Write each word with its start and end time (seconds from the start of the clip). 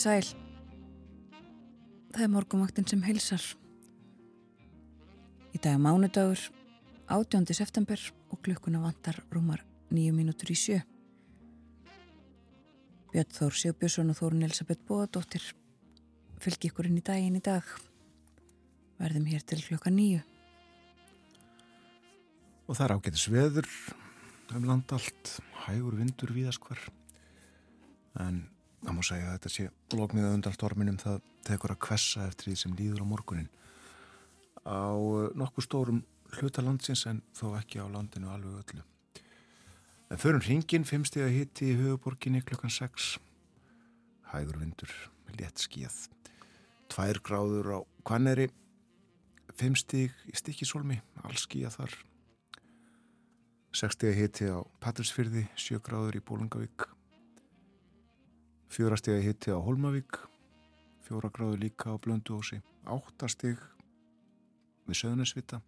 sæl. 0.00 0.24
Það 2.14 2.22
er 2.24 2.30
morgumaktinn 2.32 2.86
sem 2.88 3.02
heilsar. 3.04 3.42
Í 5.52 5.58
dag 5.60 5.74
er 5.74 5.82
mánudagur, 5.82 6.40
18. 7.10 7.44
september 7.52 8.00
og 8.30 8.40
klukkuna 8.44 8.80
vantar 8.80 9.18
rúmar 9.34 9.60
nýju 9.92 10.14
mínútur 10.16 10.52
í 10.54 10.56
sjö. 10.56 10.78
Björn 13.10 13.34
Þór 13.34 13.56
Sjóbjörnsson 13.58 14.12
og 14.12 14.18
Þórun 14.20 14.46
Elisabeth 14.46 14.86
Bóðadóttir 14.86 15.42
fylgi 16.40 16.70
ykkur 16.70 16.88
inn 16.88 17.00
í 17.00 17.04
daginn 17.04 17.36
í 17.36 17.42
dag. 17.44 17.66
Verðum 19.00 19.26
hér 19.28 19.42
til 19.44 19.58
klukka 19.66 19.90
nýju. 19.92 20.22
Og 22.70 22.78
það 22.78 22.86
er 22.86 22.94
ágætis 22.94 23.26
veður 23.34 23.68
um 24.54 24.64
landallt, 24.70 25.34
hægur 25.66 25.98
vindur 25.98 26.32
víðaskvar. 26.34 26.78
En 28.22 28.46
það 28.84 28.96
má 28.96 29.02
segja 29.06 29.28
að 29.28 29.34
þetta 29.36 29.52
sé 29.54 29.66
loknið 29.96 30.28
undan 30.34 30.56
storminum 30.56 31.00
það 31.00 31.18
tekur 31.46 31.74
að 31.74 31.82
kvessa 31.86 32.28
eftir 32.28 32.50
því 32.50 32.56
sem 32.62 32.76
líður 32.78 33.04
á 33.04 33.10
morgunin. 33.12 33.50
Á 34.64 34.92
eh, 34.92 35.32
nokkuð 35.40 35.66
stórum 35.66 36.04
hlutalandsins 36.36 37.06
en 37.10 37.24
þó 37.36 37.56
ekki 37.58 37.82
á 37.82 37.86
landinu 37.90 38.30
alveg 38.32 38.62
öllu. 38.62 38.86
En 40.10 40.18
förum 40.18 40.42
hringin 40.42 40.86
fimmstega 40.86 41.30
hitti 41.30 41.72
í 41.72 41.78
höfuborginni 41.78 42.42
klukkan 42.42 42.72
6 42.72 43.18
hægur 44.32 44.58
vindur 44.62 44.90
létt 45.38 45.62
skíð 45.62 46.08
tvær 46.90 47.20
gráður 47.22 47.68
á 47.70 47.78
Kvanneri 48.06 48.48
fimmstig 49.54 50.14
í 50.26 50.34
stikkisólmi 50.34 50.98
allskíða 51.22 51.70
þar. 51.74 51.94
Sekstega 53.76 54.16
hitti 54.18 54.48
á 54.50 54.58
Patrísfyrði 54.82 55.46
sjö 55.54 55.78
gráður 55.84 56.18
í 56.18 56.24
Bólungavík 56.26 56.88
fjórastega 58.70 59.18
hitti 59.24 59.50
á 59.50 59.58
Holmavík 59.58 60.20
fjóra 61.02 61.30
gráðu 61.34 61.58
líka 61.58 61.90
á 61.90 61.98
Blönduósi 61.98 62.60
áttastig 62.86 63.58
við 64.86 65.00
Söðunarsvita 65.00 65.58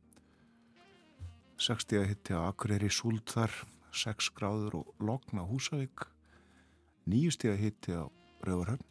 sexstega 1.59 2.07
hitti 2.07 2.39
á 2.39 2.47
Akureyri 2.47 2.93
Súldþar 2.95 3.51
sex 3.91 4.31
gráður 4.39 4.79
og 4.83 5.03
Logna 5.03 5.43
Húsavík 5.43 6.07
nýjustega 7.11 7.59
hitti 7.59 7.99
á 7.99 8.07
Rauvarhörn 8.47 8.87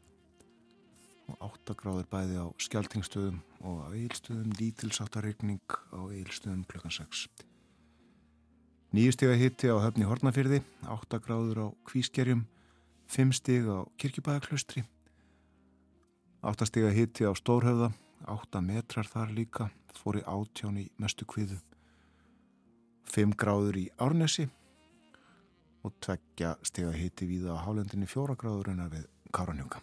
og 1.32 1.48
áttagráður 1.48 2.12
bæði 2.12 2.44
á 2.44 2.48
Skjaltingstöðum 2.60 3.40
og 3.64 3.84
á 3.88 3.96
Eilstöðum 3.96 4.52
lítilsáttarregning 4.60 5.64
á 5.96 6.02
Eilstöðum 6.12 6.68
klukkan 6.68 7.00
6 7.00 7.30
nýjustega 8.92 9.40
hitti 9.40 9.72
á 9.72 9.80
Höfni 9.80 10.04
Hortnafyrði 10.04 10.66
áttagráður 10.84 11.64
á 11.64 11.68
Kvískerjum 11.88 12.44
5 13.12 13.36
stig 13.36 13.68
á 13.68 13.84
kirkjubæðaklaustri 14.00 14.86
8 16.42 16.66
stig 16.66 16.88
að 16.88 16.96
hitti 16.96 17.28
á 17.28 17.32
Stórhöfða. 17.38 17.92
8 18.26 18.62
metrar 18.66 19.06
þar 19.06 19.34
líka. 19.36 19.68
Fór 19.94 20.18
í 20.18 20.24
átján 20.26 20.80
í 20.82 20.88
mestu 20.98 21.26
kviðu 21.30 21.60
5 23.12 23.36
gráður 23.38 23.78
í 23.78 23.84
Árnesi. 24.02 24.48
Og 25.86 25.94
tveggja 26.02 26.56
stig 26.66 26.88
að 26.88 26.98
hitti 26.98 27.28
við 27.30 27.50
á 27.52 27.62
hálendinni 27.62 28.08
4 28.10 28.38
gráður 28.40 28.72
en 28.74 28.86
að 28.86 28.96
við 28.96 29.08
Karanjunga 29.32 29.82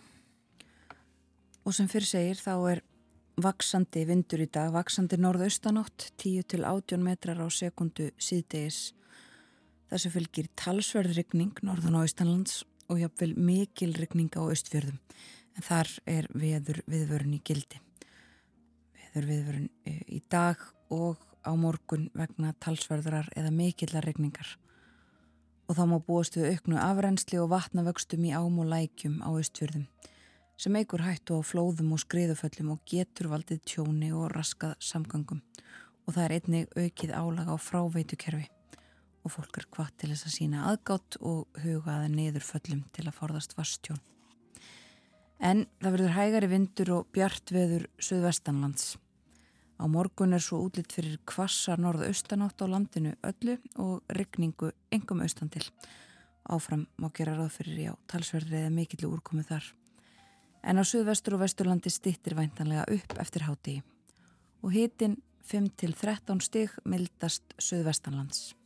Og 1.65 1.75
sem 1.77 1.89
fyrir 1.91 2.09
segir 2.09 2.41
þá 2.41 2.55
er 2.73 2.81
vaksandi 3.39 4.03
vindur 4.09 4.41
í 4.43 4.49
dag, 4.49 4.73
vaksandi 4.73 5.19
norðaustanótt 5.21 6.09
10 6.17 6.49
til 6.49 6.63
18 6.65 7.05
metrar 7.05 7.43
á 7.45 7.47
sekundu 7.53 8.09
síðdegis. 8.17 8.95
Þessu 9.93 10.13
fylgir 10.17 10.49
talsverðrykning 10.57 11.61
norðan 11.63 12.01
á 12.01 12.09
Ístanlands 12.09 12.63
og 12.89 13.01
jáfnvel 13.03 13.35
mikil 13.37 13.93
regninga 13.97 14.41
á 14.41 14.51
östfjörðum 14.51 14.99
en 15.57 15.67
þar 15.67 15.91
er 16.07 16.29
veður 16.33 16.83
viðvörun 16.87 17.37
í 17.37 17.43
gildi. 17.45 17.81
Veður 18.99 19.29
viðvörun 19.33 19.69
e, 19.85 19.95
í 20.17 20.21
dag 20.31 20.63
og 20.95 21.21
á 21.45 21.53
morgun 21.57 22.09
vegna 22.17 22.55
talsverðarar 22.63 23.31
eða 23.37 23.53
mikillar 23.55 24.07
regningar 24.07 24.57
og 25.69 25.77
þá 25.77 25.85
má 25.91 25.99
búast 26.01 26.37
við 26.39 26.55
auknu 26.55 26.79
afrensli 26.81 27.41
og 27.41 27.51
vatnavöxtum 27.53 28.25
í 28.25 28.33
ám 28.37 28.61
og 28.63 28.71
lækjum 28.73 29.21
á 29.21 29.31
östfjörðum 29.37 29.89
sem 30.59 30.77
eigur 30.81 31.05
hættu 31.07 31.39
á 31.39 31.41
flóðum 31.45 31.93
og 31.95 32.03
skriðuföllum 32.03 32.73
og 32.75 32.85
getur 32.89 33.31
valdið 33.33 33.63
tjóni 33.69 34.11
og 34.17 34.33
raskað 34.35 34.79
samgangum 34.83 35.43
og 36.07 36.15
það 36.15 36.25
er 36.25 36.37
einnig 36.39 36.79
aukið 36.79 37.13
álag 37.15 37.53
á 37.53 37.57
fráveitukerfi 37.61 38.49
og 39.25 39.33
fólk 39.35 39.59
er 39.61 39.67
hvað 39.73 39.91
til 40.01 40.11
þess 40.13 40.29
að 40.29 40.35
sína 40.37 40.65
aðgátt 40.71 41.19
og 41.25 41.61
hugaði 41.63 42.09
niður 42.13 42.47
föllum 42.47 42.85
til 42.95 43.07
að 43.07 43.17
forðast 43.19 43.57
vastjón. 43.59 44.01
En 45.39 45.67
það 45.79 45.95
verður 45.95 46.17
hægari 46.17 46.51
vindur 46.51 46.93
og 46.97 47.11
bjart 47.15 47.53
veður 47.55 47.87
söðvestanlands. 48.03 48.97
Á 49.79 49.85
morgun 49.87 50.35
er 50.35 50.43
svo 50.43 50.59
útlitt 50.65 50.91
fyrir 50.95 51.21
kvassar 51.29 51.79
norða-austanátt 51.79 52.59
á 52.59 52.67
landinu 52.67 53.15
öllu 53.23 53.59
og 53.79 54.03
regningu 54.11 54.73
engum 54.91 55.23
austan 55.23 55.53
til. 55.55 55.63
Áfram 56.49 56.89
má 56.99 57.13
gera 57.15 57.37
ráð 57.37 57.61
fyrir 57.61 57.79
já, 57.85 57.93
talsverðri 58.11 58.65
eða 58.65 58.75
mikillu 58.75 59.13
úrkomu 59.13 59.47
þar. 59.47 59.63
En 60.67 60.81
á 60.81 60.83
söðvestur 60.83 61.37
og 61.37 61.45
vesturlandi 61.45 61.93
stittir 61.95 62.35
væntanlega 62.35 62.89
upp 62.91 63.19
eftir 63.23 63.47
hátegi 63.47 63.83
og 64.63 64.73
hitin 64.75 65.21
5-13 65.47 66.43
stig 66.43 66.75
mildast 66.85 67.55
söðvestanlands 67.63 68.59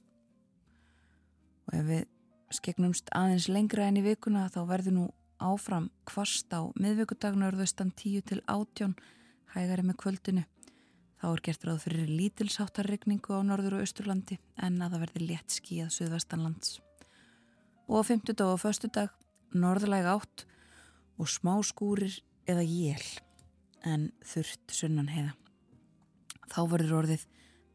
og 1.69 1.75
ef 1.79 1.89
við 1.89 2.05
skegnumst 2.53 3.11
aðeins 3.17 3.49
lengra 3.49 3.89
enn 3.89 4.01
í 4.01 4.05
vikuna 4.05 4.49
þá 4.53 4.61
verður 4.69 4.97
nú 4.97 5.05
áfram 5.43 5.89
kvast 6.09 6.53
á 6.55 6.69
miðvíkudagnarðustan 6.79 7.93
10 7.99 8.27
til 8.29 8.41
18 8.47 8.95
hægari 9.55 9.87
með 9.87 9.99
kvöldinu. 10.03 10.45
Þá 11.23 11.27
er 11.31 11.43
gert 11.47 11.67
ráð 11.67 11.83
fyrir 11.85 12.11
lítilsáttarregningu 12.11 13.35
á 13.39 13.41
norður 13.47 13.79
og 13.79 13.85
austurlandi 13.87 14.39
en 14.59 14.81
að 14.83 14.97
það 14.97 15.05
verður 15.07 15.27
létt 15.31 15.57
skíð 15.59 15.93
suðvestanlands. 15.97 16.81
Og 17.89 18.03
á 18.03 18.09
50 18.11 18.39
dag 18.39 18.55
og 18.55 18.63
förstu 18.63 18.91
dag 18.91 19.13
norðlega 19.55 20.17
átt 20.17 20.47
og 21.21 21.31
smá 21.31 21.55
skúrir 21.67 22.19
eða 22.49 22.65
jél 22.67 23.07
en 23.87 24.11
þurft 24.27 24.75
sunnan 24.75 25.11
heiða 25.11 25.37
þá 26.53 26.61
verður 26.71 26.99
orðið 27.03 27.27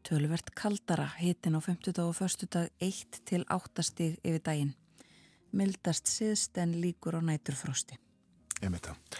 Tölvert 0.08 0.54
kaldara 0.56 1.04
hitin 1.18 1.52
á 1.52 1.60
50 1.60 1.98
og 2.00 2.16
1. 2.16 2.46
dag 2.48 2.70
1 2.80 3.18
til 3.28 3.42
8 3.52 3.82
stig 3.84 4.14
yfir 4.24 4.40
daginn. 4.40 4.70
Mildast 5.52 6.08
siðst 6.08 6.56
en 6.62 6.72
líkur 6.80 7.18
á 7.18 7.20
næturfrosti. 7.20 7.98
Ég 8.62 8.72
með 8.72 8.86
það. 8.86 9.18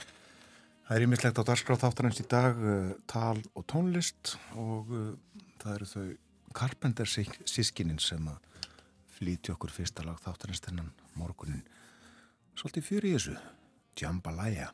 Það 0.89 0.97
er 0.97 1.05
ímislegt 1.05 1.41
á 1.45 1.49
darskráð 1.51 1.83
þáttarins 1.83 2.23
í 2.23 2.27
dag, 2.33 2.57
uh, 2.57 2.95
tal 3.05 3.37
og 3.53 3.67
tónlist 3.69 4.33
og 4.57 4.89
uh, 4.89 5.13
það 5.61 5.75
eru 5.75 5.91
þau 5.93 6.07
Carpenter 6.57 7.13
sískinin 7.13 8.01
sem 8.01 8.25
að 8.33 8.65
flíti 9.19 9.53
okkur 9.53 9.75
fyrsta 9.75 10.07
lag 10.09 10.17
þáttarins 10.25 10.65
þennan 10.65 10.89
morgunin. 11.21 11.67
Svolítið 12.57 12.89
fyrir 12.89 13.19
þessu, 13.19 13.37
Jambalaya. 14.01 14.73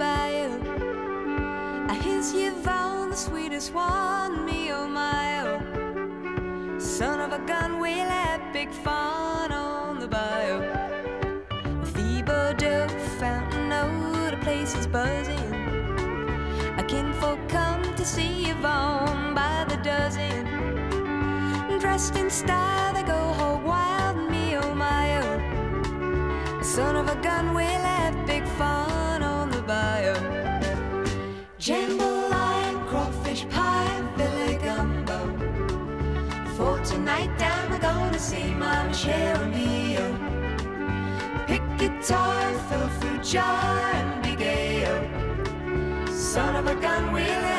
The 0.00 0.06
bayou. 0.06 0.50
Here's 2.02 2.32
Yvonne, 2.32 3.10
the 3.10 3.16
sweetest 3.16 3.74
one, 3.74 4.46
me 4.46 4.72
oh 4.72 4.88
my 4.88 5.40
oh. 5.42 6.78
Son 6.78 7.20
of 7.20 7.32
a 7.32 7.44
gun, 7.46 7.80
we'll 7.80 8.08
have 8.08 8.52
big 8.52 8.70
fun 8.70 9.52
on 9.52 9.98
the 9.98 10.08
bio. 10.08 10.60
bayou. 10.60 11.84
Thiebaudot, 11.92 12.90
Fountain 13.18 13.72
O, 13.72 14.30
the 14.30 14.38
place 14.38 14.74
is 14.74 14.86
buzzing. 14.86 15.52
A 16.78 16.82
kinfolk 16.82 17.40
come 17.48 17.82
to 17.96 18.04
see 18.04 18.50
Yvonne 18.50 19.34
by 19.34 19.66
the 19.68 19.76
dozen 19.82 20.46
dressed 21.78 22.16
in 22.16 22.28
style, 22.28 22.92
they 22.92 23.02
go 23.02 23.20
hog 23.38 23.64
wild, 23.64 24.30
me 24.30 24.54
oh 24.56 24.74
my 24.74 25.06
oh. 25.22 26.62
Son 26.62 26.94
of 26.96 27.08
a 27.08 27.16
gun, 27.22 27.54
we'll 27.54 27.84
have 27.92 27.99
see 38.20 38.52
my 38.54 38.86
Michelle 38.86 39.40
O'Neill. 39.44 40.14
Pick 41.46 41.62
guitar, 41.78 42.52
fill 42.68 42.88
fruit 43.00 43.22
jar, 43.22 43.80
and 43.94 44.22
Big 44.22 44.42
A.O. 44.42 46.06
Son 46.12 46.54
of 46.54 46.66
a 46.66 46.74
gun, 46.82 47.12
will. 47.12 47.49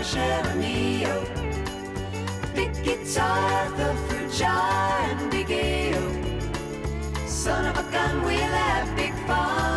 Michelle 0.00 0.56
Mio. 0.56 1.26
Big 2.54 2.72
guitar, 2.82 3.68
the 3.76 3.94
fruit 4.08 4.32
jar, 4.32 5.02
and 5.02 5.30
big 5.30 5.50
ale. 5.50 6.08
Son 7.26 7.66
of 7.66 7.76
a 7.76 7.92
gun, 7.92 8.22
we'll 8.24 8.54
have 8.64 8.96
big 8.96 9.12
fun 9.26 9.69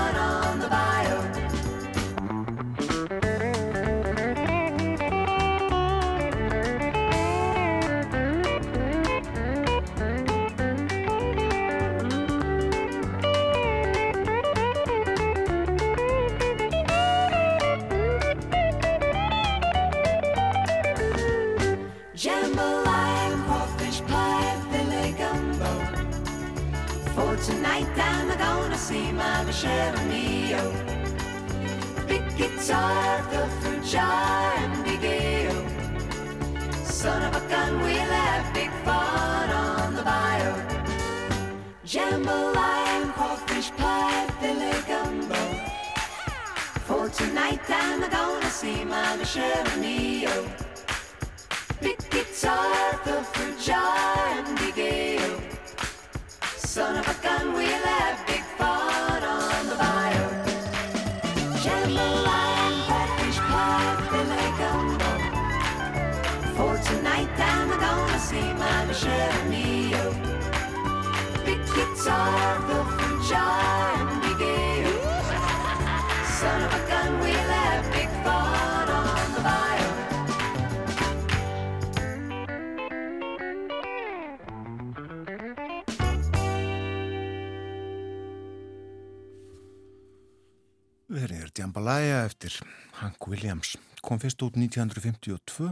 Eftir 92.43 92.67
Hank 92.99 93.27
Williams. 93.27 93.77
Kom 94.03 94.19
fyrst 94.19 94.41
út 94.43 94.57
1952 94.59 95.69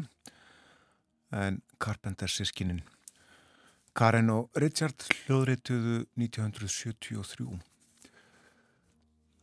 en 1.35 1.57
Carpenter 1.83 2.31
sískinin 2.31 2.79
Karen 3.91 4.29
og 4.31 4.55
Richard 4.55 5.03
hljóðrituðu 5.25 6.05
1973. 6.15 7.57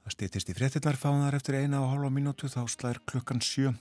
Það 0.00 0.14
stýttist 0.14 0.48
í 0.48 0.54
fréttinnar 0.56 0.96
fánar 0.96 1.36
eftir 1.36 1.58
eina 1.58 1.82
og 1.82 1.90
hálfa 1.92 2.08
mínútu 2.16 2.48
þá 2.48 2.62
slær 2.72 3.02
klukkan 3.04 3.44
sjö. 3.44 3.74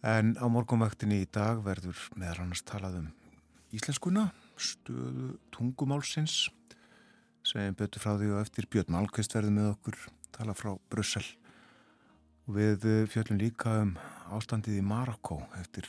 En 0.00 0.32
á 0.40 0.48
morgunvaktinni 0.48 1.20
í 1.20 1.28
dag 1.28 1.60
verður 1.66 2.00
meðal 2.16 2.46
annars 2.46 2.64
talað 2.64 2.96
um 3.02 3.10
íslenskuna, 3.76 4.30
stöðu 4.56 5.34
tungumálsins 5.52 6.46
sem 7.44 7.76
betur 7.76 8.00
frá 8.00 8.16
því 8.16 8.32
og 8.38 8.40
eftir 8.46 8.72
Björn 8.72 8.96
Malkvist 8.96 9.36
verður 9.36 9.56
með 9.58 9.70
okkur 9.74 10.00
tala 10.32 10.56
frá 10.56 10.72
Brussel 10.88 11.28
við 12.54 12.86
eh, 12.88 13.04
fjöllum 13.10 13.38
líka 13.40 13.80
um 13.84 13.94
ástandið 14.34 14.80
í 14.80 14.86
Marokko 14.86 15.40
eftir 15.60 15.88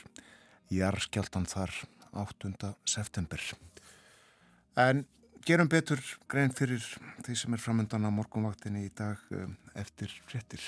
jarðskjáltan 0.72 1.48
þar 1.50 1.74
8. 2.22 2.72
september 2.88 3.42
en 4.82 5.04
gerum 5.46 5.70
betur 5.72 6.00
grein 6.30 6.52
fyrir 6.54 6.82
því 7.24 7.36
sem 7.38 7.56
er 7.56 7.62
framöndan 7.62 8.06
á 8.06 8.10
morgunvaktinni 8.14 8.86
í 8.86 8.94
dag 8.94 9.20
eh, 9.34 9.48
eftir 9.82 10.12
fréttir 10.28 10.62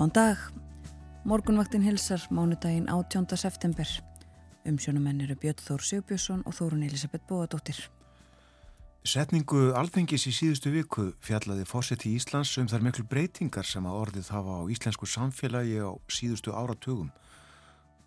Góðan 0.00 0.12
dag. 0.16 0.38
Morgunvaktin 1.28 1.82
hilsar 1.84 2.22
mánudaginn 2.32 2.86
18. 2.88 3.36
september. 3.36 3.88
Umsjónumenn 4.64 5.20
eru 5.20 5.34
Björn 5.36 5.60
Þór 5.60 5.84
Sigbjörnsson 5.84 6.40
og 6.48 6.56
Þórun 6.56 6.86
Elisabeth 6.86 7.26
Bóadóttir. 7.28 7.76
Setningu 9.04 9.74
alþengis 9.76 10.24
í 10.24 10.32
síðustu 10.32 10.72
viku 10.72 11.10
fjallaði 11.20 11.68
fósetti 11.68 12.14
Íslands 12.16 12.54
um 12.56 12.70
þar 12.72 12.86
miklu 12.88 13.04
breytingar 13.12 13.68
sem 13.68 13.84
að 13.84 14.00
orðið 14.06 14.32
hafa 14.38 14.56
á 14.64 14.70
íslensku 14.72 15.04
samfélagi 15.04 15.84
á 15.84 15.92
síðustu 16.08 16.56
áratugum. 16.56 17.12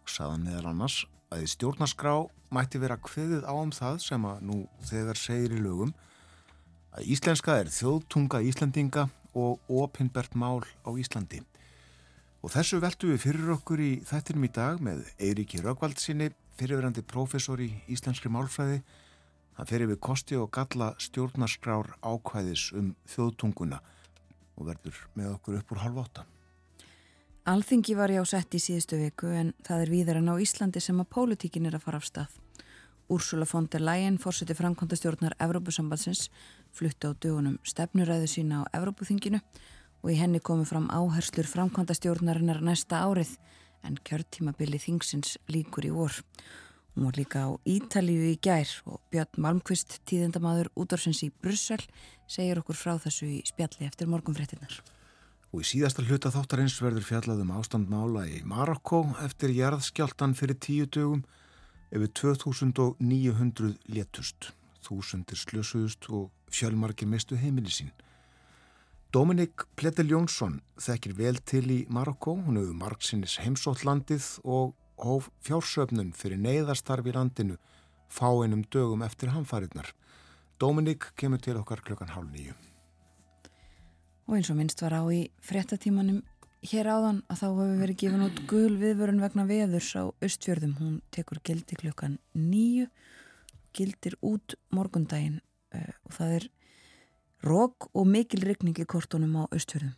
Saðan 0.10 0.50
meðal 0.50 0.74
annars 0.74 1.04
að 1.30 1.46
í 1.46 1.54
stjórnarskrá 1.54 2.18
mætti 2.50 2.82
vera 2.82 2.98
kveðið 2.98 3.46
á 3.46 3.54
um 3.54 3.70
það 3.70 4.02
sem 4.10 4.30
að 4.34 4.44
nú 4.50 4.64
þegar 4.90 5.26
segir 5.28 5.60
í 5.60 5.62
lögum 5.62 5.94
að 6.98 7.14
íslenska 7.14 7.62
er 7.62 7.70
þjóðtunga 7.70 8.42
Íslandinga 8.50 9.12
og 9.38 9.62
opinbert 9.70 10.34
mál 10.34 10.66
á 10.82 10.90
Íslandi. 10.98 11.46
Og 12.44 12.52
þessu 12.52 12.82
veltu 12.84 13.08
við 13.08 13.22
fyrir 13.24 13.52
okkur 13.54 13.80
í 13.80 13.92
þættinum 14.04 14.44
í 14.44 14.52
dag 14.52 14.82
með 14.84 15.06
Eiríki 15.16 15.62
Röggvaldsinni, 15.64 16.28
fyrirverandi 16.60 17.00
prófessor 17.08 17.62
í 17.64 17.70
íslenskri 17.88 18.28
málfræði. 18.36 18.82
Hann 19.56 19.70
fer 19.70 19.86
yfir 19.86 20.00
kosti 20.04 20.36
og 20.36 20.50
galla 20.52 20.90
stjórnarskrár 21.00 21.94
ákvæðis 22.04 22.66
um 22.76 22.90
þjóðtunguna 23.14 23.80
og 24.58 24.68
verður 24.68 25.00
með 25.16 25.30
okkur 25.38 25.60
upp 25.62 25.72
úr 25.72 25.82
halv 25.86 26.02
átta. 26.04 26.26
Alþingi 27.48 27.96
var 27.96 28.12
ég 28.12 28.24
á 28.24 28.28
sett 28.28 28.56
í 28.56 28.60
síðustu 28.60 29.00
viku 29.00 29.32
en 29.32 29.54
það 29.64 29.86
er 29.86 29.94
víðar 29.94 30.20
en 30.20 30.32
á 30.32 30.36
Íslandi 30.36 30.84
sem 30.84 31.00
að 31.00 31.12
pólitíkin 31.16 31.70
er 31.70 31.78
að 31.80 31.86
fara 31.88 32.02
af 32.04 32.10
stað. 32.10 32.36
Úrsula 33.12 33.48
von 33.48 33.70
der 33.72 33.84
Leyen, 33.84 34.20
fórseti 34.20 34.56
framkvæmdastjórnar 34.56 35.36
Evrópusambatsins, 35.44 36.28
flutti 36.76 37.08
á 37.08 37.12
dögunum 37.16 37.60
stefnuræðu 37.64 38.28
sína 38.32 38.64
á 38.64 38.72
Evrópuþinginu 38.80 39.40
og 39.40 39.74
í 40.12 40.18
henni 40.20 40.42
komu 40.44 40.66
fram 40.68 40.90
áherslur 40.92 41.48
framkvæmdastjórnarinnar 41.48 42.60
næsta 42.66 43.04
árið 43.06 43.38
en 43.88 43.96
kjörtímabili 44.08 44.80
þingsins 44.82 45.38
líkur 45.52 45.88
í 45.88 45.92
vor. 45.96 46.18
Hún 46.94 47.08
var 47.08 47.18
líka 47.18 47.46
á 47.48 47.50
Ítalíu 47.66 48.26
í 48.30 48.36
gær 48.38 48.70
og 48.86 49.00
Björn 49.10 49.40
Malmqvist, 49.42 50.02
tíðendamadur 50.06 50.70
útdorsins 50.78 51.24
í 51.26 51.32
Brussel, 51.32 51.82
segir 52.30 52.60
okkur 52.62 52.78
frá 52.78 52.98
þessu 53.02 53.30
í 53.32 53.40
spjalli 53.48 53.88
eftir 53.88 54.12
morgunfréttinnar. 54.12 54.76
Og 55.54 55.64
í 55.64 55.70
síðasta 55.72 56.06
hluta 56.06 56.32
þáttarins 56.34 56.78
verður 56.82 57.08
fjallað 57.08 57.42
um 57.46 57.56
ástandmála 57.58 58.28
í 58.30 58.44
Marokko 58.46 59.06
eftir 59.26 59.54
jarðskjáltan 59.54 60.38
fyrir 60.38 60.60
tíu 60.62 60.86
dögum 60.86 61.24
yfir 61.94 62.10
2900 62.22 63.74
létust, 63.94 64.52
þúsundir 64.86 65.38
slösuðust 65.38 66.10
og 66.10 66.32
fjölmarkir 66.54 67.10
mistu 67.10 67.38
heimili 67.38 67.74
sín. 67.74 67.94
Dominik 69.14 69.68
Pletel 69.78 70.10
Jónsson 70.10 70.56
þekkir 70.82 71.12
vel 71.14 71.36
til 71.46 71.68
í 71.70 71.76
Marokko, 71.94 72.32
hún 72.34 72.56
hefur 72.58 72.78
margsinnis 72.80 73.36
heimsótt 73.44 73.84
landið 73.86 74.26
og 74.42 74.72
hóf 75.04 75.28
fjársöfnun 75.46 76.16
fyrir 76.18 76.40
neyðastarfi 76.42 77.12
í 77.12 77.14
landinu 77.14 77.60
fáinnum 78.10 78.64
dögum 78.74 79.04
eftir 79.06 79.30
hamfarinnar. 79.36 79.92
Dominik 80.58 81.12
kemur 81.14 81.44
til 81.46 81.60
okkar 81.60 81.84
klukkan 81.86 82.10
hálf 82.10 82.32
nýju. 82.34 82.56
Og 84.26 84.40
eins 84.40 84.50
og 84.50 84.58
minnst 84.58 84.82
var 84.82 84.98
á 84.98 85.06
í 85.14 85.28
fréttatímanum 85.46 86.24
hér 86.66 86.90
áðan 86.90 87.22
að 87.30 87.44
þá 87.44 87.48
hefur 87.52 87.78
verið 87.84 88.02
gefin 88.02 88.26
út 88.32 88.44
gul 88.50 88.82
viðvörun 88.82 89.22
vegna 89.22 89.46
veðurs 89.46 89.92
á 89.94 90.10
östfjörðum. 90.26 90.74
Hún 90.82 90.98
tekur 91.14 91.44
gildi 91.46 91.78
klukkan 91.78 92.18
nýju, 92.34 92.90
gildir 93.78 94.18
út 94.26 94.58
morgundaginn 94.74 95.38
uh, 95.78 95.94
og 96.02 96.18
það 96.18 96.38
er 96.40 96.52
rók 97.44 97.90
og 97.94 98.08
mikil 98.08 98.46
regning 98.48 98.80
í 98.80 98.88
kortunum 98.90 99.36
á 99.40 99.44
östfjörðum. 99.54 99.94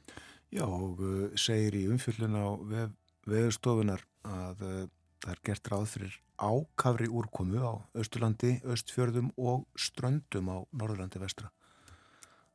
Já 0.53 0.65
og 0.65 1.01
uh, 1.03 1.31
segir 1.39 1.75
í 1.77 1.85
umfjöldun 1.91 2.37
á 2.37 2.47
veð, 2.69 2.93
veðurstofunar 3.29 4.05
að 4.25 4.63
uh, 4.65 4.85
það 5.23 5.33
er 5.33 5.41
gert 5.49 5.71
ráð 5.71 5.85
fyrir 5.93 6.17
ákafri 6.35 7.07
úrkomu 7.07 7.61
á 7.63 7.73
Östurlandi, 7.95 8.59
Östfjörðum 8.67 9.31
og 9.39 9.65
Ströndum 9.79 10.51
á 10.51 10.57
Norðurlandi 10.75 11.21
vestra. 11.21 11.51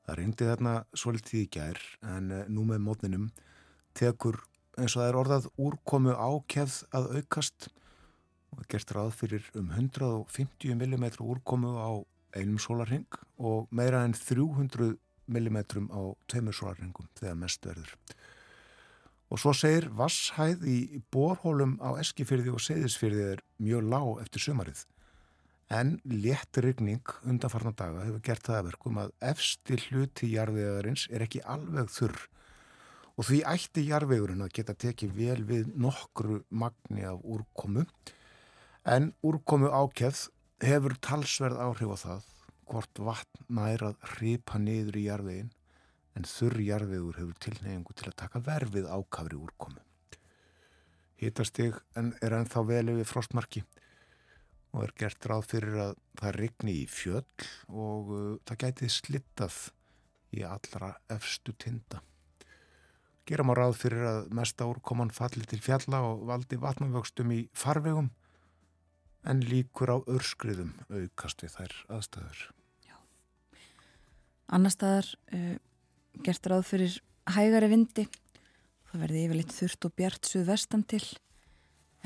Það 0.04 0.18
reyndi 0.20 0.48
þarna 0.48 0.74
svolítið 0.96 1.40
í 1.40 1.48
gær 1.54 1.80
en 2.04 2.30
nú 2.50 2.66
með 2.68 2.82
mótninum 2.84 3.28
tekur 3.96 4.40
eins 4.78 4.94
og 4.94 5.02
það 5.02 5.08
er 5.08 5.18
orðað 5.20 5.48
úrkomu 5.60 6.14
ákjæð 6.14 6.76
að 6.96 7.10
aukast 7.18 7.68
og 8.50 8.64
gert 8.70 8.94
ráð 8.94 9.12
fyrir 9.18 9.46
um 9.58 9.70
150 9.72 10.74
mm 10.74 11.06
úrkomu 11.22 11.74
á 11.78 11.90
einum 12.36 12.60
sólarheng 12.62 13.18
og 13.38 13.68
meira 13.74 14.04
en 14.06 14.14
300 14.16 14.96
mm 15.30 15.58
á 15.90 16.02
tveimur 16.30 16.56
sólarhengum 16.56 17.08
þegar 17.18 17.38
mest 17.38 17.66
verður. 17.66 17.92
Og 19.30 19.38
svo 19.38 19.52
segir 19.54 19.86
vasshæð 19.94 20.64
í 20.66 20.78
borhólum 21.14 21.76
á 21.78 21.94
Eskifyrði 22.02 22.50
og 22.50 22.62
Seyðisfyrði 22.64 23.26
er 23.36 23.44
mjög 23.62 23.86
lág 23.92 24.08
eftir 24.24 24.42
sumarið. 24.48 24.82
En 25.70 26.00
létt 26.02 26.58
rigning 26.58 27.12
undanfarnar 27.22 27.76
daga 27.78 28.02
hefur 28.08 28.24
gert 28.26 28.48
það 28.48 28.58
að 28.58 28.68
verkum 28.72 28.98
að 28.98 29.12
efsti 29.30 29.78
hluti 29.84 30.32
jarðvegarins 30.32 31.06
er 31.14 31.22
ekki 31.28 31.44
alveg 31.46 31.92
þurr 31.94 32.24
og 33.20 33.26
því 33.28 33.42
ætti 33.52 33.84
jarðvegurinn 33.84 34.42
að 34.42 34.54
geta 34.56 34.74
tekið 34.80 35.14
vel 35.14 35.40
við 35.44 35.70
nokkru 35.76 36.40
magni 36.48 37.04
af 37.04 37.20
úrkomu 37.20 37.84
en 38.88 39.10
úrkomu 39.26 39.68
ákjæð 39.68 40.22
hefur 40.60 40.96
talsverð 41.00 41.60
áhrif 41.64 41.94
á 41.94 41.98
það 42.04 42.26
hvort 42.70 43.00
vatn 43.02 43.46
nær 43.56 43.84
að 43.90 44.02
hripa 44.14 44.60
niður 44.60 44.98
í 45.00 45.06
jarðveginn 45.08 45.52
en 46.18 46.26
þurr 46.28 46.60
jarðvegur 46.66 47.20
hefur 47.20 47.38
tilneyingu 47.46 47.96
til 47.96 48.10
að 48.10 48.18
taka 48.22 48.42
verfið 48.44 48.90
ákafri 48.90 49.38
úrkomu. 49.40 49.80
Hítastig 51.20 51.76
er 51.96 52.36
ennþá 52.36 52.64
vel 52.68 52.92
yfir 52.94 53.08
frostmarki 53.08 53.64
og 54.70 54.84
er 54.84 54.94
gert 55.00 55.26
ráð 55.26 55.48
fyrir 55.50 55.80
að 55.86 55.96
það 56.20 56.36
rigni 56.38 56.76
í 56.82 56.86
fjöll 56.90 57.48
og 57.68 58.12
uh, 58.14 58.36
það 58.46 58.62
gæti 58.64 58.92
slittað 58.92 59.58
í 60.36 60.44
allra 60.46 60.92
efstu 61.10 61.56
tinda. 61.58 62.04
Gera 63.26 63.44
má 63.46 63.54
ráð 63.56 63.76
fyrir 63.80 64.06
að 64.06 64.30
mesta 64.34 64.68
úrkoman 64.68 65.12
falli 65.14 65.44
til 65.48 65.60
fjalla 65.62 66.02
og 66.06 66.24
valdi 66.30 66.58
vatnavöxtum 66.60 67.34
í 67.34 67.42
farvegum 67.56 68.10
en 69.28 69.42
líkur 69.44 69.92
á 69.92 69.96
örskriðum 70.08 70.72
aukast 70.88 71.44
við 71.44 71.56
þær 71.56 71.76
aðstæður. 71.96 72.42
Já. 72.88 72.96
Annar 74.48 74.74
staðar 74.74 75.10
uh, 75.36 75.56
gert 76.24 76.48
ráð 76.50 76.64
fyrir 76.70 77.00
hægari 77.30 77.70
vindi. 77.72 78.06
Það 78.90 79.04
verði 79.04 79.24
yfirleitt 79.26 79.54
þurft 79.54 79.86
og 79.86 79.96
bjart 79.98 80.30
suð 80.30 80.48
vestan 80.50 80.86
til 80.88 81.04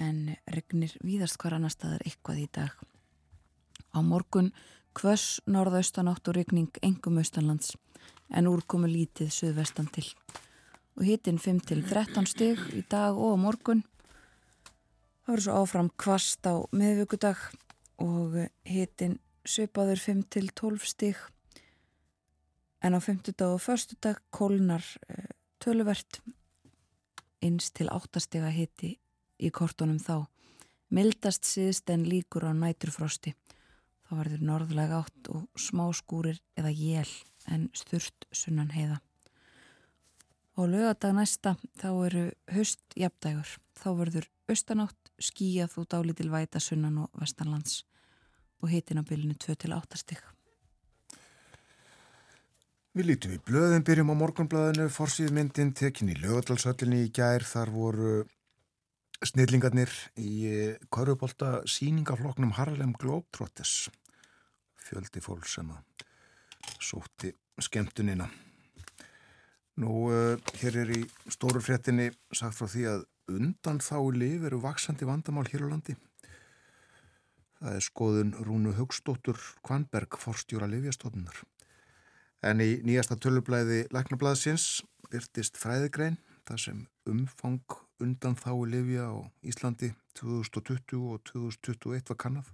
en 0.00 0.34
regnir 0.50 0.94
víðast 1.06 1.38
hvar 1.38 1.56
annar 1.56 1.72
staðar 1.72 2.02
eitthvað 2.04 2.42
í 2.42 2.48
dag. 2.52 2.72
Á 3.94 3.98
morgun 4.02 4.50
hvers 4.94 5.40
norðaustanátt 5.50 6.28
og 6.30 6.36
regning 6.36 6.82
engum 6.82 7.20
austanlands 7.22 7.74
en 8.34 8.50
úrkomu 8.50 8.90
lítið 8.90 9.30
suð 9.34 9.54
vestan 9.60 9.88
til 9.94 10.06
og 10.94 11.02
hitin 11.06 11.40
5-13 11.42 12.28
stig 12.30 12.60
í 12.74 12.84
dag 12.90 13.18
og 13.18 13.38
morgun. 13.42 13.82
Það 15.24 15.32
verður 15.32 15.44
svo 15.44 15.60
áfram 15.64 15.86
kvast 15.96 16.44
á 16.44 16.54
miðvíkudag 16.76 17.38
og 18.04 18.34
hitin 18.68 19.14
söpaður 19.48 20.02
5-12 20.02 20.84
stig 20.84 21.20
en 22.84 22.92
á 22.92 23.00
50 23.00 23.32
dag 23.32 23.54
og 23.56 23.62
förstu 23.64 23.96
dag 24.04 24.20
kólnar 24.28 24.84
uh, 25.08 25.24
töluvert 25.64 26.20
eins 27.40 27.70
til 27.72 27.88
8 27.88 28.20
stiga 28.20 28.50
hiti 28.52 28.98
í 29.40 29.48
kortunum 29.48 29.96
þá. 29.96 30.26
Mildast 30.92 31.48
síðst 31.48 31.88
en 31.88 32.04
líkur 32.04 32.44
á 32.44 32.52
næturfrosti. 32.52 33.32
Það 34.04 34.20
verður 34.20 34.44
norðlega 34.44 35.00
átt 35.00 35.32
og 35.32 35.48
smá 35.56 35.88
skúrir 35.96 36.42
eða 36.60 36.68
jél 36.68 37.08
en 37.48 37.70
styrst 37.72 38.28
sunnan 38.28 38.76
heiða. 38.76 39.00
Á 40.54 40.60
lögadag 40.68 41.16
næsta 41.16 41.56
þá 41.80 41.88
eru 42.06 42.26
höstjapdægur. 42.52 43.56
Þá 43.74 43.88
verður 43.96 44.28
austanátt 44.52 45.03
skíjað 45.20 45.78
og 45.80 45.88
dálítil 45.92 46.30
væta 46.32 46.60
sunnan 46.60 47.04
og 47.04 47.20
vestanlands 47.20 47.82
og 48.62 48.70
hitin 48.72 49.00
á 49.00 49.04
bylunu 49.04 49.36
2-8 49.36 50.00
stygg. 50.00 50.22
Við 52.94 53.08
lítum 53.08 53.32
í 53.34 53.40
blöðin, 53.42 53.82
byrjum 53.82 54.12
á 54.14 54.16
morgunblöðinu, 54.20 54.86
forsýðmyndin 54.94 55.72
tekin 55.74 56.12
í 56.12 56.14
lögadalsöllinni 56.14 57.00
í 57.08 57.10
gær. 57.10 57.42
Þar 57.42 57.72
voru 57.74 58.12
snillingarnir 59.24 59.90
í 60.14 60.34
Kaurubólta 60.94 61.64
síningafloknum 61.66 62.54
Harlem 62.54 62.92
Globetrotters. 62.94 63.88
Fjöldi 64.78 65.22
fólk 65.24 65.48
sem 65.50 65.72
að 65.74 66.04
sótti 66.78 67.32
skemmtunina. 67.66 68.28
Nú, 69.82 70.06
uh, 70.14 70.38
hér 70.60 70.84
er 70.84 70.94
í 70.94 71.02
stóru 71.34 71.58
fréttinni 71.64 72.12
sagt 72.30 72.54
frá 72.60 72.70
því 72.70 72.84
að 72.92 73.06
undan 73.30 73.80
þá 73.80 73.98
lif 74.14 74.44
eru 74.44 74.60
vaksandi 74.62 75.06
vandamál 75.08 75.46
hér 75.48 75.64
á 75.64 75.68
landi. 75.72 75.96
Það 77.60 77.76
er 77.78 77.84
skoðun 77.86 78.32
Rúnu 78.44 78.74
Högstóttur 78.76 79.38
Kvanberg, 79.64 80.18
forstjóra 80.20 80.68
Livjastofnunar. 80.68 81.38
En 82.44 82.60
í 82.60 82.82
nýjasta 82.84 83.16
tölublæði 83.16 83.86
Læknablaðsins 83.94 84.82
byrtist 85.08 85.56
fræðigrein, 85.56 86.18
það 86.44 86.60
sem 86.60 86.82
umfang 87.08 87.78
undan 88.04 88.36
þá 88.36 88.52
Livja 88.68 89.08
á 89.08 89.16
Íslandi 89.46 89.94
2020 90.20 91.08
og 91.14 91.24
2021 91.30 92.12
var 92.12 92.20
kannad. 92.20 92.50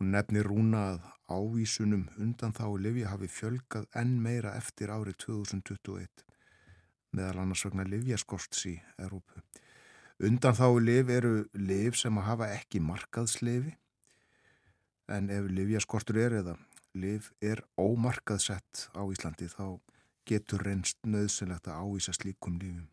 Hún 0.00 0.14
nefnir 0.14 0.48
Rúna 0.48 0.86
að 0.94 1.04
ávísunum 1.28 2.08
undan 2.16 2.56
þá 2.56 2.64
Livja 2.80 3.12
hafi 3.12 3.28
fjölgað 3.28 3.90
enn 4.00 4.16
meira 4.24 4.56
eftir 4.56 4.88
árið 4.88 5.20
2021 5.26 6.29
meðal 7.16 7.42
annars 7.42 7.64
vegna 7.66 7.86
Livjaskorts 7.88 8.66
í 8.70 8.76
Európu. 9.00 9.42
Undan 10.20 10.56
þá 10.56 10.66
liv 10.84 11.10
eru 11.10 11.34
liv 11.56 11.96
sem 11.96 12.18
að 12.20 12.28
hafa 12.28 12.50
ekki 12.54 12.82
markaðslifi 12.84 13.72
en 15.10 15.30
ef 15.32 15.48
Livjaskortur 15.50 16.20
er 16.20 16.36
eða 16.42 16.56
liv 16.94 17.30
er 17.40 17.62
ómarkaðsett 17.78 18.90
á 18.94 19.02
Íslandi 19.10 19.48
þá 19.50 19.80
getur 20.28 20.62
reynst 20.66 20.98
nöðsynlegt 21.06 21.68
að 21.70 21.82
ávísa 21.82 22.14
slíkum 22.14 22.58
lifum. 22.60 22.86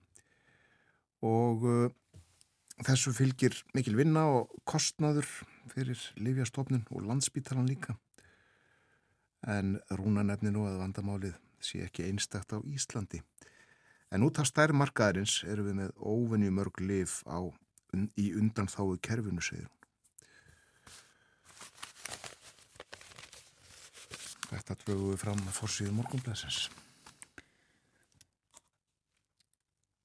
Og 1.26 1.66
uh, 1.66 1.90
þessu 2.86 3.14
fylgir 3.18 3.58
mikil 3.78 3.98
vinna 3.98 4.26
og 4.32 4.54
kostnaður 4.70 5.28
fyrir 5.74 6.02
Livjastofnun 6.22 6.86
og 6.92 7.06
landsbítalan 7.10 7.70
líka. 7.70 7.98
En 9.46 9.78
rúnanefninu 9.94 10.66
að 10.70 10.82
vandamálið 10.82 11.38
sé 11.62 11.84
ekki 11.86 12.08
einstakt 12.08 12.54
á 12.54 12.58
Íslandi. 12.66 13.22
En 14.12 14.24
út 14.24 14.40
af 14.40 14.48
stærmarkaðarins 14.48 15.42
erum 15.44 15.68
við 15.68 15.80
með 15.82 15.96
óvenju 16.00 16.52
mörg 16.56 16.80
liv 16.80 17.18
á, 17.28 17.44
í 18.16 18.32
undan 18.40 18.70
þáu 18.72 18.96
kerfinu, 19.04 19.44
segir 19.44 19.68
hún. 19.68 19.74
Þetta 24.48 24.78
drögu 24.86 25.10
við 25.12 25.24
fram 25.26 25.42
að 25.44 25.56
fórsíðu 25.58 25.96
morgunblæsins. 25.98 26.60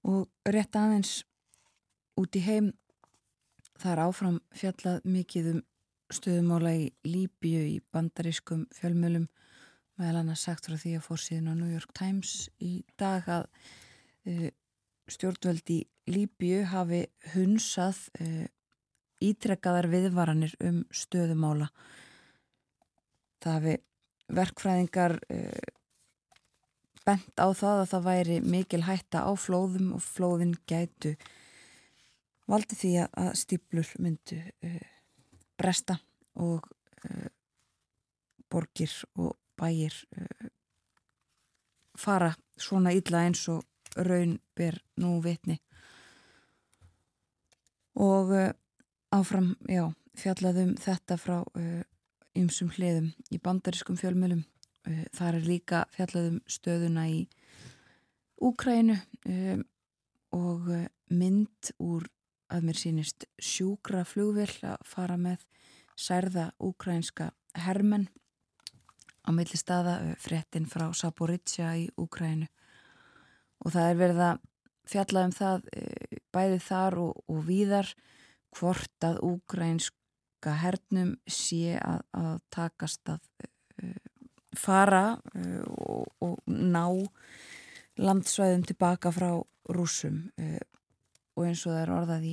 Og 0.03 0.27
rétt 0.51 0.75
aðeins 0.75 1.21
út 2.19 2.35
í 2.35 2.43
heim 2.43 2.73
það 3.79 3.93
er 3.93 4.03
áfram 4.03 4.41
fjallað 4.55 5.07
mikið 5.07 5.53
um 5.53 5.61
stöðumála 6.13 6.73
í 6.77 6.89
Líbíu 7.07 7.63
í 7.71 7.79
bandarískum 7.95 8.67
fjölmjölum 8.75 9.29
meðal 10.01 10.21
annars 10.21 10.43
sagt 10.47 10.67
frá 10.67 10.75
því 10.75 10.97
að 10.99 11.07
fórsíðun 11.07 11.53
á 11.53 11.55
New 11.55 11.71
York 11.71 11.95
Times 11.97 12.51
í 12.59 12.83
dag 13.01 13.31
að 13.31 13.47
uh, 14.27 14.49
stjórnvöld 15.11 15.71
í 15.73 15.83
Líbíu 16.11 16.65
hafi 16.71 17.05
hunsað 17.35 17.99
uh, 18.21 18.47
ítrekkaðar 19.23 19.89
viðvaranir 19.91 20.55
um 20.65 20.83
stöðumála 20.95 21.69
það 23.43 23.57
hafi 23.59 23.77
verkfræðingar 24.33 25.17
uh, 25.31 25.71
bent 27.07 27.39
á 27.39 27.49
það 27.51 27.83
að 27.83 27.89
það 27.93 28.09
væri 28.09 28.41
mikil 28.47 28.83
hætta 28.87 29.25
á 29.27 29.31
flóðum 29.35 29.95
og 29.99 30.05
flóðin 30.07 30.55
gætu 30.71 31.17
valdi 32.51 32.79
því 32.79 32.93
að 33.07 33.33
stíplur 33.39 33.89
myndu 34.03 34.39
bresta 35.59 35.97
og 36.39 36.67
borgir 38.51 38.93
og 39.19 39.35
bæir 39.59 39.95
fara 41.99 42.33
svona 42.59 42.93
illa 42.95 43.25
eins 43.27 43.45
og 43.53 43.63
raun 43.97 44.39
ber 44.57 44.79
nú 45.01 45.19
vitni 45.25 45.59
og 47.93 48.31
áfram, 49.13 49.53
já, 49.69 49.91
fjallaðum 50.17 50.77
þetta 50.81 51.19
frá 51.21 51.43
ymsum 52.39 52.71
hliðum 52.73 53.11
í 53.33 53.39
bandariskum 53.43 53.99
fjölmjölum. 54.01 54.45
Eh, 54.89 55.05
þar 55.15 55.39
er 55.39 55.47
líka 55.47 55.85
fjallaðum 55.95 56.41
stöðuna 56.51 57.07
í 57.11 57.21
Úkrænu 58.43 58.97
um, 59.31 59.61
og 60.35 60.71
eh, 60.75 60.89
mynd 61.15 61.71
úr 61.79 62.09
að 62.53 62.65
mér 62.67 62.81
sínist 62.81 63.29
sjúkra 63.39 64.03
flugvill 64.09 64.57
að 64.67 64.81
fara 64.89 65.15
með 65.21 65.45
særða 65.95 66.49
úkrænska 66.59 67.31
hermenn 67.63 68.09
á 69.23 69.31
milli 69.31 69.61
staða 69.61 70.17
fréttin 70.19 70.67
frá 70.67 70.89
Saporitsja 70.97 71.71
í 71.79 71.87
Úkrænu 72.01 72.49
og 73.63 73.75
það 73.75 73.89
er 73.89 74.01
verið 74.01 74.23
að 74.27 74.41
fjalla 74.93 75.25
um 75.29 75.35
það 75.35 75.67
bæði 76.35 76.59
þar 76.67 76.99
og, 77.03 77.23
og 77.31 77.45
víðar 77.47 77.93
hvort 78.59 79.07
að 79.07 79.21
íslenska 80.43 80.57
hernum 80.59 81.17
sé 81.27 81.79
að, 81.79 82.03
að 82.13 82.41
takast 82.51 83.09
að 83.09 83.21
uh, 83.83 83.97
fara 84.59 85.19
uh, 85.35 85.63
og, 85.67 86.07
og 86.21 86.39
ná 86.47 87.07
landsvæðum 88.03 88.65
tilbaka 88.67 89.13
frá 89.13 89.43
rúsum 89.69 90.33
og 91.37 91.45
eins 91.47 91.67
og 91.67 91.75
það 91.75 91.83
er 91.83 91.91
orðað 91.93 92.25
í 92.25 92.33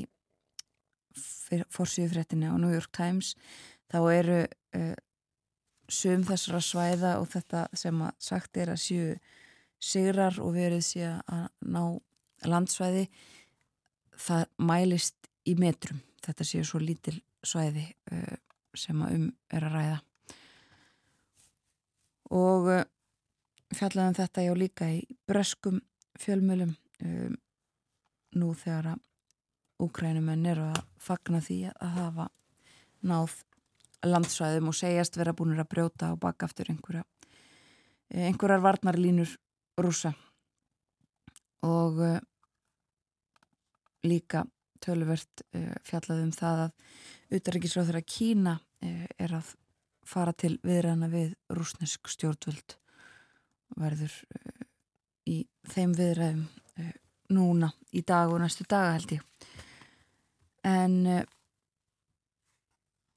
fórsíðufréttinni 1.70 2.48
á 2.48 2.56
New 2.58 2.72
York 2.72 2.92
Times 2.96 3.36
þá 3.92 4.00
eru 4.14 4.40
sum 5.92 6.24
þessara 6.24 6.62
svæða 6.64 7.12
og 7.20 7.28
þetta 7.34 7.66
sem 7.78 8.02
að 8.02 8.16
sagt 8.24 8.58
er 8.58 8.72
að 8.72 8.82
séu 8.86 9.12
sigrar 9.80 10.38
og 10.44 10.54
verið 10.56 10.84
sé 10.86 11.08
að 11.08 11.48
ná 11.72 11.84
landsvæði 12.48 13.08
það 14.20 14.46
mælist 14.70 15.30
í 15.48 15.56
metrum. 15.60 16.02
Þetta 16.24 16.48
séu 16.48 16.68
svo 16.68 16.82
lítil 16.84 17.18
svæði 17.46 17.86
uh, 18.12 18.38
sem 18.76 19.02
um 19.02 19.28
er 19.52 19.66
að 19.66 19.76
ræða. 19.76 20.00
Og 22.36 22.72
uh, 22.76 22.82
fjallaðum 23.76 24.18
þetta 24.20 24.46
já 24.46 24.54
líka 24.58 24.90
í 24.92 25.04
breskum 25.28 25.80
fjölmjölum 26.20 26.74
um, 27.06 27.38
nú 28.36 28.54
þegar 28.60 28.94
að 28.94 29.06
úkrænumenn 29.80 30.50
eru 30.52 30.68
að 30.74 30.82
fagna 31.00 31.40
því 31.42 31.62
að 31.72 31.94
hafa 31.96 32.26
náð 33.08 33.38
landsvæðum 34.04 34.72
og 34.72 34.76
segjast 34.76 35.18
vera 35.20 35.34
búinir 35.36 35.62
að 35.64 35.72
brjóta 35.72 36.12
og 36.14 36.20
baka 36.24 36.48
aftur 36.48 36.68
einhverja 36.72 37.06
einhverjar 38.10 38.64
varnarlínur 38.64 39.32
rúsa 39.86 40.14
og 41.68 42.00
uh, 42.00 42.18
líka 44.08 44.46
tölvert 44.80 45.44
uh, 45.56 45.76
fjallaðum 45.88 46.32
það 46.36 46.66
að 46.68 46.76
Utaríkisráður 47.30 48.00
að 48.00 48.08
Kína 48.10 48.56
eh, 48.82 49.06
er 49.22 49.36
að 49.38 49.54
fara 50.10 50.34
til 50.34 50.56
viðræðana 50.66 51.10
við 51.12 51.36
rúsnesk 51.54 52.10
stjórnvöld. 52.10 52.74
Verður 53.78 54.16
eh, 54.34 54.64
í 55.30 55.38
þeim 55.70 55.94
viðræðum 55.98 56.48
eh, 56.82 56.96
núna 57.36 57.70
í 57.94 58.02
dag 58.02 58.34
og 58.34 58.42
næstu 58.42 58.66
daga 58.66 58.96
held 58.96 59.14
ég. 59.20 59.52
En 60.66 60.96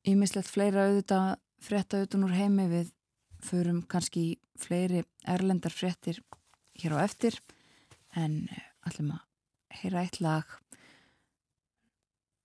ég 0.07 0.18
mislegt 0.18 0.53
fleira 0.53 0.85
auðvitað 0.87 1.33
frétta 1.64 1.98
auðvitað 1.98 2.27
úr 2.29 2.37
heimi. 2.37 2.68
Við 2.70 2.92
förum 3.42 3.81
kannski 3.90 4.27
fleiri 4.61 5.03
erlendar 5.25 5.72
fréttir 5.75 6.20
hér 6.83 6.97
á 6.99 7.07
eftir 7.07 7.38
en 8.18 8.49
allum 8.87 9.14
að 9.14 9.79
heyra 9.81 10.03
eitt 10.03 10.18
lag. 10.21 10.47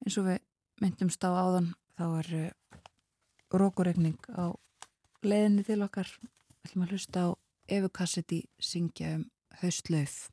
Eins 0.06 0.18
og 0.22 0.30
við 0.30 0.40
myndumst 0.82 1.26
á 1.26 1.30
áðan 1.34 1.74
þá 1.98 2.06
er 2.22 2.30
uh, 2.38 2.80
rókuregning 3.52 4.20
á 4.38 4.54
leiðinni 5.26 5.66
til 5.68 5.82
okkar. 5.84 6.10
Ætlum 6.64 6.86
að 6.86 6.96
hlusta 6.96 7.26
á 7.26 7.30
Efu 7.68 7.90
Kassetti 7.92 8.44
syngja 8.62 9.18
um 9.18 9.26
haustlauf 9.62 10.28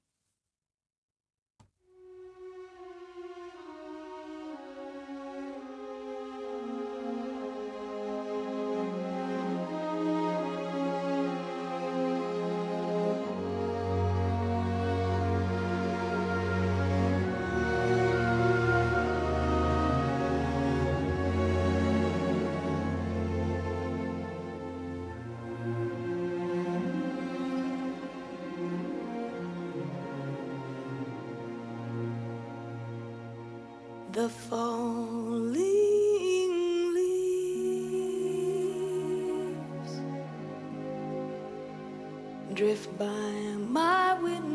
the 34.14 34.28
falling 34.28 35.54
leaves 36.94 37.54
drift 42.54 42.96
by 42.96 43.06
my 43.58 44.14
window. 44.22 44.53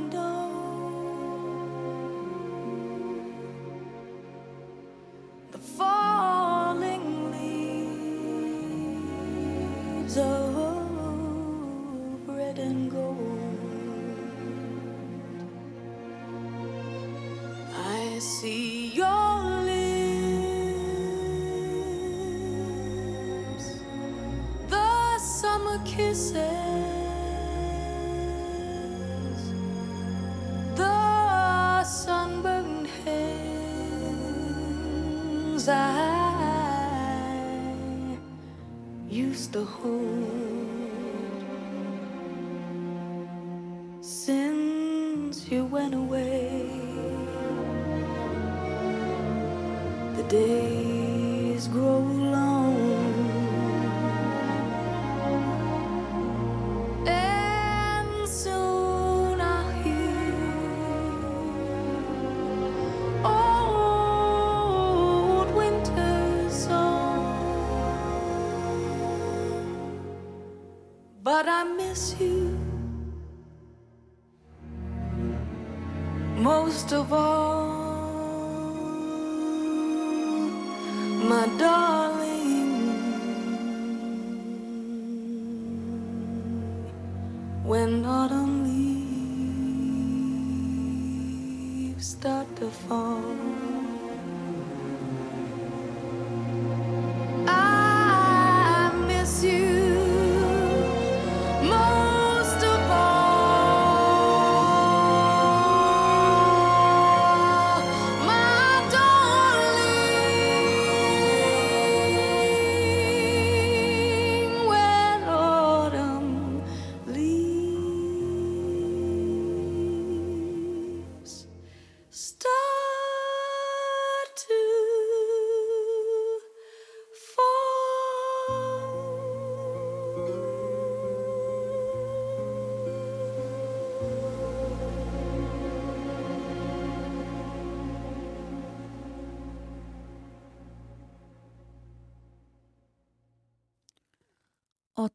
Kisses, 26.00 26.49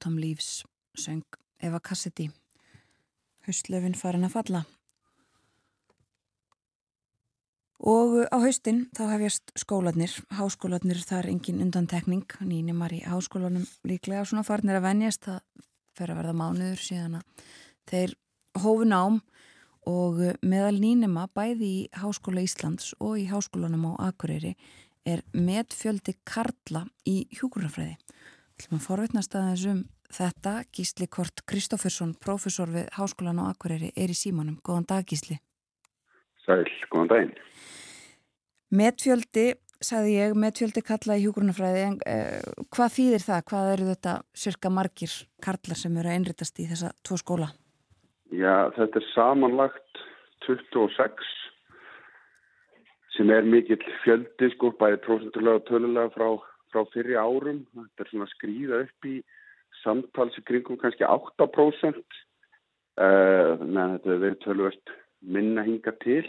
Autumn 0.05 0.21
Leaves 0.21 0.65
söng 0.95 1.25
Eva 1.63 1.81
Cassidy. 1.81 2.29
Haustlöfin 3.47 3.95
farin 3.97 4.27
að 4.27 4.35
falla. 4.35 4.61
Og 7.81 8.19
á 8.29 8.37
haustin 8.37 8.83
þá 8.93 9.15
hefjast 9.15 9.55
skólanir, 9.57 10.13
háskólanir 10.29 11.01
þar 11.09 11.31
engin 11.33 11.63
undantekning, 11.65 12.27
nýnumar 12.45 12.93
í 12.93 13.01
háskólanum 13.01 13.65
líklega 13.89 14.27
svona 14.29 14.45
farnir 14.45 14.77
að 14.77 14.85
venjast, 14.91 15.25
það 15.25 15.41
fer 15.97 16.13
að 16.13 16.21
verða 16.21 16.37
mánuður 16.37 16.85
síðan 16.85 17.17
að 17.23 17.49
þeir 17.89 18.15
hófu 18.61 18.85
nám. 18.85 19.19
Og 19.89 20.21
meðal 20.45 20.77
nýnuma 20.85 21.31
bæði 21.33 21.73
í 21.79 21.81
Háskóla 21.97 22.45
Íslands 22.45 22.93
og 23.01 23.17
í 23.21 23.27
Háskólanum 23.33 23.89
á 23.97 24.13
Akureyri 24.13 24.53
er 25.09 25.25
metfjöldi 25.33 26.19
Karla 26.29 26.85
í 27.09 27.23
hjúkurafræði. 27.33 27.97
Það 28.61 28.79
er 28.79 28.85
forvittnast 28.85 29.35
að 29.37 29.51
þessum 29.51 29.85
þetta 30.13 30.63
Gísli 30.75 31.09
Kort 31.09 31.45
Kristófursson, 31.49 32.15
profesor 32.21 32.71
við 32.73 32.89
Háskólan 32.97 33.41
á 33.41 33.49
Akureyri, 33.51 33.93
er 33.97 34.13
í 34.13 34.17
símanum. 34.19 34.59
Góðan 34.65 34.89
dag 34.91 35.09
Gísli. 35.09 35.39
Sæl, 36.45 36.65
góðan 36.93 37.11
daginn. 37.13 37.35
Metfjöldi, 38.75 39.47
sagði 39.85 40.17
ég, 40.17 40.35
metfjöldi 40.39 40.83
kalla 40.85 41.17
í 41.19 41.25
hjúgrunafræði, 41.25 41.85
en 41.89 41.99
eh, 42.11 42.41
hvað 42.75 42.97
þýðir 42.97 43.27
það? 43.27 43.45
Hvað 43.51 43.71
eru 43.75 43.91
þetta 43.93 44.15
cirka 44.45 44.73
margir 44.73 45.15
karlar 45.45 45.79
sem 45.79 45.97
eru 46.01 46.11
að 46.11 46.19
einritast 46.19 46.59
í 46.59 46.67
þessa 46.71 46.91
tvo 47.07 47.21
skóla? 47.21 47.53
Já, 48.35 48.73
þetta 48.75 49.01
er 49.01 49.09
samanlagt 49.13 50.05
26 50.47 51.33
sem 53.15 53.31
er 53.31 53.47
mikill 53.47 53.83
fjöldi 54.03 54.51
sko, 54.57 54.73
bæði 54.81 54.99
prosentulega 55.05 55.61
og 55.61 55.67
tölulega 55.69 56.11
frá, 56.17 56.29
frá 56.73 56.83
fyrir 56.91 57.21
árum. 57.21 57.63
Þetta 57.77 58.05
er 58.05 58.11
svona 58.11 58.31
skrýða 58.33 58.81
upp 58.89 59.09
í 59.09 59.15
samtals 59.85 60.37
í 60.41 60.45
kringum 60.49 60.81
kannski 60.81 61.07
8%. 61.07 62.21
Uh, 62.95 63.55
Þannig 63.61 63.81
að 63.83 63.93
þetta 63.95 64.19
verið 64.23 64.41
töluvert 64.45 64.95
minna 65.25 65.65
hinga 65.67 65.95
til. 66.05 66.25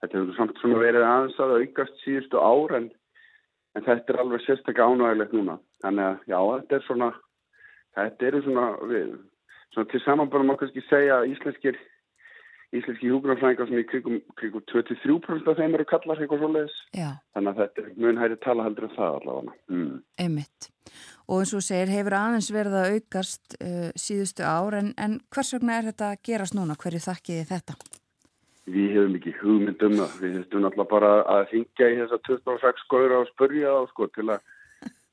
Þetta 0.00 0.16
hefur 0.16 0.36
samt 0.38 0.60
svona 0.62 0.80
verið 0.80 1.04
aðeins 1.06 1.40
að 1.42 1.56
aukast 1.60 1.98
síðustu 2.04 2.40
ár 2.40 2.76
en, 2.78 2.86
en 3.76 3.84
þetta 3.86 4.14
er 4.14 4.20
alveg 4.22 4.44
sérstaklega 4.46 4.88
ánægilegt 4.88 5.34
núna. 5.36 5.58
Þannig 5.84 6.06
að 6.06 6.30
já, 6.32 6.38
þetta 6.40 6.78
er 6.78 6.86
svona, 6.86 7.10
þetta 7.98 8.28
eru 8.30 8.42
svona, 8.46 8.66
við, 8.90 9.10
svona 9.74 9.90
til 9.92 10.02
samanbærum 10.06 10.54
að 10.54 10.60
kannski 10.62 10.84
segja 10.88 11.20
að 11.20 11.34
íslenskir, 11.34 11.80
íslenski 12.76 13.08
hjúgrunarfræðingar 13.10 13.68
sem 13.68 13.80
í 13.80 13.86
krigum, 13.88 14.18
krigum 14.38 14.62
23% 14.70 15.48
af 15.50 15.58
þeim 15.58 15.76
eru 15.76 15.86
kallar 15.90 16.20
eitthvað 16.20 16.42
svoleiðis. 16.44 16.76
Þannig 17.34 17.50
að 17.50 17.62
þetta 17.62 17.82
er 17.82 17.88
mun 18.04 18.20
hæri 18.20 18.36
tala 18.44 18.66
heldur 18.66 18.86
en 18.86 18.92
það 18.96 19.16
allavega. 19.20 19.56
Mm. 19.72 19.96
einmitt. 20.22 20.68
Og 21.30 21.42
eins 21.42 21.54
og 21.54 21.64
segir, 21.66 21.90
hefur 21.94 22.16
aðeins 22.18 22.50
verið 22.54 22.76
að 22.78 22.94
aukast 22.96 23.56
uh, 23.58 23.88
síðustu 23.98 24.46
ár, 24.46 24.76
en, 24.78 24.92
en 24.98 25.18
hvers 25.34 25.54
vegna 25.56 25.78
er 25.78 25.90
þetta 25.90 26.12
að 26.12 26.22
gerast 26.26 26.56
núna? 26.58 26.78
Hverju 26.78 27.02
þakkiði 27.06 27.48
þetta? 27.50 27.76
Við 28.70 28.94
hefum 28.94 29.18
ekki 29.18 29.34
hugmynd 29.40 29.84
um 29.86 29.98
það. 29.98 30.16
Við 30.22 30.38
hefum 30.38 30.64
náttúrulega 30.64 30.90
bara 30.94 31.12
að 31.34 31.44
hingja 31.56 31.90
í 31.90 32.00
þessa 32.04 32.22
26 32.28 32.82
skoður 32.86 33.16
og 33.18 33.30
spurja 33.32 33.74
þá 33.74 33.92
sko 33.94 34.10
til 34.14 34.28
að 34.30 34.48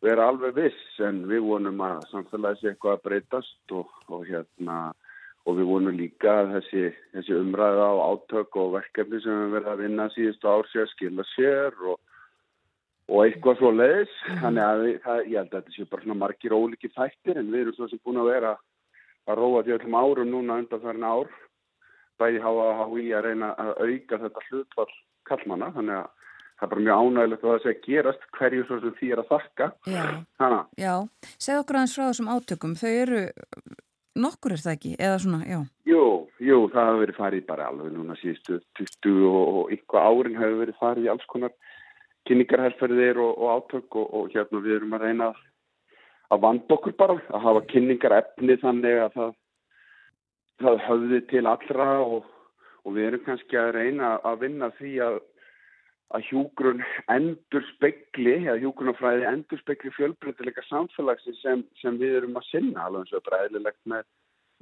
vera 0.06 0.28
alveg 0.30 0.54
viss 0.58 1.02
en 1.02 1.24
við 1.30 1.46
vonum 1.48 1.82
að 1.82 2.04
samfélagi 2.12 2.62
sé 2.62 2.72
eitthvað 2.72 2.98
að 2.98 3.06
breytast 3.08 3.74
og, 3.74 3.94
og 4.14 4.26
hérna 4.30 4.78
og 5.48 5.56
við 5.56 5.70
vonum 5.70 5.96
líka 5.96 6.34
að 6.42 6.54
þessi, 6.58 6.84
þessi 7.16 7.38
umræða 7.40 7.88
og 7.96 8.04
átök 8.12 8.60
og 8.60 8.74
verkefni 8.76 9.22
sem 9.24 9.42
við 9.46 9.56
verðum 9.56 9.74
að 9.74 9.84
vinna 9.86 10.08
síðustu 10.12 10.52
ár 10.52 10.68
sé 10.72 10.84
að 10.84 10.92
skila 10.92 11.26
sér 11.32 11.78
og, 11.88 12.00
og 13.08 13.22
eitthvað 13.24 13.62
svo 13.62 13.72
leiðis. 13.72 14.16
Þannig 14.44 14.66
að 14.66 14.84
það, 15.06 15.22
ég 15.24 15.38
held 15.40 15.54
að 15.54 15.58
þetta 15.58 15.76
sé 15.78 15.88
bara 15.94 16.20
margir 16.24 16.58
óliki 16.58 16.92
þættir 16.92 17.40
en 17.40 17.54
við 17.54 17.64
erum 17.64 17.78
svo 17.78 17.88
sem 17.92 18.04
búin 18.04 18.22
að 18.24 18.32
vera 18.34 18.54
að 19.28 19.40
róa 19.42 19.64
því 19.64 19.78
öllum 19.78 20.00
árum 20.02 20.32
núna 20.34 20.60
undan 20.62 20.84
þarna 20.84 21.16
ár 21.16 21.34
bæði 22.18 22.44
hafa 22.44 22.68
HÍ 22.92 23.10
að 23.16 23.26
reyna 23.28 23.50
að 23.62 23.74
auka 23.86 24.22
þetta 24.24 24.46
hlutfall 24.50 24.94
kallmanna 25.28 25.74
þannig 25.76 26.00
að 26.02 26.08
það 26.58 26.66
er 26.66 26.72
bara 26.72 26.86
mjög 26.86 27.02
ánægilegt 27.02 27.44
að 27.44 27.52
það 27.52 27.60
sé 27.64 27.74
að 27.74 27.84
gerast 27.86 28.24
hverju 28.38 28.64
svo 28.66 28.78
sem 28.82 28.96
því 29.00 29.10
er 29.14 29.22
að 29.22 29.34
þakka 29.34 29.68
Já, 29.94 30.06
Hanna, 30.42 30.62
já. 30.82 30.94
Segð 31.38 31.62
okkur 31.62 31.80
aðeins 31.80 31.98
frá 31.98 32.06
þessum 32.08 32.32
átökum. 32.34 32.74
Þau 32.80 32.94
eru, 33.04 33.22
nokkur 34.18 34.56
er 34.56 34.62
það 34.64 34.76
ekki, 34.76 34.94
eða 34.98 35.18
svona, 35.24 35.40
já. 35.48 35.60
jú, 35.90 36.04
jú, 36.44 36.60
það 36.74 36.90
hefur 36.90 37.02
verið 37.04 37.20
farið 37.22 37.44
bara 37.48 37.68
alveg 37.72 37.92
núna 37.96 38.18
síðustu 38.22 38.60
20 38.80 39.28
og, 39.30 39.60
einhvað 39.74 40.08
árin 40.12 40.40
hefur 40.42 40.62
verið 40.64 40.80
farið 40.82 41.08
í 41.08 41.12
alls 41.14 41.28
konar 41.32 41.54
kynningarherferðir 42.28 43.22
og, 43.24 43.34
og 43.38 43.52
átök 43.56 44.00
og, 44.02 44.08
og 44.14 44.34
hérna 44.34 44.64
við 44.64 44.80
erum 44.80 44.98
að 44.98 45.06
reyna 45.06 45.30
að 46.28 46.42
vanda 46.44 46.76
okkur 46.76 46.96
bara, 47.00 47.20
að 47.32 47.46
hafa 47.46 47.64
kynningarefni 47.72 48.58
þannig 48.64 49.02
að 49.06 49.16
það, 49.16 49.34
það 50.64 50.84
höfði 50.90 51.22
til 51.32 51.46
allra 51.48 51.90
og, 52.04 52.28
og 52.84 52.98
við 52.98 53.10
erum 53.12 53.26
kannski 53.28 53.60
að 53.62 53.74
reyna 53.78 54.18
að 54.28 54.44
vinna 54.44 54.72
því 54.80 54.94
að 55.08 55.20
að 56.16 56.24
hjúgrun 56.30 56.84
endur 57.12 57.66
spekli, 57.74 58.38
eða 58.46 58.60
hjúgrunafræði 58.62 59.28
endur 59.28 59.60
spekli 59.60 59.92
fjölbreytileika 59.96 60.64
samfélagsins 60.70 61.42
sem, 61.44 61.66
sem 61.82 62.00
við 62.00 62.22
erum 62.22 62.40
að 62.40 62.48
sinna 62.52 62.88
alveg 62.88 63.04
eins 63.04 63.18
og 63.18 63.32
eðlilegt 63.42 63.82
með, 63.92 64.08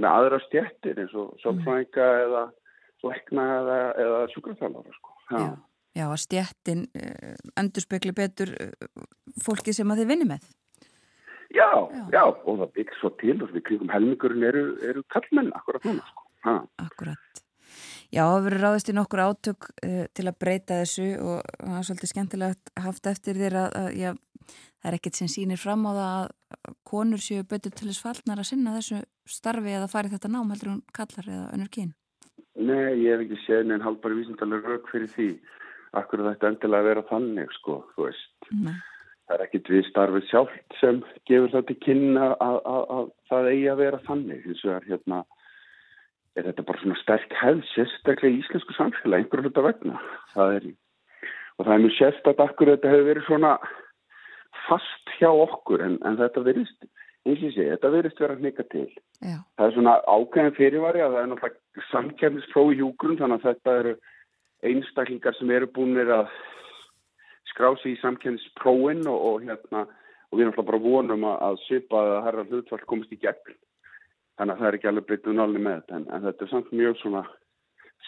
með 0.01 0.09
aðra 0.11 0.41
stjættir 0.47 1.01
eins 1.03 1.13
og 1.13 1.35
sálfræðinga 1.43 2.09
eða 2.25 2.43
lækna 3.05 3.45
eða, 3.59 3.79
eða 4.01 4.19
sjúkraþjálfara 4.33 4.97
sko. 4.97 5.15
Já. 5.29 5.37
Já, 5.37 5.49
já 5.99 6.05
að 6.07 6.21
stjættin 6.25 6.85
endur 7.61 7.85
spekli 7.85 8.13
betur 8.17 8.53
uh, 8.57 9.01
fólki 9.45 9.75
sem 9.75 9.91
að 9.91 10.01
þið 10.01 10.13
vinni 10.13 10.29
með. 10.33 10.51
Já, 11.53 11.69
Já. 11.93 12.03
já, 12.11 12.23
og 12.25 12.57
það 12.63 12.71
byggt 12.75 12.97
svo 12.99 13.11
til 13.21 13.37
og 13.37 13.51
við 13.53 13.63
kringum 13.69 13.91
helmingurinn 13.93 14.43
eru, 14.43 14.63
eru 14.83 15.05
kallmenn 15.13 15.53
akkurat 15.55 15.85
núna 15.87 16.03
sko. 16.09 16.25
Akkurat. 16.81 17.44
Já, 18.15 18.23
það 18.23 18.45
verður 18.45 18.63
ráðist 18.63 18.89
í 18.89 18.93
nokkur 18.95 19.21
átök 19.25 19.65
uh, 19.73 20.05
til 20.15 20.23
að 20.29 20.37
breyta 20.39 20.77
þessu 20.79 21.07
og 21.19 21.49
það 21.59 21.79
er 21.79 21.87
svolítið 21.89 22.11
skemmtilegt 22.13 22.71
haft 22.85 23.09
eftir 23.11 23.41
þér 23.41 23.57
að, 23.59 23.75
að 23.81 23.89
já, 23.99 24.11
það 24.79 24.87
er 24.87 24.97
ekkert 24.99 25.19
sem 25.19 25.31
sýnir 25.33 25.59
fram 25.59 25.83
á 25.83 25.91
það 25.91 26.07
að 26.15 26.77
konur 26.87 27.23
séu 27.25 27.43
betur 27.43 27.75
til 27.75 27.89
þess 27.89 28.05
fallnar 28.05 28.39
að 28.39 28.49
sinna 28.53 28.77
þessu 28.77 29.01
starfi 29.27 29.75
eða 29.75 29.91
fari 29.91 30.13
þetta 30.13 30.31
nám 30.31 30.55
heldur 30.55 30.71
hún 30.71 30.81
kallar 30.95 31.27
eða 31.27 31.51
önnur 31.57 31.71
kyn. 31.75 31.91
Nei, 32.55 32.95
ég 33.03 33.11
hef 33.11 33.25
ekki 33.25 33.41
séð 33.43 33.67
neinn 33.67 33.83
haldbari 33.83 34.21
vísindalega 34.21 34.71
rauk 34.71 34.89
fyrir 34.93 35.11
því. 35.11 35.29
akkur 35.95 36.23
þetta 36.25 36.49
endilega 36.51 36.83
að 36.83 36.87
vera 36.89 37.03
þannig 37.09 37.51
sko, 37.55 37.75
þú 37.95 38.07
veist. 38.07 38.49
Nei. 38.51 38.75
Það 39.25 39.35
er 39.35 39.43
ekkit 39.45 39.69
við 39.71 39.85
starfið 39.89 40.25
sjálft 40.29 40.75
sem 40.79 40.97
gefur 41.27 41.51
það 41.53 41.67
til 41.69 41.75
kynna 41.83 42.25
að, 42.35 42.57
að, 42.67 42.81
að 42.95 43.07
það 43.29 43.47
eigi 43.51 43.69
að 43.71 43.79
vera 43.81 43.99
þannig. 44.07 44.41
Þess 44.47 44.65
að 44.71 44.89
hérna 44.91 45.21
er 46.35 46.49
þetta 46.49 46.65
bara 46.67 46.81
svona 46.81 46.99
sterk 46.99 47.35
hefð, 47.39 47.63
sérstaklega 47.71 48.33
í 48.33 48.41
íslensku 48.41 48.75
samfélag, 48.75 49.23
einhverju 49.23 49.47
hluta 49.47 49.63
vegna. 49.65 50.01
Það 50.33 50.57
er, 50.57 50.67
og 51.55 51.65
það 51.65 51.73
er 51.75 51.83
mjög 51.85 51.95
sérstaklega 51.99 52.49
akkur 52.49 52.71
þetta 52.73 52.93
hefur 52.93 53.09
verið 53.09 53.27
svona 53.29 53.55
fast 54.65 55.15
hjá 55.19 55.29
okkur 55.31 55.83
en, 55.85 55.99
en 56.07 56.17
þetta 56.19 56.43
verist, 56.45 56.87
eins 57.25 57.39
og 57.39 57.47
ég 57.47 57.55
segi, 57.55 57.69
þetta 57.71 57.93
verist 57.93 58.23
vera 58.23 58.39
hnika 58.39 58.65
til. 58.71 58.87
Já. 59.21 59.37
Það 59.57 59.67
er 59.67 59.77
svona 59.77 59.95
ákveðin 60.03 60.57
fyrirvari 60.59 61.05
að 61.05 61.15
það 61.15 61.21
er 61.21 61.31
náttúrulega 61.31 61.87
samkjæmnisprófi 61.91 62.79
hjúgrun 62.79 63.19
þannig 63.21 63.39
að 63.39 63.47
þetta 63.49 63.77
eru 63.81 63.95
einstaklingar 64.65 65.37
sem 65.37 65.53
eru 65.53 65.69
búinir 65.75 66.11
að 66.15 66.33
skrási 67.51 67.93
í 67.93 68.01
samkjæmnisprófin 68.01 69.05
og, 69.11 69.19
og 69.29 69.45
hérna 69.45 69.85
og 69.85 70.39
við 70.39 70.45
erum 70.45 70.53
alltaf 70.53 70.67
bara 70.67 70.83
vonum 70.83 71.27
að, 71.29 71.37
að 71.47 71.61
svipa 71.67 72.01
að 72.01 72.17
herra 72.27 72.45
hlutfall 72.49 72.83
komist 72.89 73.13
í 73.13 73.19
gegn. 73.21 73.55
Þannig 74.35 74.55
að 74.55 74.61
það 74.61 74.67
er 74.67 74.77
ekki 74.77 74.89
alveg 74.91 75.07
breytið 75.09 75.37
náli 75.37 75.61
með 75.63 75.77
þetta 75.79 75.97
en, 75.99 76.07
en 76.11 76.25
þetta 76.27 76.45
er 76.45 76.51
samt 76.51 76.73
mjög 76.75 76.97
svona 76.99 77.21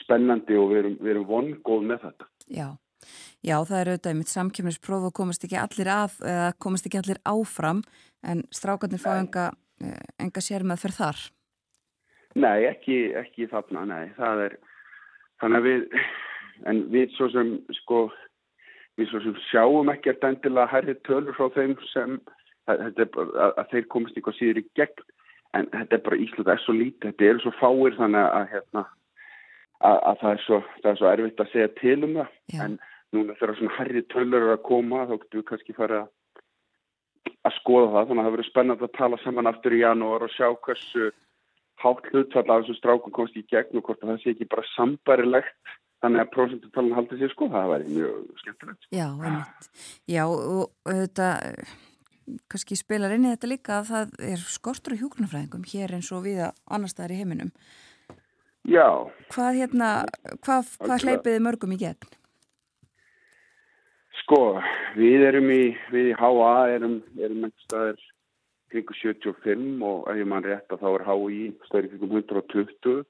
spennandi 0.02 0.58
og 0.60 0.68
við 0.72 0.82
erum, 0.82 0.98
við 1.00 1.14
erum 1.14 1.30
vongóð 1.30 1.88
með 1.88 2.04
þetta. 2.08 2.30
Já. 2.52 2.68
Já, 3.46 3.56
það 3.62 3.80
er 3.80 3.90
auðvitað 3.92 4.18
mitt 4.18 4.32
samkjöfnispróf 4.34 5.08
og 5.08 5.16
komast 5.16 5.44
ekki 5.46 5.58
allir 5.62 5.90
af, 5.94 6.18
eða 6.26 6.52
komast 6.64 6.88
ekki 6.90 7.00
allir 7.00 7.20
áfram 7.30 7.84
en 8.26 8.44
strákarnir 8.52 9.02
fá 9.02 9.12
enga, 9.16 9.52
eh, 9.86 10.08
enga 10.20 10.44
sér 10.44 10.66
með 10.68 10.82
fyrir 10.84 10.98
þar. 10.98 11.22
Nei, 12.38 12.66
ekki, 12.70 12.98
ekki 13.18 13.48
þarna, 13.52 13.86
nei, 13.90 14.10
það 14.18 14.44
er, 14.48 14.56
þannig 15.42 15.62
að 15.62 15.68
við, 15.70 15.86
en 16.70 16.82
við 16.94 17.14
svo 17.16 17.30
sem, 17.34 17.54
sko, 17.84 18.02
við 18.98 19.12
svo 19.12 19.22
sem 19.24 19.38
sjáum 19.48 19.94
ekkert 19.94 20.26
endilega 20.28 20.74
herri 20.74 20.98
tölur 21.08 21.38
frá 21.38 21.48
þeim 21.56 21.78
sem, 21.94 22.18
að, 22.68 22.84
að, 22.98 23.32
að 23.48 23.64
þeir 23.72 23.88
komast 23.94 24.18
eitthvað 24.18 24.38
síður 24.42 24.62
í 24.62 24.68
gegn, 24.78 25.08
en 25.56 25.70
þetta 25.74 25.98
er 25.98 26.04
bara 26.10 26.22
Ísland 26.26 26.52
er 26.52 26.62
svo 26.64 26.76
lítið, 26.76 27.14
þetta 27.14 27.32
er 27.32 27.42
svo 27.44 27.54
fáir 27.62 27.98
þannig 27.98 28.28
að, 28.28 28.46
hérna, 28.54 28.84
að, 29.80 29.98
að 29.98 30.22
það, 30.22 30.30
er 30.32 30.44
svo, 30.46 30.62
það 30.82 30.92
er 30.92 31.00
svo 31.02 31.10
erfitt 31.14 31.44
að 31.44 31.52
segja 31.54 31.74
til 31.80 31.98
um 32.04 32.20
það, 32.20 32.36
Já. 32.54 32.62
en 32.66 32.78
núna 33.16 33.38
þegar 33.40 33.60
svona 33.62 33.78
herri 33.80 34.06
tölur 34.12 34.42
eru 34.42 34.54
að 34.58 34.66
koma, 34.68 35.06
þá 35.08 35.16
getum 35.16 35.42
við 35.42 35.50
kannski 35.52 35.78
farið 35.78 36.04
að 36.04 36.14
að 37.48 37.56
skoða 37.62 37.90
það, 37.94 38.08
þannig 38.10 38.22
að 38.22 38.28
það 38.28 38.36
verður 38.36 38.50
spennandi 38.50 38.88
að 38.88 38.96
tala 38.98 39.18
saman 39.24 39.50
aftur 39.50 39.76
í 39.76 39.82
janúar 39.82 40.26
og 40.26 40.34
sjá 40.34 40.48
hversu 40.66 41.10
hátt 41.84 42.08
hlutfall 42.12 42.48
af 42.50 42.64
þessum 42.64 42.78
strákum 42.80 43.14
komst 43.16 43.38
í 43.38 43.44
gegn 43.52 43.80
og 43.80 43.86
hvort 43.86 44.02
að 44.04 44.14
það 44.14 44.24
sé 44.24 44.34
ekki 44.34 44.50
bara 44.52 44.66
sambarilegt 44.74 45.76
þannig 46.04 46.24
að 46.24 46.32
prósentutalun 46.34 46.96
haldi 46.98 47.20
sér 47.20 47.34
sko, 47.34 47.50
það 47.54 47.72
væri 47.74 47.94
mjög 47.96 48.42
skemmtilegt. 48.42 48.90
Já. 48.94 49.08
Já, 50.10 50.24
og 50.26 50.66
auðvitað 50.86 51.48
eh, 51.50 51.78
kannski 52.52 52.78
spilar 52.80 53.16
inn 53.16 53.26
í 53.28 53.34
þetta 53.34 53.50
líka 53.52 53.80
að 53.80 53.90
það 53.92 54.16
er 54.34 54.46
skortur 54.52 54.96
á 54.96 55.00
hjúgrunafræðingum 55.02 55.68
hér 55.72 55.96
eins 55.98 56.12
og 56.12 56.26
við 56.28 56.44
annar 56.46 56.92
staðar 56.92 57.16
í 57.16 57.20
heiminum. 57.22 57.52
Já, 58.68 58.88
Hvað 59.32 59.62
hérna, 59.62 59.90
hvað, 60.44 60.74
hvað 60.84 61.04
hleypiði 61.06 61.44
mörgum 61.46 61.76
í 61.76 61.82
gegn? 61.82 62.16
sko, 64.28 64.60
við 65.00 65.24
erum 65.24 65.46
í, 65.56 65.62
við 65.94 66.10
í 66.12 66.16
HA 66.20 66.54
erum, 66.76 66.98
erum 67.16 67.46
einhver 67.48 67.64
staðar 67.64 68.02
kringu 68.68 68.96
75 69.00 69.86
og 69.88 70.10
ef 70.12 70.18
ég 70.20 70.28
mann 70.28 70.44
rétt 70.44 70.74
að 70.74 70.82
þá 70.82 70.88
er 70.90 71.06
HI 71.08 71.44
staðar 71.70 71.88
í 71.88 71.92
kringum 71.94 72.18
120 72.18 73.06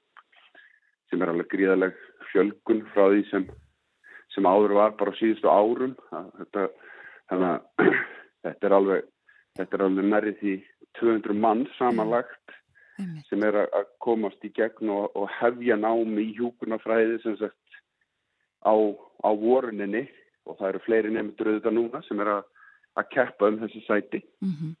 sem 1.10 1.24
er 1.24 1.32
alveg 1.32 1.48
gríðaleg 1.50 1.98
fjölgun 2.30 2.84
frá 2.92 3.08
því 3.08 3.24
sem, 3.32 3.48
sem 4.36 4.46
áður 4.46 4.76
var 4.78 4.94
bara 5.00 5.10
á 5.10 5.18
síðustu 5.18 5.50
árum. 5.50 5.96
Þetta, 6.12 6.68
þannig 7.32 7.50
að 7.50 7.98
þetta 8.46 8.68
er 8.68 8.76
alveg, 8.78 9.08
þetta 9.58 9.78
er 9.78 9.84
alveg 9.86 10.10
nærri 10.12 10.34
því 10.40 10.54
200 11.00 11.38
mann 11.44 11.66
samanlagt 11.78 12.56
Einmitt. 12.98 13.26
sem 13.30 13.44
er 13.46 13.60
að 13.66 13.88
komast 14.02 14.44
í 14.46 14.52
gegn 14.54 14.92
og, 14.94 15.14
og 15.18 15.30
hefja 15.38 15.78
námi 15.78 16.28
í 16.28 16.34
hjúkunafræði 16.38 17.20
sem 17.22 17.38
sagt 17.40 17.80
á, 18.66 18.74
á 18.74 19.30
voruninni 19.38 20.06
og 20.48 20.58
það 20.58 20.68
eru 20.72 20.84
fleiri 20.86 21.14
nefndur 21.14 21.52
auðvitað 21.52 21.76
núna 21.76 22.02
sem 22.08 22.20
er 22.24 22.34
að, 22.38 22.44
að 22.98 23.10
keppa 23.14 23.50
um 23.52 23.62
þessi 23.62 23.84
sæti 23.86 24.22
Mm 24.42 24.76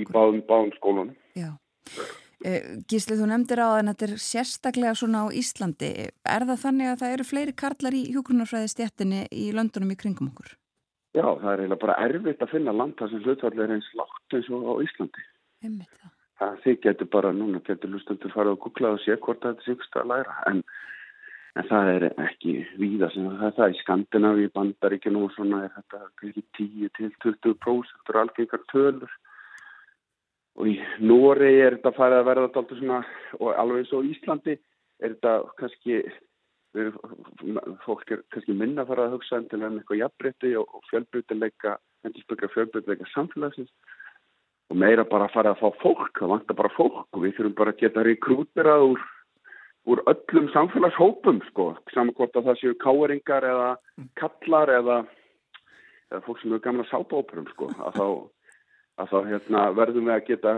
í 0.00 0.06
báðum, 0.08 0.42
báðum 0.48 0.72
skólunum. 0.78 1.14
Já. 1.38 1.52
Eh, 2.44 2.76
Gísli, 2.90 3.16
þú 3.16 3.28
nefndir 3.30 3.62
á 3.62 3.68
að 3.78 3.90
þetta 3.92 4.06
er 4.08 4.14
sérstaklega 4.20 4.96
svona 4.98 5.24
á 5.24 5.26
Íslandi. 5.32 5.90
Er 6.10 6.46
það 6.50 6.62
þannig 6.64 6.90
að 6.90 7.00
það 7.02 7.14
eru 7.16 7.28
fleiri 7.28 7.56
karlar 7.56 7.96
í 7.96 8.02
hjúgrunarfræði 8.12 8.72
stjættinni 8.74 9.24
í 9.32 9.46
löndunum 9.56 9.94
í 9.94 9.98
kringum 10.00 10.32
okkur? 10.32 10.56
Já, 11.14 11.26
það 11.38 11.50
er 11.52 11.60
eiginlega 11.62 11.82
bara 11.84 12.00
erfitt 12.08 12.42
að 12.42 12.50
finna 12.50 12.74
land 12.74 12.96
þar 12.98 13.10
sem 13.12 13.22
hlutfall 13.22 13.60
er 13.62 13.72
eins 13.76 13.90
lágt 13.94 14.34
eins 14.34 14.48
og 14.50 14.64
á 14.66 14.74
Íslandi. 14.82 15.26
Einmitt 15.62 15.92
það. 16.00 16.14
Það 16.40 16.56
þið 16.64 16.78
getur 16.86 17.08
bara, 17.12 17.30
núna 17.32 17.60
getur 17.68 17.92
lustendur 17.92 18.32
farið 18.34 18.56
að 18.56 18.62
googla 18.64 18.90
og 18.96 19.02
sé 19.04 19.14
hvort 19.22 19.44
þetta 19.44 19.62
syngst 19.62 19.98
að 20.00 20.08
læra. 20.10 20.34
En, 20.50 20.62
en 21.54 21.68
það 21.68 21.90
er 21.92 22.06
ekki 22.24 22.56
víða 22.80 23.12
sem 23.14 23.28
það 23.30 23.46
er 23.46 23.54
það 23.60 23.76
í 23.76 23.78
Skandinavíu, 23.84 24.50
Bandaríkjunum 24.58 25.28
og 25.28 25.36
svona 25.36 25.62
er 25.68 25.70
þetta 25.76 26.02
kannski 26.18 26.44
10 26.58 26.90
til 26.98 27.12
20% 27.22 28.10
er 28.10 28.20
algengar 28.24 28.66
tölur. 28.74 29.14
Og 30.58 30.70
í 30.70 30.74
Noregi 31.02 31.62
er 31.62 31.78
þetta 31.78 31.94
farið 31.94 32.20
að 32.20 32.28
verða 32.32 32.50
alltaf 32.50 32.74
svona, 32.74 33.00
og 33.38 33.54
alveg 33.54 33.84
eins 33.84 33.94
og 33.94 34.10
Íslandi 34.10 34.58
er 34.58 35.14
þetta 35.14 35.36
kannski, 35.62 36.02
við, 36.74 36.94
fólk 37.84 38.12
er 38.12 38.22
kannski 38.34 38.54
minna 38.56 38.82
að 38.82 38.92
fara 38.92 39.06
að 39.08 39.16
hugsa 39.16 39.38
endilega 39.38 39.70
um 39.70 39.80
eitthvað 39.80 40.00
jafnbreytti 40.00 40.52
og, 40.60 40.78
fjölbreytileika, 40.90 41.76
endurspöka 42.06 42.50
fjölbreytileika 42.54 43.08
samfélagsins. 43.12 43.72
Og 44.72 44.78
meira 44.80 45.04
bara 45.06 45.28
að 45.28 45.34
fara 45.36 45.52
að 45.54 45.60
fá 45.60 45.82
fólk, 45.82 46.14
það 46.18 46.32
vantar 46.32 46.58
bara 46.58 46.72
fólk 46.74 47.04
og 47.04 47.24
við 47.24 47.36
þurfum 47.36 47.58
bara 47.58 47.74
að 47.74 47.82
geta 47.84 48.04
rekrúterað 48.06 48.86
úr, 48.90 49.02
úr 49.92 50.00
öllum 50.10 50.48
samfélagshópum 50.54 51.42
sko, 51.50 51.66
saman 51.92 52.14
hvort 52.16 52.38
að 52.38 52.48
það 52.48 52.60
séu 52.62 52.78
káeringar 52.80 53.46
eða 53.50 53.68
kallar 54.20 54.72
eða, 54.78 54.96
eða 56.10 56.22
fólk 56.24 56.40
sem 56.40 56.54
eru 56.54 56.64
gamla 56.64 56.88
sátóperum 56.88 57.50
sko, 57.52 57.68
að 57.76 58.00
þá, 58.00 58.06
að 59.04 59.12
þá 59.12 59.18
hérna, 59.28 59.66
verðum 59.76 60.08
við 60.08 60.16
að 60.16 60.26
geta 60.30 60.56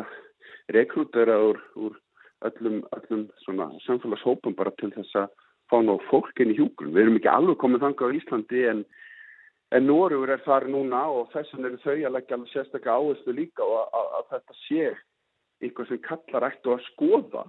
rekrúterað 0.79 1.49
úr, 1.51 1.61
úr 1.89 1.99
öllum, 2.47 2.79
öllum 2.95 3.27
svona 3.43 3.69
samfélagshópum 3.89 4.55
bara 4.55 4.73
til 4.79 4.95
þess 4.95 5.19
að 5.25 5.35
fá 5.71 5.81
ná 5.83 5.97
fólk 6.11 6.43
inn 6.43 6.55
í 6.55 6.59
hjúgrun. 6.59 6.95
Við 6.95 7.03
erum 7.05 7.19
ekki 7.21 7.33
alveg 7.33 7.61
komið 7.63 7.85
þangað 7.87 8.15
á 8.15 8.17
Íslandi 8.21 8.63
en 8.71 8.87
En 9.75 9.89
Nóruður 9.89 10.31
er 10.31 10.43
þar 10.45 10.69
núna 10.71 11.01
og 11.11 11.33
þess 11.33 11.51
vegna 11.55 11.73
eru 11.73 11.81
þau 11.83 11.95
að 11.97 12.13
leggja 12.15 12.37
alveg 12.37 12.51
sérstaklega 12.53 12.99
áherslu 13.01 13.33
líka 13.35 13.65
og 13.67 13.81
að, 13.83 14.13
að, 14.19 14.29
þetta 14.31 14.57
sé 14.61 14.85
eitthvað 15.65 15.89
sem 15.89 16.03
kallar 16.05 16.47
ættu 16.51 16.75
að 16.75 16.85
skoða 16.93 17.43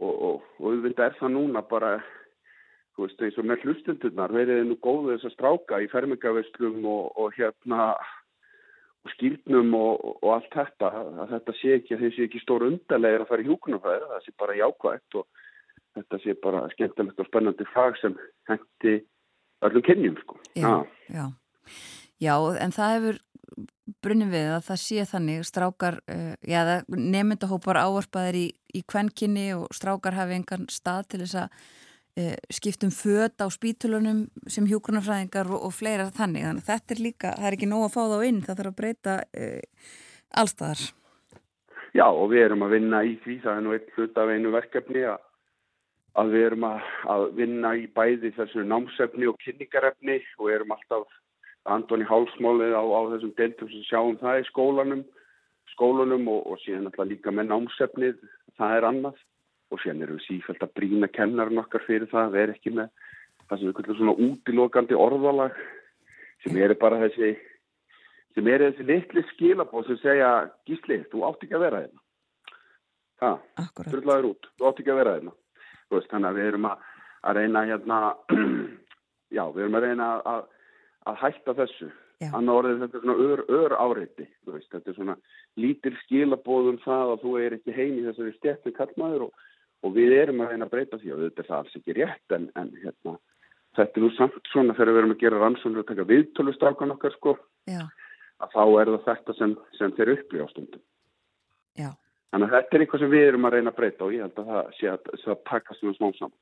og, 0.00 0.14
og, 0.14 0.46
og 0.56 0.80
þetta 0.86 1.04
er 1.10 1.18
það 1.18 1.34
núna 1.34 1.62
bara, 1.68 1.92
þú 2.96 3.04
veist, 3.04 3.20
eins 3.26 3.38
og 3.42 3.48
með 3.50 3.66
hlustundunar, 3.66 4.32
verið 4.32 4.64
nú 4.70 4.78
góðu 4.80 5.12
þess 5.12 5.28
að 5.28 5.36
stráka 5.36 5.82
í 5.84 5.90
fermingavislum 5.92 6.80
og, 6.80 7.12
og 7.20 7.36
hérna 7.36 7.90
og 9.02 9.12
skýrnum 9.18 9.76
og, 9.76 10.08
og 10.22 10.28
allt 10.38 10.56
þetta, 10.56 10.92
að 11.26 11.36
þetta 11.36 11.58
sé 11.60 11.76
ekki, 11.76 11.96
að 11.98 12.06
þeir 12.06 12.16
sé 12.16 12.28
ekki 12.30 12.44
stór 12.46 12.68
undarlegir 12.70 13.26
að 13.26 13.32
fara 13.34 13.44
í 13.44 13.50
hjúkunarfæðir, 13.50 14.08
það 14.14 14.24
sé 14.24 14.36
bara 14.40 14.60
jákvægt 14.62 15.20
og 15.20 15.44
þetta 15.96 16.20
sé 16.22 16.36
bara 16.42 16.62
skemmtilegt 16.72 17.20
og 17.20 17.28
spennandi 17.28 17.66
fag 17.72 17.98
sem 18.00 18.16
hendi 18.50 18.94
öllum 19.62 19.84
kynjum 19.86 20.16
sko. 20.22 20.38
Já, 20.58 20.82
já. 21.12 21.26
Já, 22.22 22.34
en 22.62 22.74
það 22.74 22.94
hefur 22.96 23.20
brunnið 24.02 24.32
við 24.32 24.48
að 24.54 24.64
það 24.68 24.80
sé 24.82 25.04
þannig 25.10 25.46
strákar, 25.46 25.98
uh, 26.10 26.34
já, 26.46 26.60
nefndahópar 26.88 27.80
ávarpaðir 27.82 28.38
í, 28.38 28.46
í 28.78 28.82
kvenkinni 28.88 29.48
og 29.56 29.72
strákar 29.74 30.16
hafi 30.16 30.38
engan 30.38 30.68
stað 30.70 31.08
til 31.12 31.22
þess 31.24 31.40
að 31.42 31.56
uh, 32.22 32.36
skiptum 32.54 32.94
föt 32.94 33.42
á 33.42 33.46
spítulunum 33.52 34.24
sem 34.46 34.68
hjúgrunarfræðingar 34.70 35.50
og, 35.50 35.66
og 35.68 35.74
fleira 35.74 36.08
þannig. 36.14 36.46
Þannig 36.46 36.62
að 36.62 36.70
þetta 36.70 36.96
er 36.96 37.04
líka, 37.08 37.34
það 37.36 37.50
er 37.50 37.58
ekki 37.58 37.70
nóg 37.72 37.86
að 37.88 37.94
fá 37.96 38.02
þá 38.14 38.16
inn, 38.30 38.40
það 38.46 38.60
þarf 38.62 38.72
að 38.72 38.80
breyta 38.80 39.18
uh, 39.18 39.92
allstaðar. 40.42 40.86
Já, 41.92 42.06
og 42.06 42.30
við 42.32 42.46
erum 42.46 42.64
að 42.64 42.78
vinna 42.78 43.02
í 43.04 43.16
því, 43.20 43.38
það 43.42 43.58
er 43.58 43.66
nú 43.66 43.76
eitt 43.76 43.90
hlut 43.98 44.22
af 44.22 44.30
einu 44.32 44.54
verkefni 44.54 45.02
að 45.10 45.20
að 46.18 46.34
við 46.34 46.46
erum 46.46 46.66
að, 46.68 47.26
vinna 47.38 47.72
í 47.78 47.86
bæði 47.96 48.32
þessu 48.36 48.64
námsefni 48.68 49.28
og 49.30 49.38
kynningarefni 49.44 50.18
og 50.38 50.50
erum 50.52 50.74
alltaf 50.74 51.18
andon 51.72 52.04
í 52.04 52.08
hálsmálið 52.08 52.74
á, 52.76 52.82
á 52.84 53.00
þessum 53.14 53.34
deltum 53.38 53.70
sem 53.70 53.84
sjáum 53.88 54.18
það 54.20 54.40
í 54.42 54.48
skólanum, 54.50 55.04
skólanum 55.72 56.28
og, 56.28 56.42
og 56.52 56.60
síðan 56.64 56.90
alltaf 56.90 57.08
líka 57.08 57.32
með 57.32 57.48
námsefnið, 57.52 58.18
það 58.60 58.76
er 58.78 58.88
annað. 58.90 59.22
Og 59.72 59.80
síðan 59.80 60.04
erum 60.04 60.18
við 60.18 60.26
sífælt 60.26 60.66
að 60.66 60.74
brína 60.76 61.08
kennarinn 61.08 61.62
okkar 61.62 61.84
fyrir 61.86 62.10
það, 62.10 62.34
við 62.34 62.42
erum 62.42 62.58
ekki 62.58 62.74
með 62.76 62.90
það 63.46 63.54
sem 63.54 63.68
við 63.70 63.76
kallum 63.78 63.98
svona 64.00 64.16
útilokandi 64.26 64.98
orðalag 65.00 65.62
sem 66.44 66.58
eru 66.60 66.76
bara 66.76 67.00
þessi 67.06 67.32
sem 68.36 68.48
eru 68.48 68.68
þessi 68.68 68.88
litli 68.88 69.22
skilabóð 69.30 69.88
sem 69.88 70.00
segja 70.02 70.32
gísli, 70.68 71.00
þú 71.12 71.24
átt 71.28 71.46
ekki 71.46 71.56
að 71.56 71.64
vera 71.66 71.80
hérna. 71.86 72.02
Það, 73.22 73.72
þurrlaður 73.86 74.28
út, 74.32 74.50
þú 74.58 74.68
átt 74.68 74.82
ekki 74.82 74.92
að 74.92 75.00
vera 75.00 75.16
hérna 75.16 75.34
veist, 75.98 76.10
þannig 76.12 76.30
að 76.30 76.38
við 76.38 76.48
erum 76.50 76.68
að, 76.70 76.86
að 77.22 77.38
reyna 77.40 77.64
hérna, 77.68 77.98
já, 79.36 79.44
við 79.54 79.64
erum 79.64 79.78
að 79.78 79.86
reyna 79.86 80.08
að, 80.32 80.46
að 81.10 81.20
hætta 81.26 81.56
þessu. 81.62 81.90
Annar 82.22 82.60
orðið 82.60 82.82
þetta 82.84 82.98
er 82.98 83.02
svona 83.02 83.24
ör, 83.26 83.40
ör 83.50 83.72
áreiti, 83.82 84.26
þetta 84.46 84.90
er 84.92 84.94
svona 84.94 85.16
lítil 85.58 85.94
skilabóðum 86.04 86.78
það 86.84 87.14
að 87.16 87.24
þú 87.24 87.32
er 87.40 87.56
ekki 87.56 87.74
heim 87.74 87.96
í 87.98 88.04
þessari 88.06 88.34
stjættu 88.36 88.72
kallmaður 88.76 89.24
og, 89.26 89.48
og 89.82 89.96
við 89.96 90.14
erum 90.20 90.44
að 90.44 90.52
reyna 90.52 90.68
að 90.68 90.74
breyta 90.76 91.00
því 91.02 91.10
og 91.16 91.24
þetta 91.24 91.42
er 91.42 91.48
það 91.48 91.56
alls 91.58 91.80
ekki 91.80 91.96
rétt 91.98 92.36
en, 92.36 92.46
en 92.62 92.70
hérna, 92.84 93.16
þetta 93.78 93.98
er 93.98 94.04
nú 94.04 94.12
samt 94.14 94.52
svona 94.52 94.76
þegar 94.78 94.92
við 94.92 95.02
erum 95.02 95.16
að 95.16 95.24
gera 95.24 95.42
rannsónu 95.42 95.82
og 95.82 95.88
taka 95.88 96.06
viðtölustákan 96.12 96.94
okkar 96.94 97.16
sko, 97.16 97.34
að 97.72 98.54
þá 98.54 98.62
er 98.66 98.92
það 98.92 99.04
þetta 99.08 99.36
sem, 99.40 99.58
sem 99.80 99.98
þeir 99.98 100.14
upplýja 100.16 100.46
á 100.46 100.52
stundum. 100.52 100.84
Já. 101.78 101.90
Þannig 102.32 102.48
að 102.48 102.54
þetta 102.56 102.76
er 102.76 102.84
eitthvað 102.84 103.02
sem 103.02 103.12
við 103.12 103.26
erum 103.28 103.46
að 103.46 103.54
reyna 103.56 103.72
að 103.72 103.78
breyta 103.78 104.06
og 104.06 104.14
ég 104.16 104.24
held 104.24 104.38
að 104.40 104.50
það 104.52 104.72
sé 104.78 104.88
að, 104.88 105.10
að 105.28 105.40
taka 105.50 105.74
svona 105.76 105.98
smá 105.98 106.06
saman. 106.16 106.38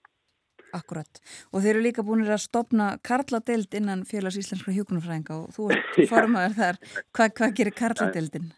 Akkurat. 0.77 1.21
Og 1.51 1.65
þeir 1.65 1.73
eru 1.73 1.83
líka 1.83 2.05
búin 2.07 2.23
að 2.29 2.43
stopna 2.45 2.93
karladeild 3.07 3.75
innan 3.75 4.05
félags 4.07 4.39
íslenskra 4.39 4.75
hjókunarfræðinga 4.77 5.39
og 5.41 5.57
þú 5.57 5.67
ert 5.75 5.99
formaður 6.13 6.55
þar. 6.61 6.79
Hvað, 7.11 7.33
hvað 7.41 7.57
gerir 7.59 7.77
karladeildin? 7.81 8.53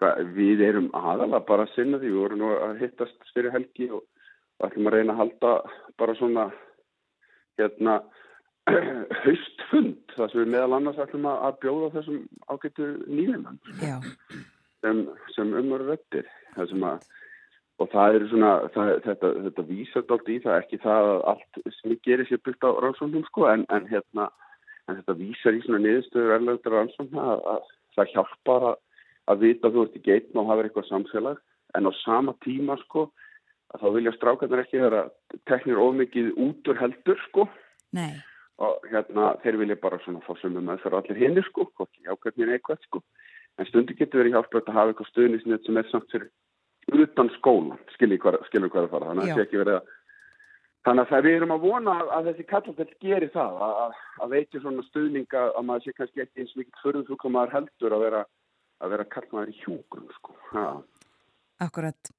Hva, 0.00 0.14
við 0.38 0.64
erum 0.64 0.88
aðalega 0.96 1.42
bara 1.50 1.66
að 1.68 1.74
sinna 1.74 2.00
því. 2.00 2.14
Við 2.14 2.22
vorum 2.22 2.40
nú 2.40 2.54
að 2.56 2.80
hittast 2.80 3.34
fyrir 3.34 3.52
helgi 3.52 3.90
og 3.92 4.06
ætlum 4.64 4.88
að 4.88 4.96
reyna 4.96 5.16
að 5.16 5.22
halda 5.24 5.52
bara 6.00 6.16
svona 6.16 6.46
hérna 7.60 8.00
haustfund 9.24 10.14
þar 10.16 10.32
sem 10.32 10.42
við 10.42 10.50
meðal 10.54 10.78
annars 10.78 11.00
ætlum 11.02 11.28
að 11.30 11.60
bjóða 11.62 11.92
þessum 11.98 12.24
ágættu 12.48 12.88
nýjumann 13.08 13.60
sem, 14.80 15.06
sem 15.36 15.56
umveru 15.60 15.90
vettir. 15.92 16.28
Það 16.56 16.76
að 16.90 17.08
og 17.80 17.88
það 17.94 18.16
er 18.16 18.26
svona, 18.28 18.50
það, 18.74 18.90
þetta, 19.06 19.30
þetta 19.46 19.64
vísar 19.70 20.14
allt 20.14 20.28
í 20.28 20.36
það, 20.44 20.56
ekki 20.58 20.78
það 20.82 21.10
að 21.10 21.22
allt 21.32 21.60
sem 21.78 21.96
gerir 22.04 22.28
sér 22.28 22.42
byggt 22.44 22.66
á 22.68 22.70
rannsóknum 22.84 23.24
sko, 23.28 23.46
en, 23.48 23.64
en, 23.72 23.86
hérna, 23.88 24.28
en 24.86 24.98
þetta 24.98 25.16
vísar 25.20 25.56
í 25.56 25.62
svona 25.64 25.80
niðurstöður 25.84 26.34
erlaugur 26.36 26.76
rannsóknum 26.76 27.22
að, 27.24 27.44
að 27.54 27.70
það 27.96 28.12
hjálpar 28.14 28.66
að, 28.72 28.76
að 29.32 29.46
vita 29.46 29.68
að 29.68 29.76
þú 29.78 29.86
ert 29.86 29.96
í 29.96 30.04
geitn 30.10 30.42
og 30.42 30.50
hafa 30.50 30.66
eitthvað 30.66 30.90
samfélag, 30.90 31.40
en 31.78 31.88
á 31.88 31.92
sama 32.02 32.36
tíma 32.44 32.76
sko, 32.84 33.06
að 33.72 33.84
þá 33.84 33.88
vilja 33.96 34.16
strákarnar 34.18 34.64
ekki 34.64 34.82
vera 34.82 35.04
teknir 35.48 35.80
ómikið 35.80 36.32
út 36.42 36.68
úr 36.68 36.80
heldur 36.82 37.24
sko. 37.28 37.46
Nei. 37.96 38.12
Og 38.60 38.84
hérna, 38.90 39.30
þeir 39.40 39.56
vilja 39.62 39.80
bara 39.80 40.00
svona 40.04 40.20
fá 40.26 40.34
sömum 40.36 40.66
með 40.68 40.82
fyrir 40.82 40.98
allir 40.98 41.20
hinnir 41.22 41.46
sko, 41.48 41.70
ekki 41.80 42.10
ákveðnir 42.10 42.58
eitthvað 42.58 42.82
sko. 42.84 43.00
En 43.58 43.68
stundu 43.68 43.96
getur 43.96 44.22
verið 44.22 44.36
hjálpað 44.36 44.68
að 44.68 44.76
hafa 44.78 44.92
eitthvað 44.92 45.10
stuðnisnett 45.10 45.66
sem 45.66 45.80
er 45.80 45.88
samt 45.90 46.12
fyrir 46.12 46.30
utan 47.04 47.30
skólan, 47.36 47.80
skilur 47.94 48.20
hvað 48.22 48.86
að 48.86 48.92
fara. 48.92 49.10
Þannig 49.10 49.32
að 49.34 49.72
að 49.74 49.88
þannig 50.86 51.12
að 51.12 51.26
við 51.26 51.36
erum 51.36 51.54
að 51.54 51.64
vona 51.66 51.96
að 52.16 52.28
þessi 52.30 52.46
kallafell 52.48 52.92
gerir 53.04 53.32
það, 53.34 53.58
að, 53.66 53.96
að 54.24 54.34
veiti 54.34 54.62
svona 54.62 54.84
stuðninga 54.86 55.42
að 55.50 55.66
maður 55.68 55.84
sé 55.84 55.96
kannski 55.98 56.24
ekki 56.24 56.44
eins 56.44 56.54
mikið 56.56 56.84
fyrir 56.84 57.04
þú 57.08 57.18
komaður 57.20 57.56
heldur 57.58 57.96
að 57.96 58.04
vera 58.06 58.22
að 58.80 58.94
vera 58.94 59.08
kallmaður 59.12 59.52
í 59.52 59.58
hjúgrun 59.60 60.12
sko. 60.16 60.36
Akkurat. 61.60 62.12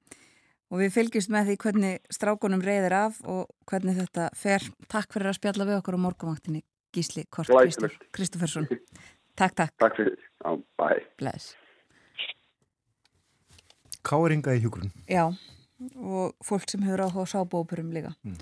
Og 0.71 0.79
við 0.79 0.93
fylgjumst 0.95 1.31
með 1.33 1.49
því 1.49 1.55
hvernig 1.65 2.11
strákunum 2.13 2.61
reyðir 2.63 2.95
af 2.95 3.17
og 3.27 3.49
hvernig 3.67 3.97
þetta 3.97 4.29
fer. 4.37 4.67
Takk 4.91 5.15
fyrir 5.15 5.31
að 5.31 5.39
spjalla 5.39 5.67
við 5.67 5.79
okkur 5.81 5.97
á 5.97 6.05
morgumvaktinni 6.05 6.61
Gísli 6.95 7.25
Kort 7.31 7.51
Kristófersson 8.11 8.67
Takk, 9.39 9.55
takk 9.57 9.75
Takk 9.81 9.99
fyrir, 9.99 10.17
já, 10.19 10.55
bye 10.79 11.03
Bless 11.21 11.55
Káringa 14.01 14.55
í 14.57 14.61
hjúgrun. 14.63 14.89
Já, 15.09 15.27
og 16.01 16.33
fólk 16.45 16.69
sem 16.69 16.81
hefur 16.85 17.05
áhuga 17.05 17.25
á 17.25 17.31
sábópurum 17.31 17.91
líka. 17.93 18.15
Mm. 18.25 18.39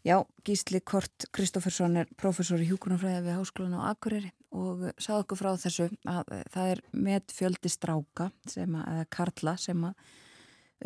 Já, 0.00 0.24
Gísli 0.44 0.80
Kort 0.80 1.26
Kristófersson 1.36 1.98
er 2.00 2.08
professor 2.16 2.60
í 2.60 2.68
hjúgrunafræði 2.70 3.26
við 3.26 3.36
Háskólan 3.36 3.76
á 3.76 3.92
Akureyri 3.92 4.30
og 4.56 4.86
sagði 4.96 5.18
okkur 5.26 5.40
frá 5.42 5.50
þessu 5.60 5.90
að 6.08 6.30
það 6.54 6.70
er 6.72 6.80
með 6.96 7.34
fjöldi 7.36 7.70
stráka 7.70 8.30
sem 8.48 8.78
að, 8.80 8.86
eða 8.94 9.04
karla 9.12 9.54
sem 9.60 9.84
að 9.84 9.92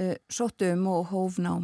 uh, 0.02 0.16
sóttu 0.26 0.72
um 0.74 0.88
og 0.90 1.12
hófná 1.12 1.54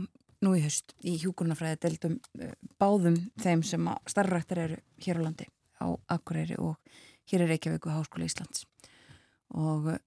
nú 0.40 0.55
í 0.55 0.62
höst 0.62 0.94
í 1.03 1.16
hjúgrunafræði 1.18 1.81
deildum 1.83 2.16
uh, 2.38 2.55
báðum 2.79 3.18
þeim 3.42 3.66
sem 3.66 3.90
að 3.90 4.14
starfrættar 4.14 4.62
eru 4.68 4.79
hér 5.03 5.18
á 5.18 5.25
landi 5.27 5.51
á 5.83 5.90
Akureyri 6.14 6.61
og 6.62 6.79
hér 7.31 7.45
er 7.45 7.53
Reykjavík 7.55 7.87
og 7.87 7.97
Háskóla 7.99 8.27
Íslands 8.27 8.66
og 9.55 9.90
uh, 9.90 9.99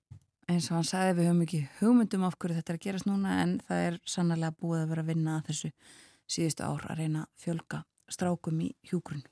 eins 0.52 0.70
og 0.70 0.80
hann 0.80 0.88
sagði 0.88 1.18
við 1.20 1.30
höfum 1.30 1.44
ekki 1.46 1.62
hugmyndum 1.80 2.26
af 2.28 2.38
hverju 2.40 2.58
þetta 2.58 2.74
er 2.74 2.80
að 2.80 2.86
gerast 2.86 3.08
núna 3.08 3.38
en 3.44 3.58
það 3.68 3.84
er 3.88 4.00
sannlega 4.08 4.56
búið 4.60 4.82
að 4.84 4.90
vera 4.92 5.04
að 5.06 5.12
vinna 5.14 5.38
að 5.38 5.52
þessu 5.52 5.72
síðustu 6.36 6.66
ár 6.68 6.88
að 6.90 7.00
reyna 7.00 7.28
fjölga 7.40 7.84
strákum 8.12 8.60
í 8.64 8.74
hjúgrunn. 8.90 9.24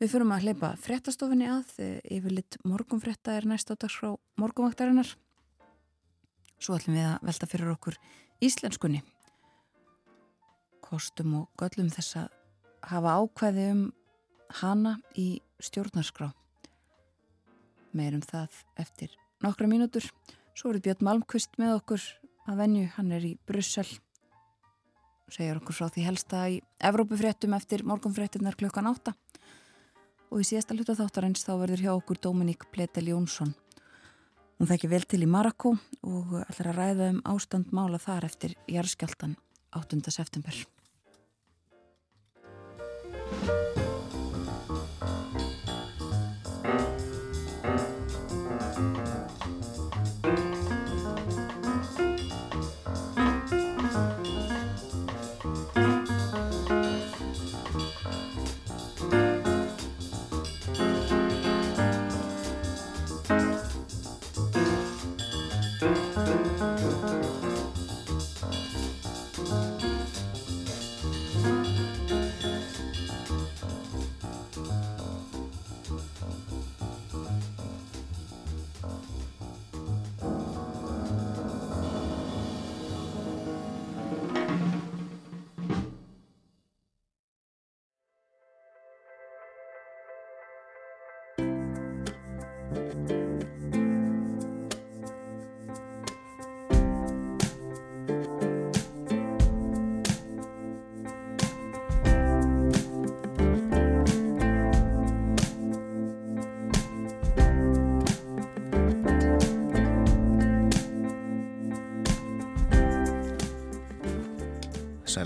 Við 0.00 0.10
fyrum 0.10 0.32
að 0.34 0.48
hleypa 0.48 0.72
frettastofinni 0.80 1.48
að 1.48 1.76
yfir 2.12 2.34
lit 2.34 2.56
morgunfretta 2.66 3.36
er 3.38 3.46
næst 3.48 3.70
á 3.70 3.78
dags 3.78 3.94
frá 4.00 4.16
morgunvaktarinnar. 4.40 5.12
Svo 6.58 6.76
ætlum 6.78 6.96
við 6.98 7.06
að 7.08 7.28
velta 7.28 7.48
fyrir 7.48 7.72
okkur 7.74 7.98
íslenskunni. 8.44 9.02
Kostum 10.84 11.38
og 11.40 11.60
göllum 11.60 11.92
þess 11.94 12.18
að 12.24 12.32
hafa 12.90 13.14
ákvæði 13.20 13.68
um 13.72 13.84
hana 14.60 14.98
í 15.18 15.40
stjórnarskrá. 15.62 16.30
Meirum 17.94 18.24
það 18.24 18.62
eftir 18.80 19.14
nokkra 19.44 19.68
mínútur. 19.70 20.06
Svo 20.54 20.72
er 20.72 20.80
Björn 20.82 21.04
Malmqvist 21.06 21.58
með 21.58 21.78
okkur 21.78 22.02
að 22.50 22.60
venju, 22.60 22.86
hann 22.96 23.12
er 23.14 23.24
í 23.26 23.34
Brussel. 23.46 23.86
Segjar 25.32 25.58
okkur 25.58 25.76
frá 25.78 25.88
því 25.90 26.06
helsta 26.06 26.44
í 26.52 26.60
Evrópufréttum 26.84 27.54
eftir 27.56 27.84
morgunfréttinnar 27.88 28.58
klukkan 28.60 28.90
átta. 28.90 29.14
Og 30.30 30.42
í 30.42 30.46
síðasta 30.46 30.76
hluta 30.76 30.96
þáttarins 30.98 31.46
þá 31.46 31.54
verður 31.62 31.84
hjá 31.86 31.92
okkur 31.94 32.20
Dominík 32.22 32.68
Pletel 32.74 33.08
Jónsson. 33.10 33.54
Hún 34.58 34.70
þekki 34.70 34.90
vel 34.90 35.02
til 35.08 35.24
í 35.24 35.30
Marako 35.30 35.74
og 36.06 36.36
ætlar 36.44 36.70
að 36.70 36.78
ræða 36.78 37.10
um 37.14 37.24
ástand 37.34 37.74
mála 37.74 37.98
þar 38.02 38.28
eftir 38.30 38.54
jarðskjáltan 38.70 39.34
8. 39.74 39.98
september 40.14 40.64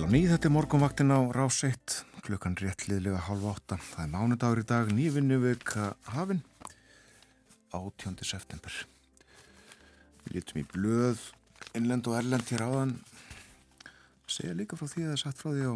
Á 0.09 0.13
nýð, 0.17 0.31
þetta 0.33 0.49
er 0.49 0.53
morgunvaktin 0.55 1.13
á 1.13 1.21
rás 1.37 1.59
1, 1.69 1.95
klukkan 2.25 2.55
réttliðlega 2.57 3.19
halv 3.27 3.43
8. 3.51 3.77
Það 3.77 4.05
er 4.07 4.09
mánudagur 4.09 4.61
í 4.63 4.65
dag, 4.65 4.89
nývinnu 4.97 5.37
vika 5.43 5.91
hafinn, 6.15 6.41
18. 7.77 8.17
september. 8.25 8.73
Við 10.23 10.39
lítum 10.39 10.63
í 10.63 10.65
blöð, 10.73 11.27
innlend 11.77 12.09
og 12.09 12.17
erlend 12.23 12.49
hér 12.49 12.65
áðan. 12.65 12.97
Segja 14.25 14.57
líka 14.57 14.81
frá 14.81 14.89
því 14.89 15.05
að 15.05 15.11
það 15.11 15.19
er 15.19 15.23
satt 15.27 15.45
frá 15.45 15.51
því 15.51 15.69
á 15.69 15.75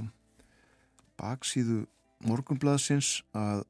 baksíðu 1.21 1.79
morgunblaðsins 2.25 3.13
að 3.37 3.67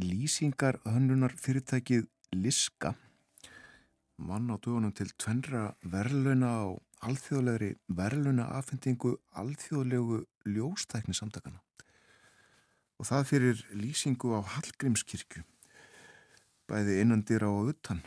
lýsingar 0.00 0.80
hönnunar 0.88 1.36
fyrirtækið 1.36 2.08
Liska 2.40 2.96
vann 4.16 4.48
á 4.48 4.56
dögunum 4.56 4.96
til 4.96 5.12
tvenra 5.20 5.74
verðluna 5.84 6.56
á 6.56 6.87
alþjóðlegri 7.06 7.74
verðluna 7.94 8.48
afhendingu 8.58 9.14
alþjóðlegu 9.38 10.24
ljóstækni 10.48 11.14
samtakana. 11.14 11.60
og 12.98 13.06
það 13.06 13.26
fyrir 13.30 13.60
lýsingu 13.78 14.32
á 14.34 14.42
Hallgrímskirkju 14.42 15.44
bæði 16.66 16.96
innandir 17.02 17.44
á 17.46 17.50
utan. 17.50 18.00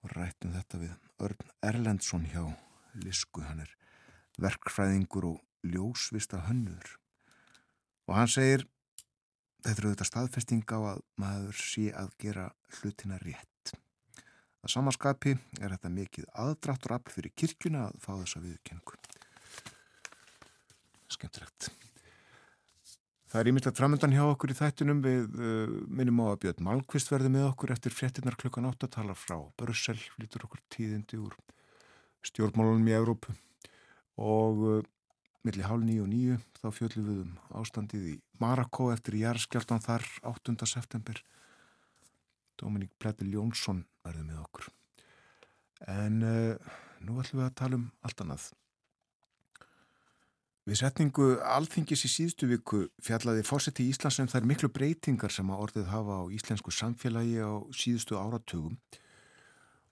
Og 0.00 0.14
rættum 0.16 0.54
þetta 0.54 0.80
við 0.80 0.94
Örn 1.20 1.50
Erlendsson 1.60 2.24
hjá 2.32 2.56
Lisku, 3.04 3.42
hann 3.44 3.60
er 3.60 3.74
verkfræðingur 4.40 5.28
og 5.28 5.42
ljósvista 5.60 6.40
hönnur. 6.48 6.96
Og 8.08 8.16
hann 8.16 8.32
segir 8.32 8.64
þetta 9.60 9.76
eru 9.76 9.92
þetta 9.92 10.08
staðfesting 10.08 10.64
á 10.72 10.78
að 10.94 11.04
maður 11.20 11.60
sé 11.60 11.90
að 11.92 12.14
gera 12.22 12.48
hlutina 12.78 13.20
rétt 13.20 13.76
að 14.66 14.74
samaskapi 14.74 15.36
er 15.62 15.74
þetta 15.76 15.92
mikið 15.94 16.28
aðdráttur 16.42 16.96
afl 16.96 17.14
fyrir 17.14 17.34
kirkjuna 17.38 17.88
að 17.88 17.98
fá 18.02 18.12
þessa 18.18 18.42
viðkengu 18.42 18.96
skemmtilegt. 21.16 21.68
Það 23.30 23.40
er 23.40 23.50
ímyndilegt 23.50 23.78
framöndan 23.78 24.14
hjá 24.14 24.24
okkur 24.24 24.52
í 24.52 24.56
þættunum 24.56 25.00
við 25.04 25.38
uh, 25.38 25.70
minnum 25.86 26.22
á 26.22 26.26
að 26.32 26.40
Björn 26.44 26.66
Malmqvist 26.66 27.10
verði 27.12 27.30
með 27.34 27.48
okkur 27.50 27.72
eftir 27.74 27.94
fréttinnar 27.94 28.38
klukkan 28.38 28.68
8 28.68 28.88
tala 28.96 29.16
frá 29.18 29.36
Börsel, 29.58 29.98
lítur 30.20 30.46
okkur 30.46 30.62
tíðindi 30.72 31.18
úr 31.20 31.34
stjórnmálunum 32.26 32.86
í 32.90 32.94
Európu 32.96 33.34
og 34.22 34.62
uh, 34.66 34.78
millir 35.46 35.68
hálf 35.68 35.84
nýju 35.86 36.06
og 36.06 36.10
nýju 36.10 36.38
þá 36.58 36.68
fjöldum 36.74 37.08
við 37.10 37.22
um 37.24 37.34
ástandið 37.60 38.06
í 38.14 38.16
Marako 38.42 38.90
eftir 38.94 39.18
jæðarskjáltan 39.20 39.84
þar 39.84 40.06
8. 40.32 40.56
september 40.66 41.22
Dominík 42.60 42.92
Pletil 42.98 43.32
Jónsson 43.34 43.84
verði 44.06 44.26
með 44.26 44.42
okkur. 44.44 44.68
En 45.92 46.22
uh, 46.24 46.76
nú 47.04 47.18
ætlum 47.20 47.42
við 47.42 47.48
að 47.48 47.58
tala 47.60 47.78
um 47.80 47.90
allt 48.06 48.22
annað. 48.24 48.46
Við 50.66 50.80
setningu 50.80 51.26
alþingis 51.46 52.02
í 52.08 52.10
síðustu 52.10 52.48
viku 52.50 52.80
fjallaði 53.06 53.44
fórseti 53.46 53.84
í 53.86 53.92
Íslands 53.92 54.16
sem 54.18 54.26
um 54.26 54.32
þær 54.32 54.48
miklu 54.50 54.70
breytingar 54.74 55.30
sem 55.30 55.50
að 55.54 55.60
orðið 55.62 55.92
hafa 55.92 56.16
á 56.18 56.22
íslensku 56.34 56.74
samfélagi 56.74 57.38
á 57.38 57.54
síðustu 57.70 58.18
áratugum. 58.18 58.74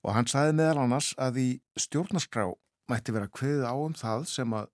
Og 0.03 0.17
hann 0.17 0.27
saði 0.27 0.57
meðal 0.59 0.83
annars 0.83 1.13
að 1.15 1.39
í 1.45 1.49
stjórnarskrá 1.79 2.49
mætti 2.91 3.15
vera 3.15 3.31
kveðið 3.31 3.69
á 3.71 3.75
um 3.79 3.95
það 3.95 4.27
sem 4.33 4.57
að 4.59 4.73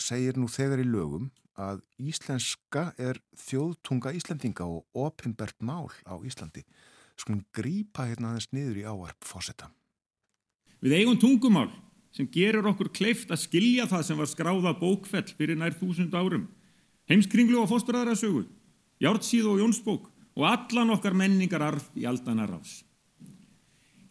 segir 0.00 0.38
nú 0.38 0.46
þegar 0.48 0.84
í 0.84 0.86
lögum 0.86 1.32
að 1.58 1.82
íslenska 2.00 2.92
er 2.96 3.18
þjóðtunga 3.36 4.14
Íslandinga 4.16 4.64
og 4.64 4.86
opimbert 4.94 5.58
mál 5.58 5.90
á 6.06 6.16
Íslandi. 6.22 6.62
Skulum 7.22 7.44
grípa 7.54 8.08
hérna 8.08 8.32
aðeins 8.32 8.50
niður 8.50 8.80
í 8.80 8.84
áarp 8.88 9.26
fórseta. 9.26 9.68
Við 10.82 10.96
eigum 10.98 11.20
tungumál 11.22 11.68
sem 12.12 12.26
gerur 12.26 12.66
okkur 12.72 12.90
kleift 12.90 13.30
að 13.30 13.44
skilja 13.44 13.86
það 13.86 14.06
sem 14.08 14.18
var 14.18 14.30
skráða 14.30 14.72
bókfell 14.80 15.28
fyrir 15.38 15.58
nær 15.60 15.76
þúsund 15.78 16.14
árum. 16.18 16.48
Heimskringlu 17.06 17.60
og 17.62 17.70
fósturðarasögu, 17.70 18.42
Jártsíð 19.02 19.52
og 19.52 19.62
Jónsbók 19.62 20.10
og 20.34 20.48
allan 20.48 20.92
okkar 20.96 21.14
menningar 21.14 21.62
arf 21.62 21.88
í 21.94 22.06
aldanar 22.10 22.56
ás. 22.58 22.82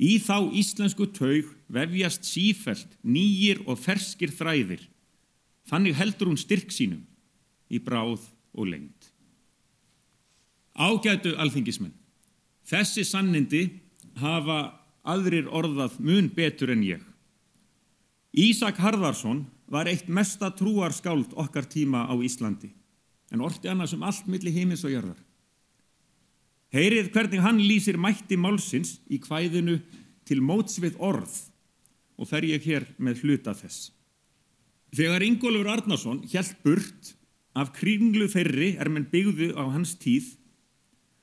Í 0.01 0.17
þá 0.23 0.49
íslensku 0.57 1.05
taug 1.13 1.51
vefjast 1.69 2.25
sífælt 2.25 2.95
nýjir 3.03 3.61
og 3.67 3.77
ferskir 3.79 4.31
þræðir. 4.33 4.81
Þannig 5.69 5.99
heldur 5.99 6.31
hún 6.31 6.39
styrk 6.41 6.71
sínum 6.73 7.03
í 7.69 7.79
bráð 7.83 8.23
og 8.55 8.71
lengt. 8.71 9.11
Ágætu 10.73 11.35
alþingismenn, 11.37 11.93
þessi 12.67 13.05
sannindi 13.07 13.63
hafa 14.21 14.59
aðrir 15.07 15.49
orðað 15.49 15.97
mun 15.99 16.29
betur 16.35 16.73
en 16.73 16.83
ég. 16.85 17.01
Ísak 18.31 18.79
Harðarsson 18.79 19.45
var 19.71 19.89
eitt 19.91 20.07
mesta 20.11 20.51
trúarskáld 20.55 21.33
okkar 21.39 21.67
tíma 21.67 22.05
á 22.07 22.15
Íslandi 22.19 22.71
en 23.31 23.43
orti 23.43 23.69
annars 23.71 23.93
um 23.95 24.03
allt 24.03 24.27
milli 24.27 24.51
heimis 24.51 24.83
og 24.83 24.91
jörðar. 24.91 25.19
Heyrið 26.71 27.11
hvernig 27.11 27.43
hann 27.43 27.59
lýsir 27.59 27.97
mætti 27.99 28.37
málsins 28.39 28.97
í 29.11 29.19
hvæðinu 29.23 29.79
til 30.27 30.39
móts 30.43 30.77
við 30.83 30.99
orð 30.99 31.31
og 32.19 32.29
fer 32.29 32.45
ég 32.47 32.63
hér 32.63 32.85
með 32.99 33.23
hluta 33.23 33.55
þess. 33.55 33.91
Þegar 34.95 35.23
Ingólfur 35.23 35.71
Arnarsson 35.71 36.21
hjælt 36.27 36.59
burt 36.63 37.13
af 37.55 37.71
kringlu 37.75 38.27
ferri 38.31 38.75
er 38.79 38.91
menn 38.91 39.07
byggðu 39.11 39.53
á 39.55 39.63
hans 39.71 39.95
tíð 39.99 40.33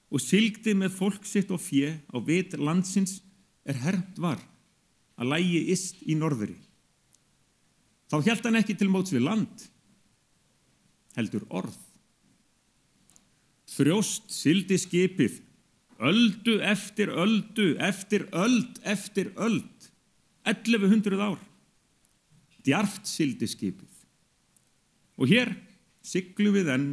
og 0.08 0.22
sylgdi 0.22 0.74
með 0.76 0.94
fólk 0.96 1.26
sitt 1.28 1.50
og 1.52 1.60
fjö 1.60 1.92
á 2.08 2.16
vit 2.24 2.56
landsins 2.56 3.18
er 3.68 3.76
hermt 3.82 4.16
var 4.20 4.40
að 5.18 5.32
lægi 5.34 5.60
ist 5.74 6.00
í 6.06 6.16
norðuri. 6.16 6.56
Þá 8.08 8.16
held 8.24 8.46
hann 8.46 8.60
ekki 8.62 8.76
til 8.78 8.88
móts 8.88 9.12
við 9.12 9.26
land, 9.26 9.66
heldur 11.18 11.44
orð. 11.50 11.76
Þrjóst 13.68 14.30
sildi 14.32 14.78
skipið, 14.80 15.42
öldu 16.00 16.56
eftir 16.64 17.12
öldu, 17.12 17.74
eftir 17.84 18.24
öld, 18.32 18.78
eftir 18.88 19.34
öld, 19.36 19.90
1100 20.48 21.20
ár. 21.20 21.42
Djarft 22.64 23.04
sildi 23.08 23.48
skipið. 23.50 23.90
Og 25.20 25.28
hér 25.28 25.52
syklu 26.06 26.54
við 26.54 26.72
enn, 26.72 26.88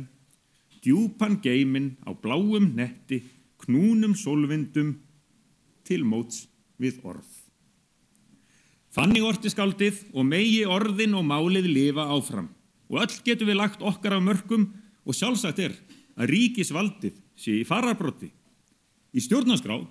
djúpan 0.86 1.40
geimin 1.42 1.96
á 2.06 2.14
bláum 2.14 2.76
netti, 2.78 3.24
knúnum 3.66 4.14
solvindum, 4.14 5.00
til 5.86 6.06
móts 6.06 6.46
við 6.82 7.02
orð. 7.06 7.28
Þannig 8.96 9.26
orti 9.28 9.52
skaldið 9.52 9.98
og 10.16 10.24
megi 10.30 10.64
orðin 10.70 11.18
og 11.20 11.26
málið 11.28 11.68
lifa 11.68 12.06
áfram 12.16 12.48
og 12.88 13.02
öll 13.02 13.18
getur 13.26 13.50
við 13.50 13.60
lagt 13.60 13.84
okkar 13.84 14.16
af 14.16 14.24
mörgum 14.24 14.70
og 15.04 15.18
sjálfsagt 15.18 15.60
er 15.66 15.76
að 16.16 16.32
ríkisvaldið 16.32 17.18
sé 17.36 17.60
í 17.60 17.68
fararbrotti. 17.68 18.30
Í 19.12 19.20
stjórnarskrá 19.24 19.82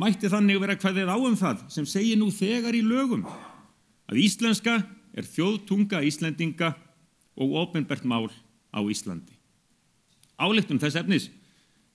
mætti 0.00 0.30
þannig 0.32 0.60
vera 0.60 0.76
hvaðið 0.76 1.12
áum 1.14 1.36
það 1.38 1.66
sem 1.72 1.88
segir 1.88 2.20
nú 2.20 2.28
þegar 2.34 2.76
í 2.76 2.84
lögum 2.84 3.24
að 4.10 4.20
íslenska 4.20 4.82
er 5.12 5.28
þjóðtunga 5.28 6.02
Íslendinga 6.08 6.74
og 7.40 7.56
ofinbært 7.62 8.04
mál 8.08 8.28
á 8.72 8.80
Íslandi. 8.84 9.41
Álektum 10.42 10.80
þess 10.82 10.98
efnis 10.98 11.28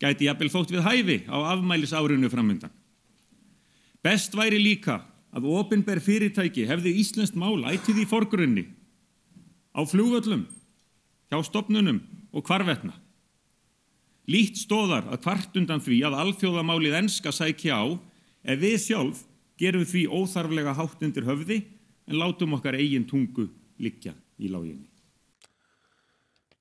gæti 0.02 0.28
jafnvel 0.28 0.52
þótt 0.54 0.74
við 0.74 0.86
hæfi 0.86 1.18
á 1.28 1.38
afmælis 1.54 1.94
árinu 1.96 2.30
framöndan. 2.32 2.72
Best 4.06 4.36
væri 4.38 4.60
líka 4.62 5.02
að 5.36 5.50
ofinber 5.52 6.00
fyrirtæki 6.04 6.68
hefði 6.70 6.96
Íslandst 7.02 7.36
mál 7.36 7.66
ætið 7.68 8.04
í 8.04 8.10
forgrunni 8.10 8.64
á 9.78 9.82
flúvöllum, 9.86 10.48
hjá 11.30 11.38
stopnunum 11.46 12.00
og 12.34 12.46
hvarvetna. 12.48 12.96
Lít 14.28 14.58
stóðar 14.60 15.06
að 15.12 15.24
hvart 15.24 15.58
undan 15.60 15.84
því 15.84 16.02
að 16.08 16.18
alþjóðamálið 16.24 16.98
enska 17.04 17.32
sækja 17.32 17.78
á 17.80 17.86
ef 18.44 18.60
við 18.60 18.78
sjálf 18.84 19.24
gerum 19.60 19.86
því 19.88 20.08
óþarflega 20.12 20.76
hátt 20.78 21.04
undir 21.06 21.28
höfði 21.28 21.62
en 22.08 22.20
látum 22.20 22.56
okkar 22.58 22.78
eigin 22.80 23.08
tungu 23.08 23.48
likja 23.80 24.16
í 24.40 24.52
láginni. 24.52 24.87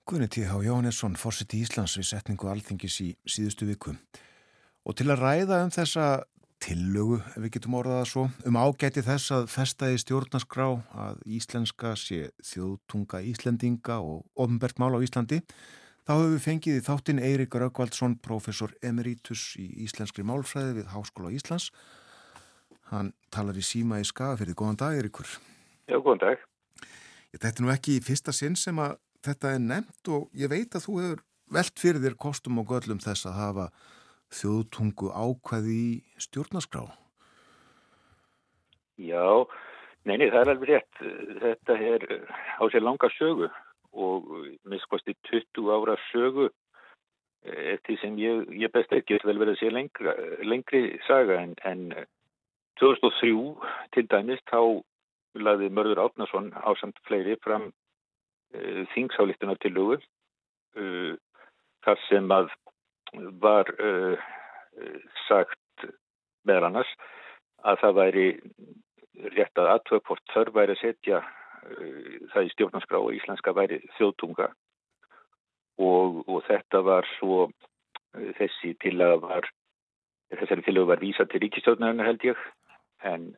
Guðni 0.06 0.28
T.H. 0.30 0.60
Jóhannesson, 0.62 1.16
fórseti 1.18 1.58
Íslands 1.64 1.96
við 1.98 2.04
setningu 2.06 2.46
alþingis 2.46 3.00
í 3.02 3.06
síðustu 3.26 3.66
viku. 3.66 3.96
Og 4.86 4.94
til 4.94 5.08
að 5.10 5.18
ræða 5.18 5.56
um 5.64 5.72
þessa 5.74 6.04
tillögu, 6.62 7.16
ef 7.32 7.40
við 7.42 7.52
getum 7.56 7.74
orðað 7.74 8.04
svo, 8.12 8.22
um 8.46 8.58
ágæti 8.60 9.02
þess 9.02 9.32
að 9.34 9.48
festa 9.50 9.88
í 9.90 9.96
stjórnarskrá 9.98 10.68
að 10.94 11.24
íslenska 11.26 11.96
sé 11.98 12.28
þjóðtunga 12.52 13.18
Íslendinga 13.32 13.96
og 13.98 14.20
ofnbært 14.38 14.78
mál 14.78 14.94
á 14.94 15.02
Íslandi, 15.02 15.40
þá 16.06 16.12
hefur 16.12 16.30
við 16.36 16.44
fengið 16.44 16.78
í 16.78 16.84
þáttinn 16.86 17.22
Eirik 17.26 17.56
Raukvaldsson, 17.58 18.14
professor 18.22 18.76
emeritus 18.86 19.56
í 19.58 19.66
Íslenskri 19.88 20.22
málfræði 20.22 20.84
við 20.84 20.92
Háskóla 20.94 21.32
Íslands. 21.34 21.72
Hann 22.92 23.10
talar 23.34 23.58
í 23.58 23.66
síma 23.66 23.98
í 23.98 24.06
skafafyrði. 24.06 24.54
Góðan 24.54 24.78
dag, 24.84 25.00
Eirikur. 25.02 25.34
Já, 25.90 25.98
góðan 25.98 26.22
dag. 26.22 26.46
Þetta 27.34 27.50
er 27.50 27.66
nú 27.66 27.74
ekki 27.74 27.98
í 27.98 28.06
fyrsta 28.06 28.30
sinn 28.30 28.54
sem 28.54 28.78
að 28.78 28.94
þetta 29.26 29.52
er 29.54 29.62
nefnt 29.62 30.12
og 30.14 30.28
ég 30.36 30.52
veit 30.52 30.74
að 30.74 30.86
þú 30.86 30.98
hefur 31.02 31.22
velt 31.56 31.80
fyrir 31.82 32.02
þér 32.02 32.16
kostum 32.26 32.60
og 32.62 32.70
göllum 32.72 33.02
þess 33.02 33.28
að 33.28 33.38
hafa 33.40 33.66
þjóðtungu 34.34 35.12
ákvæði 35.14 35.76
í 35.76 36.22
stjórnarskrá? 36.24 36.86
Já, 38.96 39.44
neini, 40.08 40.30
það 40.32 40.40
er 40.40 40.52
alveg 40.52 40.70
rétt. 40.72 41.00
Þetta 41.42 41.78
er 41.92 42.06
á 42.58 42.64
sér 42.72 42.82
langa 42.82 43.10
sögu 43.16 43.50
og 43.96 44.30
miskosti 44.68 45.14
20 45.30 45.72
ára 45.72 45.96
sögu 46.10 46.50
eftir 47.46 47.98
sem 48.00 48.16
ég, 48.18 48.48
ég 48.58 48.72
best 48.74 48.92
ekki 48.92 49.20
vel 49.22 49.38
verið 49.38 49.54
að 49.54 49.60
sé 49.60 49.70
lengra, 49.70 50.14
lengri 50.42 50.82
saga 51.06 51.38
en, 51.44 51.54
en 51.62 51.92
2003 52.80 53.30
til 53.94 54.06
dæmis 54.10 54.42
þá 54.50 54.82
laði 55.36 55.70
Mörður 55.70 56.02
Átnason 56.06 56.50
á 56.56 56.70
samt 56.80 56.98
fleiri 57.06 57.36
fram 57.44 57.70
þingsálistunar 58.94 59.58
til 59.60 59.74
lögu 59.76 59.98
uh, 59.98 61.14
þar 61.84 62.02
sem 62.08 62.32
að 62.32 62.50
var 63.42 63.70
uh, 63.80 64.18
sagt 65.26 65.86
meðal 66.46 66.70
annars 66.70 66.90
að 67.66 67.80
það 67.82 67.98
væri 68.00 68.26
rétt 69.34 69.58
að 69.58 69.70
aðtöðport 69.74 70.34
þörf 70.34 70.54
væri 70.54 70.76
að 70.76 70.82
setja 70.82 71.22
það 72.30 72.46
í 72.46 72.50
stjórnarskrá 72.52 72.98
og 73.00 73.14
íslenska 73.16 73.54
væri 73.56 73.78
þjóðtunga. 73.96 74.50
Og, 75.82 76.20
og 76.28 76.44
þetta 76.46 76.82
var 76.86 77.08
svo 77.16 77.48
þessi 78.38 78.76
til 78.84 78.94
að 79.02 79.16
var 79.24 79.48
þessari 80.36 80.66
til 80.66 80.76
að 80.76 80.88
var 80.92 81.02
vísa 81.02 81.26
til 81.26 81.40
ríkistjórnarinnar 81.42 82.10
held 82.12 82.28
ég. 82.28 82.44
En, 83.08 83.32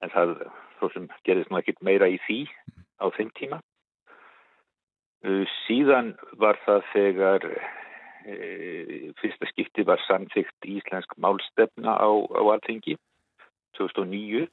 en 0.00 0.14
það 0.14 0.36
svo 0.78 0.92
sem 0.94 1.10
gerðist 1.26 1.52
nú 1.52 1.60
ekkit 1.60 1.82
meira 1.84 2.08
í 2.08 2.16
því 2.24 2.40
á 3.02 3.10
þeim 3.18 3.34
tíma 3.36 3.60
síðan 5.66 6.14
var 6.40 6.56
það 6.64 6.86
þegar 6.94 7.44
e, 8.24 9.12
fyrsta 9.20 9.48
skipti 9.50 9.84
var 9.84 10.00
samþygt 10.06 10.64
íslensk 10.64 11.12
málstefna 11.20 11.92
á, 11.92 12.08
á 12.08 12.42
alþengi 12.54 12.96
2009 13.76 14.48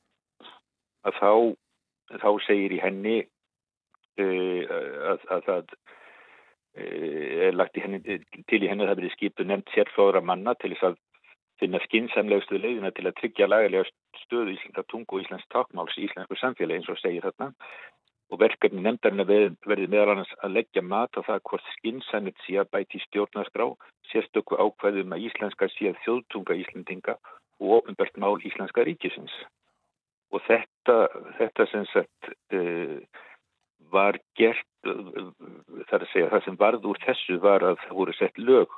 að 1.07 1.19
þá, 1.21 1.31
þá 2.19 2.29
segir 2.47 2.75
í 2.75 2.81
henni 2.83 3.17
e, 4.19 4.27
að, 4.67 5.23
að 5.31 5.43
það 5.47 5.75
e, 6.75 6.85
er 7.47 7.55
lagt 7.55 7.79
henni, 7.79 8.01
til 8.51 8.63
í 8.63 8.67
henni 8.67 8.83
að 8.83 8.91
það 8.91 9.01
verið 9.01 9.15
skipu 9.15 9.47
nefnt 9.47 9.71
sérfára 9.75 10.23
manna 10.23 10.55
til 10.59 10.73
þess 10.75 10.91
að 10.91 11.03
finna 11.57 11.79
skinsamlegustu 11.87 12.59
leiðina 12.59 12.91
til 12.93 13.07
að 13.07 13.15
tryggja 13.21 13.47
lagalega 13.47 13.87
stöðu 14.25 14.51
íslenska 14.53 14.83
tungu 14.91 15.15
og 15.15 15.23
íslensk 15.23 15.47
takmáls 15.53 15.95
í 15.97 16.05
íslensku 16.05 16.37
samfélagi 16.37 16.81
eins 16.81 16.91
og 16.91 16.99
segir 16.99 17.23
þarna 17.23 17.53
og 18.27 18.41
verkefni 18.41 18.81
nefndarinn 18.83 19.23
verði 19.63 19.87
meðal 19.87 20.13
annars 20.13 20.33
að 20.43 20.57
leggja 20.57 20.83
mat 20.83 21.15
á 21.15 21.23
það 21.23 21.43
hvort 21.49 21.69
skinsamit 21.77 22.39
sé 22.43 22.57
að 22.59 22.71
bæti 22.75 22.99
stjórnarskrá 23.05 23.67
sérstöku 24.11 24.57
ákveðum 24.59 25.15
að 25.15 25.27
íslenska 25.29 25.69
sé 25.71 25.91
að 25.91 26.01
þjóðtunga 26.03 26.57
Íslendinga 26.63 27.15
og 27.61 27.77
ofinbært 27.79 28.19
mál 28.19 28.35
Íslenska 28.43 28.83
ríkisins. 28.87 29.33
Og 30.35 30.43
þetta, 30.43 30.97
þetta 31.37 31.67
sem 31.71 31.87
sagt 31.93 32.29
uh, 32.57 32.99
var 33.95 34.19
gert 34.35 34.91
uh, 34.91 35.31
þar 35.87 36.03
að 36.03 36.11
segja 36.11 36.33
það 36.33 36.45
sem 36.45 36.59
varð 36.59 36.91
úr 36.91 36.99
þessu 37.05 37.39
var 37.43 37.63
að 37.63 37.79
það 37.85 37.97
voru 38.01 38.17
sett 38.17 38.43
lög 38.43 38.75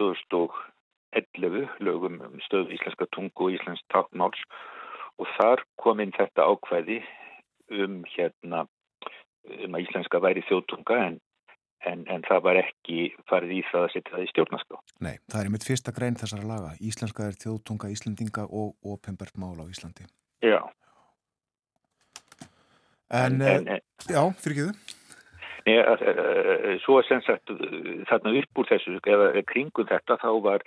2011 0.00 1.76
lögum 1.84 2.18
um 2.24 2.40
stöðu 2.48 2.72
Íslenska 2.78 3.08
tungu 3.12 3.50
og 3.50 3.58
Íslensk 3.58 3.84
takmáls 3.92 4.40
og 5.20 5.28
þar 5.36 5.64
kom 5.76 6.00
inn 6.00 6.16
þetta 6.16 6.48
ákveði 6.48 7.02
um 7.68 8.00
hérna 8.16 8.64
um 9.66 9.76
að 9.76 9.84
íslenska 9.86 10.20
væri 10.22 10.42
þjóðtunga 10.48 10.98
en, 11.06 11.18
en, 11.90 12.04
en 12.10 12.26
það 12.26 12.42
var 12.48 12.60
ekki 12.62 12.98
farið 13.30 13.54
í 13.58 13.62
það 13.70 13.86
að 13.86 13.94
setja 13.94 14.14
það 14.16 14.24
í 14.24 14.30
stjórnarská. 14.32 14.80
Nei, 15.06 15.14
það 15.30 15.40
er 15.44 15.52
mitt 15.54 15.68
fyrsta 15.68 15.94
grein 15.96 16.18
þessara 16.20 16.50
laga. 16.50 16.74
Íslenska 16.90 17.28
er 17.28 17.38
þjóðtunga, 17.44 17.92
Íslendinga 17.94 18.48
og 18.48 18.76
ofinbært 18.94 19.40
mál 19.40 19.56
á 19.58 19.64
Íslandi. 19.66 20.08
Já. 20.44 20.60
En, 23.08 23.40
en 23.40 23.72
eh, 23.72 23.82
já, 24.10 24.20
fyrir 24.42 24.68
þau? 24.68 24.96
Nei, 25.68 25.78
að, 25.80 26.04
að, 26.12 26.68
svo 26.84 27.00
sem 27.04 27.20
sagt 27.24 27.50
þarna 28.08 28.36
upp 28.40 28.60
úr 28.60 28.68
þessu, 28.68 29.00
eða 29.04 29.42
kringum 29.48 29.88
þetta 29.88 30.16
þá 30.20 30.30
var 30.44 30.64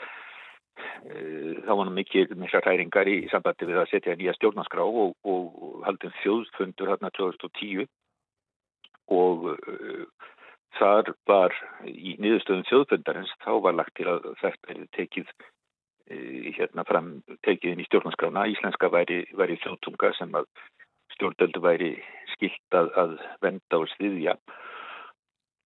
þá 1.66 1.72
var 1.78 1.90
mikið 1.94 2.36
mikla 2.40 2.62
hræringar 2.64 3.10
í 3.10 3.18
sambandi 3.32 3.68
við 3.70 3.80
að 3.82 3.90
setja 3.92 4.16
nýja 4.18 4.34
stjórnarskrá 4.38 4.86
og, 4.86 5.14
og 5.26 5.82
haldum 5.86 6.14
þjóðfundur 6.22 6.92
hérna 6.94 7.12
2010 7.18 7.88
og 9.12 9.48
uh, 9.54 10.04
þar 10.80 11.14
var 11.30 11.56
í 11.86 12.16
niðurstöðum 12.22 12.68
þjóðfundarins 12.70 13.34
þá 13.44 13.52
var 13.66 13.78
lagt 13.78 13.96
til 14.00 14.08
að 14.12 14.30
þetta 14.42 14.74
er 14.74 14.84
tekið 14.98 15.32
uh, 15.32 16.52
hérna 16.58 16.88
fram 16.88 17.14
tekið 17.48 17.76
inn 17.76 17.84
í 17.84 17.88
stjórnarskrána. 17.90 18.48
Íslenska 18.54 18.92
væri, 18.94 19.24
væri 19.38 19.60
þjóðtunga 19.64 20.14
sem 20.18 20.36
að 20.40 20.50
stjórnöldu 21.16 21.64
væri 21.64 21.94
skilt 22.34 22.78
að, 22.78 22.92
að 22.98 23.18
venda 23.44 23.82
og 23.82 23.90
sviðja 23.96 24.38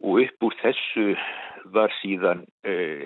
og 0.04 0.22
upp 0.26 0.46
úr 0.50 0.56
þessu 0.60 1.14
var 1.74 1.94
síðan 2.02 2.44
uh, 2.68 3.06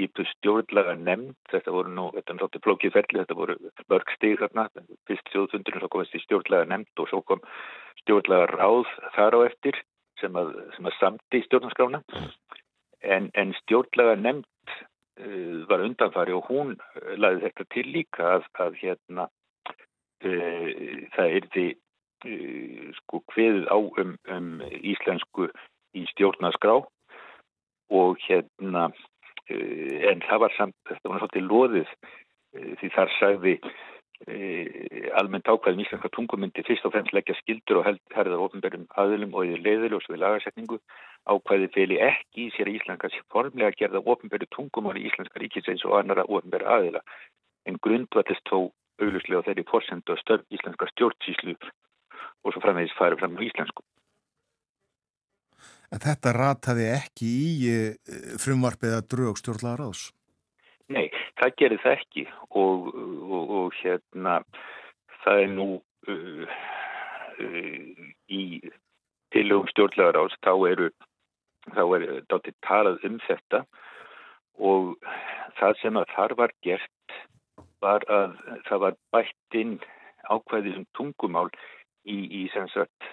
skipu 0.00 0.24
stjórnlega 0.24 0.94
nefnd, 0.96 1.36
þetta 1.52 1.72
voru 1.74 1.92
nú, 1.92 2.06
þetta 2.14 2.32
er 2.32 2.36
náttúrulega 2.38 2.64
flókið 2.64 2.92
ferli, 2.94 3.20
þetta 3.20 3.36
voru 3.36 3.56
mörg 3.92 4.12
stig 4.16 4.38
þarna, 4.40 4.64
fyrst 5.08 5.32
þjóðfundurinn 5.32 5.82
svo 5.82 5.90
komast 5.92 6.14
í 6.16 6.20
stjórnlega 6.24 6.68
nefnd 6.70 7.02
og 7.02 7.10
svo 7.10 7.20
kom 7.28 7.42
stjórnlega 8.00 8.46
ráð 8.54 8.88
þar 9.16 9.36
á 9.36 9.40
eftir 9.44 9.80
sem 10.20 10.36
að, 10.36 10.54
sem 10.76 10.88
að 10.88 10.96
samti 11.00 11.42
stjórnarskrána. 11.44 12.00
En, 13.00 13.28
en 13.34 13.52
stjórnlega 13.60 14.16
nefnd 14.20 14.72
uh, 15.20 15.68
var 15.68 15.84
undanfari 15.84 16.32
og 16.36 16.48
hún 16.48 16.74
laði 17.20 17.44
þetta 17.44 17.68
til 17.76 17.86
líka 17.92 18.32
að, 18.38 18.48
að 18.64 18.80
hérna 18.80 19.28
uh, 19.28 20.66
það 21.16 21.36
er 21.36 21.50
því 21.52 21.66
uh, 21.76 22.88
sko 23.02 23.22
hviðið 23.34 23.68
á 23.68 23.76
um, 23.76 24.16
um 24.32 24.50
íslensku 24.80 25.52
í 25.96 26.08
stjórnarskrá 26.14 26.80
og 27.90 28.20
hérna 28.28 28.88
Eh, 28.92 29.19
en 30.10 30.26
það 30.26 30.42
var 30.44 30.56
samt, 30.56 30.76
þetta 30.88 31.12
var 31.12 31.22
svolítið 31.22 31.46
loðið 31.48 31.94
eh, 31.94 32.72
því 32.80 32.90
þar 32.96 33.12
sagði 33.16 33.54
eh, 34.28 35.08
almennt 35.20 35.50
ákvæðum 35.50 35.84
íslenska 35.84 36.10
tungumyndi 36.16 36.64
fyrst 36.66 36.86
og 36.88 36.94
fremst 36.94 37.14
leggja 37.16 37.36
skildur 37.40 37.80
og 37.80 37.88
herðar 38.14 38.44
ofinberðum 38.46 38.88
aðlum 39.00 39.34
og 39.34 39.48
yfir 39.48 39.64
leiðiljós 39.66 40.08
við 40.10 40.22
lagarsetningu 40.24 40.80
ákvæði 41.30 41.70
feli 41.76 42.00
ekki 42.04 42.48
í 42.48 42.52
sér 42.56 42.72
íslenska 42.72 43.10
formlega 43.32 43.76
gerða 43.78 44.04
ofinberðu 44.04 44.50
tungumáli 44.56 45.06
íslenska 45.08 45.42
ríkisveins 45.42 45.84
og 45.88 45.98
annara 46.00 46.26
ofinberða 46.28 46.78
aðila 46.78 47.04
en 47.68 47.80
grundvallist 47.84 48.46
þó 48.48 48.70
auðvuslega 49.00 49.46
þeirri 49.48 49.68
fórsendu 49.68 50.14
og 50.14 50.20
störn 50.20 50.44
íslenska 50.52 50.88
stjórnsíslu 50.92 51.56
og 52.44 52.52
svo 52.52 52.62
framvegis 52.64 52.96
farið 52.96 53.20
fram 53.20 53.36
á 53.36 53.40
íslensku. 53.44 53.84
En 55.90 56.02
þetta 56.02 56.32
rataði 56.36 56.86
ekki 56.94 57.28
í 57.28 57.52
eh, 57.70 58.34
frumvarpið 58.38 58.96
að 58.98 59.08
drög 59.14 59.40
stjórnlaðar 59.40 59.90
ás? 59.90 60.02
Nei, 60.90 61.10
það 61.38 61.56
gerir 61.58 61.82
það 61.82 61.96
ekki 61.98 62.26
og, 62.58 62.90
og, 62.94 63.54
og 63.60 63.78
hérna 63.80 64.40
það 65.24 65.42
er 65.44 65.52
nú 65.54 65.68
uh, 66.10 66.54
uh, 67.42 68.06
í 68.30 68.42
tilögum 69.34 69.70
stjórnlaðar 69.70 70.22
ás 70.24 70.38
þá 70.42 70.52
eru 70.70 70.90
þá 71.74 71.82
er 71.98 72.06
dátir 72.30 72.56
talað 72.66 73.04
um 73.06 73.18
þetta 73.26 73.64
og 74.70 74.94
það 75.60 75.78
sem 75.82 76.00
að 76.00 76.14
þar 76.16 76.36
var 76.40 76.54
gert 76.66 77.16
var 77.84 78.04
að 78.12 78.36
það 78.68 78.82
var 78.84 78.98
bætt 79.14 79.58
inn 79.60 79.78
ákveðið 80.30 80.80
um 80.80 80.86
tungumál 80.96 81.48
í, 82.04 82.16
í 82.16 82.42
sem 82.54 82.68
sagt 82.72 83.08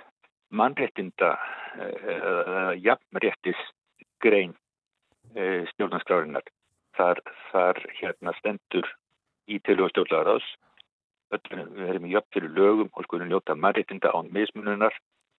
mannrettinda 0.51 1.33
eða 1.77 2.71
uh, 2.71 2.77
jafnréttis 2.79 3.59
grein 4.23 4.53
uh, 5.35 5.65
stjórnarskrárinnar 5.73 6.45
þar, 6.97 7.21
þar 7.51 7.81
hérna 7.99 8.33
stendur 8.39 8.87
í 9.47 9.59
tilhjóð 9.63 9.93
stjórnlagarás 9.93 10.47
við 11.27 11.83
erum 11.89 12.07
í 12.07 12.13
jöfn 12.13 12.33
fyrir 12.33 12.55
lögum 12.55 12.89
og 12.93 13.05
skulum 13.05 13.27
njóta 13.27 13.55
mannrettinda 13.55 14.13
án 14.15 14.31
mismununar 14.31 14.95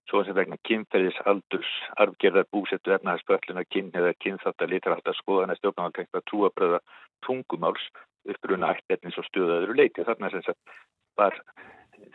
svo 0.08 0.22
sem 0.24 0.36
vegna 0.36 0.56
kynferðis, 0.64 1.16
aldurs, 1.28 1.68
arfgerðar, 2.00 2.46
búsettu, 2.52 2.94
efnahagsbölluna, 2.94 3.64
kyn 3.68 3.90
eða 3.92 4.14
kynþáttar, 4.24 4.70
litarhaltar, 4.72 5.16
skoðana, 5.18 5.56
stjórnarhaltengta, 5.58 6.22
trúabröða, 6.30 6.80
tungumáls, 7.26 7.84
uppruna, 8.28 8.72
ættefnins 8.72 9.18
og 9.20 9.26
stöðaður 9.28 9.74
leiti. 9.76 10.06
Þarna 10.08 10.30
sem 10.32 10.44
sagt 10.46 10.78
var 11.20 11.36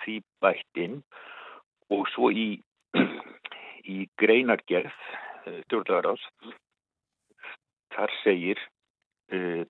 því 0.02 0.20
bætt 0.42 0.82
inn 0.82 1.02
og 1.94 2.10
svo 2.16 2.32
í 2.34 2.48
í 3.94 4.08
greinargerð 4.20 4.98
eh, 5.48 5.60
stjórnlagarás 5.68 6.24
þar 7.94 8.14
segir 8.24 8.60
uh, 9.34 9.64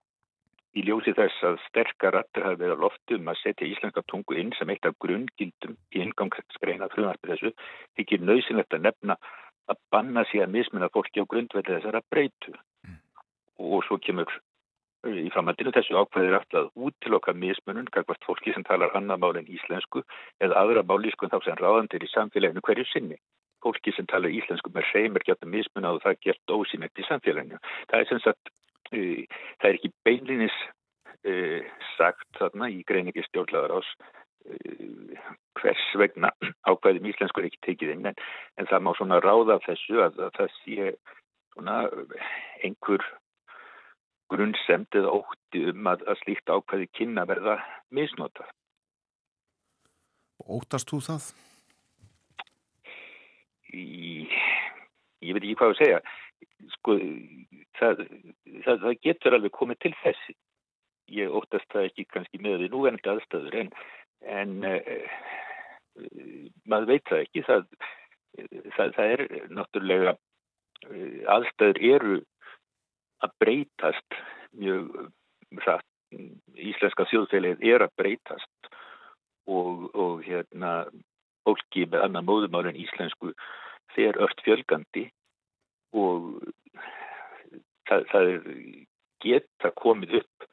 í 0.74 0.84
ljósi 0.88 1.14
þess 1.18 1.46
að 1.46 1.60
sterkar 1.68 2.16
rættur 2.16 2.48
hafi 2.48 2.60
verið 2.62 2.80
á 2.80 2.84
loftum 2.86 3.30
að 3.30 3.40
setja 3.42 3.70
íslenska 3.70 4.04
tungu 4.10 4.38
inn 4.40 4.54
sem 4.58 4.70
eitt 4.74 4.88
af 4.88 4.96
grunngildum 5.04 5.76
í 5.94 6.02
ingangsgreina 6.06 6.90
frumarpið 6.94 7.34
þessu 7.34 7.52
þykir 8.00 8.26
nöðsynlegt 8.30 8.78
að 8.78 8.88
nefna 8.88 9.18
að 9.70 9.82
banna 9.94 10.26
sig 10.30 10.44
að 10.44 10.56
mismunna 10.56 10.90
fólki 10.94 11.24
á 11.24 11.30
grundveldi 11.30 11.76
þessara 11.76 12.02
breytu 12.12 12.56
mm. 12.56 12.98
og 13.60 13.86
svo 13.88 14.00
kemur 14.04 14.32
í 15.04 15.30
framhaldinu 15.34 15.74
þessu 15.76 15.98
ákveðir 16.00 16.38
aftur 16.38 16.60
að 16.62 16.88
útiloka 16.88 17.34
mismunum 17.36 17.88
kakvart 17.92 18.24
fólki 18.24 18.54
sem 18.56 18.64
talar 18.68 18.94
annað 18.96 19.20
mál 19.24 19.38
en 19.40 19.50
íslensku 19.52 20.04
eða 20.44 20.62
aðra 20.62 20.84
málískun 20.88 21.32
þá 21.34 21.40
sem 21.44 21.60
ráðandir 21.60 22.06
í 22.06 22.12
samfélaginu 22.14 22.64
hverju 22.64 22.86
sinni 22.92 23.18
fólki 23.64 23.94
sem 23.96 24.08
tala 24.12 24.32
íslensku 24.32 24.72
með 24.76 24.92
reymir 24.94 25.26
geta 25.28 25.50
mismunna 25.50 25.94
og 25.96 26.04
það 26.04 26.20
gert 26.28 26.56
ósýnætt 26.56 27.00
í 27.00 27.08
samfélaginu. 27.08 27.60
Það 27.92 28.00
er 28.00 28.10
sem 28.10 28.22
sagt, 28.24 28.52
uh, 28.96 29.40
það 29.62 29.70
er 29.70 29.80
ekki 29.80 29.94
beinlinis 30.08 30.60
uh, 30.64 31.72
sagt 31.96 32.28
þarna 32.40 32.70
í 32.72 32.84
greiningi 32.88 33.26
stjórnlaðar 33.30 33.78
ás 33.80 33.92
uh, 34.00 35.34
hvers 35.60 35.90
vegna 36.00 36.32
ákvæðum 36.68 37.12
íslensku 37.12 37.44
er 37.44 37.50
ekki 37.50 37.64
tekið 37.70 37.98
inn 37.98 38.12
en, 38.12 38.24
en 38.60 38.72
það 38.72 38.88
má 38.88 38.94
svona 39.00 39.20
ráða 39.24 39.60
þessu 39.68 40.00
að, 40.04 40.24
að 40.28 40.40
það 40.40 40.56
sé 40.62 40.94
svona 41.54 41.78
einhver 42.64 43.04
grunnsemd 44.32 45.00
eða 45.00 45.16
ótti 45.20 45.66
um 45.72 45.90
að, 45.92 46.06
að 46.08 46.20
slíkt 46.24 46.52
ákvæði 46.52 46.92
kynna 46.98 47.26
verða 47.30 47.58
misnotað. 47.94 48.52
Óttast 50.44 50.90
þú 50.92 51.00
það? 51.04 51.34
í, 53.74 54.28
ég 55.24 55.36
veit 55.36 55.44
ekki 55.44 55.58
hvað 55.60 55.74
að 55.74 55.80
segja 55.82 56.00
sko, 56.78 56.98
það, 57.80 58.04
það, 58.66 58.82
það 58.86 59.00
getur 59.08 59.38
alveg 59.38 59.56
komið 59.56 59.82
til 59.84 59.94
þessi. 60.04 60.36
Ég 61.14 61.34
óttast 61.36 61.70
það 61.74 61.90
ekki 61.90 62.06
kannski 62.12 62.42
með 62.42 62.62
því 62.62 62.70
núvenandi 62.72 63.12
aðstæður 63.12 63.58
en, 63.62 63.72
en 64.40 64.54
uh, 64.70 65.24
maður 66.70 66.92
veit 66.94 67.10
það 67.10 67.26
ekki. 67.26 67.44
Það, 67.50 67.66
það, 68.78 68.94
það 68.98 69.16
er 69.16 69.26
náttúrulega, 69.58 70.16
uh, 70.88 71.18
aðstæður 71.36 71.82
eru 71.90 72.20
að 73.24 73.36
breytast 73.44 74.20
mjög 74.60 75.10
rætt. 75.66 75.90
Íslenska 76.54 77.08
þjóðfélagið 77.10 77.64
er 77.74 77.84
að 77.88 77.94
breytast 77.98 78.68
og, 79.50 79.88
og 79.98 80.22
hérna 80.22 80.84
fólki 81.44 81.88
með 81.90 82.06
annan 82.06 82.28
móðumál 82.28 82.68
en 82.70 82.78
íslensku 82.78 83.34
þeir 83.96 84.20
ört 84.22 84.44
fjölgandi 84.46 85.08
og 85.98 86.38
það, 87.90 88.06
það 88.12 88.32
geta 89.24 89.72
komið 89.80 90.20
upp 90.22 90.48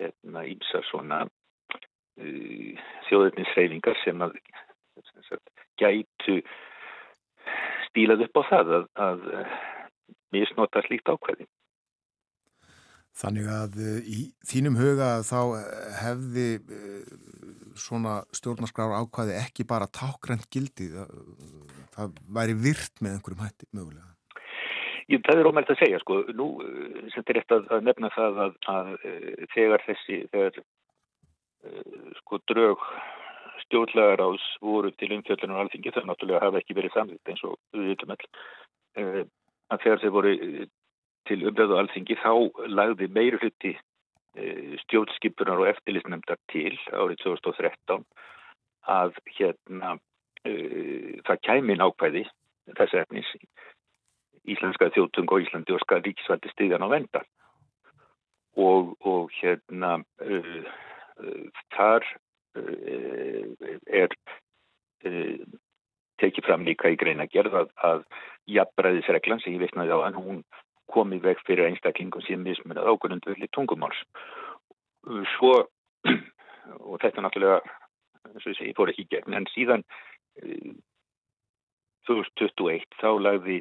hérna, 0.00 0.44
ímsa 0.48 0.82
svona 0.90 1.22
uh, 1.24 2.84
þjóðurnisreifingar 3.08 3.98
sem 4.04 4.24
að 4.24 4.36
sem 5.00 5.40
gætu 5.80 6.40
stílað 7.88 8.26
upp 8.26 8.40
á 8.40 8.42
það 8.50 8.74
að, 8.76 8.84
að 9.00 9.24
misnota 10.34 10.82
slíkt 10.86 11.08
ákveði. 11.10 11.48
Þannig 13.18 13.48
að 13.52 13.80
uh, 13.82 13.96
í 14.06 14.20
þínum 14.46 14.78
huga 14.78 15.10
þá 15.26 15.40
hefði 16.00 16.46
uh, 16.60 17.00
svona 17.78 18.20
stjórnarskrár 18.36 18.94
ákvæði 19.00 19.36
ekki 19.40 19.66
bara 19.68 19.90
tákrent 19.90 20.46
gildi, 20.52 20.90
það, 21.94 22.16
væri 22.28 22.56
virt 22.58 23.00
með 23.00 23.16
einhverjum 23.16 23.44
hætti 23.44 23.68
mögulega? 23.72 24.08
Ég, 25.10 25.22
það 25.26 25.40
er 25.40 25.48
ómælt 25.50 25.72
að 25.72 25.80
segja 25.80 25.98
sko, 26.02 26.20
nú 26.38 26.48
sem 27.10 27.16
þetta 27.16 27.32
er 27.32 27.40
eftir 27.40 27.56
að, 27.64 27.86
nefna 27.88 28.10
það 28.14 28.36
að, 28.44 28.52
að, 28.70 28.90
þegar 29.56 29.84
þessi, 29.88 30.18
þegar 30.30 30.60
sko 32.20 32.38
drög 32.48 32.84
stjórnlegar 33.64 34.22
ás 34.22 34.44
voru 34.62 34.92
til 34.98 35.10
umfjöldunar 35.16 35.56
og 35.56 35.64
alþingi, 35.64 35.92
það 35.94 36.06
náttúrulega 36.10 36.44
hafa 36.44 36.60
ekki 36.62 36.76
verið 36.78 36.94
samvitt 36.94 37.32
eins 37.32 37.42
og 37.48 37.56
við 37.74 37.90
vitum 37.92 38.14
all, 38.14 38.28
að 39.70 39.82
þegar 39.84 40.02
þeir 40.04 40.14
voru 40.14 40.36
til 41.28 41.42
umræðu 41.48 41.78
alþingi 41.78 42.16
þá 42.22 42.32
lagði 42.68 43.08
meiri 43.12 43.40
hluti 43.40 43.74
stjórnskipunar 44.84 45.58
og 45.58 45.68
eftirlistnemndar 45.72 46.38
til 46.52 46.76
árið 46.94 47.18
2013 47.24 48.04
að 48.88 49.16
hérna 49.36 49.96
uh, 49.96 51.10
það 51.26 51.42
kæmi 51.48 51.76
nákvæði 51.78 52.24
þess 52.78 52.94
efnis 53.02 53.32
íslenska 54.48 54.90
þjóttung 54.94 55.30
og 55.34 55.44
Íslandi 55.44 55.74
og 55.74 55.82
skal 55.82 56.02
ríkisvaldi 56.04 56.52
stiðan 56.54 56.86
á 56.86 56.88
venda 56.92 57.24
og, 58.56 58.94
og 59.04 59.30
hérna 59.40 59.98
uh, 60.24 60.64
uh, 61.20 61.46
þar 61.76 62.06
er 62.50 64.10
tekið 66.18 66.44
fram 66.44 66.64
líka 66.66 66.90
í 66.90 66.96
greina 66.98 67.28
gerð 67.30 67.54
að, 67.60 67.68
að 67.86 68.00
jafnbræðisreglan 68.50 69.38
sem 69.38 69.54
ég 69.54 69.62
veitnaði 69.62 69.94
á 69.94 69.98
hann, 70.02 70.18
hún 70.18 70.40
komið 70.92 71.26
veg 71.28 71.42
fyrir 71.46 71.68
einstaklingum 71.70 72.24
sem 72.26 72.42
mismunað 72.44 72.90
ágrundvöldi 72.92 73.48
tungumáls. 73.54 74.00
Svo, 75.36 75.54
og 76.90 76.96
þetta 77.02 77.24
náttúrulega, 77.24 77.60
eins 78.30 78.44
og 78.44 78.52
ég 78.52 78.58
segi, 78.58 78.76
fór 78.76 78.92
ekki 78.92 79.08
gegn, 79.10 79.36
en 79.38 79.48
síðan 79.54 79.84
2021 82.08 82.86
þá 83.00 83.10
lagði, 83.22 83.60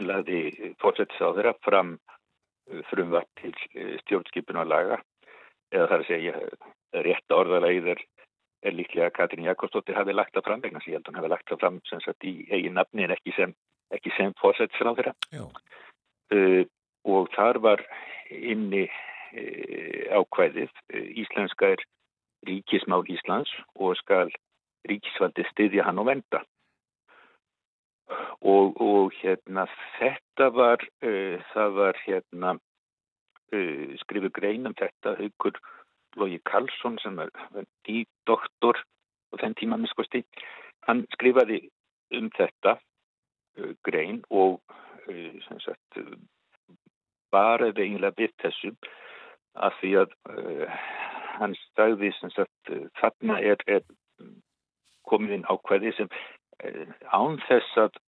lagði 0.00 0.40
fórsettis 0.82 1.20
á 1.22 1.28
þeirra 1.36 1.54
fram 1.64 1.96
frumvart 2.90 3.28
til 3.40 3.52
stjórnskipun 4.04 4.60
og 4.62 4.70
laga, 4.70 5.00
eða 5.74 5.88
það 5.88 5.96
er 5.96 6.04
að 6.04 6.10
segja, 6.10 6.34
rétt 7.06 7.34
orðalegið 7.34 7.90
er, 7.94 8.04
er 8.66 8.76
líklega 8.76 9.08
að 9.08 9.16
Katrín 9.18 9.48
Jakobsdóttir 9.48 9.98
hafi 9.98 10.14
lagt 10.14 10.36
það 10.36 10.46
fram, 10.48 10.62
vegna 10.64 10.82
síðan 10.84 11.18
hafi 11.18 11.32
lagt 11.32 11.50
það 11.50 11.62
fram 11.64 11.80
sem 11.90 12.02
sagt 12.04 12.26
í 12.28 12.34
eigin 12.50 12.78
nafni 12.78 13.06
en 13.06 13.14
ekki 13.16 13.34
sem, 13.36 13.54
sem 14.16 14.34
fórsettis 14.40 14.82
á 14.86 14.92
þeirra. 14.92 15.14
Uh, 16.30 16.62
og 17.10 17.26
þar 17.34 17.58
var 17.58 17.80
inni 18.30 18.84
uh, 18.86 20.02
ákvæðið 20.14 20.70
uh, 20.70 21.08
íslenska 21.18 21.72
er 21.74 21.80
ríkismál 22.46 23.02
Íslands 23.10 23.50
og 23.74 23.96
skal 23.98 24.30
ríkisvaldi 24.86 25.42
styðja 25.48 25.88
hann 25.88 25.98
og 25.98 26.06
venda 26.06 26.40
og, 28.46 28.78
og 28.78 29.10
hérna 29.18 29.66
þetta 29.98 30.48
var 30.54 30.86
það 31.02 31.74
var 31.76 31.98
hérna 32.06 32.54
skrifu 34.00 34.30
greinum 34.32 34.72
þetta 34.78 35.18
Haugur 35.18 35.58
Lógi 36.16 36.40
Karlsson 36.48 36.96
sem 37.02 37.18
er 37.20 37.66
í 37.92 38.06
doktor 38.30 38.80
og 39.34 39.42
þenn 39.42 39.58
tíma 39.60 39.76
miskusti 39.82 40.22
hann 40.88 41.04
skrifaði 41.12 41.60
um 42.16 42.32
þetta 42.38 42.78
grein 43.84 44.22
og 44.30 44.62
sagt, 45.64 46.00
bara 47.30 47.70
eiginlega 47.70 48.16
við 48.18 48.34
þessum 48.42 48.76
að 49.60 49.78
því 49.80 49.94
að 50.02 50.12
uh, 50.30 50.76
hann 51.38 51.56
stæði 51.58 52.12
sagt, 52.20 52.74
þarna 53.00 53.40
er, 53.40 53.62
er 53.66 53.82
komið 55.08 55.38
inn 55.38 55.48
ákveði 55.50 55.94
sem 55.96 56.10
uh, 56.10 56.86
án 57.10 57.40
þess 57.48 57.82
að 57.86 57.98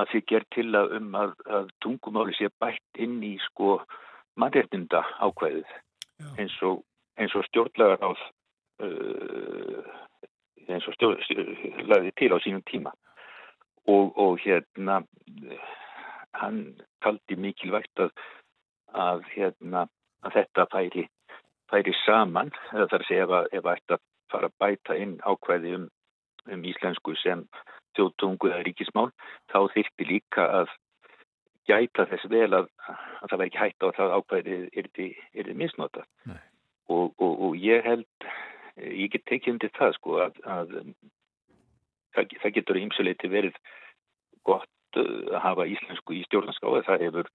að 0.00 0.08
því 0.08 0.20
ger 0.30 0.44
til 0.54 0.68
að 0.78 0.94
um 0.96 1.16
að, 1.18 1.32
að 1.52 1.66
tungumáli 1.84 2.34
sé 2.36 2.48
bætt 2.62 3.00
inn 3.04 3.18
í 3.26 3.34
sko 3.50 3.74
mannréttinda 4.40 5.02
ákveðið 5.20 5.68
eins 6.40 6.54
og, 6.64 6.80
og 7.20 7.44
stjórnlegar 7.50 8.00
áð 8.00 8.22
uh, 8.86 9.82
eins 10.68 10.88
og 10.88 10.96
stjórnlegaði 10.96 12.14
til 12.16 12.32
á 12.32 12.38
sínum 12.44 12.64
tíma. 12.70 12.94
Og, 13.90 14.12
og 14.16 14.38
hérna 14.38 15.02
hann 16.38 16.60
taldi 17.04 17.36
mikilvægt 17.36 18.04
að, 18.04 18.12
að, 18.92 19.24
hérna, 19.34 19.86
að 20.24 20.38
þetta 20.38 20.66
færi, 20.72 21.06
færi 21.72 21.94
saman, 22.04 22.52
eða 22.72 22.88
þar 22.92 23.06
sé 23.08 23.20
ef 23.24 23.34
að, 23.38 23.50
þetta 23.68 23.98
fara 24.32 24.48
að 24.48 24.58
bæta 24.62 24.96
inn 24.96 25.18
ákvæði 25.24 25.74
um, 25.78 25.88
um 26.52 26.64
íslensku 26.68 27.16
sem 27.20 27.44
þjóttungu 27.96 28.52
eða 28.52 28.64
ríkismál, 28.66 29.10
þá 29.52 29.58
þyrti 29.74 30.08
líka 30.08 30.46
að 30.62 30.72
gæta 31.68 32.06
þess 32.10 32.30
vel 32.32 32.48
að, 32.56 32.70
að 32.88 33.28
það 33.28 33.38
verði 33.38 33.50
ekki 33.50 33.62
hægt 33.62 33.84
á 33.84 33.86
að 33.86 33.98
það 33.98 34.14
ákvæði 34.18 34.56
er 34.80 34.88
þið 34.96 35.52
misnotað. 35.60 36.06
Og, 36.90 37.12
og, 37.22 37.34
og 37.46 37.58
ég 37.60 37.84
held, 37.86 38.30
ég 38.82 39.12
get 39.12 39.26
tekið 39.28 39.54
undir 39.54 39.72
það 39.76 39.92
sko 39.98 40.16
að, 40.24 40.40
að 40.56 40.72
það, 42.16 42.34
það 42.42 42.54
getur 42.56 42.80
ímsuleiti 42.80 43.30
verið 43.32 43.60
gott 44.48 44.70
að 45.00 45.38
hafa 45.44 45.68
íslensku 45.70 46.16
í 46.16 46.22
stjórnarskáðu. 46.26 46.82
Það 46.88 47.04
hefur, 47.06 47.30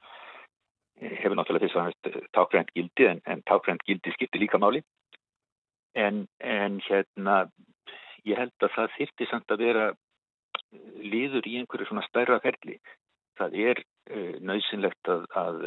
hefur 1.02 1.38
náttúrulega 1.40 1.70
þess 1.70 1.82
að 1.82 2.20
tákrænt 2.38 2.74
gildi 2.76 3.10
en, 3.12 3.22
en 3.26 3.44
tákrænt 3.50 3.86
gildi 3.88 4.14
skiptir 4.16 4.44
líka 4.44 4.62
máli. 4.62 4.84
En, 5.98 6.26
en 6.44 6.78
hérna, 6.86 7.48
ég 8.28 8.38
held 8.38 8.54
að 8.62 8.76
það 8.76 8.96
þyrti 9.00 9.30
samt 9.32 9.54
að 9.56 9.64
vera 9.66 9.88
liður 11.02 11.48
í 11.48 11.58
einhverju 11.60 11.90
svona 11.90 12.06
stærra 12.08 12.40
ferli. 12.44 12.78
Það 13.38 13.60
er 13.64 13.82
uh, 13.82 14.34
nöðsynlegt 14.42 15.12
að, 15.14 15.28
að 15.38 15.62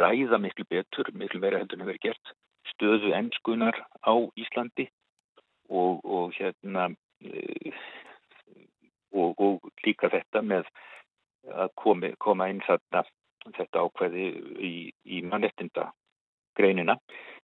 ræða 0.00 0.40
miklu 0.42 0.66
betur, 0.70 1.10
miklu 1.14 1.40
meira 1.42 1.60
heldur 1.60 1.80
en 1.80 1.88
verið 1.88 2.08
gert 2.08 2.34
stöðu 2.72 3.12
ennskunar 3.14 3.76
á 4.02 4.14
Íslandi 4.40 4.88
og, 5.68 6.00
og 6.04 6.32
hérna 6.38 6.88
uh, 6.90 7.84
og, 9.14 9.40
og 9.40 9.70
líka 9.86 10.10
þetta 10.12 10.42
með 10.42 10.68
að 11.52 11.72
komi, 11.80 12.12
koma 12.18 12.48
inn 12.52 12.62
þarna 12.64 13.04
þetta 13.54 13.84
ákveði 13.84 14.28
í, 14.56 14.74
í 15.04 15.20
mannettinda 15.28 15.90
greinina 16.56 16.96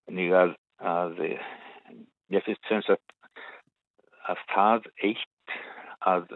en 0.09 0.21
að, 0.33 0.55
að 0.79 1.21
ég 2.33 2.47
finnst 2.47 2.71
sem 2.71 2.83
sagt 2.87 3.16
að 4.31 4.41
það 4.55 4.89
eitt 5.11 5.57
að 6.09 6.31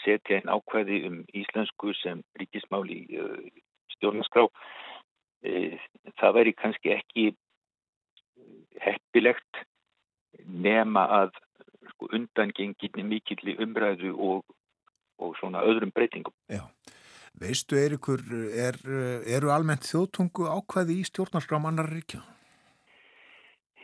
setja 0.00 0.38
einn 0.38 0.52
ákveði 0.52 1.02
um 1.08 1.18
íslensku 1.36 1.92
sem 2.00 2.22
ríkismál 2.40 2.86
í 2.88 3.02
uh, 3.20 3.36
stjórnarskrá 3.96 4.46
e, 5.44 5.76
það 6.20 6.36
væri 6.38 6.54
kannski 6.56 6.94
ekki 6.94 7.26
heppilegt 8.80 9.62
nema 10.46 11.04
að 11.20 11.36
sko, 11.92 12.08
undangenginni 12.16 13.04
mikill 13.04 13.56
umræðu 13.60 14.14
og 14.16 14.56
og 15.22 15.38
svona 15.40 15.64
öðrum 15.68 15.94
breytingum. 15.94 16.34
Já. 16.50 16.64
Veistu, 17.42 17.78
Eirikur, 17.80 18.20
er, 18.52 18.76
eru 19.24 19.50
almennt 19.54 19.86
þjóðtungu 19.88 20.50
ákvæði 20.52 20.98
í 21.00 21.06
stjórnarskrám 21.08 21.64
annar 21.70 21.88
ríkja? 21.90 22.20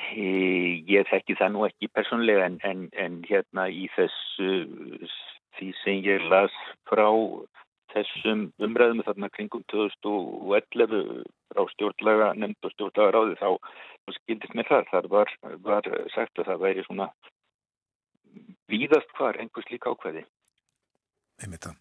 Ég 0.08 1.08
þekki 1.10 1.36
það 1.38 1.54
nú 1.54 1.64
ekki 1.66 1.88
personlega 1.92 2.46
en, 2.48 2.58
en, 2.64 2.84
en 2.96 3.18
hérna 3.28 3.66
í 3.68 3.88
þessu 3.96 4.50
því 5.58 5.70
sem 5.82 6.04
ég 6.06 6.24
las 6.30 6.54
frá 6.88 7.08
þessum 7.92 8.48
umræðum 8.62 9.02
þarna 9.06 9.30
kringum 9.34 9.64
2011 9.72 11.24
á 11.56 11.62
stjórnlaga, 11.72 12.32
nefnd 12.36 12.68
og 12.68 12.74
stjórnlaga 12.74 13.14
ráði 13.16 13.36
þá 13.40 13.50
skildist 14.18 14.56
með 14.56 14.70
það. 14.70 14.88
Þar 14.92 15.10
var, 15.14 15.34
var 15.64 15.90
sagt 16.14 16.40
að 16.40 16.50
það 16.52 16.64
væri 16.64 16.84
svona 16.86 17.08
víðast 18.68 19.14
hvar 19.16 19.40
einhvers 19.40 19.70
líka 19.72 19.92
ákveði. 19.92 20.24
Einmitt 21.38 21.68
það. 21.68 21.76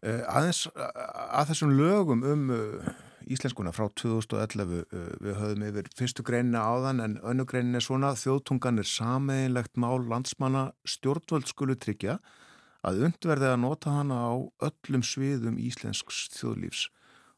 Uh, 0.00 0.22
aðeins 0.30 0.62
að 0.76 1.50
þessum 1.50 1.74
lögum 1.76 2.24
um 2.24 2.48
uh, 2.54 2.88
íslenskuna 3.26 3.72
frá 3.74 3.88
2011 3.98 4.74
uh, 4.80 5.06
við 5.24 5.38
höfum 5.40 5.64
yfir 5.66 5.90
fyrstu 5.98 6.24
greinina 6.26 6.64
áðan 6.64 7.02
en 7.04 7.16
önnu 7.26 7.46
greinin 7.48 7.78
er 7.78 7.84
svona 7.84 8.14
þjóðtungan 8.16 8.80
er 8.80 8.88
sameigilegt 8.88 9.76
mál 9.82 10.00
landsmanna 10.08 10.68
stjórnvöld 10.88 11.48
skulu 11.50 11.76
tryggja 11.76 12.18
að 12.86 13.06
undverði 13.08 13.50
að 13.50 13.62
nota 13.64 13.96
hana 13.98 14.20
á 14.30 14.34
öllum 14.68 15.02
sviðum 15.04 15.58
íslensks 15.58 16.28
þjóðlífs 16.36 16.86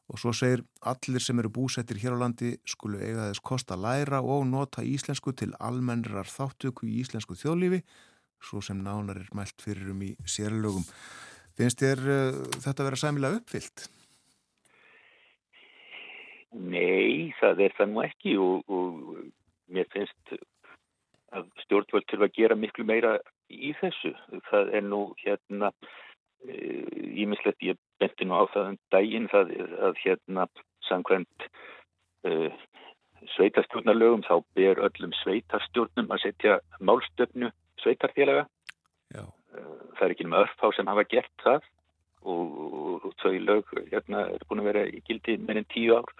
og 0.09 0.21
svo 0.21 0.33
segir 0.33 0.63
allir 0.89 1.21
sem 1.21 1.39
eru 1.41 1.51
búsettir 1.53 1.99
hér 2.01 2.15
á 2.17 2.21
landi 2.23 2.55
skulu 2.69 3.01
eiga 3.01 3.27
þess 3.29 3.43
kosta 3.45 3.77
læra 3.77 4.21
og 4.21 4.45
nota 4.49 4.85
íslensku 4.85 5.33
til 5.37 5.51
almennrar 5.59 6.29
þáttöku 6.29 6.87
í 6.89 6.99
íslensku 7.03 7.37
þjóðlífi 7.37 7.83
svo 8.39 8.61
sem 8.63 8.79
nánar 8.83 9.19
er 9.19 9.29
mælt 9.35 9.59
fyrir 9.61 9.91
um 9.93 10.01
í 10.05 10.13
sérlögum. 10.25 10.85
Finnst 11.59 11.83
þér 11.83 12.03
uh, 12.07 12.43
þetta 12.57 12.75
að 12.77 12.89
vera 12.89 13.01
sæmilega 13.03 13.41
uppfyllt? 13.41 13.87
Nei, 16.55 17.29
það 17.37 17.65
er 17.67 17.75
það 17.77 17.91
nú 17.91 18.03
ekki 18.07 18.37
og, 18.41 18.71
og 18.73 19.17
mér 19.69 19.89
finnst 19.93 20.37
að 21.35 21.49
stjórnvöld 21.61 22.07
til 22.09 22.23
að 22.23 22.31
gera 22.33 22.57
miklu 22.57 22.87
meira 22.89 23.19
í 23.53 23.73
þessu. 23.77 24.15
Það 24.49 24.71
er 24.79 24.87
nú 24.87 25.01
hérna 25.19 25.69
ímislegt, 27.19 27.61
ég 27.61 27.77
benti 27.99 28.25
nú 28.25 28.39
á 28.39 28.43
það 28.53 28.71
um 28.71 28.77
daginn 28.93 29.27
það 29.31 29.53
að 29.89 30.01
hérna 30.03 30.45
samkvæmt 30.87 31.47
uh, 32.29 32.51
sveitarstjórnarlögum 33.35 34.23
þá 34.27 34.35
ber 34.55 34.79
öllum 34.87 35.13
sveitarstjórnum 35.21 36.13
að 36.15 36.23
setja 36.23 36.59
málstöfnu 36.79 37.51
sveitarfélaga. 37.83 38.47
Já. 39.13 39.25
Það 39.51 40.05
er 40.05 40.13
ekki 40.13 40.27
um 40.27 40.37
örfá 40.39 40.71
sem 40.75 40.89
hafa 40.89 41.05
gert 41.09 41.43
það 41.43 41.63
og, 42.21 42.57
og, 43.05 43.07
þau 43.21 43.33
lög 43.43 43.73
hérna 43.91 44.25
er 44.35 44.45
búin 44.49 44.61
að 44.63 44.69
vera 44.69 44.85
í 44.87 45.01
gildi 45.07 45.37
meirinn 45.41 45.67
tíu 45.73 45.97
ár. 45.97 46.11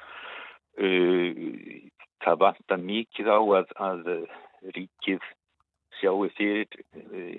Það 2.24 2.42
vantar 2.44 2.82
mikið 2.84 3.32
á 3.32 3.40
að, 3.60 3.74
að 3.90 4.10
ríkið 4.76 5.24
sjáu 6.00 6.28
fyrir 6.36 6.68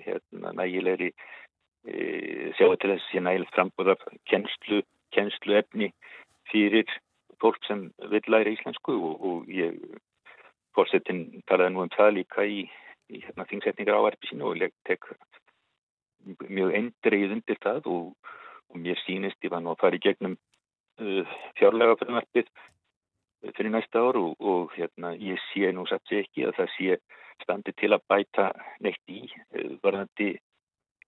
hérna 0.05 0.53
nægilegri 0.57 1.11
sjáu 2.57 2.75
til 2.77 2.93
þess 2.93 3.07
að 3.07 3.07
sé 3.09 3.23
nægilegt 3.25 3.55
frambúða 3.55 3.95
kennslu, 4.29 4.83
kennslu 5.15 5.57
efni 5.57 5.89
fyrir 6.51 6.89
fólk 7.41 7.57
sem 7.65 7.87
vil 8.11 8.21
læra 8.29 8.53
íslensku 8.53 8.93
og, 8.93 9.25
og 9.25 9.49
ég 9.49 9.77
fórsetin 10.77 11.41
talaði 11.49 11.73
nú 11.73 11.83
um 11.85 11.93
það 11.95 12.15
líka 12.19 12.45
í 12.45 12.67
í 13.11 13.21
hérna, 13.25 13.47
þingsetningar 13.49 13.99
áverfi 13.99 14.31
sínu 14.31 14.51
og 14.51 14.61
ég 14.61 14.73
tek 14.87 15.07
mjög 16.25 16.75
endreið 16.77 17.35
undir 17.37 17.59
það 17.63 17.89
og, 17.91 18.33
og 18.71 18.81
mér 18.83 18.99
sínist 19.05 19.43
ég 19.45 19.53
var 19.53 19.63
nú 19.63 19.73
að 19.73 19.81
fara 19.83 19.97
í 19.97 20.03
gegnum 20.03 20.37
uh, 21.01 21.33
fjárlega 21.59 21.97
frumvarpið 22.01 22.51
fyrir 23.55 23.73
næsta 23.73 24.03
ár 24.05 24.19
og, 24.21 24.35
og 24.37 24.75
hérna, 24.77 25.15
ég 25.17 25.41
sé 25.49 25.71
nú 25.73 25.87
satt 25.89 26.05
sér 26.09 26.25
ekki 26.25 26.45
að 26.47 26.57
það 26.59 26.73
sé 26.75 26.99
standi 27.41 27.73
til 27.79 27.91
að 27.95 28.05
bæta 28.11 28.51
neitt 28.85 29.13
í 29.13 29.23
uh, 29.25 29.77
varðandi 29.83 30.35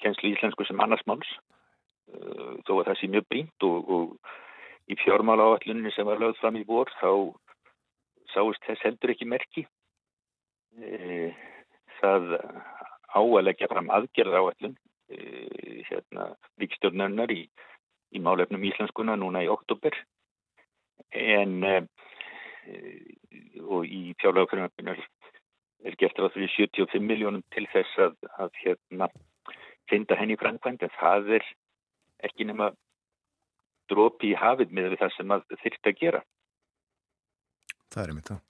kjenslu 0.01 0.33
íslensku 0.33 0.65
sem 0.67 0.81
annarsmáls 0.81 1.29
uh, 1.37 2.57
þó 2.65 2.79
að 2.79 2.87
það 2.89 2.99
sé 2.99 3.11
mjög 3.13 3.29
brínt 3.29 3.69
og, 3.69 3.93
og 3.95 4.91
í 4.91 4.99
fjármála 4.99 5.53
áallunni 5.53 5.93
sem 5.95 6.07
var 6.09 6.19
lögð 6.19 6.41
fram 6.41 6.59
í 6.59 6.65
vor 6.67 6.91
þá 6.99 7.11
sáist 8.33 8.65
þess 8.65 8.81
heldur 8.83 9.13
ekki 9.13 9.27
merki. 9.29 9.63
Eða 10.73 11.33
það 11.99 12.31
á 13.13 13.21
að 13.21 13.45
leggja 13.45 13.69
fram 13.71 13.91
aðgerð 13.93 14.37
áallun 14.39 14.75
hérna 15.09 16.29
ríkstjórnarnar 16.61 17.31
í, 17.33 17.43
í 18.15 18.21
málefnum 18.23 18.63
íslenskuna 18.69 19.17
núna 19.19 19.43
í 19.43 19.49
oktober 19.51 19.97
en 21.13 21.59
e, 21.67 21.75
og 23.63 23.85
í 23.85 24.13
fjárlagafjörðunarfjörðunar 24.21 25.03
er 25.83 25.97
gert 25.99 26.19
ráð 26.19 26.37
fyrir 26.37 26.53
75 26.55 27.03
miljónum 27.03 27.43
til 27.53 27.65
þess 27.73 27.99
að, 27.99 28.15
að 28.39 28.55
hérna 28.63 29.09
finna 29.91 30.17
henni 30.19 30.39
framkvæmt 30.39 30.85
en 30.85 30.95
það 30.95 31.35
er 31.39 31.49
ekki 32.23 32.47
nema 32.47 32.71
drópi 33.91 34.31
í 34.31 34.39
hafið 34.39 34.71
með 34.71 34.97
það 35.01 35.13
sem 35.17 35.33
það 35.33 35.45
þurft 35.65 35.91
að 35.91 35.99
gera. 35.99 36.23
Það 37.93 38.03
er 38.03 38.15
mitt 38.15 38.31
það. 38.31 38.41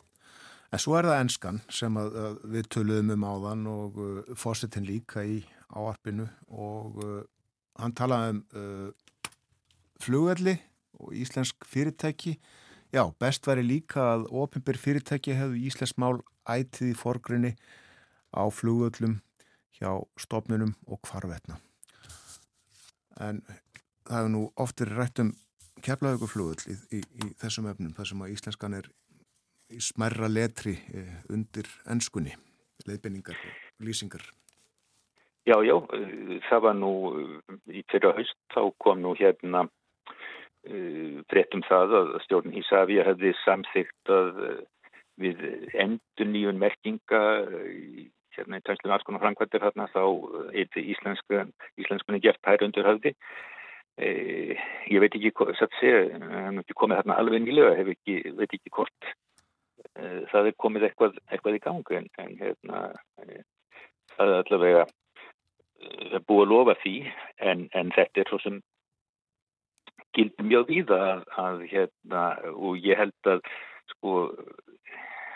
En 0.73 0.81
svo 0.81 0.95
er 0.97 1.07
það 1.09 1.19
enskan 1.23 1.59
sem 1.69 1.97
að, 2.01 2.15
að 2.25 2.37
við 2.53 2.69
töluðum 2.75 3.11
um 3.15 3.25
áðan 3.29 3.65
og 3.69 3.99
uh, 4.01 4.13
fórsetin 4.39 4.87
líka 4.87 5.25
í 5.25 5.41
áarpinu 5.73 6.27
og 6.49 6.99
uh, 7.03 7.21
hann 7.79 7.95
talaði 7.97 8.35
um 8.35 8.43
uh, 8.53 8.91
flugvelli 10.03 10.57
og 10.99 11.13
íslensk 11.17 11.65
fyrirtæki. 11.65 12.37
Já, 12.93 13.07
best 13.19 13.47
væri 13.47 13.63
líka 13.65 14.03
að 14.13 14.27
ofinbyr 14.29 14.77
fyrirtæki 14.77 15.35
hefðu 15.37 15.61
íslensk 15.67 15.97
mál 16.01 16.21
ætið 16.49 16.91
í 16.91 16.97
forgrunni 16.97 17.53
á 18.33 18.43
flugvöllum 18.53 19.19
hjá 19.79 19.89
stofnunum 20.19 20.75
og 20.85 21.01
kvarvetna. 21.05 21.57
En 23.21 23.41
það 24.05 24.17
hefur 24.17 24.33
nú 24.33 24.43
oftir 24.59 24.93
rætt 24.93 25.21
um 25.23 25.33
keflauguflugvöll 25.83 26.73
í, 26.73 26.77
í, 26.99 27.01
í 27.01 27.31
þessum 27.41 27.67
efnum 27.71 27.95
þar 27.97 28.09
sem 28.11 28.23
að 28.23 28.35
íslenskan 28.35 28.77
er 28.77 28.89
í 29.73 29.81
smerra 29.81 30.29
letri 30.29 30.75
eh, 30.93 31.19
undir 31.33 31.67
ennskunni, 31.89 32.35
leiðbynningar 32.87 33.37
og 33.39 33.87
lýsingar? 33.87 34.25
Já, 35.43 35.57
já, 35.67 35.75
það 36.47 36.61
var 36.63 36.75
nú 36.79 36.91
í 37.67 37.83
fyrra 37.91 38.13
haust, 38.15 38.37
þá 38.53 38.61
kom 38.79 39.01
nú 39.03 39.11
hérna 39.19 39.65
uh, 39.67 41.17
fréttum 41.31 41.63
það 41.67 41.95
að 41.99 42.11
stjórn 42.23 42.55
Ísafja 42.61 43.07
hefði 43.09 43.33
samþygt 43.41 44.13
að 44.15 44.43
uh, 44.47 44.59
við 45.19 45.43
endur 45.83 46.29
nýjun 46.31 46.61
merkinga 46.61 47.23
í 47.67 48.07
hérna 48.33 48.57
í 48.61 48.63
tænslu 48.65 48.89
náttúrulega 48.89 49.23
framkvæmdir 49.25 49.65
hérna 49.67 49.89
þá 49.91 50.03
eitthvað 50.55 51.43
íslenskunni 51.83 52.23
gert 52.23 52.49
hær 52.49 52.63
undir 52.65 52.87
höfði 52.87 53.11
e, 54.01 54.07
ég 54.89 55.03
veit 55.03 55.13
ekki 55.13 55.29
hvað 55.37 55.51
það 55.59 55.75
sé, 55.77 55.91
hann 56.17 56.57
hefði 56.57 56.77
komið 56.79 57.03
hérna 57.03 57.19
alveg 57.21 57.43
nýlega, 57.43 57.75
hef 57.77 57.91
ekki, 57.93 58.15
veit 58.39 58.55
ekki 58.57 58.73
hvort 58.73 59.13
Eh, 59.93 60.21
það 60.31 60.49
er 60.49 60.55
komið 60.57 60.87
eitthvað, 60.87 61.17
eitthvað 61.29 61.57
í 61.57 61.61
gangu 61.63 61.97
en, 61.99 62.07
hérna, 62.39 62.79
eh, 63.21 63.41
það 64.15 64.31
er 64.31 64.37
allavega 64.39 64.85
búið 66.27 66.43
að 66.45 66.51
lofa 66.51 66.75
því 66.83 66.95
en, 67.51 67.67
en 67.73 67.91
þetta 67.95 68.21
er 68.21 68.31
svo 68.31 68.39
sem 68.43 68.61
gildi 70.13 70.45
mjög 70.45 70.69
víða 70.69 70.99
að, 71.09 71.23
að 71.43 71.63
hérna, 71.71 72.23
og 72.53 72.77
ég 72.85 72.99
held 72.99 73.29
að 73.33 73.41
sko 73.93 74.15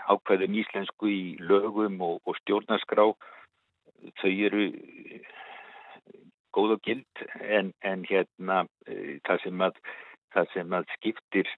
ákveðum 0.07 0.57
íslensku 0.61 1.11
í 1.11 1.21
lögum 1.43 1.99
og, 2.05 2.19
og 2.25 2.37
stjórnarskrá 2.41 3.09
þau 4.21 4.31
eru 4.31 4.67
góð 6.55 6.75
og 6.77 6.83
gild 6.85 7.23
en, 7.43 7.73
en 7.83 8.05
hérna 8.07 8.63
það 9.27 9.43
sem 9.43 9.63
að, 9.67 9.79
það 10.33 10.51
sem 10.53 10.77
að 10.77 10.91
skiptir 10.95 11.49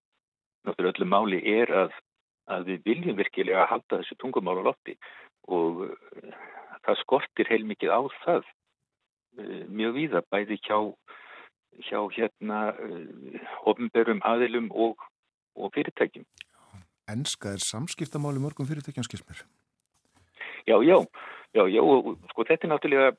náttúrulega 0.66 0.96
öllu 0.96 1.10
máli 1.12 1.42
er 1.60 1.76
að 1.86 1.98
að 2.50 2.70
við 2.72 2.88
viljum 2.88 3.18
virkilega 3.20 3.64
að 3.64 3.72
halda 3.74 4.00
þessu 4.00 4.18
tungumál 4.22 4.58
á 4.62 4.68
lotti 4.70 4.96
og 5.54 5.84
það 6.86 7.02
skortir 7.04 7.52
heilmikið 7.52 7.94
á 7.94 8.02
það 8.24 8.48
mjög 9.70 9.96
víða 9.98 10.24
bæði 10.32 10.60
hjá, 10.64 10.78
hjá 11.88 12.00
hérna 12.16 12.60
eh, 12.76 14.20
aðilum 14.32 14.70
og, 14.72 15.00
og 15.56 15.74
fyrirtækjum. 15.76 16.28
Ennska 17.10 17.56
er 17.56 17.64
samskiptamáli 17.64 18.42
mörgum 18.42 18.68
fyrirtækjum 18.70 19.08
skilsmur? 19.08 19.46
Já, 20.68 20.78
já, 20.84 20.98
já, 21.54 21.64
já, 21.68 21.82
sko 22.30 22.46
þetta 22.46 22.68
er 22.68 22.72
náttúrulega, 22.74 23.12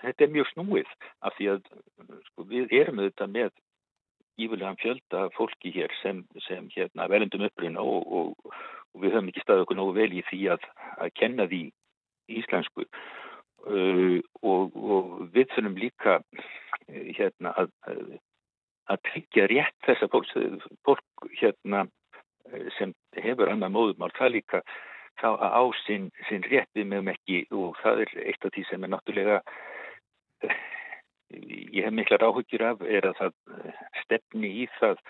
þetta 0.00 0.24
er 0.24 0.32
mjög 0.32 0.50
snúið 0.52 0.94
af 1.20 1.36
því 1.36 1.50
að 1.52 1.68
sko, 2.30 2.46
við 2.48 2.72
erum 2.80 3.02
auðvitað 3.02 3.34
með 3.34 3.52
ífurlegan 4.40 4.80
fjölda 4.80 5.28
fólki 5.36 5.72
hér 5.74 5.92
sem, 6.00 6.24
sem 6.48 6.66
hérna, 6.74 7.08
velendum 7.10 7.44
uppruna 7.46 7.82
og, 7.82 8.06
og, 8.08 8.54
og 8.94 9.02
við 9.02 9.14
höfum 9.14 9.30
ekki 9.30 9.44
staðið 9.44 9.66
okkur 9.66 9.78
nógu 9.78 9.96
vel 9.98 10.10
í 10.14 10.24
því 10.30 10.40
að, 10.54 10.66
að 11.04 11.12
kenna 11.20 11.46
því 11.50 11.62
íslensku 12.40 12.86
og, 13.64 14.76
og 14.76 15.12
við 15.34 15.50
þurfum 15.54 15.76
líka 15.80 16.16
uh, 16.20 17.04
hérna, 17.16 17.54
að, 17.56 17.70
að 18.92 19.04
tryggja 19.10 19.46
rétt 19.52 19.76
þessa 19.86 20.10
fólk, 20.12 20.32
fólk 20.86 21.28
hérna, 21.40 21.86
sem 22.76 22.92
hefur 23.16 23.48
annar 23.48 23.72
móðumál, 23.72 24.12
það 24.18 24.34
líka 24.34 24.60
þá 25.20 25.28
að 25.32 25.54
á 25.56 25.62
sinn, 25.84 26.10
sinn 26.28 26.44
rétt 26.50 26.70
við 26.76 26.90
meðum 26.90 27.12
ekki 27.14 27.44
og 27.54 27.78
það 27.80 28.04
er 28.04 28.14
eitt 28.28 28.46
af 28.46 28.52
því 28.54 28.64
sem 28.68 28.84
er 28.84 28.92
náttúrulega 28.92 29.38
ég 31.34 31.84
hef 31.86 31.94
miklar 31.94 32.24
áhugir 32.26 32.64
af 32.66 32.82
er 32.84 33.08
að 33.08 33.18
það 33.20 33.34
stefni 34.02 34.50
í 34.62 34.66
það 34.78 35.00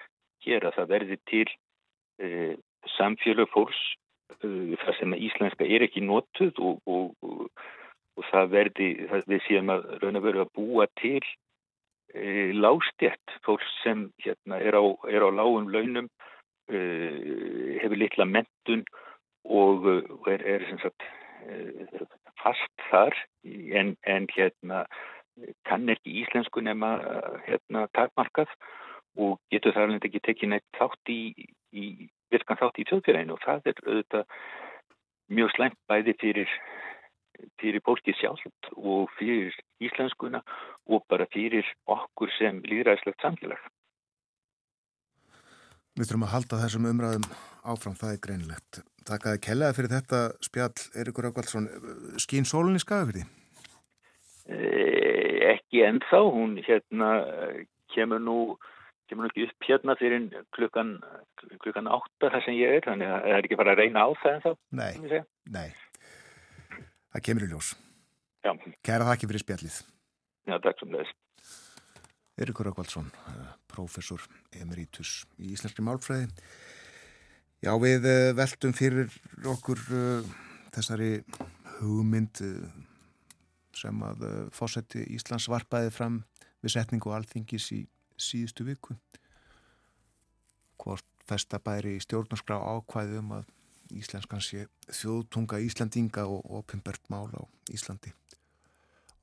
hér 0.45 0.67
að 0.69 0.79
það 0.79 0.91
verði 0.93 1.19
til 1.31 1.47
uh, 1.49 2.55
samfélög 2.97 3.51
fólks 3.55 3.81
uh, 4.43 4.75
þar 4.85 4.99
sem 4.99 5.17
að 5.17 5.25
íslenska 5.29 5.69
er 5.69 5.87
ekki 5.87 6.05
notuð 6.05 6.61
og, 6.61 6.81
og, 6.85 7.33
og, 8.17 8.21
og 8.21 8.29
það 8.31 8.53
verði, 8.53 8.91
það 9.11 9.33
við 9.33 9.43
séum 9.49 9.73
að 9.75 9.89
raun 10.03 10.21
og 10.21 10.27
veru 10.29 10.45
að 10.45 10.53
búa 10.59 10.87
til 11.01 11.23
uh, 11.23 12.51
lástjætt 12.55 13.39
fólks 13.47 13.75
sem 13.83 14.09
hérna, 14.25 14.61
er, 14.61 14.79
á, 14.79 14.83
er 15.11 15.27
á 15.27 15.31
lágum 15.31 15.71
launum 15.73 16.11
hefur 16.65 17.99
litla 18.01 18.25
mentun 18.25 18.85
og 19.45 19.85
er, 20.33 20.41
er 20.41 20.63
sagt, 20.81 21.03
fast 22.41 22.87
þar. 22.91 23.17
En, 23.45 23.97
en 24.09 24.29
hérna 24.33 24.85
kann 25.69 25.91
ekki 25.93 26.23
íslensku 26.23 26.63
nema 26.65 26.97
hérna 27.45 27.87
takmarkað 27.97 28.53
og 29.21 29.39
getur 29.53 29.75
það 29.75 29.89
alveg 29.89 30.09
ekki 30.09 30.23
tekið 30.29 30.53
neitt 30.55 30.79
þátt 30.79 31.13
í, 31.13 31.21
í 31.75 31.85
virkan 32.33 32.59
þátt 32.61 32.81
í 32.81 32.87
þjóðfélaginu. 32.89 33.37
Og 33.37 33.45
það 33.45 33.71
er 33.71 33.83
auðvitað 33.85 34.39
mjög 35.35 35.55
slæmt 35.55 35.81
bæði 35.91 36.17
fyrir, 36.23 36.57
fyrir 37.61 37.83
fólki 37.85 38.15
sjálft 38.19 38.73
og 38.77 39.13
fyrir 39.19 39.55
íslenskuna 39.83 40.43
og 40.91 41.05
bara 41.11 41.27
fyrir 41.33 41.67
okkur 41.91 42.33
sem 42.39 42.61
líðræðislegt 42.67 43.25
samfélag. 43.25 43.61
Við 45.95 46.11
þurfum 46.11 46.27
að 46.27 46.35
halda 46.35 46.61
þessum 46.65 46.91
umræðum 46.91 47.27
áfram, 47.71 47.95
það 47.99 48.13
er 48.17 48.21
greinlegt. 48.25 48.81
Takk 49.07 49.29
að 49.31 49.41
kellaði 49.47 49.77
fyrir 49.79 49.93
þetta 49.93 50.21
spjall 50.43 50.87
Eirikur 50.99 51.29
Ákvaldsson. 51.29 51.69
Skín 52.19 52.49
sólun 52.49 52.79
í 52.79 52.83
skagafyrði? 52.83 53.23
Eh, 54.51 55.55
ekki 55.55 55.85
ennþá, 55.87 56.21
hún 56.35 56.59
hérna 56.67 57.11
kemur 57.95 58.21
nú 58.21 58.39
kemur 59.09 59.29
ekki 59.29 59.47
upp 59.47 59.69
hérna 59.69 59.95
fyrir 60.01 60.27
klukkan, 60.57 60.97
klukkan 61.63 61.89
átta 61.93 62.31
þar 62.33 62.45
sem 62.47 62.59
ég 62.59 62.79
er, 62.79 62.85
þannig 62.87 63.11
að 63.11 63.25
það 63.25 63.37
er 63.37 63.49
ekki 63.49 63.59
bara 63.61 63.75
að 63.75 63.83
reyna 63.83 64.05
á 64.05 64.09
það 64.23 64.35
en 64.35 64.45
þá. 64.45 64.53
Nei, 64.81 64.93
nei, 65.55 65.69
það 67.15 67.25
kemur 67.29 67.47
í 67.47 67.51
ljós. 67.53 67.75
Já. 68.45 68.53
Kæra 68.85 69.09
þakki 69.09 69.31
fyrir 69.31 69.45
spjallið. 69.45 69.77
Já, 70.51 70.57
takk 70.61 70.83
sem 70.83 70.93
þess. 70.93 71.21
Eirikur 72.35 72.69
Akvaldsson, 72.69 73.13
eh, 73.31 73.53
professor 73.71 74.23
emeritus 74.59 75.23
í 75.39 75.53
Íslenski 75.55 75.85
málfræði. 75.87 76.27
Já, 77.63 77.73
við 77.81 78.09
eh, 78.11 78.33
veltum 78.37 78.75
fyrir 78.77 79.13
okkur 79.49 79.81
uh, 79.95 80.33
þessari 80.75 81.23
hugmynd 81.79 82.43
sem 83.75 84.03
að 84.05 84.27
uh, 84.27 84.35
fósetti 84.53 85.07
Íslands 85.15 85.47
varpaði 85.49 85.95
fram 85.95 86.21
við 86.65 86.75
setningu 86.75 87.15
alþingis 87.15 87.71
í 87.73 87.81
síðustu 88.21 88.67
viku 88.67 88.99
hvort 90.83 91.07
festabæri 91.29 91.97
í 91.97 92.03
stjórnarskrá 92.05 92.59
ákvæði 92.59 93.21
um 93.23 93.33
að 93.39 93.49
íslenskan 94.01 94.43
sé 94.45 94.67
þjóðtunga 94.89 95.61
Íslandinga 95.65 96.27
og 96.31 96.45
opimbert 96.61 97.05
mál 97.13 97.31
á 97.35 97.43
Íslandi 97.73 98.13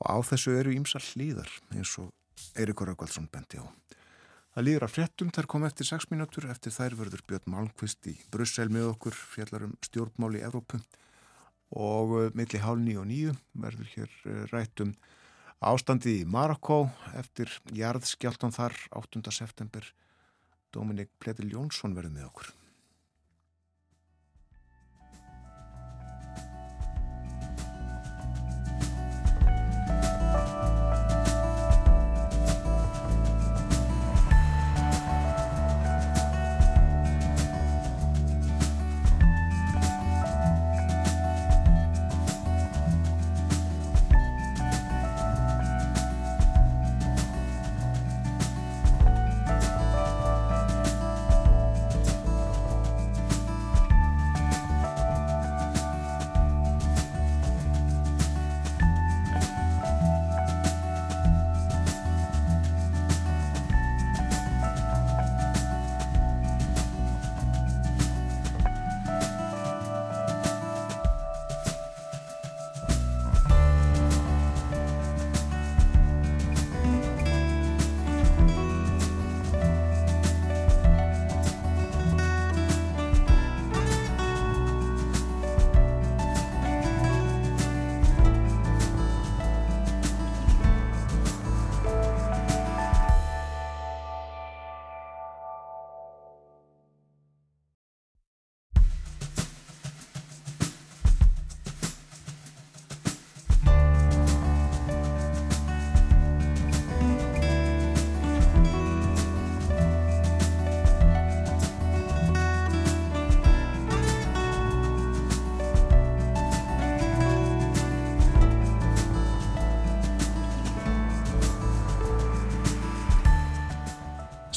og 0.01 0.05
á 0.09 0.17
þessu 0.32 0.55
eru 0.57 0.74
ímsall 0.76 1.05
líðar 1.19 1.51
eins 1.76 1.93
og 2.01 2.11
Eirikur 2.57 2.89
Aukvaldsson 2.93 3.30
bendi 3.32 3.61
á 3.61 3.65
Það 4.51 4.65
líður 4.67 4.84
að 4.84 4.91
fréttum 4.91 5.30
þær 5.32 5.47
kom 5.47 5.63
eftir 5.63 5.88
6 5.88 6.09
mínútur 6.11 6.49
eftir 6.51 6.74
þær 6.76 6.97
verður 6.99 7.22
Björn 7.30 7.53
Malmqvist 7.53 8.07
í 8.11 8.17
Brussel 8.34 8.67
með 8.67 8.89
okkur 8.89 9.15
fjallarum 9.15 9.78
stjórnmál 9.88 10.36
í 10.36 10.43
Evrópu 10.43 10.82
og 11.72 12.15
uh, 12.17 12.26
milli 12.36 12.59
hálf 12.59 12.84
9 12.84 12.99
og 12.99 13.07
9 13.07 13.36
verður 13.63 13.91
hér 13.93 14.17
uh, 14.26 14.41
rættum 14.51 14.91
Ástandi 15.63 16.17
í 16.19 16.28
Marokko 16.28 16.82
eftir 17.15 17.53
jarðskjáltan 17.78 18.51
þar 18.51 18.76
8. 18.99 19.24
september 19.32 19.88
Dominik 20.76 21.13
Pletil 21.22 21.51
Jónsson 21.53 21.95
verður 21.95 22.17
með 22.17 22.28
okkur. 22.32 22.51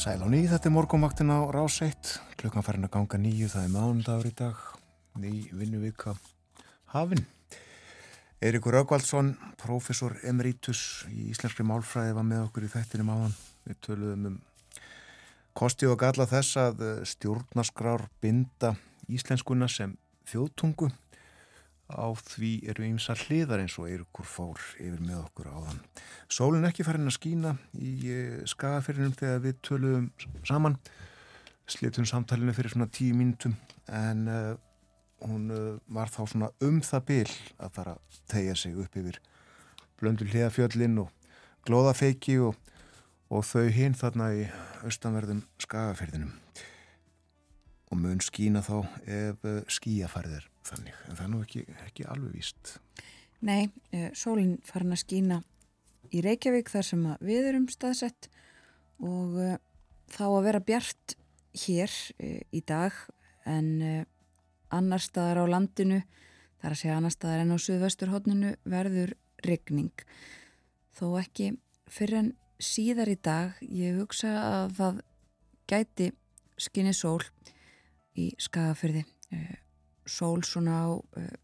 Sæl 0.05 0.21
á 0.21 0.29
nýð, 0.29 0.51
þetta 0.53 0.69
er 0.69 0.73
morgumvaktin 0.75 1.31
á 1.33 1.49
rás 1.49 1.79
1, 1.81 2.09
klukkan 2.37 2.65
farin 2.67 2.85
að 2.85 2.91
ganga 2.93 3.17
nýju, 3.23 3.47
það 3.49 3.63
er 3.65 3.71
mándagur 3.73 4.27
í 4.29 4.33
dag, 4.37 4.59
ný 5.17 5.31
vinnuvika 5.57 6.13
hafinn. 6.93 7.23
Eirikur 8.45 8.77
Ögvaldsson, 8.83 9.31
professor 9.57 10.19
emeritus 10.29 11.07
í 11.09 11.31
Íslenskri 11.31 11.65
málfræði 11.65 12.13
var 12.19 12.27
með 12.29 12.43
okkur 12.51 12.67
í 12.67 12.71
þættinum 12.75 13.15
áðan. 13.15 13.39
Við 13.65 13.81
töluðum 13.87 14.29
um 14.29 14.37
kosti 15.57 15.89
og 15.89 15.97
galla 16.05 16.29
þess 16.29 16.61
að 16.61 16.85
stjórnaskrár 17.15 18.05
binda 18.21 18.75
íslenskuna 19.09 19.71
sem 19.73 19.97
þjóðtungu 20.29 20.91
á 21.93 22.07
því 22.16 22.53
eru 22.72 22.87
ymsa 22.87 23.16
hliðar 23.18 23.62
eins 23.64 23.76
og 23.78 23.89
Eirikur 23.91 24.26
fór 24.28 24.61
yfir 24.80 25.01
með 25.05 25.20
okkur 25.26 25.51
áðan. 25.53 25.80
Sólinn 26.32 26.68
ekki 26.68 26.87
farin 26.87 27.11
að 27.11 27.18
skína 27.18 27.57
í 27.76 27.95
eh, 28.09 28.39
skagaferinum 28.49 29.16
þegar 29.18 29.43
við 29.45 29.59
töluðum 29.66 30.07
saman, 30.47 30.78
slitum 31.68 32.09
samtalinu 32.09 32.55
fyrir 32.57 32.72
svona 32.72 32.89
tíu 32.93 33.16
mínutum 33.16 33.57
en 33.89 34.28
uh, 34.28 34.55
hún 35.24 35.51
uh, 35.53 35.76
var 35.89 36.12
þá 36.12 36.22
svona 36.28 36.51
um 36.64 36.80
það 36.85 37.07
bil 37.09 37.30
að 37.59 37.74
fara 37.76 37.97
að 37.97 38.20
tegja 38.32 38.57
sig 38.59 38.76
upp 38.80 38.97
yfir 39.01 39.20
blöndu 40.01 40.28
hliðafjöllin 40.28 41.01
og 41.05 41.12
glóðafeiki 41.64 42.39
og, 42.45 42.57
og 43.32 43.45
þau 43.49 43.68
hinn 43.72 43.97
þarna 43.97 44.30
í 44.37 44.47
austanverðum 44.85 45.45
skagaferðinum 45.64 46.32
og 47.93 48.01
mun 48.01 48.20
skína 48.24 48.64
þá 48.64 48.76
ef 49.05 49.49
uh, 49.49 49.62
skíafarðir 49.72 50.49
þannig, 50.65 50.95
en 51.09 51.19
það 51.19 51.25
er 51.25 51.33
nú 51.33 51.43
ekki, 51.45 51.65
ekki 51.87 52.07
alveg 52.09 52.37
víst. 52.39 52.77
Nei, 53.45 53.69
sólinn 54.17 54.57
farin 54.65 54.95
að 54.95 55.03
skína 55.03 55.43
í 56.15 56.23
Reykjavík 56.25 56.71
þar 56.71 56.87
sem 56.87 57.05
við 57.25 57.51
erum 57.51 57.67
staðsett 57.73 58.29
og 59.03 59.39
uh, 59.41 59.57
þá 60.15 60.25
að 60.29 60.45
vera 60.47 60.62
bjart 60.65 61.17
hér 61.65 61.91
uh, 61.91 62.41
í 62.55 62.62
dag 62.67 62.97
en 63.51 63.71
uh, 63.83 64.05
annar 64.75 65.03
staðar 65.03 65.45
á 65.45 65.53
landinu, 65.55 66.01
þar 66.62 66.75
að 66.75 66.81
segja 66.81 66.99
annar 66.99 67.15
staðar 67.15 67.45
en 67.45 67.55
á 67.55 67.59
suðvesturhóttninu 67.67 68.55
verður 68.67 69.15
regning. 69.45 69.93
Þó 70.95 71.19
ekki 71.21 71.53
fyrir 71.91 72.21
en 72.23 72.33
síðar 72.62 73.11
í 73.12 73.19
dag 73.19 73.59
ég 73.67 73.99
hugsa 73.99 74.33
að 74.41 74.79
það 74.79 75.03
gæti 75.71 76.11
skinni 76.61 76.95
sól 76.95 77.21
í 78.15 78.31
skagafyrði 78.39 79.05
sól 80.07 80.45
svona 80.47 80.79
á 80.85 80.89
uh, 80.95 81.35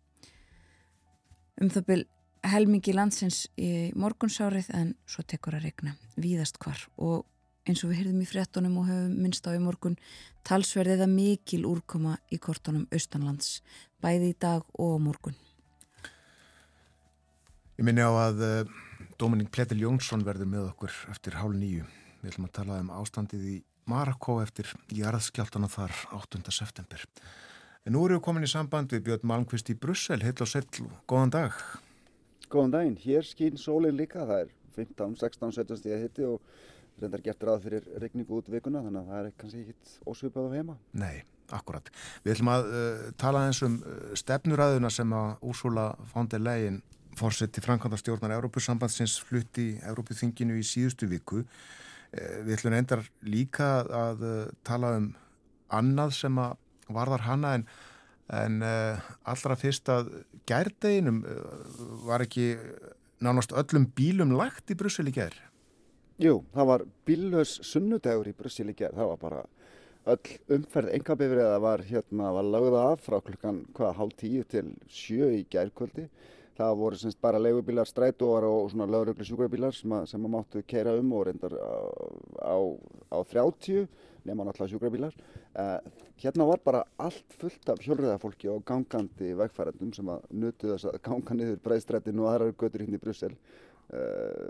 um 1.60 1.70
það 1.72 1.86
byl 1.90 2.04
helmingi 2.46 2.94
landsins 2.96 3.42
í 3.60 3.90
morgunsárið 3.98 4.70
en 4.76 4.94
svo 5.08 5.24
tekur 5.28 5.58
að 5.58 5.68
regna 5.68 5.96
víðast 6.16 6.56
hvar 6.62 6.86
og 6.96 7.26
eins 7.68 7.84
og 7.84 7.92
við 7.92 8.00
hyrðum 8.00 8.24
í 8.24 8.30
frettunum 8.30 8.78
og 8.80 8.88
höfum 8.88 9.18
minnst 9.20 9.44
á 9.44 9.52
í 9.52 9.60
morgun 9.60 9.98
talsverðið 10.48 11.04
að 11.04 11.14
mikil 11.18 11.62
úrkoma 11.68 12.16
í 12.32 12.40
kortunum 12.40 12.88
austanlands 12.94 13.60
bæði 14.00 14.32
í 14.32 14.38
dag 14.40 14.64
og 14.80 14.96
morgun 15.04 15.36
Ég 17.80 17.86
minni 17.88 18.04
á 18.04 18.12
að 18.12 18.42
uh, 18.44 18.72
Dominík 19.16 19.48
Pletil 19.56 19.78
Jónsson 19.80 20.20
verður 20.20 20.50
með 20.52 20.66
okkur 20.66 20.96
eftir 21.08 21.38
hálf 21.40 21.54
nýju. 21.56 21.86
Við 22.20 22.28
ætlum 22.28 22.48
að 22.50 22.56
tala 22.58 22.80
um 22.82 22.90
ástandið 22.92 23.46
í 23.48 23.54
Marakó 23.88 24.34
eftir 24.42 24.68
jarðskjáltana 24.92 25.70
þar 25.72 25.94
8. 26.18 26.42
september. 26.52 27.06
En 27.88 27.94
nú 27.96 28.02
eru 28.04 28.18
við 28.18 28.24
komin 28.26 28.44
í 28.44 28.48
samband 28.50 28.90
við 28.92 29.06
Björn 29.06 29.22
Malmqvist 29.30 29.70
í 29.72 29.74
Brussel, 29.80 30.18
heil 30.20 30.34
og 30.44 30.48
sell, 30.50 30.66
góðan 31.08 31.30
dag. 31.32 31.54
Góðan 32.52 32.74
daginn, 32.74 32.98
hér 33.00 33.24
skýn 33.24 33.56
sólinn 33.56 33.96
líka, 33.96 34.26
það 34.28 34.42
er 34.42 34.50
15, 34.76 35.14
16, 35.22 35.54
17 35.56 35.80
stíða 35.80 36.00
hitti 36.02 36.26
og 36.28 36.42
reyndar 37.00 37.24
gert 37.24 37.46
ráð 37.48 37.64
fyrir 37.64 37.88
regningu 38.02 38.36
út 38.36 38.52
vikuna 38.52 38.84
þannig 38.84 39.00
að 39.00 39.08
það 39.14 39.30
er 39.30 39.32
kannski 39.40 39.62
ekkit 39.64 39.94
ósvipað 40.12 40.50
á 40.52 40.56
heima. 40.58 40.76
Nei, 41.00 41.22
akkurat. 41.56 41.90
Við 42.20 42.34
ætlum 42.34 42.52
að 42.52 42.68
uh, 42.68 43.02
tala 43.24 43.46
eins 43.48 43.64
um 43.64 43.80
uh, 43.80 43.98
stefnuræðuna 44.26 44.92
sem 44.92 45.16
að 45.16 45.48
Úrsula 45.48 45.88
von 46.12 46.28
der 46.28 46.44
Leyen 46.44 46.80
fórseti 47.16 47.64
Franklandastjórnar 47.64 48.36
Európusambandsins 48.36 49.16
flutti 49.24 49.70
Európuþinginu 49.80 50.60
í 50.60 50.66
síðustu 50.68 51.08
viku. 51.08 51.46
Uh, 51.46 52.40
við 52.44 52.58
ætlum 52.58 52.76
reyndar 52.76 53.08
líka 53.24 53.78
að 53.88 54.26
tala 54.68 54.98
um 55.00 55.14
annað 55.72 56.18
sem 56.20 56.44
að 56.44 56.59
varðar 56.96 57.26
hana 57.26 57.54
en, 57.58 57.66
en 58.34 58.62
allra 58.62 59.56
fyrst 59.58 59.88
að 59.92 60.12
gærdeginum 60.48 61.22
var 62.06 62.24
ekki 62.26 62.54
nánast 63.20 63.52
öllum 63.52 63.86
bílum 63.96 64.32
lagt 64.36 64.72
í 64.72 64.76
Brussel 64.78 65.10
í 65.10 65.14
gerð. 65.14 65.38
Jú, 66.20 66.42
það 66.52 66.68
var 66.68 66.84
bílus 67.08 67.54
sunnudegur 67.64 68.28
í 68.28 68.36
Brussel 68.36 68.68
í 68.72 68.76
gerð, 68.76 68.98
það 69.00 69.10
var 69.12 69.20
bara 69.20 69.44
öll 70.10 70.56
umferð 70.56 70.92
engabifriða 70.96 71.60
var 71.60 71.84
hérna, 71.84 72.32
var 72.36 72.48
lagða 72.48 72.82
af 72.92 73.06
frá 73.06 73.18
klukkan 73.24 73.62
hvaða 73.76 73.96
hálf 73.98 74.16
tíu 74.20 74.44
til 74.48 74.66
sjö 74.88 75.30
í 75.36 75.46
gerðkvöldi. 75.52 76.06
Það 76.60 76.76
voru 76.76 76.98
semst 77.00 77.20
bara 77.24 77.40
leigubílar, 77.40 77.88
strætóar 77.88 78.44
og 78.44 78.68
svona 78.72 78.88
löguröglu 78.90 79.24
sjúkrabílar 79.24 79.76
sem, 79.76 79.92
að, 79.96 80.10
sem 80.10 80.24
að 80.26 80.34
máttu 80.34 80.62
keira 80.68 80.92
um 80.98 81.12
og 81.16 81.24
reyndar 81.28 81.54
á, 81.56 81.72
á, 82.44 82.56
á 83.16 83.18
30 83.32 83.86
nema 84.28 84.44
náttúrulega 84.46 84.74
sjúkrabílar. 84.74 85.16
Uh, 85.54 86.04
hérna 86.20 86.46
var 86.48 86.62
bara 86.64 86.84
allt 87.00 87.36
fullt 87.40 87.72
af 87.72 87.82
hjólriðafólki 87.84 88.50
og 88.52 88.62
gangandi 88.68 89.32
vegfærandum 89.38 89.92
sem 89.96 90.12
að 90.12 90.28
nutu 90.42 90.70
þess 90.72 90.90
að 90.90 91.00
ganga 91.08 91.36
niður 91.38 91.58
breyðstrættin 91.64 92.22
og 92.22 92.30
aðrar 92.32 92.54
götur 92.60 92.84
hérna 92.84 93.00
í 93.00 93.02
Brussel. 93.02 93.34
Uh, 93.90 94.46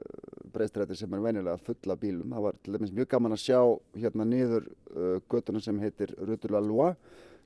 breyðstrættir 0.52 0.98
sem 1.00 1.16
er 1.16 1.24
venilega 1.24 1.64
fulla 1.64 1.96
bílum. 1.96 2.34
Það 2.34 2.46
var 2.48 2.60
til 2.60 2.76
dæmis 2.76 2.94
mjög 2.98 3.10
gaman 3.14 3.36
að 3.36 3.44
sjá 3.46 3.60
hérna 3.96 4.28
niður 4.28 4.68
uh, 4.68 5.18
götuna 5.32 5.64
sem 5.64 5.82
heitir 5.84 6.14
Rutula 6.20 6.62
Lua 6.64 6.94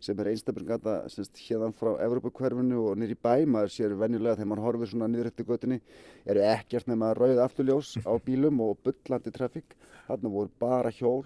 sem 0.05 0.19
er 0.21 0.31
einstaklega 0.33 0.99
hérna 1.39 1.71
frá 1.77 1.95
Evrópakverfinu 2.05 2.83
og 2.91 2.99
nýri 3.01 3.17
bæ, 3.17 3.47
maður 3.49 3.73
sér 3.73 3.95
venilega 3.99 4.37
þegar 4.37 4.51
maður 4.51 4.67
horfir 4.67 4.91
svona 4.91 5.09
niður 5.09 5.31
eftir 5.31 5.49
götunni, 5.49 5.81
eru 6.27 6.45
ekkert 6.45 6.91
nema 6.91 7.15
rauð 7.17 7.41
afturljós 7.45 7.95
á 8.05 8.13
bílum 8.27 8.61
og 8.65 8.77
byllandi 8.85 9.33
trafík. 9.35 9.77
Þarna 10.09 10.33
voru 10.35 10.53
bara 10.61 10.93
hjól 10.93 11.25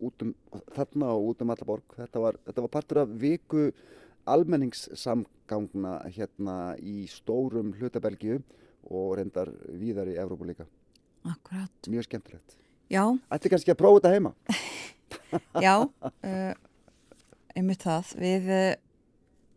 um, 0.00 0.34
þarna 0.74 1.12
og 1.14 1.30
út 1.32 1.44
um 1.44 1.52
alla 1.54 1.68
borg. 1.68 1.98
Þetta 1.98 2.22
var, 2.22 2.38
þetta 2.46 2.64
var 2.64 2.72
partur 2.72 3.02
af 3.04 3.14
viku 3.20 3.68
almenningssamgangna 4.30 5.98
hérna 6.14 6.58
í 6.80 7.04
stórum 7.10 7.74
hlutabelgiu 7.78 8.40
og 8.90 9.16
reyndar 9.18 9.50
víðar 9.68 10.10
í 10.12 10.18
Evrópu 10.20 10.48
líka. 10.48 10.66
Akkurat. 11.24 11.88
Mjög 11.88 12.08
skemmtilegt. 12.08 12.56
Já. 12.92 13.04
Ætti 13.32 13.52
kannski 13.52 13.72
að 13.72 13.80
prófa 13.80 14.00
þetta 14.00 14.14
heima. 14.14 14.34
Já, 15.64 15.74
uh, 15.84 16.52
einmitt 17.56 17.84
það. 17.84 18.12
Við 18.20 18.50
uh, 18.52 18.66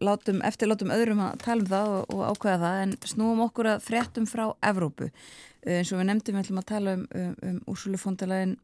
látum, 0.03 0.39
eftir 0.47 0.71
látum 0.71 0.93
öðrum 0.95 1.23
að 1.25 1.41
tala 1.43 1.65
um 1.65 1.71
það 1.71 1.91
og, 1.97 2.15
og 2.15 2.23
ákveða 2.31 2.61
það 2.63 2.79
en 2.85 2.95
snúum 3.11 3.43
okkur 3.47 3.71
að 3.73 3.83
fréttum 3.87 4.29
frá 4.29 4.45
Evrópu. 4.69 5.09
Uh, 5.65 5.79
eins 5.79 5.91
og 5.91 6.01
við 6.01 6.09
nefndum 6.11 6.39
við 6.39 6.45
ætlum 6.45 6.63
að 6.63 6.69
tala 6.71 6.95
um, 6.97 7.05
um, 7.19 7.35
um 7.49 7.59
Úrsulu 7.73 7.99
fóndalegin 7.99 8.55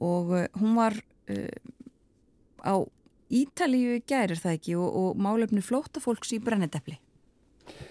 og 0.00 0.32
hún 0.60 0.78
var 0.78 0.96
á 2.62 2.74
Ítalíu 3.28 3.98
gærir 4.08 4.40
það 4.40 4.54
ekki 4.56 4.74
og, 4.80 4.88
og 4.88 5.20
málefni 5.20 5.60
flótafólks 5.60 6.32
í 6.32 6.40
brennendefli. 6.40 6.96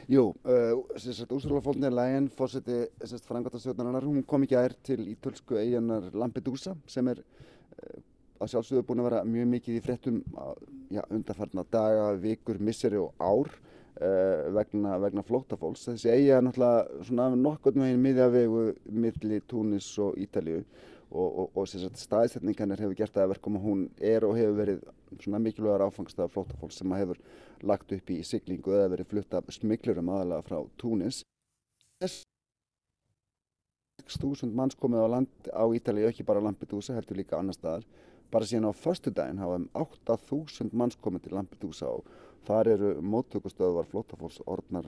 Jú, 0.10 0.32
uh, 0.48 1.30
Úrsula 1.30 1.62
von 1.62 1.82
der 1.82 1.94
Leyen, 1.94 2.30
fórseti 2.34 2.88
frangatastjórnarinnar, 3.28 4.08
hún 4.08 4.24
kom 4.26 4.46
í 4.46 4.50
gær 4.50 4.74
til 4.84 5.04
ítölsku 5.14 5.60
eiginar 5.60 6.10
Lampedusa 6.18 6.74
sem 6.90 7.12
er 7.12 7.22
uh, 7.22 8.00
að 8.42 8.54
sjálfsögðu 8.54 8.88
búin 8.88 9.04
að 9.04 9.10
vera 9.12 9.22
mjög 9.28 9.48
mikið 9.54 9.78
í 9.78 9.84
fréttum 9.86 10.20
ja, 10.94 11.06
undarfarna 11.14 11.66
daga, 11.70 12.12
vikur, 12.22 12.58
misseri 12.58 12.98
og 12.98 13.14
ár 13.22 13.52
uh, 13.54 14.50
vegna, 14.58 14.98
vegna 15.04 15.26
flótafólks. 15.28 15.86
Þessi 15.92 16.14
eigi 16.16 16.34
er 16.34 16.46
náttúrulega 16.46 17.06
svona 17.12 17.30
nokkurnu 17.38 17.86
veginn 17.86 18.06
miðjavegu 18.06 18.68
milli 19.06 19.42
Túnis 19.46 19.92
og 20.02 20.18
Ítalíu 20.18 20.64
og, 21.12 21.28
og, 21.28 21.58
og 21.58 21.68
staðsetningarnir 21.70 22.84
hefur 22.84 22.98
gert 23.00 23.16
það 23.16 23.28
að 23.28 23.34
verkum 23.36 23.60
að 23.60 23.68
hún 23.68 23.84
er 23.98 24.26
og 24.28 24.36
hefur 24.38 24.58
verið 24.58 24.82
svona 25.24 25.42
mikilvægar 25.44 25.86
áfangstað 25.88 26.34
flótafólk 26.34 26.74
sem 26.76 26.96
hefur 26.98 27.22
lagt 27.64 27.94
upp 27.96 28.12
í 28.12 28.22
siglingu 28.28 28.76
eða 28.76 28.92
verið 28.96 29.12
flutta 29.14 29.44
smiklurum 29.56 30.12
aðalega 30.14 30.48
frá 30.50 30.60
Túnis. 30.82 31.22
Þess 32.02 32.26
6.000 34.08 34.54
manns 34.56 34.78
komið 34.78 35.04
á 35.04 35.08
land 35.10 35.50
á 35.52 35.64
Ítalíu, 35.76 36.08
ekki 36.08 36.26
bara 36.28 36.44
Lampedusa, 36.44 36.96
heldur 36.96 37.18
líka 37.20 37.40
annar 37.40 37.58
staðar. 37.58 37.84
Bara 38.32 38.48
síðan 38.48 38.70
á 38.72 38.74
förstu 38.76 39.12
daginn 39.12 39.42
hafa 39.42 39.58
um 39.60 39.68
8.000 39.74 40.76
manns 40.78 41.00
komið 41.02 41.26
til 41.26 41.36
Lampedusa 41.36 41.90
og 41.90 42.08
þar 42.48 42.72
eru 42.76 42.94
móttökustöðuvar 43.02 43.88
flótafólks 43.92 44.40
orðnar 44.46 44.88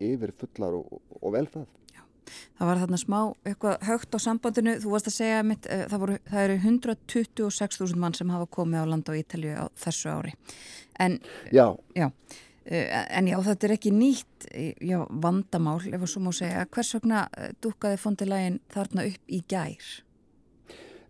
yfir 0.00 0.32
fullar 0.38 0.76
og, 0.78 1.00
og 1.20 1.34
vel 1.34 1.46
það. 2.58 2.66
Var 2.70 2.82
þarna 2.82 3.00
smá 3.02 3.18
eitthvað 3.48 3.88
högt 3.88 4.14
á 4.14 4.18
sambandinu. 4.26 4.76
Þú 4.82 4.92
varst 4.94 5.10
að 5.10 5.16
segja 5.16 5.40
mitt, 5.46 5.70
uh, 5.70 5.86
það, 5.90 6.04
voru, 6.04 6.18
það 6.28 6.44
eru 6.46 6.58
126.000 6.60 8.04
mann 8.04 8.16
sem 8.18 8.34
hafa 8.34 8.50
komið 8.58 8.84
á 8.84 8.90
land 8.92 9.10
á 9.10 9.14
Ítalíu 9.18 9.56
á 9.56 9.66
þessu 9.80 10.12
ári. 10.12 10.36
En, 11.00 11.18
já. 11.54 11.66
já. 11.96 12.10
En 12.70 13.26
já, 13.26 13.38
þetta 13.42 13.66
er 13.66 13.72
ekki 13.74 13.90
nýtt 13.90 14.44
já, 14.84 15.00
vandamál, 15.22 15.80
ef 15.88 16.04
að 16.04 16.10
svo 16.12 16.20
má 16.22 16.30
segja. 16.36 16.68
Hvers 16.70 16.92
vegna 16.98 17.24
dúkaði 17.64 17.98
fondilægin 17.98 18.60
þarna 18.70 19.08
upp 19.08 19.32
í 19.32 19.40
gær? 19.48 19.88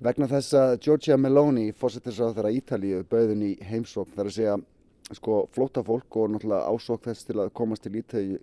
Vegna 0.01 0.31
þess 0.31 0.55
að 0.57 0.71
Giorgia 0.87 1.19
Meloni, 1.21 1.67
fórsettisráð 1.77 2.39
þeirra 2.39 2.53
Ítalíu, 2.57 3.03
bauðin 3.11 3.43
í 3.45 3.51
heimsókn 3.69 4.15
þar 4.15 4.31
að 4.31 4.37
segja 4.39 4.55
sko 5.17 5.45
flóta 5.55 5.83
fólk 5.87 6.17
og 6.17 6.31
náttúrulega 6.31 6.71
ásók 6.71 7.05
þess 7.05 7.27
til 7.27 7.39
að 7.43 7.53
komast 7.57 7.85
til 7.85 7.99
Ítalíu, 7.99 8.39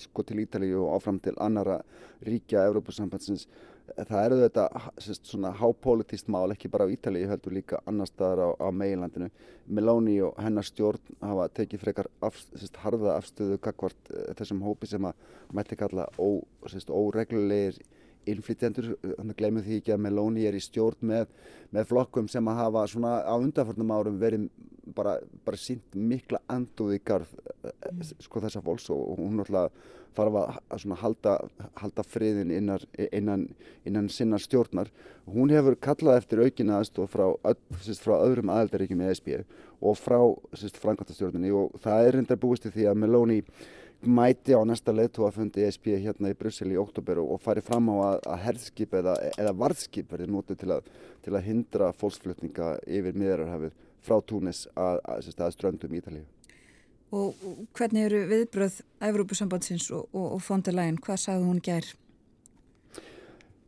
sko, 0.00 0.24
til 0.24 0.42
Ítalíu 0.44 0.82
og 0.84 0.96
áfram 0.96 1.18
til 1.22 1.34
annara 1.36 1.80
ríkja 2.24 2.64
Európa-sambandsins. 2.70 3.46
Það 3.96 4.22
eru 4.24 4.38
þetta 4.40 4.64
sérst, 4.98 5.28
svona 5.30 5.52
hápolítist 5.54 6.30
mál, 6.32 6.50
ekki 6.50 6.70
bara 6.72 6.88
á 6.88 6.92
Ítalíu, 6.92 7.28
heldur 7.30 7.54
líka 7.54 7.80
annar 7.86 8.08
staðar 8.10 8.42
á, 8.42 8.48
á 8.66 8.68
meilandinu. 8.74 9.28
Meloni 9.68 10.16
og 10.26 10.34
hennar 10.42 10.66
stjórn 10.66 11.20
hafa 11.20 11.46
tekið 11.60 11.84
frekar 11.84 12.10
af, 12.24 12.40
sérst, 12.56 12.80
harða 12.82 13.18
afstöðu 13.20 13.60
kakvart 13.62 14.10
þessum 14.40 14.64
hópi 14.66 14.90
sem 14.90 15.06
að 15.06 15.20
mætti 15.54 15.78
kalla 15.78 16.08
ó, 16.18 16.42
sérst, 16.66 16.90
óreglulegir 16.90 17.78
innflytjendur, 18.30 18.92
þannig 19.02 19.34
að 19.34 19.40
glemum 19.40 19.66
því 19.66 19.80
ekki 19.80 19.94
að 19.94 20.02
Meloni 20.06 20.46
er 20.48 20.56
í 20.56 20.62
stjórn 20.62 21.10
með, 21.12 21.28
með 21.74 21.90
flokkum 21.90 22.30
sem 22.30 22.48
að 22.50 22.62
hafa 22.62 22.86
svona 22.90 23.18
á 23.22 23.34
undanförnum 23.34 23.92
árum 23.94 24.18
verið 24.20 24.48
bara, 24.94 25.16
bara 25.44 25.60
sínt 25.60 25.94
mikla 25.94 26.40
anduði 26.52 27.00
garð 27.04 27.32
mm. 27.64 28.02
sko 28.24 28.42
þessa 28.44 28.62
fólks 28.64 28.90
og 28.94 29.16
hún 29.18 29.38
náttúrulega 29.40 29.70
þarf 30.16 30.38
að, 30.40 30.58
að 30.72 30.94
halda, 31.02 31.34
halda 31.76 32.04
friðin 32.06 32.52
innan, 32.54 32.84
innan, 33.10 33.46
innan 33.84 34.08
sinna 34.12 34.38
stjórnar. 34.40 34.88
Hún 35.28 35.52
hefur 35.52 35.76
kallað 35.82 36.22
eftir 36.22 36.42
aukina 36.44 36.78
aðstof 36.80 37.12
frá, 37.12 37.26
frá 38.00 38.14
öðrum 38.16 38.52
aðeldaríkjum 38.54 39.02
í 39.04 39.10
ESB 39.10 39.32
og 39.84 39.98
frá 40.00 40.18
framkvæmtastjórnunni 40.80 41.52
og 41.52 41.76
það 41.84 42.06
er 42.06 42.16
reyndar 42.16 42.40
búist 42.40 42.68
því 42.70 42.88
að 42.88 43.02
Meloni 43.02 43.42
mæti 44.02 44.54
á 44.54 44.60
næsta 44.66 44.92
leðtúafundi 44.92 45.64
ESB 45.66 45.96
hérna 46.04 46.30
í 46.30 46.36
Brussel 46.38 46.70
í 46.72 46.78
oktober 46.80 47.20
og 47.22 47.40
fari 47.42 47.62
fram 47.64 47.88
á 47.90 47.96
að, 48.12 48.18
að 48.34 48.42
herðskip 48.44 48.94
eða, 49.00 49.16
eða 49.38 49.56
varðskip 49.56 50.12
verði 50.12 50.30
nótið 50.30 50.62
til, 50.62 50.78
til 51.24 51.34
að 51.34 51.46
hindra 51.48 51.90
fólksflutninga 51.96 52.76
yfir 52.86 53.16
miðararhafið 53.16 53.76
frá 54.06 54.18
Túnis 54.22 54.66
að, 54.74 55.00
að, 55.04 55.30
að 55.38 55.54
ströndum 55.56 55.96
Ítalíu. 55.98 56.24
Og 57.14 57.38
hvernig 57.76 58.08
eru 58.08 58.24
viðbröð 58.30 58.80
Evrópusambandsins 59.08 59.88
og, 59.94 60.08
og, 60.12 60.36
og 60.36 60.42
fondilægin? 60.42 60.98
Hvað 61.02 61.22
sagði 61.22 61.46
hún 61.46 61.62
gær? 61.62 61.92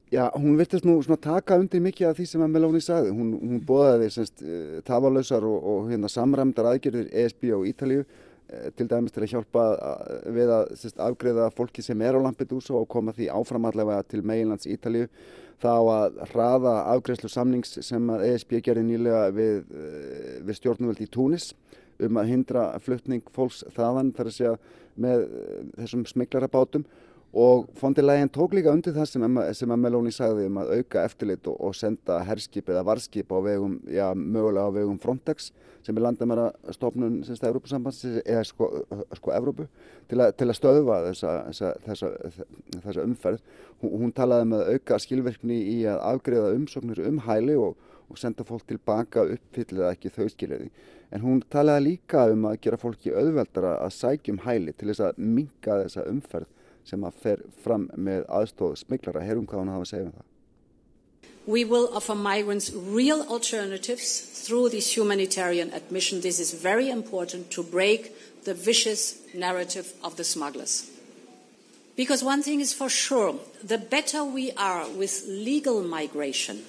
Já, 0.08 0.30
hún 0.32 0.56
virtist 0.56 0.86
nú 0.88 0.96
svona 1.04 1.20
taka 1.20 1.58
undir 1.60 1.82
mikið 1.84 2.08
af 2.08 2.16
því 2.16 2.26
sem 2.30 2.42
að 2.42 2.54
Meloni 2.54 2.80
sagði. 2.80 3.12
Hún, 3.12 3.34
hún 3.42 3.60
bóðaði 3.68 4.08
semst 4.14 4.40
uh, 4.40 4.78
tafalösar 4.88 5.44
og, 5.44 5.58
og 5.72 5.90
hérna, 5.90 6.08
samræmdar 6.08 6.70
aðgerðir 6.70 7.10
ESB 7.12 7.50
og 7.56 7.66
Ítalíu 7.68 8.06
til 8.78 8.88
dæmis 8.88 9.12
til 9.12 9.24
að 9.24 9.32
hjálpa 9.34 9.64
uh, 9.76 10.28
við 10.32 10.53
að 10.55 10.70
semst, 10.80 11.01
afgreða 11.05 11.51
fólki 11.57 11.84
sem 11.84 12.01
er 12.05 12.16
á 12.16 12.20
Lampedusa 12.24 12.76
og 12.78 12.88
koma 12.88 13.12
því 13.16 13.28
áframallega 13.34 14.01
til 14.09 14.22
meginlands 14.26 14.68
Ítalíu. 14.70 15.09
Þá 15.59 15.72
að 15.74 16.20
hraða 16.30 16.74
afgreðslu 16.94 17.28
samnings 17.32 17.80
sem 17.82 18.11
að 18.14 18.28
ESB 18.28 18.61
gerði 18.62 18.84
nýlega 18.86 19.24
við, 19.34 19.64
við 20.46 20.59
stjórnvöld 20.61 21.03
í 21.03 21.09
Túnis 21.11 21.51
um 22.07 22.20
að 22.20 22.30
hindra 22.30 22.68
fluttning 22.78 23.24
fólks 23.34 23.64
þaðan 23.74 24.12
þar 24.14 24.30
að 24.30 24.36
segja 24.36 24.53
með 25.03 25.24
þessum 25.80 26.05
smiklarabátum 26.07 26.86
og 27.32 27.68
fondilegin 27.76 28.30
tók 28.32 28.54
líka 28.56 28.72
undir 28.72 28.94
það 28.96 29.08
sem, 29.10 29.38
sem 29.52 29.72
Meloni 29.76 30.12
sagði 30.14 30.46
um 30.48 30.62
að 30.62 30.70
auka 30.78 31.04
eftirlit 31.04 31.48
og, 31.50 31.58
og 31.60 31.74
senda 31.76 32.22
herskip 32.24 32.70
eða 32.72 32.86
varskip 32.88 33.28
á 33.28 33.38
vegum, 33.44 33.74
já, 33.84 34.14
mögulega 34.16 34.64
á 34.64 34.72
vegum 34.72 34.98
Frontex 35.02 35.50
sem 35.84 35.96
er 35.96 36.04
landamæra 36.06 36.48
stofnun 36.72 37.20
semst 37.26 37.44
að 37.44 37.52
Európa-sambands 37.52 38.00
eða 38.24 38.46
sko, 38.48 38.70
sko 39.20 39.34
Evrópu 39.36 39.68
til, 40.08 40.22
a, 40.24 40.30
til 40.32 40.48
að 40.48 40.56
stöðva 40.56 40.98
þessa, 41.10 41.36
þessa, 41.52 41.74
þessa, 41.84 42.48
þessa 42.86 43.04
umferð. 43.04 43.44
Hún, 43.82 43.94
hún 44.02 44.16
talaði 44.16 44.50
með 44.50 44.64
um 44.64 44.74
auka 44.74 45.00
skilverkni 45.04 45.62
í 45.76 45.78
að 45.88 46.02
afgreða 46.10 46.56
umsóknir 46.56 47.04
um 47.08 47.22
hæli 47.28 47.56
og, 47.60 47.76
og 48.08 48.20
senda 48.20 48.44
fólk 48.48 48.64
tilbaka 48.68 49.28
uppfyllið 49.36 49.90
ekki 49.92 50.16
þau 50.16 50.28
skiljiði. 50.32 50.70
En 51.12 51.24
hún 51.24 51.40
talaði 51.52 51.90
líka 51.92 52.26
um 52.32 52.48
að 52.48 52.60
gera 52.64 52.80
fólki 52.80 53.12
auðveldara 53.12 53.78
að 53.84 53.96
sækjum 53.96 54.42
hæli 54.44 54.74
til 54.76 54.90
þess 54.90 55.10
að 55.10 55.20
minga 55.24 55.82
þessa 55.84 56.08
umferð 56.08 56.54
sem 56.89 57.05
að 57.05 57.20
fer 57.22 57.45
fram 57.62 57.86
með 57.97 58.24
aðstóð 58.32 58.78
smiklara. 58.82 59.24
Herum 59.24 59.47
hvað 59.47 59.70
hafa 59.72 59.86
að 59.86 59.91
segja 59.93 60.09
um 60.09 60.16
það. 60.16 60.26
We 61.49 61.64
will 61.64 61.89
offer 61.97 62.14
migrants 62.14 62.70
real 62.74 63.22
alternatives 63.22 64.20
through 64.45 64.68
this 64.68 64.97
humanitarian 64.97 65.72
admission. 65.72 66.20
This 66.20 66.41
is 66.41 66.53
very 66.53 66.91
important 66.91 67.51
to 67.53 67.62
break 67.62 68.12
the 68.45 68.53
vicious 68.53 69.16
narrative 69.34 69.95
of 70.05 70.16
the 70.16 70.24
smugglers. 70.24 70.91
Because 71.97 72.22
one 72.22 72.43
thing 72.43 72.61
is 72.61 72.74
for 72.74 72.89
sure, 72.89 73.34
the 73.64 73.78
better 73.78 74.24
we 74.24 74.53
are 74.53 74.89
with 74.89 75.24
legal 75.26 75.82
migration, 75.82 76.64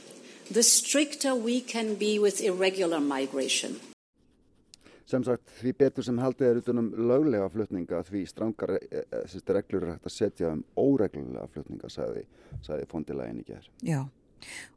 the 0.49 0.63
stricter 0.63 1.35
we 1.35 1.61
can 1.61 1.95
be 1.95 2.17
with 2.17 2.41
irregular 2.41 2.99
migration. 2.99 3.79
Sem 5.09 5.25
sagt 5.25 5.49
því 5.59 5.73
betur 5.79 6.05
sem 6.05 6.21
haldið 6.21 6.47
er 6.49 6.61
utanum 6.61 6.91
löglega 7.09 7.49
flutninga 7.53 8.03
því 8.07 8.23
strangar 8.29 8.75
e, 8.77 9.01
e, 9.01 9.23
reglur 9.55 9.87
er 9.87 9.95
hægt 9.95 10.07
að 10.09 10.15
setja 10.15 10.53
um 10.53 10.63
óreglulega 10.77 11.49
flutninga 11.53 11.91
sagði, 11.93 12.25
sagði 12.65 12.87
fondilægin 12.91 13.43
í 13.43 13.45
gerð. 13.47 13.69
Já 13.85 14.01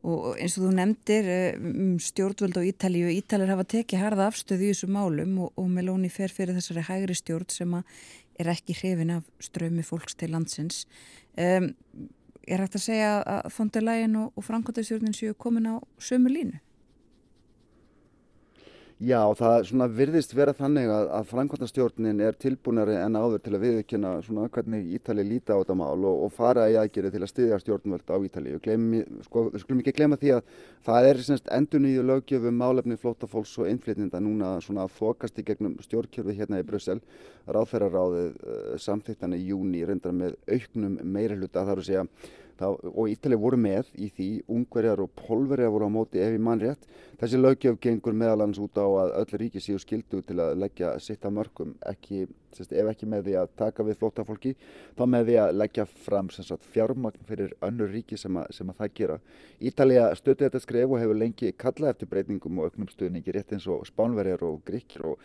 og 0.02 0.40
eins 0.42 0.56
og 0.58 0.64
þú 0.66 0.70
nefndir 0.74 1.28
e, 1.30 1.36
um 1.60 1.92
stjórnvöld 2.02 2.58
á 2.58 2.62
Ítalíu, 2.66 3.12
Ítalir 3.14 3.52
hafa 3.52 3.66
tekið 3.76 4.02
harða 4.02 4.26
afstöð 4.30 4.64
í 4.66 4.70
þessu 4.72 4.88
málum 4.90 5.36
og, 5.44 5.52
og 5.54 5.68
Meloni 5.70 6.10
fer 6.10 6.34
fyrir 6.34 6.56
þessari 6.58 6.82
hægri 6.88 7.14
stjórn 7.14 7.52
sem 7.52 7.76
er 7.78 8.50
ekki 8.50 8.76
hrifin 8.80 9.14
af 9.18 9.28
strömi 9.42 9.84
fólks 9.86 10.16
til 10.18 10.32
landsins. 10.34 10.86
Um, 11.38 11.70
er 12.42 12.64
hægt 12.64 12.76
að 12.78 12.86
segja 12.88 13.14
að 13.22 13.52
fondilægin 13.54 14.18
og, 14.24 14.32
og 14.36 14.46
Frankóttastjórnin 14.48 15.16
séu 15.16 15.36
komin 15.38 15.70
á 15.70 15.74
sömu 16.02 16.32
línu? 16.32 16.58
Já, 19.02 19.18
það 19.34 19.64
svona 19.66 19.86
virðist 19.90 20.32
vera 20.36 20.52
þannig 20.54 20.86
að, 20.94 21.08
að 21.16 21.24
framkvæmtastjórnin 21.32 22.20
er 22.22 22.36
tilbúinari 22.38 22.94
en 23.00 23.16
áður 23.18 23.40
til 23.42 23.54
að 23.56 23.64
viðkjöna 23.64 24.10
svona 24.22 24.44
hvernig 24.54 24.92
Ítali 24.94 25.24
líta 25.26 25.56
á 25.56 25.58
þetta 25.58 25.74
mál 25.80 26.04
og, 26.06 26.20
og 26.28 26.30
fara 26.36 26.68
í 26.70 26.76
aðgerið 26.78 27.16
til 27.16 27.22
að 27.24 27.30
styðja 27.32 27.58
stjórnvöld 27.64 28.12
á 28.14 28.16
Ítali. 28.22 28.52
Við 28.62 29.08
sko, 29.26 29.42
skulum 29.58 29.80
ekki 29.82 29.94
glema 29.96 30.18
því 30.20 30.36
að 30.36 30.52
það 30.86 31.08
er 31.08 31.22
endur 31.56 31.82
nýju 31.82 32.04
lögjöfum 32.12 32.62
málefni 32.62 32.98
flótafólks 33.02 33.56
og 33.58 33.72
innflytninda 33.72 34.20
núna 34.22 34.52
svona 34.62 34.84
að 34.86 34.94
þokast 35.00 35.42
í 35.42 35.46
gegnum 35.50 35.74
stjórnkjörfi 35.82 36.36
hérna 36.38 36.62
í 36.62 36.68
Brussel. 36.68 37.00
Ráðferraráðið 37.50 38.38
uh, 38.38 38.62
samþýttan 38.86 39.34
í 39.34 39.42
júni 39.48 39.82
reyndar 39.88 40.14
með 40.14 40.38
auknum 40.46 41.00
meira 41.02 41.40
hluta 41.40 41.66
þar 41.66 41.82
að 41.82 41.90
segja 41.90 42.06
og 42.70 43.08
Ítalið 43.10 43.40
voru 43.42 43.58
með 43.60 43.88
í 43.98 44.08
því, 44.14 44.28
ungverjar 44.52 45.00
og 45.02 45.10
polverjar 45.18 45.72
voru 45.72 45.88
á 45.88 45.92
móti 45.92 46.20
ef 46.22 46.34
í 46.36 46.40
mannrétt. 46.42 46.86
Þessi 47.20 47.38
lögjöf 47.40 47.78
gengur 47.82 48.16
meðalans 48.18 48.60
út 48.62 48.78
á 48.78 48.86
að 48.86 49.12
öll 49.20 49.40
ríki 49.42 49.62
séu 49.62 49.80
skildu 49.82 50.22
til 50.26 50.38
að 50.42 50.56
leggja 50.62 50.92
sitt 51.02 51.24
að 51.26 51.36
mörgum, 51.38 51.76
ekki, 51.88 52.26
sérst, 52.56 52.74
ef 52.74 52.90
ekki 52.92 53.08
með 53.10 53.28
því 53.28 53.36
að 53.40 53.54
taka 53.62 53.86
við 53.86 54.00
flótafólki, 54.00 54.54
þá 54.98 55.04
með 55.14 55.30
því 55.30 55.38
að 55.44 55.54
leggja 55.60 55.86
fram 56.06 56.30
sagt, 56.34 56.68
fjármagn 56.74 57.28
fyrir 57.28 57.54
önnur 57.62 57.92
ríki 57.94 58.18
sem 58.18 58.36
að, 58.36 58.50
sem 58.58 58.72
að 58.72 58.82
það 58.82 58.94
gera. 59.00 59.18
Ítalið 59.60 60.04
stötu 60.18 60.46
þetta 60.48 60.62
skref 60.66 60.92
og 60.92 61.02
hefur 61.02 61.22
lengi 61.22 61.54
kallað 61.54 61.94
eftir 61.94 62.12
breytingum 62.12 62.60
og 62.60 62.70
auknum 62.70 62.90
stuðningi 62.90 63.34
rétt 63.36 63.56
eins 63.56 63.70
og 63.70 63.86
spánverjar 63.88 64.46
og 64.48 64.62
gríkir 64.66 65.12
og 65.14 65.22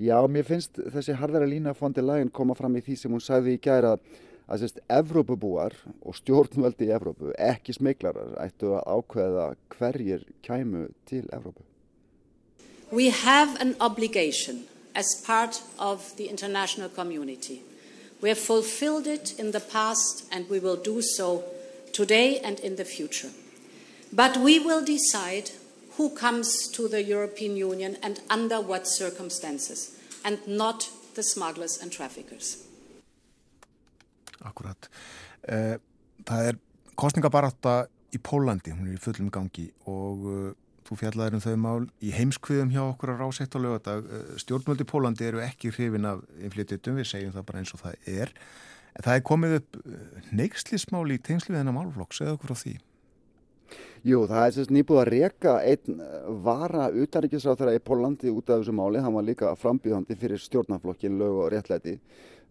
já, 0.00 0.16
mér 0.26 0.46
finnst 0.48 0.80
þessi 0.92 1.16
harðara 1.18 1.48
lína 1.48 1.74
fondi 1.76 2.02
lagin 2.02 2.32
koma 2.32 2.56
fram 2.58 2.76
í 2.78 2.82
því 2.84 2.96
sem 2.98 3.12
hún 3.12 3.22
sagði 3.22 3.58
í 3.58 3.60
gæra 3.62 3.94
að 3.94 4.08
sérst 4.48 4.82
Evrópubúar 4.92 5.72
og 6.04 6.16
stjórnvöldi 6.18 6.88
í 6.88 6.92
Evrópu, 6.92 7.32
ekki 7.40 7.72
smeglarar, 7.78 8.34
ættu 8.44 8.74
að 8.76 8.84
ákveða 8.96 9.46
hverjir 9.72 10.26
kæmu 10.44 10.88
til 11.08 11.24
Evrópu? 11.32 11.64
We 12.92 13.08
have 13.10 13.56
an 13.60 13.74
obligation 13.80 14.68
as 14.94 15.22
part 15.26 15.62
of 15.78 16.16
the 16.16 16.28
international 16.28 16.88
community. 16.88 17.62
We 18.20 18.28
have 18.28 18.38
fulfilled 18.38 19.06
it 19.06 19.34
in 19.38 19.52
the 19.52 19.60
past 19.60 20.24
and 20.30 20.48
we 20.48 20.60
will 20.60 20.76
do 20.76 21.00
so 21.02 21.42
today 21.92 22.38
and 22.44 22.60
in 22.60 22.76
the 22.76 22.84
future. 22.84 23.30
But 24.12 24.36
we 24.36 24.58
will 24.58 24.84
decide 24.84 25.50
who 25.96 26.10
comes 26.10 26.68
to 26.72 26.88
the 26.88 27.02
European 27.02 27.56
Union 27.56 27.96
and 28.02 28.20
under 28.28 28.60
what 28.60 28.86
circumstances, 28.86 29.96
and 30.24 30.38
not 30.46 30.90
the 31.14 31.22
smugglers 31.22 31.78
and 31.80 31.90
traffickers. 31.90 32.58
Akkurat. 34.44 34.88
Eh, 35.48 35.76
það 36.26 36.50
er 36.50 36.60
kostningabarátta 37.00 37.84
í 38.14 38.20
Pólandi, 38.22 38.74
hún 38.74 38.90
er 38.90 38.98
í 38.98 39.02
fullum 39.02 39.30
gangi 39.34 39.66
og 39.90 40.28
uh, 40.30 40.52
þú 40.86 40.98
fjallaður 41.00 41.38
um 41.38 41.42
þau 41.42 41.56
mál 41.58 41.86
í 42.04 42.12
heimskviðum 42.14 42.70
hjá 42.70 42.82
okkur 42.84 43.14
að 43.14 43.24
rásett 43.24 43.56
á 43.56 43.58
lögadag. 43.58 44.06
Eh, 44.06 44.38
stjórnmöldi 44.44 44.86
í 44.86 44.90
Pólandi 44.92 45.26
eru 45.26 45.42
ekki 45.42 45.72
hrifin 45.74 46.06
af 46.06 46.22
inflytjutum, 46.38 47.00
við 47.00 47.10
segjum 47.10 47.34
það 47.34 47.46
bara 47.50 47.62
eins 47.62 47.74
og 47.74 47.82
það 47.82 48.10
er. 48.20 48.34
Það 48.94 49.16
er 49.16 49.26
komið 49.26 49.54
upp 49.58 49.78
neykslismál 50.30 51.06
í 51.10 51.18
tengslu 51.18 51.54
við 51.54 51.64
þennan 51.64 51.78
málflokk, 51.80 52.14
segðu 52.14 52.36
okkur 52.36 52.54
á 52.54 52.56
því. 52.60 52.74
Jú, 54.04 54.18
það 54.28 54.42
er 54.44 54.52
sérst 54.52 54.72
nýbúið 54.76 55.00
að 55.00 55.10
reyka 55.14 55.52
einn 55.64 56.00
vara 56.44 56.90
utaríkisráð 56.92 57.62
þeirra 57.62 57.78
í 57.78 57.82
Pólandi 57.88 58.28
út 58.28 58.50
af 58.52 58.60
þessu 58.60 58.74
máli. 58.76 59.00
Hann 59.00 59.16
var 59.16 59.24
líka 59.24 59.54
frambíðandi 59.56 60.16
fyrir 60.20 60.42
stjórnaflokkin 60.42 61.16
lög 61.16 61.38
og 61.40 61.48
réttlæti 61.54 61.94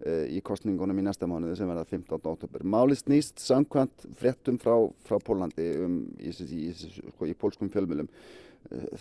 í 0.04 0.40
kostningunum 0.44 1.00
í 1.00 1.06
næsta 1.06 1.28
mánuði 1.30 1.58
sem 1.60 1.70
verða 1.70 1.86
15. 1.88 2.18
oktober. 2.34 2.64
Máli 2.68 2.98
snýst 3.00 3.40
samkvæmt 3.44 4.08
frettum 4.20 4.58
frá, 4.60 4.76
frá 5.08 5.20
Pólandi 5.24 5.70
um, 5.84 6.00
í, 6.20 6.34
í, 6.44 6.64
í, 6.72 7.06
í 7.30 7.38
pólskum 7.40 7.72
fjölmjölum 7.72 8.10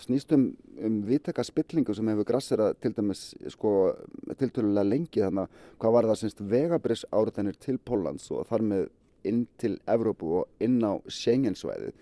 snýst 0.02 0.32
um, 0.34 0.48
um 0.82 0.96
viðtaka 1.06 1.44
spillingu 1.46 1.94
sem 1.94 2.08
hefur 2.10 2.26
grassera 2.26 2.72
til 2.74 2.92
dæmis 2.96 3.28
sko, 3.54 3.92
tiltölulega 4.40 4.88
lengi 4.88 5.22
þannig 5.22 5.46
að 5.46 5.68
hvað 5.82 5.94
var 5.96 6.08
það 6.10 6.18
semst 6.22 6.42
vegabriss 6.52 7.06
áriðanir 7.14 7.58
til 7.62 7.78
Pólans 7.78 8.26
og 8.34 8.48
þar 8.50 8.66
með 8.72 8.88
inn 9.28 9.44
til 9.62 9.76
Evrópu 9.90 10.32
og 10.40 10.64
inn 10.66 10.80
á 10.82 10.98
Schengensvæðið 11.06 11.94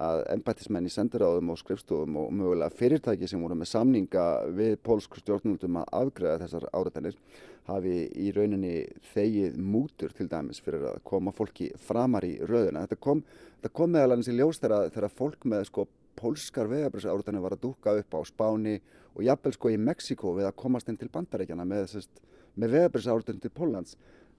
að 0.00 0.22
ennbættismenn 0.32 0.88
í 0.88 0.92
sendiráðum 0.92 1.52
og 1.52 1.58
skrifstofum 1.60 2.16
og 2.22 2.32
mögulega 2.32 2.72
fyrirtæki 2.72 3.28
sem 3.28 3.42
voru 3.42 3.58
með 3.58 3.70
samninga 3.74 4.26
við 4.56 4.78
pólsk 4.86 5.18
stjórnundum 5.20 5.80
að 5.82 5.90
afgræða 6.00 6.40
þessar 6.44 6.66
árættanir 6.72 7.18
hafi 7.68 7.96
í 8.18 8.30
rauninni 8.34 8.74
þegið 9.12 9.58
mútur 9.60 10.14
til 10.16 10.28
dæmis 10.30 10.62
fyrir 10.64 10.86
að 10.90 11.02
koma 11.06 11.34
fólki 11.36 11.70
framar 11.84 12.24
í 12.26 12.38
rauðina. 12.40 12.86
Þetta 12.86 13.00
kom, 13.04 13.22
þetta 13.58 13.72
kom 13.76 13.92
meðal 13.94 14.16
annars 14.16 14.30
í 14.32 14.36
ljós 14.38 14.62
þegar, 14.62 15.10
fólk 15.12 15.44
með 15.52 15.66
sko 15.68 15.86
pólskar 16.20 16.70
vegabröðs 16.70 17.08
árættanir 17.08 17.44
var 17.44 17.56
að 17.56 17.64
dúka 17.66 17.94
upp 18.00 18.16
á 18.16 18.20
Spáni 18.28 18.78
og 19.14 19.22
jafnvel 19.24 19.54
sko 19.56 19.72
í 19.72 19.78
Mexiko 19.80 20.34
við 20.36 20.48
að 20.48 20.58
komast 20.62 20.88
inn 20.90 20.98
til 21.00 21.10
bandarækjana 21.12 21.66
með, 21.68 21.94
með 22.56 22.74
vegabröðs 22.76 23.10
árættanir 23.12 23.44
til 23.44 23.54
Póllands 23.54 23.96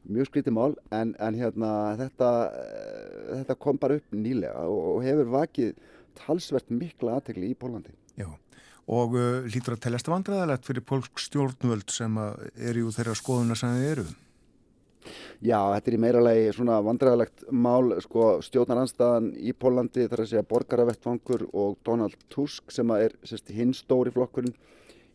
mjög 0.10 0.30
skrítið 0.30 0.56
mál 0.58 0.76
en, 0.96 1.14
en 1.22 1.38
hérna, 1.38 1.72
þetta, 2.00 2.30
eh, 2.58 3.34
þetta 3.42 3.58
kom 3.62 3.82
bara 3.82 4.00
upp 4.00 4.16
nýlega 4.16 4.66
og, 4.68 4.80
og 4.96 5.04
hefur 5.06 5.34
vakið 5.36 5.76
talsvert 6.22 6.72
mikla 6.74 7.20
aðtegli 7.20 7.52
í 7.54 7.58
Pólandi. 7.58 7.94
Já, 8.20 8.28
og 8.92 9.16
uh, 9.16 9.46
lítur 9.48 9.78
að 9.78 9.86
teljast 9.86 10.10
vandræðalegt 10.12 10.68
fyrir 10.68 10.86
pólsk 10.88 11.22
stjórnvöld 11.24 11.94
sem 11.94 12.18
er 12.20 12.78
í 12.78 12.84
þeirra 12.98 13.16
skoðuna 13.18 13.58
sem 13.58 13.78
þið 13.78 13.94
eru? 13.94 14.10
Já, 15.42 15.58
þetta 15.74 15.90
er 15.90 15.96
í 15.96 16.02
meira 16.02 16.22
lagi 16.22 16.50
svona 16.54 16.76
vandræðalegt 16.86 17.46
mál, 17.50 17.96
sko, 18.04 18.26
stjórnaranstæðan 18.46 19.32
í 19.42 19.54
Pólandi 19.58 20.06
þar 20.10 20.22
að 20.24 20.30
segja 20.30 20.50
borgaravettvangur 20.52 21.48
og 21.58 21.80
Donald 21.88 22.18
Tusk 22.34 22.74
sem 22.74 22.92
er 22.94 23.16
hinn 23.50 23.74
stóri 23.74 24.14
flokkurinn 24.14 24.54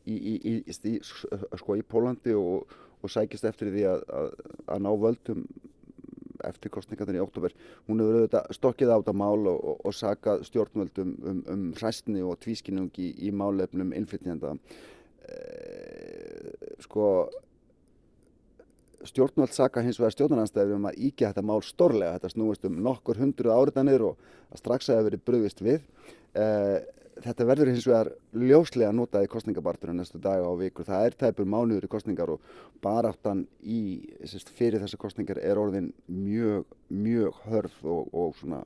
í, 0.07 0.17
í, 0.17 0.57
í, 0.59 0.97
sko, 1.05 1.79
í 1.79 1.87
Pólandi 1.87 2.35
og 2.35 2.75
og 3.03 3.13
sækist 3.13 3.49
eftir 3.49 3.73
því 3.75 3.87
að, 3.93 4.05
að, 4.21 4.29
að 4.75 4.85
ná 4.87 4.91
völdum 5.05 5.47
eftir 6.47 6.73
kostningarnir 6.73 7.21
í 7.21 7.25
oktober 7.25 7.55
hún 7.87 8.03
hefur 8.03 8.21
auðvitað 8.21 8.53
stokkið 8.59 8.93
á 8.93 8.97
þetta 8.99 9.17
mál 9.17 9.49
og, 9.49 9.57
og, 9.57 9.81
og 9.89 9.97
sakað 9.97 10.45
stjórnvöldum 10.49 11.17
um, 11.17 11.41
um 11.53 11.65
hræstni 11.79 12.23
og 12.25 12.39
tvískinnung 12.45 12.93
í, 13.01 13.31
málefnum 13.33 13.95
innflytjanda 13.97 14.55
e, 15.27 15.41
sko 16.85 17.09
stjórnvöld 19.07 19.55
saka 19.55 19.83
hins 19.85 20.01
vegar 20.01 20.15
stjórnarnanstæður 20.15 20.79
um 20.79 20.89
að 20.91 21.01
íkja 21.09 21.31
þetta 21.31 21.45
mál 21.47 21.61
stórlega. 21.65 22.17
Þetta 22.17 22.33
snúist 22.33 22.65
um 22.67 22.79
nokkur 22.83 23.21
hundruð 23.21 23.55
áriðanir 23.55 24.05
og 24.09 24.23
að 24.51 24.63
strax 24.63 24.89
að 24.91 24.99
það 24.99 25.09
verið 25.11 25.25
bröðist 25.29 25.63
við. 25.63 25.85
E, 26.35 26.47
þetta 27.25 27.47
verður 27.49 27.71
hins 27.73 27.87
vegar 27.89 28.11
ljóslega 28.37 28.93
notað 28.95 29.27
í 29.27 29.33
kostningabartunum 29.33 29.99
næstu 30.01 30.21
daga 30.23 30.47
og 30.51 30.61
vikur. 30.61 30.87
Það 30.89 31.09
er 31.09 31.19
tæpur 31.23 31.49
mánuður 31.49 31.89
í 31.89 31.93
kostningar 31.93 32.33
og 32.35 32.55
baráttan 32.85 33.45
í, 33.63 33.81
sérst, 34.25 34.53
fyrir 34.57 34.83
þessu 34.85 35.01
kostningar 35.01 35.41
er 35.43 35.61
orðin 35.61 35.93
mjög, 36.07 36.67
mjög 36.93 37.45
hörð 37.47 37.79
og, 37.85 38.11
og 38.13 38.35
svona 38.41 38.63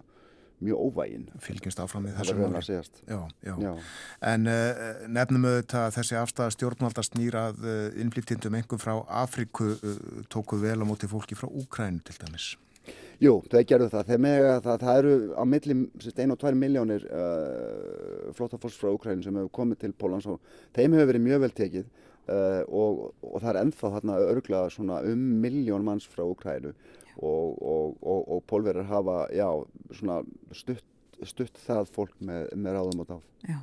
mjög 0.61 0.77
óvægin. 0.77 1.29
Fylgjumst 1.41 1.81
áfram 1.81 2.05
með 2.05 2.19
þessu 2.21 2.37
máli. 2.37 2.79
Já, 3.09 3.21
já. 3.47 3.55
já. 3.65 3.71
En 4.33 4.49
uh, 4.51 5.05
nefnum 5.09 5.47
auðvitað 5.49 5.95
þessi 5.97 6.19
afstæða 6.21 6.57
stjórnvalda 6.57 7.05
snýrað 7.07 7.63
uh, 7.65 7.79
innflytjendum 8.03 8.59
engum 8.61 8.83
frá 8.83 8.99
Afriku 9.23 9.73
uh, 9.73 10.03
tókuð 10.33 10.67
vel 10.69 10.81
á 10.85 10.87
móti 10.89 11.09
fólki 11.11 11.39
frá 11.39 11.49
Úkrænu 11.49 12.05
til 12.05 12.21
dæmis. 12.21 12.53
Jú, 13.21 13.35
þau 13.53 13.63
gerðu 13.69 13.89
það. 13.93 14.13
Það, 14.65 14.77
það 14.81 14.99
eru 14.99 15.15
á 15.37 15.45
milli 15.45 15.77
1 16.01 16.33
og 16.33 16.39
2 16.41 16.53
miljónir 16.57 17.03
uh, 17.13 18.31
flótafólks 18.37 18.79
frá 18.81 18.93
Ukræn 18.95 19.25
sem 19.25 19.37
hefur 19.37 19.53
komið 19.61 19.83
til 19.83 19.97
Pólans 20.01 20.29
og 20.31 20.41
þeim 20.77 20.97
hefur 20.97 21.11
verið 21.13 21.27
mjög 21.27 21.43
vel 21.45 21.53
tekið 21.59 21.85
uh, 21.85 22.63
og, 22.65 23.03
og 23.21 23.37
það 23.43 23.51
er 23.53 23.61
ennþá 23.65 23.93
þarna 23.97 24.63
svona 24.73 25.03
um 25.11 25.27
miljón 25.43 25.85
manns 25.85 26.09
frá 26.09 26.25
Ukrænu 26.25 26.73
og, 27.21 27.61
og, 27.61 27.99
og 28.01 28.43
pólverðar 28.49 28.89
hafa 28.89 29.19
já, 29.37 29.49
stutt, 30.57 30.87
stutt 31.21 31.61
það 31.67 31.93
fólk 31.93 32.17
með, 32.25 32.49
með 32.57 32.79
ráðum 32.79 33.05
og 33.05 33.11
dáð. 33.11 33.27
Já. 33.51 33.59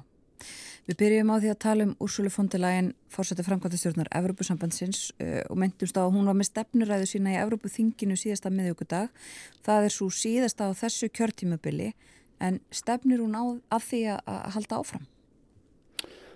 Við 0.88 0.96
byrjum 1.02 1.32
á 1.36 1.44
því 1.44 1.50
að 1.52 1.58
tala 1.60 1.84
um 1.84 1.90
Úrsula 2.00 2.30
von 2.32 2.48
der 2.48 2.62
Leyen, 2.64 2.94
fórsættu 3.12 3.44
framkvæmtastjórnar 3.44 4.08
Evrópusambandsins 4.16 5.10
uh, 5.20 5.42
og 5.52 5.58
myndumst 5.60 5.98
á 6.00 6.06
að 6.06 6.14
hún 6.16 6.30
var 6.30 6.38
með 6.40 6.48
stefnuræðu 6.48 7.10
sína 7.12 7.34
í 7.34 7.40
Evrópuþinginu 7.42 8.16
síðasta 8.16 8.48
miðjöggudag. 8.56 9.10
Það 9.68 9.88
er 9.90 9.94
svo 9.98 10.08
síðasta 10.16 10.70
á 10.72 10.80
þessu 10.80 11.10
kjörtímabili 11.12 11.90
en 12.40 12.62
stefnir 12.72 13.20
hún 13.20 13.36
á 13.36 13.44
að 13.76 13.84
því 13.84 14.00
að 14.14 14.40
halda 14.56 14.80
áfram? 14.80 15.04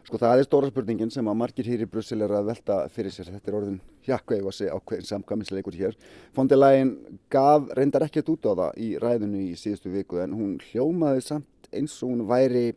Sko 0.01 0.19
það 0.19 0.41
er 0.41 0.47
stóra 0.49 0.67
spurningin 0.67 1.13
sem 1.13 1.27
að 1.31 1.37
margir 1.39 1.69
hér 1.71 1.85
í 1.85 1.87
Brussel 1.87 2.19
er 2.25 2.33
að 2.35 2.49
velta 2.49 2.81
fyrir 2.91 3.15
sér. 3.15 3.29
Þetta 3.31 3.51
er 3.51 3.57
orðin 3.61 3.77
segja 4.03 4.75
ákveðin 4.75 5.07
samkvæminsleikur 5.07 5.77
hér. 5.79 5.95
Der 6.35 6.59
Leyen 6.59 6.91
gaf 7.31 7.71
reyndar 7.77 8.03
ekkert 8.03 8.33
út 8.35 8.49
á 8.49 8.51
það 8.51 8.83
í 8.83 8.89
ræðinu 8.99 9.45
í 9.45 9.55
síðustu 9.55 9.93
viku 9.95 10.19
en 10.19 10.35
hún 10.35 10.59
hljómaði 10.73 11.23
samt 11.23 11.71
eins 11.71 11.95
og 12.03 12.11
hún 12.11 12.27
væri 12.27 12.73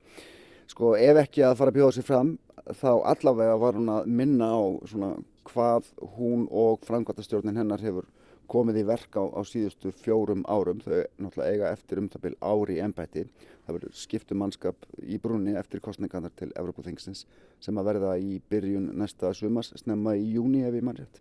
sko 0.70 0.95
ef 0.97 1.23
ekki 1.24 1.45
að 1.47 1.57
fara 1.61 1.73
að 1.73 1.78
bjóða 1.78 1.97
sér 1.97 2.09
fram 2.09 2.35
þá 2.73 2.91
allavega 3.12 3.57
var 3.61 3.78
hún 3.78 3.93
að 3.93 4.11
minna 4.20 4.51
á 4.51 4.62
svona 4.89 5.15
hvað 5.45 5.91
hún 6.16 6.47
og 6.51 6.85
framkvæmtastjórnin 6.86 7.59
hennar 7.61 7.82
hefur 7.85 8.07
komið 8.49 8.82
í 8.82 8.85
verk 8.89 9.16
á, 9.16 9.24
á 9.24 9.41
síðustu 9.45 9.93
fjórum 9.93 10.45
árum. 10.49 10.81
Þau 10.85 11.05
náttúrulega 11.20 11.51
eiga 11.53 11.73
eftir 11.73 12.01
um 12.01 12.09
það 12.12 12.24
byrj 12.27 12.39
ári 12.45 12.77
í 12.77 12.81
ennbæti 12.85 13.27
það 13.65 13.77
verður 13.78 13.99
skiptum 13.99 14.41
mannskap 14.43 14.89
í 15.01 15.19
brunni 15.20 15.55
eftir 15.59 15.82
kostningarnar 15.85 16.32
til 16.36 16.51
Evropaþingsins 16.53 17.24
sem 17.65 17.78
að 17.81 17.91
verða 17.93 18.16
í 18.20 18.41
byrjun 18.53 18.91
næsta 19.01 19.32
sumas 19.36 19.73
snemma 19.81 20.16
í 20.20 20.27
júni 20.36 20.65
ef 20.65 20.77
ég 20.77 20.85
mann 20.85 21.01
rétt. 21.01 21.20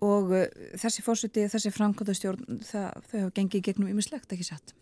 Og 0.00 0.32
uh, 0.32 0.46
þessi 0.80 1.04
fórsiti, 1.04 1.44
þessi 1.52 1.72
framkvæmtastjórn 1.76 2.62
þau 2.64 2.86
hafa 2.88 3.26
gengið 3.36 3.66
gegnum 3.68 3.92
ymislegt 3.92 4.32
ekki 4.32 4.48
satt 4.48 4.72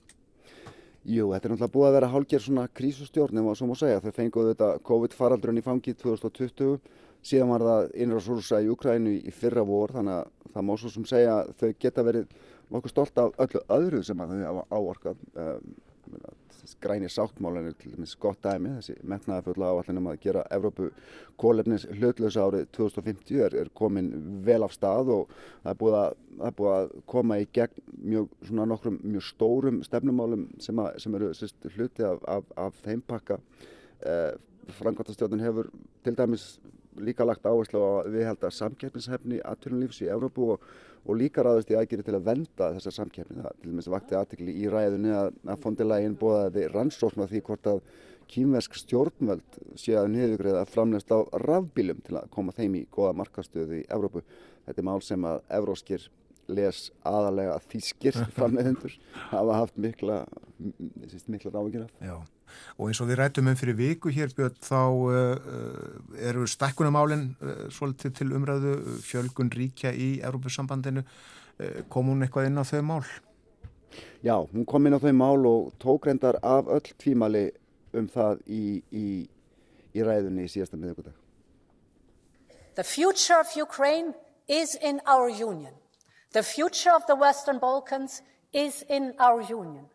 Jú, 1.09 1.31
þetta 1.33 1.49
er 1.49 1.53
náttúrulega 1.55 1.73
búið 1.73 1.87
að 1.89 1.95
vera 1.97 2.09
hálgjör 2.13 2.43
svona 2.45 2.63
krísustjórn 2.77 3.39
ef 3.41 3.45
maður 3.45 3.59
svo 3.61 3.67
má 3.71 3.77
segja. 3.81 4.01
Þau 4.05 4.17
fenguðu 4.19 4.51
þetta 4.53 4.67
COVID-faraldrun 4.85 5.61
í 5.61 5.63
fangið 5.65 5.97
2020, 6.03 6.75
síðan 7.25 7.53
var 7.55 7.65
það 7.65 7.95
innræðsúrsa 8.05 8.61
í 8.61 8.69
Ukrænu 8.75 9.15
í 9.17 9.33
fyrra 9.33 9.65
vor 9.65 9.95
þannig 9.97 10.19
að 10.19 10.53
það 10.53 10.67
má 10.69 10.73
svo 10.83 10.93
sem 10.93 11.07
segja 11.09 11.39
að 11.39 11.55
þau 11.63 11.71
geta 11.85 12.05
verið 12.05 12.35
nokkuð 12.69 12.93
stolt 12.93 13.23
af 13.23 13.41
öllu 13.47 13.63
öðru 13.79 14.03
sem 14.05 14.21
að 14.21 14.35
þau 14.35 14.45
hafa 14.51 14.67
áorkað. 14.77 15.25
Um, 15.33 15.73
græni 16.81 17.09
sáttmálinn 17.09 17.69
er 17.71 17.77
til 17.79 17.93
dæmis 17.95 18.15
gott 18.21 18.41
dæmi 18.45 18.75
þessi 18.77 18.97
metnaða 19.09 19.45
fulla 19.47 19.71
áallinum 19.73 20.09
að 20.11 20.21
gera 20.25 20.45
Evrópu 20.55 20.91
kólefnis 21.41 21.87
hlutlösa 21.91 22.45
árið 22.45 22.67
2050 22.77 23.43
er, 23.47 23.57
er 23.63 23.71
komin 23.75 24.11
vel 24.47 24.63
af 24.67 24.75
stað 24.77 25.13
og 25.15 25.33
það 25.63 25.71
er 25.73 25.79
búið 25.83 25.99
að, 26.01 26.19
er 26.49 26.57
búið 26.61 26.75
að 26.77 26.97
koma 27.15 27.39
í 27.41 27.49
gegn 27.59 27.85
mjög, 28.05 28.33
svona 28.51 28.69
nokkrum 28.73 28.99
mjög 29.05 29.29
stórum 29.31 29.83
stefnumálum 29.87 30.49
sem, 30.63 30.83
að, 30.85 30.99
sem 31.05 31.19
eru 31.19 31.31
sérst, 31.37 31.71
hluti 31.77 32.07
af, 32.07 32.25
af, 32.37 32.53
af 32.67 32.83
þeim 32.85 33.05
pakka. 33.07 33.41
Eh, 34.07 34.33
Frankvartastjóðin 34.79 35.47
hefur 35.47 35.71
til 36.05 36.17
dæmis 36.19 36.51
líka 37.01 37.25
lagt 37.25 37.47
áherslu 37.47 37.81
á 37.81 37.91
að 38.03 38.13
við 38.17 38.29
held 38.29 38.45
að 38.45 38.57
samkeppnishefni 38.59 39.41
aðtörnulífs 39.47 40.03
í 40.05 40.11
Evrópu 40.13 40.53
og 40.55 40.69
og 41.09 41.17
líka 41.17 41.45
ráðist 41.45 41.73
í 41.73 41.79
aðgeri 41.79 42.05
til 42.05 42.17
að 42.19 42.27
venda 42.29 42.69
þessar 42.77 42.97
samkeppni. 42.99 43.41
Það 43.45 43.57
til 43.63 43.73
dæmis 43.73 43.91
vakti 43.93 44.19
aðtekli 44.19 44.55
í 44.61 44.69
ræðunni 44.73 45.15
að, 45.17 45.33
að 45.49 45.65
fondilægin 45.65 46.19
bóðaði 46.21 46.69
rannsókn 46.75 47.25
á 47.25 47.31
því 47.31 47.43
hvort 47.49 47.71
að 47.73 47.83
kýmversk 48.29 48.77
stjórnvöld 48.83 49.59
sé 49.81 49.97
að 49.97 50.11
niðugriða 50.13 50.67
framlegst 50.69 51.13
á 51.17 51.25
rafbílum 51.49 52.03
til 52.05 52.19
að 52.21 52.31
koma 52.35 52.53
þeim 52.57 52.77
í 52.77 52.87
goða 52.93 53.17
markastöðu 53.23 53.81
í 53.81 53.87
Evrópu. 53.89 54.25
Þetta 54.69 54.83
er 54.85 54.89
mál 54.91 55.01
sem 55.05 55.29
að 55.29 55.41
evróskir 55.59 56.09
les 56.49 56.89
aðalega 57.09 57.59
þýskir 57.73 58.19
framleiðendur 58.37 58.99
hafa 59.31 59.63
haft 59.63 59.81
mikla, 59.81 60.25
mikla 61.29 61.55
af 61.57 62.29
og 62.77 62.89
eins 62.89 63.01
og 63.03 63.09
við 63.11 63.21
rættum 63.21 63.51
um 63.51 63.57
fyrir 63.59 63.77
viku 63.79 64.13
hér 64.15 64.35
Björn 64.37 64.59
þá 64.65 64.83
uh, 64.83 65.37
eru 66.31 66.47
stakkunamálinn 66.49 67.31
uh, 67.41 67.65
svolítið 67.75 68.17
til 68.19 68.33
umræðu. 68.37 68.75
Fjölgun 69.05 69.53
ríkja 69.55 69.93
í 69.93 70.19
Európusambandinu 70.23 71.05
uh, 71.05 71.81
kom 71.89 72.13
hún 72.13 72.27
eitthvað 72.27 72.51
inn 72.51 72.61
á 72.61 72.65
þau 72.69 72.83
mál? 72.91 73.07
Já, 74.23 74.37
hún 74.37 74.67
kom 74.69 74.87
inn 74.87 74.99
á 74.99 75.01
þau 75.01 75.15
mál 75.17 75.49
og 75.49 75.73
tók 75.83 76.07
reyndar 76.09 76.39
af 76.43 76.69
öll 76.69 76.93
tvímali 76.99 77.49
um 77.97 78.09
það 78.11 78.43
í, 78.47 78.65
í, 78.93 79.07
í 79.95 80.05
ræðunni 80.05 80.45
í 80.45 80.53
síðasta 80.53 80.77
miðugudag 80.77 81.17
The 82.79 82.85
future 82.85 83.41
of 83.41 83.57
Ukraine 83.57 84.15
is 84.47 84.77
in 84.77 85.01
our 85.05 85.29
union. 85.29 85.75
The 86.33 86.45
future 86.45 86.93
of 86.95 87.05
the 87.07 87.17
Western 87.17 87.59
Balkans 87.59 88.23
is 88.53 88.85
in 88.89 89.15
our 89.19 89.41
union. 89.43 89.87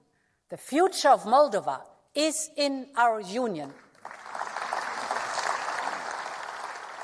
The 0.49 0.57
future 0.57 1.09
of 1.09 1.23
Moldova 1.23 1.80
is 2.15 2.52
in 2.56 2.85
our 2.95 3.22
union. 3.22 3.73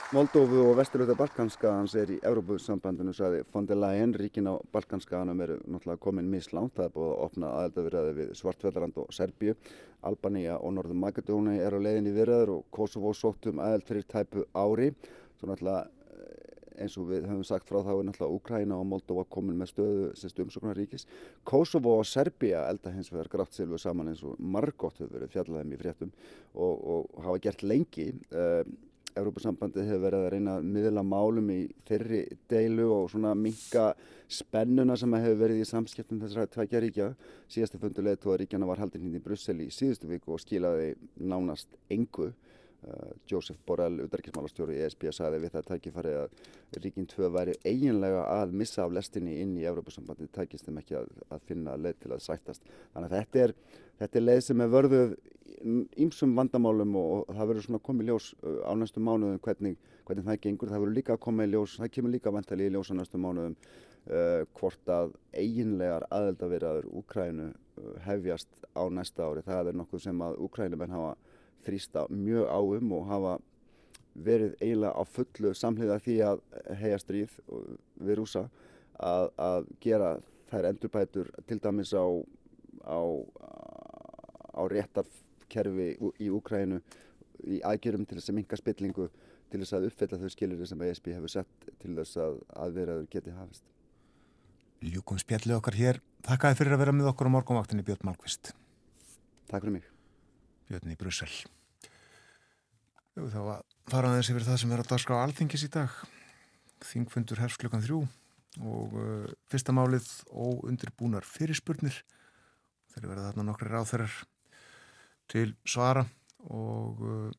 Moldófu 0.09 0.63
og 0.65 0.77
vesturlöta 0.79 1.13
Balkanskaðans 1.13 1.93
er 2.01 2.09
í 2.09 2.15
Európusambandinu, 2.25 3.11
sagði 3.13 3.43
von 3.53 3.67
der 3.69 3.77
Leyen. 3.77 4.15
Ríkin 4.17 4.49
á 4.49 4.57
Balkanskaðanum 4.73 5.43
eru 5.45 5.57
náttúrulega 5.69 6.01
komin 6.01 6.31
mislánt. 6.31 6.73
Það 6.73 6.87
er 6.87 6.95
búið 6.95 7.11
að 7.11 7.21
opna 7.27 7.51
aðeldavirðaði 7.59 8.15
við 8.17 8.31
Svartfjallarland 8.39 8.97
og 8.97 9.13
Serbíu. 9.13 9.53
Albanía 10.09 10.57
og 10.57 10.73
Norður 10.73 10.97
Magadóni 11.03 11.59
er 11.61 11.77
á 11.77 11.79
leiðin 11.81 12.09
í 12.09 12.15
virðaður 12.15 12.55
og 12.55 12.65
Kosovo 12.73 13.13
sóttum 13.13 13.61
aðeld 13.61 13.85
fyrir 13.85 14.09
tæpu 14.09 14.47
ári. 14.57 14.89
Svo 15.37 15.51
náttúrulega 15.51 15.85
eins 16.79 16.97
og 16.99 17.09
við 17.11 17.27
höfum 17.29 17.45
sagt 17.47 17.69
frá 17.69 17.81
þá 17.83 17.91
er 17.93 18.03
náttúrulega 18.07 18.35
Úkræna 18.37 18.79
og 18.79 18.87
Moldova 18.89 19.25
komin 19.29 19.59
með 19.59 19.73
stöðu 19.73 20.43
umsóknaríkis. 20.45 21.07
Kosovo 21.47 21.97
og 21.99 22.07
Serbia 22.07 22.65
elda 22.69 22.93
hins 22.95 23.11
vegar 23.13 23.31
grátt 23.31 23.55
silfu 23.55 23.79
saman 23.81 24.11
eins 24.11 24.23
og 24.23 24.39
margótt 24.39 25.01
hefur 25.01 25.17
verið 25.17 25.33
fjallaðum 25.35 25.73
í 25.75 25.81
fréttum 25.81 26.13
og, 26.55 26.75
og 26.75 27.25
hafa 27.25 27.41
gert 27.47 27.65
lengi. 27.65 28.11
Uh, 28.31 28.61
eh, 28.61 28.77
Európa-sambandi 29.17 29.83
hefur 29.87 30.03
verið 30.05 30.25
að 30.25 30.31
reyna 30.35 30.55
að 30.59 30.67
miðla 30.75 31.03
málum 31.03 31.47
í 31.51 31.59
þeirri 31.87 32.21
deilu 32.51 32.85
og 32.93 33.09
svona 33.11 33.33
minka 33.35 33.89
spennuna 34.29 34.95
sem 34.99 35.15
hefur 35.17 35.39
verið 35.41 35.63
í 35.63 35.67
samskiptum 35.67 36.21
þessara 36.21 36.49
tvækja 36.53 36.83
ríkja. 36.83 37.07
Síðastu 37.51 37.81
funduleg 37.81 38.21
tóða 38.21 38.43
ríkjana 38.43 38.69
var 38.69 38.83
haldinn 38.83 39.07
hindi 39.07 39.19
í 39.19 39.25
Brussel 39.25 39.57
í 39.65 39.71
síðustu 39.73 40.11
viku 40.11 40.35
og 40.35 40.43
skilaði 40.43 40.93
nánast 41.17 41.73
engu. 41.91 42.29
Uh, 42.79 43.09
Joseph 43.27 43.59
Borrell, 43.67 43.97
udarkismálastjóri 44.05 44.77
í 44.77 44.83
ESB 44.85 45.09
saði 45.11 45.41
við 45.43 45.51
það 45.57 45.65
tækifæri 45.67 46.13
að 46.15 46.77
ríkinn 46.79 47.09
tvö 47.11 47.27
væri 47.35 47.57
eiginlega 47.67 48.21
að 48.37 48.53
missa 48.61 48.85
af 48.85 48.93
lestinni 48.95 49.33
inn 49.41 49.57
í 49.59 49.65
Európa-sambandi 49.67 50.29
tækist 50.31 50.69
þeim 50.69 50.79
ekki 50.79 50.95
að, 51.01 51.09
að 51.27 51.43
finna 51.49 51.75
leið 51.75 51.99
til 52.05 52.13
að 52.15 52.23
sættast. 52.23 52.71
Þannig 52.93 53.09
að 53.09 53.17
þetta 53.17 53.43
er, 53.43 53.53
þetta 53.99 54.19
er 54.21 54.25
leið 54.25 54.41
sem 54.47 54.63
er 54.63 54.71
vörðuð 54.77 55.17
ímsum 55.99 56.35
vandamálum 56.37 56.95
og, 56.95 57.13
og 57.27 57.35
það 57.35 57.51
verður 57.51 57.65
svona 57.67 57.81
komið 57.89 58.11
ljós 58.11 58.31
uh, 58.39 58.61
á 58.63 58.71
næstu 58.79 59.03
mánuðum 59.03 59.41
hvernig, 59.43 59.75
hvernig 60.07 60.27
það 60.27 60.41
gengur, 60.45 60.71
það 60.71 60.83
verður 60.85 60.97
líka 61.01 61.17
komið 61.27 61.53
ljós 61.53 61.77
það 61.81 61.93
kemur 61.97 62.13
líka 62.15 62.33
vantali 62.33 62.67
í 62.69 62.73
ljós 62.73 62.91
á 62.91 62.95
næstu 62.95 63.19
mánuðum 63.19 63.57
uh, 63.57 64.45
hvort 64.59 64.93
að 64.93 65.11
eiginlegar 65.33 66.07
aðeldavirðaður 66.15 66.87
Úkrænu 67.01 67.49
uh, 67.51 67.91
hefjast 68.05 68.47
á 68.71 68.83
næsta 68.87 69.27
ári, 69.27 69.43
það 69.43 69.71
er 69.73 69.79
nokkuð 69.81 70.05
sem 70.05 70.23
að 70.23 70.39
Úkrænumenn 70.47 70.95
hafa 70.95 71.17
þrýsta 71.65 72.05
mjög 72.13 72.49
áum 72.49 72.93
og 72.97 73.07
hafa 73.09 73.37
verið 74.19 74.55
eiginlega 74.59 74.95
á 74.95 75.03
fullu 75.07 75.53
samhliða 75.55 75.99
því 76.03 76.17
að 76.27 76.41
heia 76.81 76.99
stríð 76.99 77.35
við 77.99 78.19
rúsa 78.19 78.45
að, 78.99 79.29
að 79.37 79.69
gera 79.83 80.11
þær 80.49 80.69
endurbætur 80.71 81.31
til 81.47 81.59
dæmis 81.63 81.93
á, 81.93 82.05
á, 82.83 82.99
á 84.59 84.61
réttarkerfi 84.71 85.91
í 86.19 86.29
Úkrænu 86.33 86.81
í 87.47 87.61
aðgjörum 87.63 88.07
til 88.07 88.19
þess 88.19 88.31
að 88.31 88.39
minka 88.41 88.59
spillingu 88.59 89.09
til 89.49 89.61
þess 89.61 89.75
að 89.77 89.89
uppfylla 89.89 90.21
þau 90.21 90.31
skilir 90.33 90.65
sem 90.69 90.87
ESB 90.89 91.11
hefur 91.15 91.33
sett 91.33 91.69
til 91.81 91.95
þess 91.97 92.19
að 92.21 92.41
aðveraður 92.65 93.07
geti 93.13 93.35
hafist. 93.35 93.63
Ljúkum 94.79 95.19
spjallið 95.19 95.57
okkar 95.59 95.79
hér. 95.79 96.01
Takk 96.23 96.45
að 96.45 96.53
þið 96.53 96.61
fyrir 96.61 96.75
að 96.75 96.83
vera 96.85 96.95
með 96.95 97.13
okkur 97.13 97.31
á 97.31 97.35
morgunvaktinni 97.35 97.87
Björn 97.87 98.05
Málkvist. 98.07 98.53
Takk 99.49 99.63
fyrir 99.63 99.79
mig. 99.79 99.98
Björn 100.69 100.93
í 100.93 100.97
Brussel. 100.99 101.31
Þá 103.17 103.39
fara 103.89 104.11
aðeins 104.11 104.29
yfir 104.29 104.45
það 104.45 104.59
sem 104.61 104.73
er 104.75 104.81
að 104.83 104.91
daska 104.91 105.17
á 105.17 105.23
alþingis 105.25 105.65
í 105.65 105.69
dag. 105.73 105.93
Þingfundur 106.85 107.41
hefst 107.41 107.59
klukkan 107.59 107.81
þrjú 107.83 108.03
og 108.59 108.93
uh, 108.97 109.25
fyrsta 109.49 109.73
málið 109.73 110.07
óundirbúnar 110.29 111.25
fyrirspurnir. 111.25 111.97
Þeir 112.93 113.07
verða 113.09 113.31
þarna 113.31 113.47
nokkri 113.49 113.71
ráþærar 113.71 114.13
til 115.29 115.55
svara 115.65 116.05
og 116.53 117.01
uh, 117.01 117.31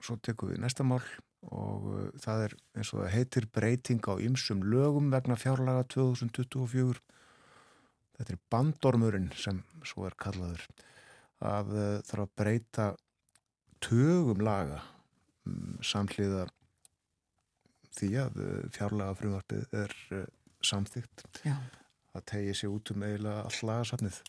svo 0.00 0.16
tekum 0.22 0.52
við 0.52 0.62
næsta 0.62 0.86
mál 0.86 1.02
og 1.50 1.88
uh, 1.90 2.04
það 2.22 2.46
er 2.46 2.56
eins 2.78 2.92
og 2.94 3.02
það 3.02 3.14
heitir 3.16 3.48
breyting 3.50 4.06
á 4.06 4.14
ymsum 4.22 4.62
lögum 4.62 5.10
vegna 5.10 5.38
fjárlaga 5.40 5.88
2024. 5.90 7.02
Þetta 8.20 8.36
er 8.36 8.40
bandormurinn 8.52 9.32
sem 9.34 9.64
svo 9.82 10.06
er 10.06 10.14
kallaður 10.20 10.68
að 11.40 11.74
uh, 11.74 11.98
þarf 12.06 12.24
að 12.26 12.32
breyta 12.40 12.86
tögum 13.80 14.42
laga 14.44 14.80
um, 15.48 15.76
samhliða 15.84 16.46
því 17.96 18.10
að 18.22 18.40
uh, 18.44 18.56
fjárlaga 18.74 19.18
frumvarpið 19.18 19.76
er 19.82 19.94
uh, 20.16 20.24
samþygt 20.64 21.24
Já. 21.46 21.56
að 22.16 22.26
tegi 22.32 22.56
sig 22.56 22.72
út 22.72 22.92
um 22.92 23.06
eiginlega 23.06 23.46
all 23.46 23.70
lagasafnið 23.70 24.20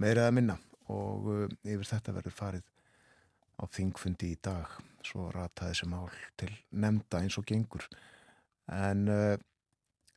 meira 0.00 0.24
eða 0.26 0.36
minna. 0.38 0.60
Og 0.92 1.30
yfir 1.64 1.86
þetta 1.88 2.12
verður 2.12 2.34
farið 2.36 2.64
á 3.56 3.64
þingfundi 3.72 4.34
í 4.34 4.40
dag. 4.42 4.68
Svo 5.04 5.30
rata 5.32 5.70
þessi 5.70 5.88
mál 5.88 6.10
til 6.40 6.50
nefnda 6.72 7.22
eins 7.22 7.38
og 7.40 7.46
gengur. 7.48 7.86
En 8.72 9.08
uh, 9.12 9.36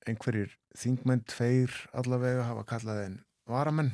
einhverjir 0.08 0.56
þingmenn 0.78 1.26
tveir 1.28 1.74
allavega 1.98 2.48
hafa 2.48 2.66
kallað 2.68 3.04
en 3.06 3.18
varamenn. 3.50 3.94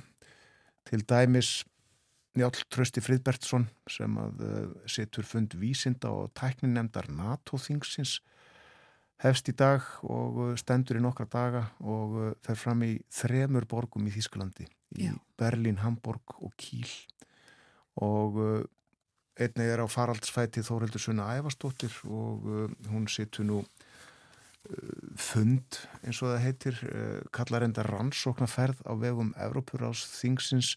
Til 0.87 1.03
dæmis 1.07 1.61
Njálf 2.33 2.63
Trösti 2.73 3.01
Friðbertsson 3.03 3.67
sem 3.89 4.13
að 4.17 4.39
uh, 4.41 4.61
setur 4.89 5.25
fund 5.27 5.53
vísinda 5.61 6.09
og 6.09 6.31
tækninemdar 6.37 7.11
NATO-þingsins 7.13 8.17
hefst 9.21 9.51
í 9.51 9.53
dag 9.57 9.85
og 10.01 10.39
uh, 10.41 10.53
stendur 10.57 10.97
í 10.97 11.03
nokkra 11.03 11.27
daga 11.29 11.67
og 11.85 12.15
uh, 12.17 12.31
fer 12.41 12.57
fram 12.57 12.81
í 12.87 12.95
þremur 13.13 13.67
borgum 13.69 14.07
í 14.09 14.13
Þísklandi 14.15 14.65
í 14.65 15.09
Já. 15.11 15.13
Berlín, 15.37 15.77
Hamburg 15.83 16.33
og 16.39 16.55
Kíl 16.57 16.89
og 18.01 18.39
einnig 19.37 19.69
er 19.69 19.83
á 19.85 19.87
faraldsfæti 19.89 20.63
Þórildur 20.65 21.01
Sunna 21.01 21.27
Ævarsdóttir 21.37 21.93
og 22.09 22.47
hún 22.89 23.05
setur 23.09 23.45
nú 23.45 23.59
fund 25.21 25.77
eins 26.01 26.21
og 26.23 26.31
það 26.31 26.41
heitir 26.41 26.79
kallar 27.33 27.65
enda 27.67 27.85
rannsóknarferð 27.85 28.81
á 28.89 28.93
vegum 28.97 29.29
Evrópuráls 29.37 30.07
þingsins 30.15 30.73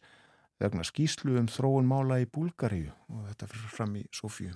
vegna 0.62 0.85
skýslu 0.87 1.37
um 1.41 1.49
þróun 1.51 1.89
mála 1.89 2.20
í 2.23 2.28
Búlgaríu 2.31 2.93
og 3.12 3.27
þetta 3.28 3.49
fyrir 3.51 3.73
fram 3.74 3.97
í 4.01 4.05
Sofíu. 4.15 4.55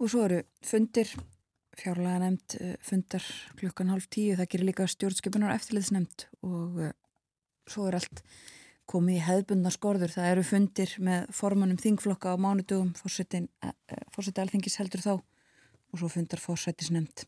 Og 0.00 0.10
svo 0.10 0.24
eru 0.26 0.40
fundir, 0.64 1.10
fjárlega 1.78 2.22
nefnd 2.24 2.56
fundar 2.84 3.28
klukkan 3.60 3.92
hálf 3.92 4.08
tíu, 4.12 4.34
það 4.38 4.50
gerir 4.52 4.68
líka 4.70 4.88
stjórnskipunar 4.90 5.54
eftirliðsnefnd 5.54 6.26
og 6.42 6.80
uh, 6.82 6.92
svo 7.70 7.86
er 7.88 8.00
allt 8.00 8.24
komið 8.90 9.20
í 9.20 9.24
hefðbundna 9.24 9.72
skorður. 9.72 10.12
Það 10.12 10.30
eru 10.32 10.46
fundir 10.48 10.96
með 11.00 11.30
formanum 11.32 11.80
þingflokka 11.80 12.34
á 12.34 12.36
mánudugum, 12.40 12.92
fórseti 13.00 14.42
alþingis 14.42 14.80
heldur 14.80 15.04
þá 15.04 15.12
og 15.14 16.00
svo 16.00 16.10
fundar 16.10 16.42
fórsætisnefnd. 16.42 17.24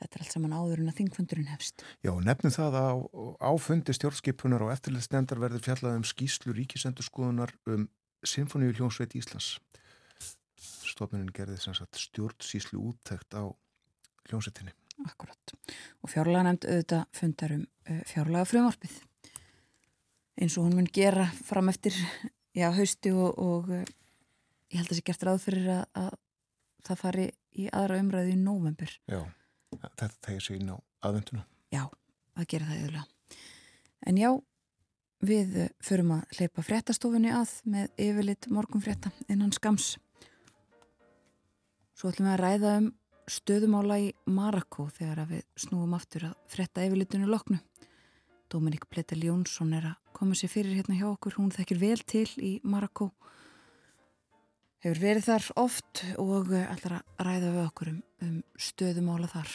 Þetta 0.00 0.16
er 0.16 0.24
allt 0.24 0.34
saman 0.34 0.56
áður 0.56 0.80
en 0.80 0.90
að 0.90 0.98
þingfundurinn 1.00 1.50
hefst. 1.50 1.82
Já, 2.00 2.12
nefnum 2.24 2.54
það 2.54 2.76
að 2.80 2.86
á, 2.88 2.96
á 3.36 3.52
fundi 3.60 3.94
stjórnskipunar 3.96 4.64
og 4.64 4.72
eftirliðsnefndar 4.72 5.42
verður 5.42 5.64
fjallað 5.66 5.98
um 5.98 6.06
skýslu 6.08 6.54
ríkisendurskoðunar 6.56 7.52
um 7.68 7.88
Sinfoníu 8.24 8.72
hljónsveit 8.76 9.16
Íslands. 9.16 9.58
Stofnunin 10.60 11.32
gerði 11.36 11.58
sem 11.60 11.76
sagt 11.76 12.00
stjórnsýslu 12.00 12.80
úttækt 12.80 13.36
á 13.36 13.48
hljónsveitinni. 14.28 14.72
Akkurat. 15.04 15.54
Og 16.04 16.12
fjárlega 16.12 16.44
nefnd 16.44 16.66
auðvitað 16.68 17.04
fundar 17.16 17.54
um 17.56 17.62
uh, 17.64 18.02
fjárlega 18.08 18.48
frumvarpið. 18.48 18.98
Eins 20.40 20.56
og 20.56 20.68
hún 20.68 20.76
mun 20.76 20.90
gera 20.92 21.26
fram 21.44 21.68
eftir 21.72 21.96
já, 22.56 22.68
hausti 22.72 23.12
og, 23.12 23.36
og 23.40 23.72
uh, 23.72 23.84
ég 24.72 24.80
held 24.80 24.88
að 24.88 24.94
það 24.94 25.00
sé 25.00 25.06
gert 25.08 25.26
ráð 25.28 25.44
fyrir 25.46 25.70
að, 25.76 25.84
að 26.04 26.10
það 26.88 27.02
fari 27.04 27.28
í 27.60 27.68
aðra 27.72 28.00
umræðu 28.04 28.34
í 28.34 28.40
nóvembur. 28.40 28.96
Já, 29.10 29.20
þetta 29.78 30.10
tegir 30.26 30.44
sig 30.44 30.60
inn 30.60 30.72
á 30.74 30.76
aðvenduna. 31.06 31.46
Já, 31.70 31.84
að 32.36 32.48
gera 32.52 32.68
það 32.70 32.80
yfirlega. 32.80 33.40
En 34.10 34.20
já, 34.20 34.30
við 35.20 35.58
förum 35.84 36.14
að 36.16 36.38
hleypa 36.38 36.64
fréttastofunni 36.64 37.32
að 37.36 37.56
með 37.68 37.90
yfirlit 38.06 38.48
morgunfrétta 38.52 39.12
innan 39.28 39.52
skams. 39.52 39.92
Svo 41.94 42.08
ætlum 42.08 42.30
við 42.30 42.34
að 42.34 42.42
ræða 42.44 42.76
um 42.80 42.92
stöðumála 43.30 43.98
í 44.00 44.06
Marakó 44.32 44.88
þegar 44.96 45.26
við 45.28 45.42
snúum 45.60 45.92
aftur 45.94 46.30
að 46.30 46.38
frétta 46.50 46.86
yfirlitinu 46.86 47.28
loknu. 47.30 47.60
Dominik 48.50 48.88
Pletel 48.90 49.22
Jónsson 49.22 49.74
er 49.76 49.92
að 49.92 50.14
koma 50.16 50.34
sér 50.34 50.50
fyrir 50.50 50.80
hérna 50.80 50.96
hjá 50.98 51.06
okkur. 51.12 51.36
Hún 51.38 51.52
þekkir 51.54 51.78
vel 51.78 52.00
til 52.02 52.26
í 52.42 52.56
Marakó. 52.66 53.12
Hefur 54.80 55.02
verið 55.02 55.26
þar 55.26 55.46
oft 55.60 56.00
og 56.16 56.54
ætlar 56.56 56.94
að 56.96 57.24
ræða 57.26 57.48
við 57.52 57.64
okkur 57.66 57.90
um, 57.90 57.98
um 58.24 58.36
stöðumála 58.56 59.28
þar. 59.28 59.50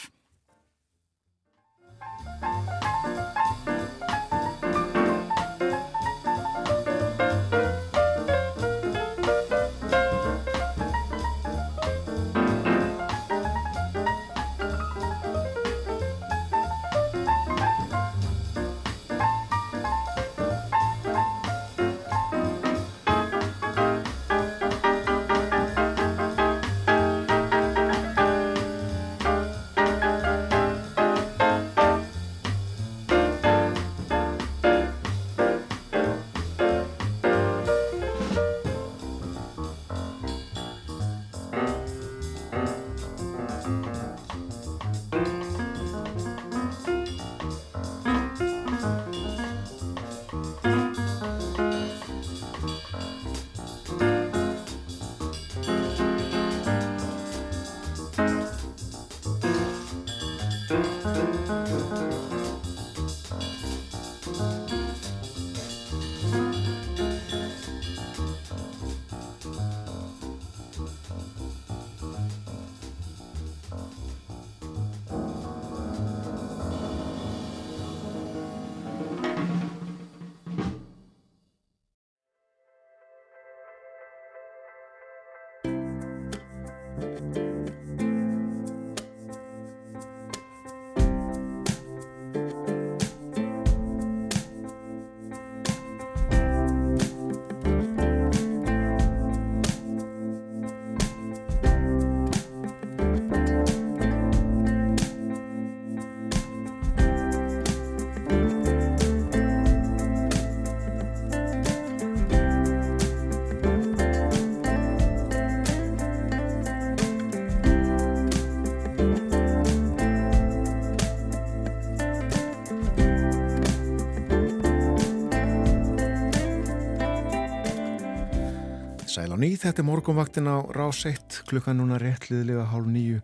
Á 129.36 129.38
ný, 129.38 129.52
þetta 129.60 129.84
er 129.84 129.88
morgunvaktin 129.90 130.48
á 130.48 130.64
rás 130.72 131.02
1, 131.04 131.42
klukkan 131.50 131.76
núna 131.76 131.98
réttliðilega 132.00 132.70
hálf 132.72 132.88
nýju, 132.88 133.20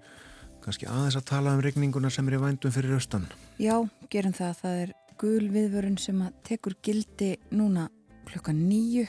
kannski 0.60 0.90
aðeins 0.92 1.16
að 1.16 1.30
tala 1.30 1.54
um 1.56 1.62
regninguna 1.64 2.12
sem 2.12 2.28
er 2.28 2.36
í 2.36 2.42
vændum 2.42 2.74
fyrir 2.76 2.98
austan. 2.98 3.30
Já, 3.56 3.78
gerum 4.12 4.36
það. 4.36 4.58
Það 4.60 4.82
er 4.82 4.92
gul 5.22 5.48
viðvörun 5.54 5.96
sem 6.04 6.20
að 6.26 6.36
tekur 6.50 6.76
gildi 6.84 7.32
núna 7.56 7.88
klukkan 8.28 8.60
nýju, 8.60 9.08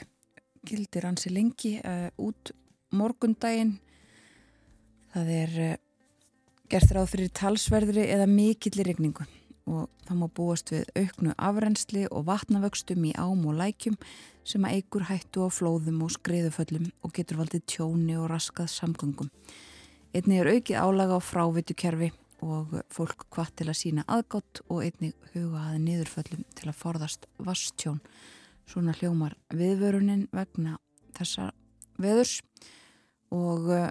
gildir 0.63 1.09
ansi 1.09 1.33
lengi 1.33 1.75
uh, 1.83 2.07
út 2.23 2.53
morgundaginn. 2.95 3.75
Það 5.11 5.35
er 5.41 5.55
uh, 5.59 5.77
gert 6.71 6.95
ráð 6.95 7.11
fyrir 7.17 7.35
talsverðri 7.35 8.07
eða 8.15 8.31
mikillir 8.31 8.93
regningu 8.93 9.27
og 9.67 9.87
það 10.03 10.17
má 10.19 10.25
búast 10.35 10.71
við 10.73 10.87
auknu 10.99 11.33
afrensli 11.39 12.07
og 12.11 12.25
vatnavöxtum 12.27 13.05
í 13.07 13.13
ám 13.15 13.45
og 13.47 13.59
lækjum 13.59 13.95
sem 14.47 14.65
að 14.67 14.79
eigur 14.79 15.07
hættu 15.07 15.45
á 15.45 15.49
flóðum 15.53 16.01
og 16.05 16.11
skriðuföllum 16.15 16.89
og 17.03 17.13
getur 17.15 17.39
valdið 17.39 17.63
tjóni 17.69 18.17
og 18.19 18.27
raskað 18.31 18.71
samgöngum. 18.73 19.31
Einnig 20.13 20.43
er 20.43 20.51
aukið 20.51 20.77
álaga 20.77 21.17
á 21.17 21.21
frávitukerfi 21.23 22.11
og 22.43 22.75
fólk 22.91 23.25
hvað 23.33 23.51
til 23.59 23.67
að 23.71 23.79
sína 23.79 24.05
aðgátt 24.11 24.61
og 24.67 24.83
einnig 24.83 25.15
huga 25.33 25.63
aðeins 25.63 25.85
niðurföllum 25.87 26.45
til 26.57 26.69
að 26.69 26.79
forðast 26.79 27.27
vastjón. 27.39 28.01
Svona 28.67 28.95
hljómar 28.99 29.35
viðvörunin 29.51 30.27
vegna 30.31 30.77
þessa 31.17 31.51
veðurs 31.99 32.41
og 33.33 33.69
eh, 33.73 33.89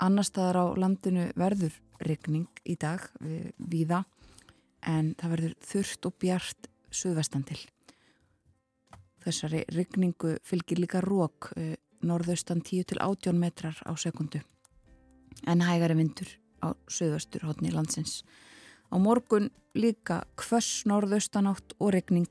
annar 0.00 0.26
staðar 0.26 0.60
á 0.62 0.66
landinu 0.80 1.30
verður 1.38 1.76
regning 2.00 2.48
í 2.64 2.76
dag 2.80 3.02
við, 3.20 3.50
viða 3.58 4.04
en 4.86 5.14
það 5.20 5.34
verður 5.34 5.58
þurft 5.72 6.08
og 6.08 6.16
bjart 6.22 6.70
suðvestan 6.90 7.44
til. 7.48 7.60
Þessari 9.20 9.64
regningu 9.74 10.36
fylgir 10.46 10.80
líka 10.80 11.00
rók 11.04 11.50
eh, 11.56 11.76
norðaustan 12.02 12.62
10 12.64 12.88
til 12.88 13.00
18 13.00 13.36
metrar 13.36 13.76
á 13.84 13.92
sekundu 13.96 14.40
en 15.46 15.62
hægari 15.64 15.96
vindur 15.96 16.28
á 16.64 16.72
suðvestur 16.88 17.44
hodni 17.48 17.72
landsins. 17.72 18.22
Á 18.92 18.96
morgun 18.98 19.50
líka 19.74 20.24
hvers 20.36 20.84
norðaustanátt 20.88 21.76
og 21.78 21.92
regning 21.94 22.28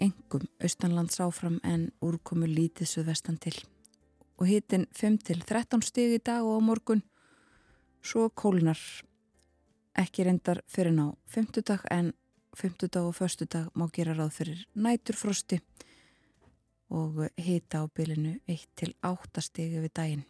engum 0.00 0.48
austanlands 0.60 1.20
áfram 1.20 1.60
en 1.64 1.90
úrkomu 2.00 2.48
lítið 2.48 2.88
suðvestan 2.94 3.38
til. 3.38 3.56
Og 4.40 4.48
hitin 4.48 4.86
5 4.96 5.20
til 5.28 5.44
13 5.44 5.84
stig 5.84 6.16
í 6.16 6.20
dag 6.24 6.44
og 6.44 6.60
á 6.60 6.60
morgun. 6.64 7.02
Svo 8.02 8.30
kólunar 8.32 8.80
ekki 10.00 10.24
reyndar 10.24 10.62
fyrir 10.68 10.96
ná 10.96 11.12
50 11.28 11.66
dag 11.68 11.84
en 11.90 12.12
50 12.56 12.88
dag 12.88 13.04
og 13.04 13.14
förstu 13.14 13.44
dag 13.44 13.68
má 13.74 13.90
gera 13.92 14.14
ráð 14.14 14.30
fyrir 14.30 14.66
næturfrosti 14.74 15.60
og 16.90 17.22
hita 17.38 17.82
á 17.82 17.84
bylinu 17.88 18.36
1 18.50 18.66
til 18.76 18.94
8 19.06 19.42
stigi 19.44 19.80
við 19.80 19.94
daginn. 19.94 20.24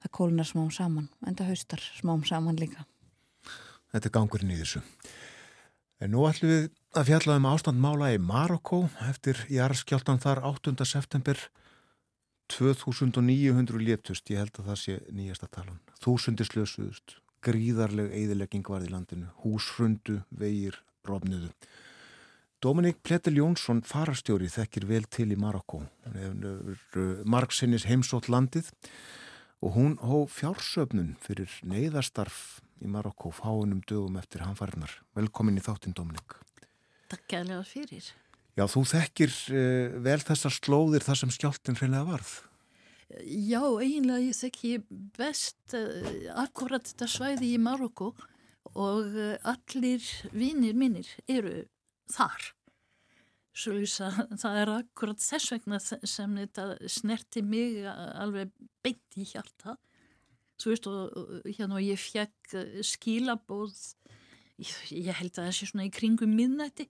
Það 0.00 0.14
kólunar 0.16 0.48
smám 0.48 0.70
saman, 0.72 1.10
en 1.26 1.36
það 1.36 1.52
haustar 1.52 1.82
smám 2.00 2.24
saman 2.26 2.58
líka. 2.58 2.86
Þetta 3.92 4.08
er 4.08 4.14
gangurinn 4.14 4.54
í 4.54 4.58
þessu. 4.60 4.82
En 6.00 6.14
nú 6.14 6.24
ætlum 6.24 6.50
við 6.50 6.68
að 6.96 7.08
fjalla 7.10 7.36
um 7.36 7.48
ástandmála 7.50 8.12
í 8.14 8.20
Marokko 8.22 8.86
eftir 9.06 9.42
jarðskjáltan 9.52 10.22
þar 10.22 10.40
8. 10.48 10.72
september 10.88 11.38
2900 12.50 13.78
léttust, 13.84 14.30
ég 14.32 14.40
held 14.42 14.56
að 14.58 14.70
það 14.70 14.80
sé 14.80 14.96
nýjasta 15.14 15.50
talan. 15.52 15.78
Þúsundir 16.02 16.48
slösuðust, 16.48 17.18
gríðarleg 17.44 18.10
eðilegging 18.16 18.66
varð 18.66 18.88
í 18.88 18.94
landinu, 18.94 19.28
húshrundu, 19.44 20.22
vegir, 20.30 20.80
rofnuðu. 21.06 21.52
Dominik 22.60 22.98
Pletel 23.00 23.38
Jónsson 23.40 23.78
farastjóri 23.88 24.50
þekkir 24.52 24.84
vel 24.84 25.06
til 25.08 25.30
í 25.32 25.36
Marokko. 25.40 25.78
Hefur 26.04 27.22
margsinnis 27.24 27.86
heimsótt 27.88 28.28
landið 28.28 28.68
og 29.64 29.78
hún 29.78 29.94
hó 30.04 30.26
fjársöfnun 30.28 31.14
fyrir 31.24 31.48
neyðastarf 31.64 32.60
í 32.84 32.90
Marokko 32.92 33.32
fáunum 33.32 33.80
dögum 33.88 34.20
eftir 34.20 34.44
hanfarnar. 34.44 34.92
Velkomin 35.16 35.56
í 35.56 35.64
þáttinn 35.64 35.96
Dominik. 35.96 36.36
Takk 37.08 37.24
gæðilega 37.32 37.64
fyrir. 37.64 38.12
Já, 38.60 38.66
þú 38.68 38.84
þekkir 38.92 39.32
uh, 39.56 39.96
vel 40.04 40.20
þessar 40.20 40.58
slóðir 40.60 41.08
þar 41.08 41.22
sem 41.22 41.32
skjáltin 41.32 41.80
hreinlega 41.80 42.12
varð. 42.12 42.36
Já, 43.24 43.64
eiginlega 43.80 44.20
ég 44.26 44.36
þekki 44.36 44.76
best 45.16 45.80
uh, 45.80 46.12
akkurat 46.44 46.84
þetta 46.92 47.08
svæði 47.08 47.54
í 47.54 47.58
Marokko 47.64 48.12
og 48.76 49.14
uh, 49.16 49.36
allir 49.48 50.04
vinnir 50.36 50.76
mínir 50.76 51.08
eru 51.24 51.62
þar. 52.12 52.48
Svo 53.60 53.74
það 54.38 54.58
er 54.60 54.72
akkurat 54.72 55.20
þess 55.20 55.52
vegna 55.54 55.80
sem 55.82 56.36
þetta 56.38 56.66
snerti 56.88 57.42
mig 57.42 57.82
alveg 57.86 58.52
beint 58.84 59.18
í 59.18 59.26
hjarta. 59.26 59.76
Svo 60.60 60.72
veist 60.72 60.86
og 60.90 61.48
hérna 61.48 61.78
og 61.80 61.84
ég 61.84 62.00
fekk 62.00 62.54
skilabóð, 62.84 63.76
ég, 64.60 64.72
ég 64.92 65.16
held 65.18 65.34
að 65.34 65.46
það 65.48 65.54
sé 65.56 65.70
svona 65.70 65.88
í 65.88 65.92
kringum 65.94 66.34
minnætti. 66.36 66.86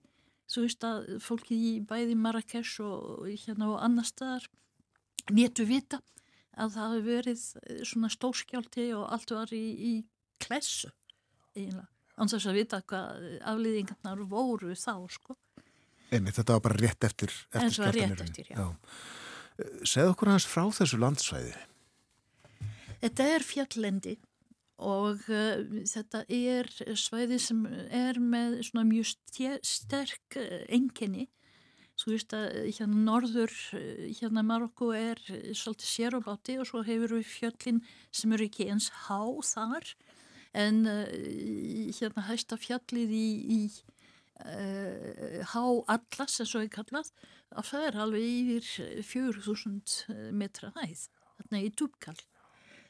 Svo 0.51 0.65
veist 0.65 0.83
að 0.85 1.15
fólki 1.23 1.55
í 1.55 1.73
bæði 1.87 2.17
Marrakesh 2.19 2.83
og 2.83 3.29
hérna 3.45 3.71
og 3.71 3.79
annar 3.83 4.07
staðar 4.07 4.47
néttu 5.31 5.65
vita 5.67 6.01
að 6.59 6.75
það 6.75 6.93
hefur 6.95 7.07
verið 7.07 7.45
svona 7.87 8.11
stórskjálti 8.11 8.91
og 8.97 9.07
allt 9.15 9.33
var 9.33 9.53
í, 9.55 9.65
í 9.71 9.93
klessu 10.41 10.91
eiginlega. 11.55 11.87
Annars 12.19 12.47
að 12.49 12.59
vita 12.59 12.81
hvað 12.83 13.25
aflýðingarnar 13.53 14.25
voru 14.29 14.75
þá 14.75 14.95
sko. 15.11 15.37
Einmitt, 16.11 16.35
þetta 16.35 16.57
var 16.57 16.63
bara 16.65 16.79
rétt 16.81 17.07
eftir, 17.07 17.31
eftir 17.53 17.75
skjáltanirinn. 17.77 18.17
Rétt 18.17 18.29
eftir, 18.29 18.49
já. 18.51 18.57
já. 18.59 19.67
Segð 19.87 20.11
okkur 20.11 20.31
hans 20.33 20.47
frá 20.49 20.65
þessu 20.75 20.99
landsvæði. 20.99 21.53
Þetta 23.01 23.27
er 23.35 23.45
fjallendi 23.45 24.15
og 24.81 25.21
uh, 25.29 25.61
þetta 25.89 26.23
er 26.25 26.69
svæði 26.97 27.37
sem 27.41 27.61
er 27.69 28.17
með 28.21 28.59
svona 28.67 28.87
mjög 28.89 29.13
sterk 29.65 30.37
uh, 30.41 30.63
enginni. 30.73 31.27
Svo 31.99 32.15
veist 32.15 32.33
að 32.33 32.71
hérna 32.79 33.03
norður, 33.05 33.53
uh, 33.77 34.05
hérna 34.17 34.43
Marokko 34.45 34.91
er 34.97 35.21
svolítið 35.27 35.87
séróbátti 35.93 36.57
og 36.61 36.69
svo 36.69 36.83
hefur 36.87 37.17
við 37.19 37.29
fjöllin 37.29 37.83
sem 38.11 38.33
eru 38.35 38.49
ekki 38.49 38.71
eins 38.73 38.89
há 39.05 39.21
þar 39.53 39.93
en 40.57 40.83
hérna 41.95 42.25
hæsta 42.27 42.57
fjallið 42.59 43.13
í, 43.15 43.27
í 43.55 43.59
uh, 44.43 45.41
há 45.53 45.63
allas 45.95 46.41
eins 46.41 46.55
og 46.57 46.65
ég 46.65 46.73
kallað 46.73 47.11
að 47.51 47.69
það 47.69 47.87
er 47.87 47.99
alveg 48.05 48.27
yfir 48.57 49.05
4000 49.07 50.33
metra 50.35 50.71
hæð 50.79 51.07
þarna 51.37 51.63
í 51.63 51.71
Dúbkall 51.77 52.19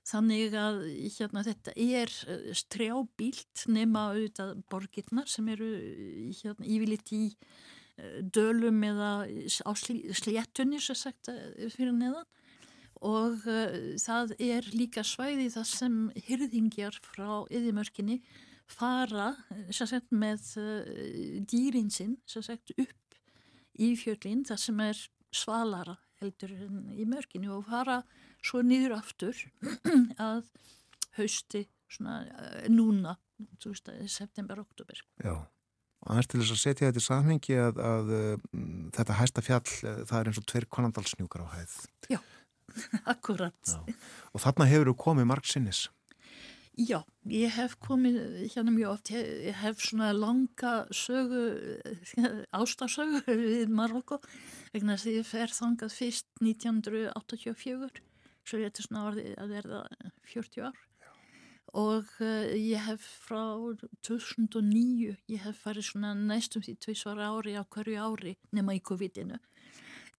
þannig 0.07 0.55
að 0.57 0.79
hérna, 1.17 1.43
þetta 1.45 1.73
er 1.77 2.13
strjábílt 2.57 3.67
nema 3.69 4.07
auðvitað 4.11 4.55
borgirnar 4.71 5.29
sem 5.29 5.49
eru 5.53 5.69
hérna, 6.41 6.65
yfirleitt 6.65 7.13
í 7.13 7.23
dölum 8.33 8.81
eða 8.87 9.11
á 9.61 9.71
sléttunni 9.77 10.81
sem 10.81 10.97
sagt 10.97 11.29
fyrir 11.75 11.93
neðan 11.93 12.25
og 13.01 13.45
uh, 13.49 13.75
það 14.01 14.35
er 14.37 14.67
líka 14.75 15.03
svæði 15.05 15.49
það 15.53 15.67
sem 15.71 15.97
hyrðingjar 16.27 16.99
frá 17.01 17.43
yðimörkinni 17.49 18.19
fara 18.71 19.33
sagt, 19.73 20.11
með 20.13 20.45
uh, 20.61 21.41
dýrinsinn 21.49 22.19
sagt, 22.29 22.73
upp 22.77 23.17
í 23.81 23.93
fjöldin 23.97 24.45
það 24.47 24.63
sem 24.65 24.83
er 24.85 25.05
svalara 25.33 25.97
heldur 26.21 26.53
í 26.93 27.07
mörkinu 27.09 27.55
og 27.55 27.65
fara 27.71 28.01
svo 28.45 28.61
niður 28.61 28.99
aftur 28.99 29.37
að 30.21 30.45
hausti 31.17 31.65
svona, 31.91 32.21
uh, 32.37 32.67
núna 32.69 33.17
september-oktober 33.41 35.01
Já. 35.23 35.41
Aðeins 36.01 36.29
til 36.29 36.39
þess 36.41 36.53
að 36.53 36.61
setja 36.61 36.87
þetta 36.87 37.01
í 37.01 37.05
samhengi 37.05 37.57
að, 37.61 37.79
að, 37.85 38.07
að 38.11 38.61
þetta 38.97 39.17
hæsta 39.19 39.43
fjall 39.45 39.65
það 39.69 40.15
er 40.17 40.29
eins 40.31 40.39
og 40.41 40.47
tveir 40.49 40.65
konandalsnjúkar 40.73 41.43
á 41.45 41.47
hæð. 41.53 41.75
Já 42.09 42.17
Akkurat. 43.13 43.57
Já. 43.65 43.97
Og 44.31 44.43
þarna 44.43 44.69
hefur 44.69 44.91
þú 44.91 44.99
komið 45.05 45.29
marg 45.31 45.49
sinnis? 45.49 45.87
Já, 46.79 47.01
ég 47.27 47.51
hef 47.51 47.73
komið 47.83 48.15
hérna 48.53 48.71
mjög 48.71 48.93
oft, 48.93 49.09
ég 49.11 49.57
hef 49.59 49.81
svona 49.83 50.13
langa 50.15 50.85
sögu, 50.95 51.41
ástasögu 52.61 53.19
við 53.27 53.73
Marokko, 53.75 54.21
vegna 54.71 54.95
að 54.95 55.17
ég 55.17 55.27
fer 55.27 55.51
þangað 55.51 55.91
fyrst 55.97 56.29
1984, 56.39 57.91
svo 58.47 58.61
ég 58.61 58.71
er 58.71 58.87
svona 58.87 59.03
orðið 59.09 59.35
að 59.43 59.53
verða 59.57 59.81
40 60.31 60.69
ár. 60.69 60.79
Já. 61.03 61.11
Og 61.81 62.15
uh, 62.23 62.55
ég 62.55 62.87
hef 62.87 63.03
frá 63.27 63.43
2009, 64.07 65.11
ég 65.27 65.43
hef 65.43 65.61
farið 65.67 65.89
svona 65.91 66.15
næstum 66.15 66.63
því 66.63 66.77
tvísvara 66.87 67.33
ári 67.35 67.59
á 67.59 67.67
hverju 67.67 67.99
ári 67.99 68.37
nema 68.55 68.79
í 68.79 68.81
COVID-inu 68.81 69.43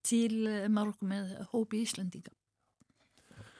til 0.02 0.46
eh, 0.50 0.68
Marokko 0.68 1.06
með 1.06 1.34
hópi 1.52 1.84
Íslandinga 1.86 2.34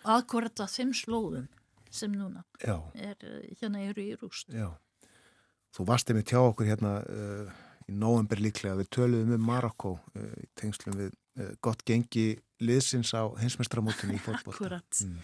akkurat 0.04 0.64
að 0.64 0.72
þeim 0.76 0.94
slóðum 0.96 1.50
sem 1.92 2.12
núna 2.16 2.44
Já. 2.62 2.78
er 2.94 3.16
eh, 3.20 3.52
hérna 3.60 3.82
eru 3.84 4.04
í 4.04 4.14
rúst 4.20 4.52
Já. 4.52 4.70
Þú 5.72 5.86
varst 5.88 6.10
einmitt 6.12 6.32
hjá 6.32 6.40
okkur 6.42 6.68
hérna 6.68 6.98
uh, 7.00 7.52
í 7.88 7.94
nóvember 7.96 8.40
líklega, 8.44 8.76
við 8.76 8.90
töluðum 8.92 9.38
um 9.38 9.46
Marokko 9.48 9.94
uh, 9.96 10.32
í 10.36 10.48
tengslum 10.60 10.98
við 10.98 11.14
uh, 11.40 11.54
gott 11.64 11.80
gengi 11.88 12.26
liðsins 12.60 13.14
á 13.16 13.32
hinsmestramótunni 13.40 14.18
í 14.18 14.22
fólkbólta. 14.26 14.58
Akkurat. 14.58 15.00
Mm. 15.00 15.22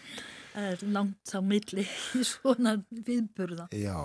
Það 0.55 0.68
er 0.70 0.84
langt 0.96 1.34
á 1.36 1.40
milli 1.44 1.84
í 2.16 2.22
svona 2.24 2.78
viðburða. 2.88 3.68
Já, 3.76 4.00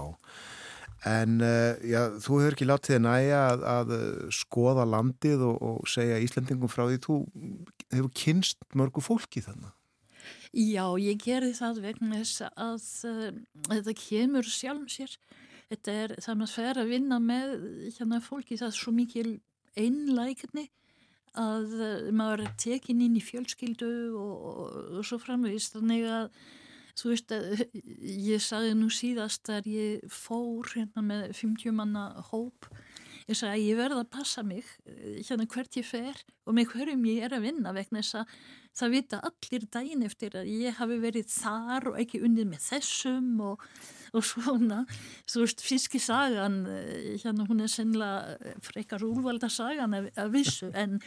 en 1.07 1.39
já, 1.39 2.01
þú 2.19 2.41
hefur 2.41 2.57
ekki 2.57 2.67
látið 2.67 2.99
næja 3.05 3.39
að, 3.53 3.63
að 3.77 3.95
skoða 4.35 4.83
landið 4.87 5.47
og, 5.47 5.55
og 5.63 5.87
segja 5.89 6.19
Íslandingum 6.27 6.71
frá 6.71 6.83
því 6.89 6.99
þú 7.07 7.17
hefur 7.87 8.11
kynst 8.19 8.67
mörgu 8.75 9.03
fólki 9.03 9.45
þannig. 9.47 9.71
Já, 10.53 10.85
ég 11.01 11.17
gerði 11.17 11.55
það 11.57 11.81
vegna 11.81 12.19
þess 12.21 12.43
að 12.51 12.83
uh, 13.09 13.37
þetta 13.71 13.95
kemur 13.97 14.45
sjálf 14.45 14.91
sér. 14.93 15.15
Þetta 15.71 15.95
er 16.03 16.15
það 16.21 16.39
maður 16.39 16.53
fer 16.53 16.79
að 16.81 16.91
vinna 16.93 17.17
með 17.23 17.53
hérna 17.97 18.19
fólki 18.21 18.57
það 18.59 18.69
er 18.69 18.77
svo 18.77 18.93
mikil 18.93 19.29
einlægni 19.73 20.67
að 21.41 21.73
uh, 21.79 22.11
maður 22.13 22.45
er 22.45 22.57
tekin 22.61 23.01
inn 23.01 23.17
í 23.17 23.23
fjölskyldu 23.25 23.89
og, 24.13 24.35
og, 24.51 24.75
og 24.99 25.07
svo 25.09 25.17
framvegist 25.23 25.79
þannig 25.79 26.05
að 26.19 26.27
þú 27.01 27.09
veist 27.09 27.33
að 27.33 27.63
ég 28.03 28.43
sagði 28.45 28.75
nú 28.77 28.91
síðast 28.93 29.49
að 29.49 29.71
ég 29.73 30.05
fór 30.13 30.69
hérna 30.75 31.01
með 31.07 31.31
50 31.39 31.73
manna 31.79 32.05
hóp 32.29 32.69
ég 33.29 33.37
sagði 33.37 33.53
að 33.53 33.67
ég 33.67 33.79
verða 33.79 34.01
að 34.03 34.11
passa 34.13 34.43
mig 34.45 34.67
hérna 35.27 35.47
hvert 35.49 35.79
ég 35.79 35.87
fer 35.87 36.19
og 36.43 36.57
með 36.57 36.73
hverjum 36.73 37.07
ég 37.07 37.25
er 37.27 37.35
að 37.37 37.47
vinna 37.47 37.73
vegna 37.75 38.01
þess 38.01 38.21
að 38.21 38.37
það 38.73 38.93
vita 38.95 39.19
allir 39.27 39.65
dægin 39.75 40.05
eftir 40.07 40.37
að 40.39 40.49
ég 40.49 40.77
hafi 40.79 40.97
verið 41.01 41.29
þar 41.29 41.89
og 41.91 41.97
ekki 42.01 42.21
unnið 42.25 42.49
með 42.49 42.63
þessum 42.65 43.29
og, 43.45 43.65
og 44.17 44.25
svona 44.25 44.79
þú 45.29 45.43
veist 45.43 45.63
fiskisagan 45.63 46.59
hérna 47.21 47.47
hún 47.49 47.63
er 47.63 47.71
sennilega 47.71 48.53
frekar 48.65 49.05
úrvalda 49.05 49.49
sagan 49.53 49.93
af, 49.99 50.09
af 50.17 50.31
vissu 50.33 50.71
en 50.73 50.99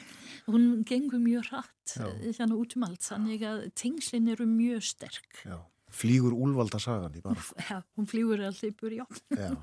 hún 0.47 0.84
gengur 0.86 1.22
mjög 1.22 1.51
hratt 1.51 1.97
Já. 1.97 2.06
hérna 2.22 2.55
út 2.59 2.76
um 2.78 2.86
allt 2.86 3.06
þannig 3.06 3.47
að 3.47 3.64
tengslinn 3.78 4.30
eru 4.34 4.47
mjög 4.51 4.86
sterk 4.94 5.43
Já. 5.43 5.59
Flýgur 5.97 6.34
úrvalda 6.34 6.78
sagan 6.82 7.18
í 7.18 7.24
bara 7.24 7.43
Já, 7.66 7.80
hún 7.98 8.06
flýgur 8.10 8.47
alltaf 8.47 8.70
í 8.70 8.76
burjá 8.78 9.09
Já 9.34 9.56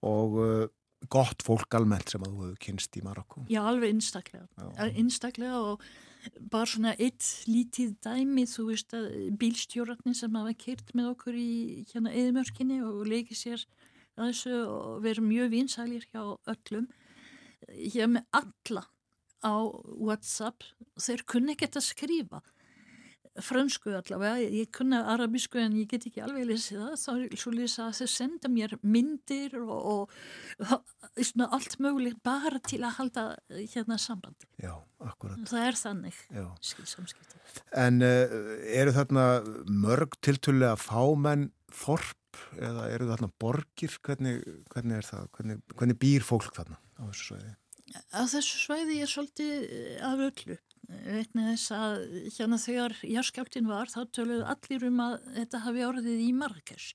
og 0.00 0.36
uh, 0.40 0.68
gott 1.08 1.42
fólk 1.46 1.74
almennt 1.78 2.12
sem 2.12 2.22
að 2.22 2.34
þú 2.34 2.44
hefur 2.44 2.62
kynst 2.66 2.96
í 2.98 3.02
Marokko. 3.04 3.44
Já, 3.50 3.62
alveg 3.64 3.94
einstaklega. 3.94 4.46
Einstaklega 4.90 5.60
og 5.72 5.84
bara 6.52 6.68
svona 6.68 6.94
eitt 7.00 7.24
lítið 7.48 7.94
dæmi, 8.04 8.44
þú 8.50 8.66
veist 8.68 8.94
að 8.96 9.08
bílstjóratni 9.40 10.14
sem 10.16 10.36
hafa 10.36 10.54
kert 10.60 10.92
með 10.96 11.12
okkur 11.14 11.38
í 11.40 11.50
hérna 11.92 12.12
eðmörkinni 12.12 12.80
og 12.84 13.06
leikið 13.08 13.40
sér 13.40 13.66
þessu 14.20 14.56
og 14.66 15.00
verið 15.06 15.28
mjög 15.30 15.52
vinsælir 15.54 16.06
hjá 16.10 16.22
öllum. 16.52 16.88
Hef 17.70 18.10
með 18.10 18.24
alla 18.36 18.84
á 19.40 19.56
Whatsapp, 19.96 20.64
þeir 21.00 21.24
kunni 21.28 21.56
ekki 21.56 21.70
að 21.72 21.86
skrifa 21.88 22.42
fransku 23.44 23.92
allavega, 23.98 24.38
ég 24.42 24.70
kunna 24.74 25.02
arabísku 25.14 25.60
en 25.62 25.76
ég 25.78 25.88
get 25.90 26.06
ekki 26.08 26.22
alveg 26.24 26.48
lesið 26.50 26.82
það. 26.82 26.94
Þá 27.02 27.10
er 27.12 27.42
svo 27.42 27.52
lesa 27.54 27.86
að 27.86 28.00
þau 28.00 28.10
senda 28.14 28.50
mér 28.52 28.76
myndir 28.82 29.56
og, 29.60 30.08
og 30.66 31.20
svona 31.30 31.50
allt 31.56 31.78
mögulegt 31.82 32.22
bara 32.26 32.60
til 32.66 32.82
að 32.84 32.96
halda 33.00 33.26
hérna 33.74 33.98
samband. 34.00 34.48
Já, 34.60 34.74
akkurat. 35.04 35.40
Það 35.50 35.66
er 35.66 35.80
þannig 35.84 36.22
samskipta 36.90 37.38
En 37.74 38.02
uh, 38.04 38.34
eru 38.70 38.94
þarna 38.94 39.24
mörg 39.66 40.14
tiltölu 40.24 40.68
að 40.70 40.84
fámenn 40.84 41.48
þorp 41.74 42.16
eða 42.58 42.86
eru 42.94 43.08
þarna 43.10 43.30
borgir? 43.42 43.96
Hvernig, 44.06 44.44
hvernig 44.72 45.00
er 45.00 45.08
það, 45.08 45.30
hvernig, 45.36 45.62
hvernig 45.74 45.98
býr 46.00 46.26
fólk 46.26 46.52
þarna 46.56 46.78
á 46.78 47.02
þessu 47.08 47.30
svæði? 47.30 47.54
Á 48.14 48.22
þessu 48.30 48.60
svæði 48.64 48.98
er 49.02 49.10
svolítið 49.10 49.70
af 50.06 50.24
öllu 50.28 50.58
vegna 51.04 51.52
þess 51.52 51.74
að 51.76 52.00
hérna 52.36 52.58
þegar 52.60 52.96
járskjáltin 53.06 53.70
var 53.70 53.92
þá 53.92 54.00
töluðu 54.16 54.48
allir 54.52 54.88
um 54.88 55.04
að 55.04 55.16
þetta 55.36 55.62
hafi 55.66 55.86
orðið 55.86 56.24
í 56.24 56.32
Marrakesh. 56.36 56.90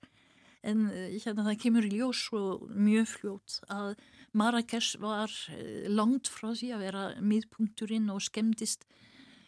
En 0.65 0.87
eh, 0.89 1.15
hérna 1.21 1.45
það 1.45 1.61
kemur 1.61 1.87
í 1.87 1.93
ljós 1.93 2.25
og 2.35 2.67
mjög 2.73 3.09
fljót 3.13 3.59
að 3.71 3.95
Marrakesh 4.35 4.99
var 5.01 5.31
eh, 5.53 5.87
langt 5.91 6.31
frá 6.31 6.51
því 6.51 6.73
að 6.75 6.85
vera 6.87 7.07
miðpunkturinn 7.21 8.11
og 8.13 8.23
skemmtist 8.25 8.87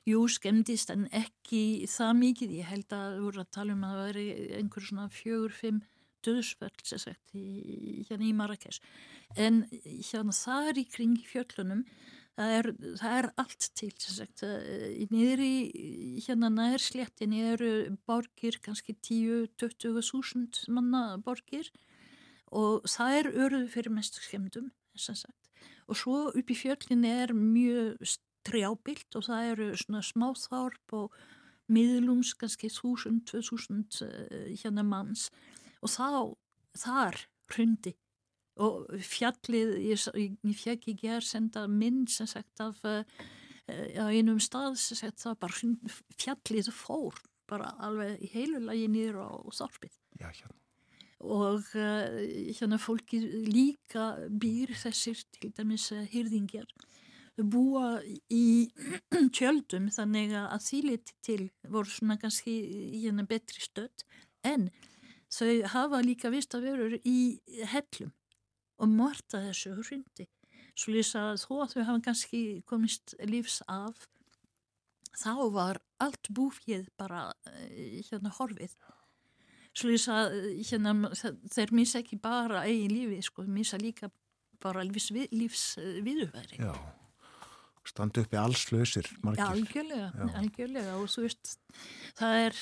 jú 0.07 0.24
skemmtist 0.32 0.91
en 0.94 1.07
ekki 1.15 1.86
það 1.91 2.14
mikið. 2.22 2.57
Ég 2.61 2.72
held 2.72 2.94
að 2.95 3.19
voru 3.26 3.44
að 3.44 3.53
tala 3.57 3.76
um 3.76 3.84
að 3.84 3.95
það 3.98 4.10
veri 4.10 4.28
einhver 4.61 4.88
svona 4.88 5.07
fjögur, 5.11 5.56
fimm 5.56 5.82
döðsvöld 6.26 6.84
sem 6.88 7.02
sagt 7.02 7.36
í, 7.36 8.03
hérna 8.07 8.30
í 8.30 8.36
Marrakesh. 8.36 8.80
En 9.36 9.65
hérna 9.74 10.36
það 10.36 10.72
er 10.72 10.82
í 10.82 10.86
kring 10.91 11.18
fjöllunum 11.28 11.84
það 12.38 12.53
er, 12.57 12.69
það 12.99 13.18
er 13.18 13.27
allt 13.41 13.68
til 13.77 13.89
í 15.41 16.22
hérna 16.22 16.51
nærsléttinni 16.53 17.41
eru 17.53 17.72
borgir 18.07 18.59
kannski 18.64 18.93
10-20 19.01 19.97
þúsund 20.05 20.61
manna 20.69 21.18
borgir. 21.23 21.72
Og 22.53 22.85
það 22.88 23.18
er 23.18 23.31
öruðu 23.34 23.72
fyrir 23.73 23.91
mest 23.91 24.22
skemmtum 24.22 24.69
og 25.88 25.95
svo 25.95 26.19
upp 26.35 26.51
í 26.51 26.55
fjöldinni 26.57 27.09
er 27.23 27.34
mjög 27.35 27.99
strjábilt 28.47 29.18
og 29.18 29.26
það 29.27 29.49
eru 29.51 29.68
svona 29.80 30.01
smáþárp 30.03 30.95
og 30.97 31.18
miðlums 31.72 32.34
kannski 32.39 32.69
1000-2000 32.72 34.01
eh, 34.07 34.51
hérna 34.61 34.84
manns. 34.88 35.27
Og 35.84 35.91
þá 35.91 36.35
þar 36.77 37.22
hrundi 37.51 37.93
og 38.64 38.92
fjallið, 39.06 39.74
ég, 39.86 40.06
ég 40.18 40.60
fekk 40.62 40.92
ekki 40.94 41.12
að 41.14 41.26
senda 41.28 41.66
mynd 41.70 42.12
sem 42.14 42.30
sagt 42.30 42.62
af 42.64 42.80
uh, 42.88 43.02
á 43.68 44.06
einum 44.10 44.40
stað 44.44 44.78
sem 44.82 45.00
sagt 45.00 45.24
það 45.24 45.40
bara 45.44 45.72
fjallið 46.18 46.72
fór 46.76 47.20
bara 47.48 47.74
alveg 47.84 48.24
í 48.24 48.32
heilu 48.34 48.62
lagi 48.66 48.88
nýður 48.92 49.22
á 49.24 49.30
þorpið. 49.56 50.00
Já, 50.20 50.30
hérna. 50.32 50.56
og 51.24 51.70
uh, 51.78 52.20
hérna 52.58 52.80
fólki 52.82 53.22
líka 53.48 54.14
býr 54.30 54.76
þessir 54.78 55.22
til 55.38 55.54
dæmis 55.56 55.92
hýrðingjar 56.12 56.68
búa 57.44 58.00
í 58.34 58.70
tjöldum 59.38 59.90
þannig 59.94 60.34
að 60.40 60.64
þýlit 60.66 61.14
til 61.26 61.42
voru 61.70 61.92
svona 61.92 62.18
kannski 62.22 62.56
hérna 62.98 63.28
betri 63.30 63.62
stödd. 63.62 64.06
En 64.46 64.70
þau 65.34 65.68
hafa 65.74 66.02
líka 66.06 66.32
vist 66.34 66.56
að 66.56 66.70
veru 66.70 67.02
í 67.06 67.20
hellum 67.74 68.14
og 68.78 68.91
morta 68.91 69.41
þessu 69.48 69.74
hrundi. 69.78 70.28
Svo 70.78 70.94
lýsa 70.94 71.32
að 71.32 71.41
þó 71.45 71.54
að 71.64 71.72
þau 71.74 71.82
hafa 71.88 72.04
kannski 72.06 72.41
komist 72.70 73.16
lífs 73.26 73.62
af, 73.72 74.06
þá 75.18 75.34
var 75.56 75.82
allt 76.04 76.30
búfið 76.30 76.91
bara 76.99 77.32
eh, 77.49 78.04
hérna 78.06 78.34
horfið. 78.38 78.76
Svo 79.78 79.90
lýsa 79.90 80.22
að 80.26 80.38
hérna, 80.70 81.12
þeir 81.54 81.74
misa 81.78 82.02
ekki 82.02 82.20
bara 82.22 82.64
eigin 82.70 82.94
lífi, 82.94 83.24
sko, 83.26 83.45
misa 83.49 83.78
líka 83.82 84.12
bara 84.62 84.86
lífsviðuværi. 84.86 86.62
Já, 86.62 86.74
standu 87.86 88.24
uppi 88.26 88.40
allslausir 88.41 89.10
margir. 89.24 89.44
Já, 89.44 89.49
algjörlega, 89.54 90.30
algjörlega 90.41 90.95
og 91.02 91.10
þú 91.14 91.26
veist, 91.28 91.58
það 92.18 92.40
er 92.48 92.62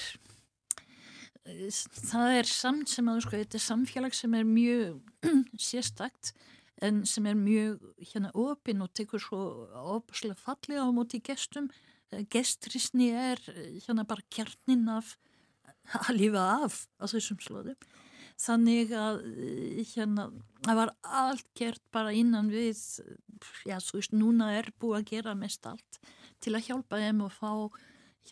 það 1.45 2.39
er 2.39 2.49
samt 2.49 2.89
sem 2.89 3.09
að 3.09 3.21
sko, 3.25 3.37
þetta 3.37 3.59
er 3.59 3.65
samfélag 3.65 4.15
sem 4.17 4.33
er 4.37 4.45
mjög 4.49 5.25
sérstakt 5.69 6.33
en 6.83 7.03
sem 7.07 7.25
er 7.29 7.37
mjög 7.37 7.83
hérna 8.01 8.31
opinn 8.35 8.81
og 8.83 8.91
tekur 8.97 9.21
svo 9.21 9.41
opaslega 9.95 10.35
fallega 10.35 10.83
á 10.83 10.89
móti 10.91 11.21
gestum. 11.23 11.69
Gestrisni 12.31 13.11
er 13.15 13.39
hérna 13.85 14.05
bara 14.07 14.25
kjarnin 14.31 14.87
af 14.91 15.15
að 16.09 16.17
lifa 16.17 16.43
af 16.65 16.81
á 16.99 17.05
þessum 17.07 17.39
slóðum. 17.43 17.77
Þannig 18.41 18.91
að 18.97 19.21
hérna 19.93 20.27
það 20.65 20.79
var 20.81 20.91
allt 21.21 21.47
gert 21.55 21.83
bara 21.95 22.11
innan 22.11 22.49
við 22.51 22.81
já 23.67 23.77
þú 23.79 23.99
veist 24.01 24.15
núna 24.15 24.49
er 24.57 24.71
búið 24.81 24.97
að 24.99 25.09
gera 25.13 25.35
mest 25.37 25.67
allt 25.69 25.99
til 26.43 26.55
að 26.55 26.67
hjálpa 26.67 26.99
þeim 26.99 27.21
og 27.23 27.31
fá 27.31 27.51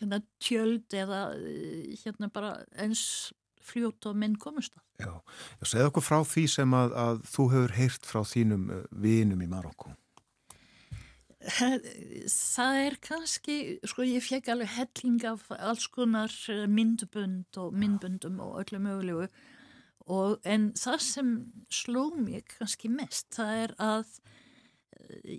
hérna 0.00 0.20
tjöld 0.42 0.94
eða 0.96 1.24
eh, 1.38 1.94
hérna 2.02 2.30
bara 2.32 2.56
eins 2.80 3.32
fljótt 3.64 4.06
og 4.10 4.16
minn 4.20 4.36
komast 4.40 4.76
að. 4.76 4.84
Já, 5.00 5.12
já 5.60 5.68
segð 5.70 5.90
okkur 5.90 6.04
frá 6.04 6.18
því 6.28 6.46
sem 6.52 6.76
að, 6.76 6.96
að 7.04 7.20
þú 7.32 7.46
hefur 7.54 7.76
heyrt 7.78 8.08
frá 8.08 8.22
þínum 8.28 8.66
eh, 8.70 8.88
vinum 9.04 9.44
í 9.44 9.50
Marokko. 9.50 9.94
Það 11.44 12.78
er 12.80 12.94
kannski, 13.04 13.54
sko 13.84 14.04
ég 14.08 14.24
fekk 14.24 14.46
alveg 14.54 14.70
helling 14.78 15.26
af 15.28 15.50
alls 15.58 15.88
konar 15.92 16.32
eh, 16.52 16.64
myndbund 16.70 17.60
og 17.60 17.74
myndbundum 17.76 18.40
og 18.44 18.62
öllu 18.62 18.80
mögulegu 18.84 19.28
og 20.04 20.40
en 20.44 20.70
það 20.76 21.00
sem 21.00 21.28
sló 21.72 22.10
mig 22.16 22.44
kannski 22.58 22.90
mest 22.92 23.30
það 23.32 23.60
er 23.62 23.74
að 23.80 24.16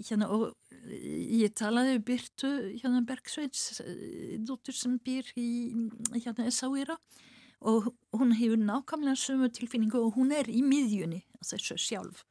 hérna 0.07 0.29
og 0.33 0.53
ég 0.85 1.53
talaði 1.57 1.99
Byrtu 2.05 2.51
hérna 2.75 3.01
Bergsveits 3.07 3.81
eh, 3.83 4.35
dóttur 4.43 4.75
sem 4.75 4.97
býr 5.03 5.31
í 5.39 5.47
hérna 6.19 6.51
Sáira 6.53 6.97
og 7.65 7.89
hún 8.13 8.35
hefur 8.37 8.59
nákvæmlega 8.61 9.17
sömu 9.17 9.49
tilfinningu 9.49 10.01
og 10.01 10.17
hún 10.19 10.33
er 10.35 10.49
í 10.51 10.61
miðjunni 10.65 11.23
þessu 11.41 11.77
sjálf 11.79 12.25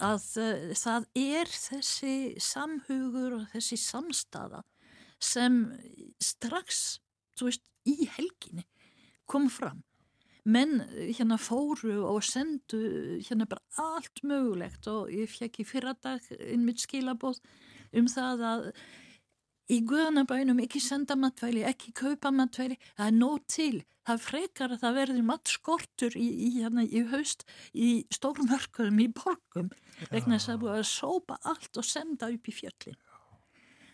að 0.00 0.26
uh, 0.40 0.72
það 0.76 1.06
er 1.18 1.50
þessi 1.52 2.14
samhugur 2.40 3.36
og 3.40 3.48
þessi 3.52 3.78
samstaða 3.80 4.62
sem 5.20 5.62
strax, 6.22 7.00
veist, 7.40 7.64
í 7.88 8.08
helginni 8.16 8.64
kom 9.28 9.48
fram. 9.52 9.82
Menn 10.50 10.80
hérna 10.96 11.36
fóru 11.38 12.00
og 12.10 12.24
sendu 12.26 12.80
hérna 13.26 13.46
bara 13.50 13.62
allt 13.78 14.22
mögulegt 14.26 14.88
og 14.90 15.12
ég 15.14 15.30
fekk 15.30 15.60
í 15.62 15.68
fyrradag 15.68 16.26
inn 16.40 16.66
mitt 16.66 16.82
skilabóð 16.82 17.38
um 17.96 18.08
það 18.10 18.44
að 18.52 18.66
í 19.70 19.78
guðanabænum 19.86 20.60
ekki 20.64 20.80
senda 20.82 21.14
matvæli, 21.18 21.62
ekki 21.66 21.92
kaupa 21.96 22.32
matvæli, 22.34 22.76
það 22.96 23.06
er 23.06 23.16
nóg 23.16 23.44
til. 23.50 23.82
Það 24.08 24.24
frekar 24.24 24.74
að 24.74 24.82
það 24.82 24.96
verði 24.96 25.22
mattskortur 25.28 26.16
í, 26.18 26.26
í, 26.26 26.48
hérna, 26.56 26.82
í 26.82 27.04
haust 27.12 27.44
í 27.76 27.90
stórmörkurum 28.10 28.98
í 29.04 29.10
borgum 29.14 29.68
vegna 30.10 30.38
þess 30.38 30.54
að 30.54 30.62
búið 30.64 30.78
að 30.78 30.88
sópa 30.90 31.38
allt 31.46 31.78
og 31.78 31.86
senda 31.86 32.30
upp 32.32 32.50
í 32.50 32.56
fjöllin. 32.56 32.98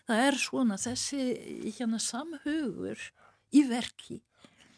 Það 0.07 0.23
er 0.23 0.39
svona 0.39 0.79
þessi 0.79 1.21
hérna, 1.77 1.99
samhugur 2.01 3.03
í 3.51 3.65
verki. 3.67 4.21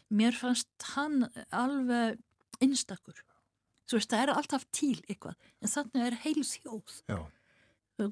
Mér 0.10 0.38
fannst 0.38 0.70
hann 0.96 1.28
alveg 1.54 2.18
einstakur. 2.64 3.20
Þú 3.90 3.98
veist, 3.98 4.12
það 4.12 4.24
er 4.24 4.32
alltaf 4.36 4.66
til 4.76 4.96
eitthvað, 5.08 5.38
en 5.62 5.72
þannig 5.72 6.06
er 6.06 6.18
heil 6.24 6.44
þjóð. 6.46 6.98
Já. 7.10 7.20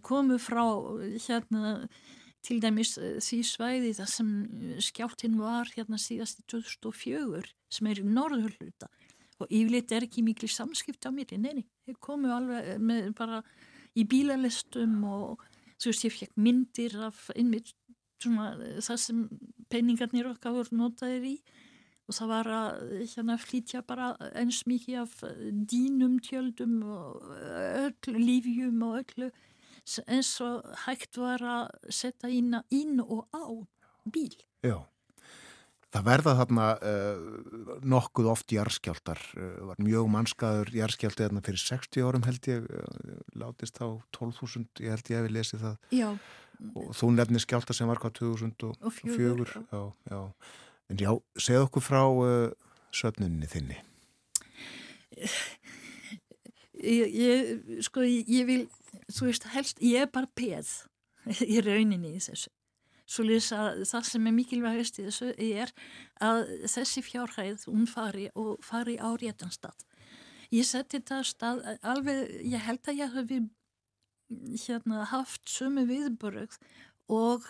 Komu 0.03 0.37
frá 0.41 0.63
hérna 1.23 1.77
til 2.45 2.59
dæmis 2.63 2.95
því 2.97 3.39
svæði 3.45 3.93
það 3.97 4.09
sem 4.11 4.31
skjáltinn 4.83 5.37
var 5.39 5.69
hérna 5.73 5.99
síðast 6.01 6.41
í 6.41 6.47
2004 6.53 7.43
sem 7.73 7.89
er 7.91 8.01
í 8.01 8.05
norðurluta 8.07 8.89
og 9.37 9.51
yfirleitt 9.53 9.93
er 9.93 10.07
ekki 10.07 10.23
miklu 10.25 10.49
samskipt 10.49 11.05
á 11.05 11.11
mér, 11.13 11.33
neini, 11.37 11.65
þeir 11.85 11.97
komu 12.03 12.31
alveg 12.33 12.81
með 12.81 13.11
bara 13.17 13.41
í 13.97 14.05
bílalistum 14.09 14.95
og 15.05 15.43
þú 15.77 15.91
veist 15.91 16.07
ég 16.07 16.15
fekk 16.15 16.39
myndir 16.41 16.97
af 17.07 17.27
einmitt 17.35 17.73
svona 18.21 18.55
það 18.81 19.01
sem 19.03 19.23
peningarnir 19.69 20.31
okkar 20.31 20.55
voru 20.55 20.79
notaðir 20.79 21.27
í 21.33 21.35
og 22.07 22.15
það 22.15 22.31
var 22.31 22.49
að 22.55 22.95
hérna 23.01 23.35
flytja 23.41 23.83
bara 23.87 24.13
eins 24.39 24.61
mikið 24.69 25.01
af 25.03 25.15
dýnum 25.67 26.17
tjöldum 26.23 26.79
og 26.87 27.27
öllu 27.35 28.21
lífjum 28.23 28.83
og 28.87 29.01
öllu 29.01 29.31
eins 30.07 30.35
og 30.43 30.67
hægt 30.85 31.17
var 31.19 31.43
að 31.43 31.91
setja 31.93 32.29
inn, 32.31 32.55
inn 32.73 32.99
og 33.03 33.27
á 33.31 33.43
bíl. 34.11 34.35
Já, 34.65 34.81
það 35.95 36.07
verða 36.09 36.33
þarna 36.41 36.67
uh, 36.75 37.77
nokkuð 37.87 38.31
oft 38.33 38.51
jarðskjáltar, 38.55 39.21
uh, 39.37 39.53
var 39.71 39.81
mjög 39.83 40.11
mannskaður 40.11 40.73
jarðskjálti 40.75 41.25
þarna 41.25 41.45
fyrir 41.45 41.63
60 41.63 42.07
árum 42.07 42.27
held 42.27 42.51
ég, 42.51 42.67
uh, 42.67 43.23
látist 43.39 43.79
á 43.79 43.87
12.000, 44.17 44.67
ég 44.83 44.95
held 44.95 45.13
ég 45.13 45.23
hef 45.23 45.33
lesið 45.37 45.65
það. 45.67 45.79
Já. 45.95 46.09
Og 46.73 46.93
þú 46.97 47.11
nefnir 47.13 47.43
skjálta 47.43 47.75
sem 47.77 47.89
var 47.89 47.99
hvað 48.01 48.15
2004. 48.17 49.65
Já, 49.71 49.83
já. 50.09 50.21
En 50.87 50.99
já, 51.01 51.11
segð 51.35 51.67
okkur 51.67 51.83
frá 51.83 52.01
söfnunni 52.95 53.49
þinni. 53.51 53.79
Ég, 56.77 57.15
ég, 57.17 57.81
sko, 57.83 58.03
ég 58.05 58.45
vil 58.47 58.61
þú 59.11 59.29
veist, 59.29 59.47
helst, 59.53 59.81
ég 59.83 60.05
er 60.05 60.13
bara 60.13 60.29
peð 60.37 60.69
í 61.53 61.59
rauninni 61.63 62.15
í 62.15 62.21
þessu. 62.23 62.51
Svo 63.07 63.23
lýsa 63.23 63.69
það 63.87 64.07
sem 64.09 64.25
er 64.27 64.35
mikilvægast 64.35 64.97
í 64.99 65.05
þessu 65.07 65.29
er 65.39 65.71
að 66.23 66.41
þessi 66.67 67.03
fjárhæð, 67.05 67.67
hún 67.71 67.87
fari 67.87 68.27
og 68.35 68.57
fari 68.67 68.97
á 68.99 69.07
réttan 69.15 69.53
stað. 69.53 69.85
Ég 70.51 70.67
seti 70.67 70.99
þetta 70.99 71.21
stað 71.27 71.63
alveg, 71.87 72.33
ég 72.47 72.63
held 72.63 72.87
að 72.87 72.99
ég 72.99 73.15
hafi 73.15 73.39
hérna 74.65 75.05
haft 75.07 75.47
sömu 75.47 75.85
viðbörögð 75.87 76.59
og 77.15 77.47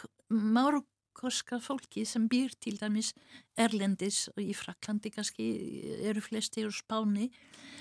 margorska 1.17 1.59
fólki 1.59 2.05
sem 2.05 2.27
býr 2.29 2.53
til 2.61 2.77
dæmis 2.77 3.13
Erlendis 3.57 4.29
og 4.35 4.41
í 4.41 4.53
Fraklandi 4.53 5.09
kannski 5.09 5.45
eru 6.05 6.21
flesti 6.21 6.65
úr 6.65 6.73
spáni 6.73 7.31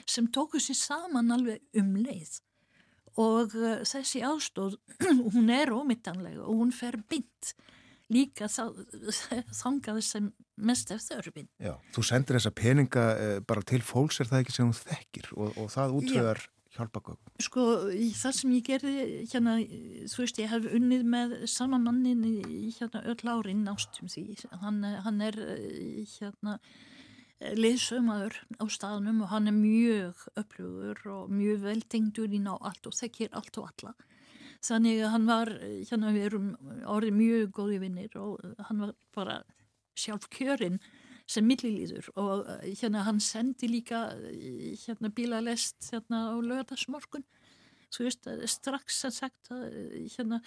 sem 0.06 0.26
tóku 0.28 0.58
sér 0.58 0.76
saman 0.76 1.30
alveg 1.30 1.60
um 1.76 1.96
leið. 1.96 2.40
Og 3.16 3.54
uh, 3.56 3.82
þessi 3.84 4.22
ástóð, 4.24 4.78
hún 5.34 5.50
er 5.50 5.72
ómittanlega 5.72 6.44
og 6.44 6.62
hún 6.62 6.72
fer 6.72 6.96
bynd 7.08 7.52
líka 8.12 8.48
þangað 9.62 10.00
sem 10.00 10.32
mest 10.56 10.90
eftir 10.90 11.20
þörfin. 11.20 11.48
Já, 11.60 11.76
þú 11.92 12.04
sendir 12.06 12.38
þessa 12.38 12.52
peninga 12.54 13.06
eh, 13.20 13.38
bara 13.44 13.64
til 13.66 13.82
fólks 13.82 14.20
er 14.20 14.30
það 14.30 14.44
ekki 14.44 14.54
sem 14.54 14.70
þú 14.70 14.84
þekkir? 14.92 15.32
Og, 15.36 15.56
og 15.60 15.72
það 15.74 15.96
útröðar 16.00 16.44
hjálpagögum. 16.76 17.32
Sko, 17.42 17.64
það 18.16 18.34
sem 18.38 18.56
ég 18.56 18.66
gerði, 18.66 18.94
hérna, 19.32 19.56
þú 20.12 20.22
veist, 20.22 20.40
ég 20.42 20.52
hef 20.52 20.68
unnið 20.78 21.06
með 21.14 21.38
sama 21.50 21.80
mannin 21.82 22.24
í 22.26 22.72
hérna 22.76 23.02
öll 23.10 23.32
árin 23.32 23.64
ástum 23.72 24.10
því, 24.12 24.26
hann, 24.62 24.82
hann 25.06 25.24
er 25.24 25.40
hérna 26.16 26.58
leysaumaður 27.56 28.38
á 28.56 28.64
staðnum 28.72 29.22
og 29.24 29.32
hann 29.32 29.50
er 29.50 29.56
mjög 29.56 30.22
öflugur 30.40 31.02
og 31.12 31.32
mjög 31.32 31.66
veltengdur 31.66 32.32
í 32.32 32.40
ná 32.40 32.54
allt 32.56 32.88
og 32.88 32.96
þekkir 32.96 33.34
allt 33.36 33.58
og 33.60 33.68
alla. 33.70 33.96
Þannig 34.64 35.02
að 35.04 35.12
hann 35.12 35.26
var, 35.28 35.52
hérna 35.90 36.14
við 36.14 36.28
erum 36.30 36.46
orðið 36.88 37.18
mjög 37.18 37.50
góði 37.58 37.80
vinnir 37.82 38.16
og 38.20 38.40
hann 38.68 38.80
var 38.86 38.94
bara 39.14 39.36
sjálf 39.96 40.30
kjörinn 40.32 40.80
sem 41.26 41.46
millilýður 41.46 42.10
og 42.22 42.46
hérna 42.64 43.04
hann 43.06 43.20
sendi 43.20 43.68
líka 43.70 44.08
hérna 44.84 45.10
bílalest 45.10 45.90
hérna 45.90 46.28
á 46.30 46.36
lögadagsmorgun. 46.38 47.26
Þú 47.94 48.06
veist, 48.06 48.28
strax 48.50 49.04
að 49.06 49.16
sagt 49.16 49.50
að 49.54 49.64
hérna 50.16 50.40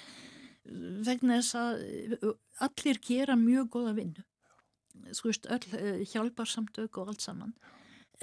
vegna 1.05 1.39
þess 1.39 1.55
að 1.57 2.33
allir 2.65 2.99
gera 3.05 3.35
mjög 3.39 3.69
góða 3.75 3.93
vinnu 3.97 4.25
þú 5.15 5.29
veist, 5.29 5.47
öll 5.49 6.05
hjálparsamtök 6.11 6.99
og 6.99 7.13
allt 7.13 7.23
saman 7.23 7.53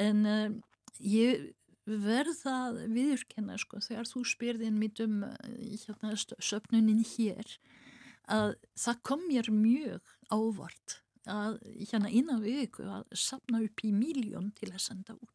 en 0.00 0.26
uh, 0.28 0.50
ég 1.00 1.48
verða 1.86 2.74
viðurkenna 2.90 3.56
sko 3.62 3.80
þegar 3.82 4.08
þú 4.10 4.24
spyrðin 4.26 4.78
mitt 4.80 5.00
um 5.04 5.20
hérna, 5.22 6.14
söpnunin 6.18 7.04
hér 7.14 7.56
að 8.26 8.56
það 8.74 9.02
kom 9.06 9.26
mér 9.28 9.50
mjög 9.54 10.14
ávart 10.34 11.00
að 11.30 11.58
hérna 11.90 12.10
innan 12.10 12.42
viku 12.44 12.86
að 12.88 13.06
sapna 13.16 13.62
upp 13.64 13.84
í 13.84 13.92
miljón 13.94 14.52
til 14.58 14.72
að 14.72 14.84
senda 14.88 15.16
út 15.16 15.32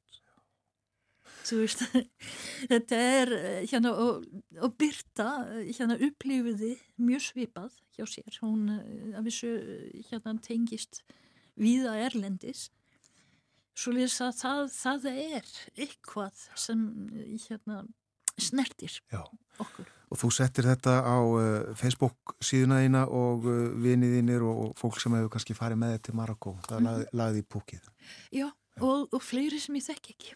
veist 1.52 1.82
þetta 2.72 3.00
er 3.20 3.32
hérna 3.72 3.94
og, 3.98 4.28
og 4.62 4.76
Birta 4.80 5.30
hérna 5.68 5.98
upplifiði 5.98 6.76
mjög 7.02 7.26
svipað 7.30 7.80
hjá 7.98 8.06
sér 8.10 8.38
hún 8.44 8.70
að 8.72 9.26
vissu 9.28 9.56
hérna 10.10 10.38
tengist 10.44 11.02
viða 11.60 11.98
erlendis 12.06 12.70
svo 13.78 13.94
lýsa 13.96 14.30
að 14.30 14.38
það, 14.42 14.62
það 14.76 15.08
er 15.12 15.50
eitthvað 15.86 16.46
sem 16.60 16.86
hérna, 17.48 17.82
snertir 18.42 19.00
Já. 19.12 19.24
okkur. 19.62 19.90
Og 20.12 20.20
þú 20.20 20.30
settir 20.36 20.68
þetta 20.68 20.98
á 21.08 21.18
uh, 21.24 21.44
Facebook 21.80 22.36
síðuna 22.44 22.82
þína 22.84 23.04
og 23.16 23.46
uh, 23.48 23.60
viniðinir 23.80 24.44
og, 24.44 24.74
fólk 24.80 25.00
sem 25.00 25.14
hefur 25.16 25.32
kannski 25.36 25.56
farið 25.56 25.80
með 25.84 25.94
þetta 25.96 26.08
til 26.10 26.18
Marokko. 26.20 26.58
Það 26.68 26.82
mm 26.82 27.06
lagði, 27.22 27.44
í 27.44 27.48
púkið. 27.48 27.86
Já, 28.36 28.48
og, 28.82 29.08
og 29.08 29.22
fleiri 29.24 29.62
sem 29.64 29.78
ég 29.80 29.88
þekk 29.88 30.12
ekki. 30.16 30.36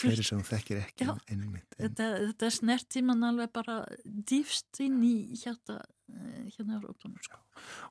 Fleiri 0.00 0.24
sem 0.24 0.40
þú 0.40 0.48
þekkir 0.48 0.78
ekki 0.80 1.08
einmitt. 1.28 1.74
Þetta, 1.76 2.06
þetta 2.30 2.48
snertir 2.56 3.04
mann 3.04 3.26
alveg 3.28 3.50
bara 3.52 3.82
dýfst 4.04 4.80
inn 4.80 5.02
í 5.04 5.16
hjarta 5.36 5.82
hérna 6.56 6.78
á 6.80 6.80
rótunum 6.80 7.20
sko. 7.20 7.40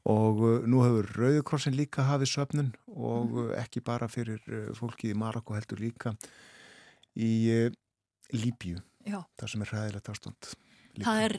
Og 0.10 0.42
uh, 0.42 0.56
nú 0.66 0.82
hefur 0.86 1.10
Rauðukrossin 1.18 1.78
líka 1.78 2.08
hafið 2.10 2.34
söpnun 2.34 2.74
og 2.90 3.30
mm. 3.30 3.54
ekki 3.62 3.84
bara 3.86 4.10
fyrir 4.12 4.42
uh, 4.50 4.72
fólki 4.78 5.12
í 5.12 5.18
Marokko 5.18 5.56
heldur 5.58 5.82
líka 5.82 6.16
í 7.14 7.32
uh, 7.54 7.70
Líbju, 8.32 8.80
það 9.04 9.50
sem 9.52 9.64
er 9.66 9.72
ræðilegt 9.76 10.10
ástand. 10.14 10.54
Líka. 10.96 11.06
Það 11.06 11.24
er 11.26 11.36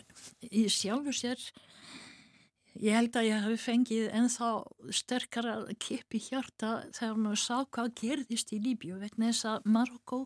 í 0.51 0.65
sjálfu 0.73 1.15
sér 1.17 1.45
ég 2.83 2.97
held 2.97 3.19
að 3.19 3.29
ég 3.29 3.45
hafi 3.45 3.61
fengið 3.61 4.09
ennþá 4.17 4.51
sterkara 4.97 5.55
kipp 5.83 6.17
í 6.17 6.23
hjarta 6.31 6.73
þegar 6.97 7.21
maður 7.21 7.43
sá 7.45 7.57
hvað 7.69 7.95
gerðist 8.01 8.53
í 8.57 8.63
Líbju 8.65 8.99
vegna 9.03 9.31
þess 9.31 9.49
að 9.53 9.71
Marokko 9.77 10.25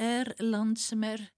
er 0.00 0.32
land 0.40 0.80
sem 0.80 1.04
er 1.04 1.28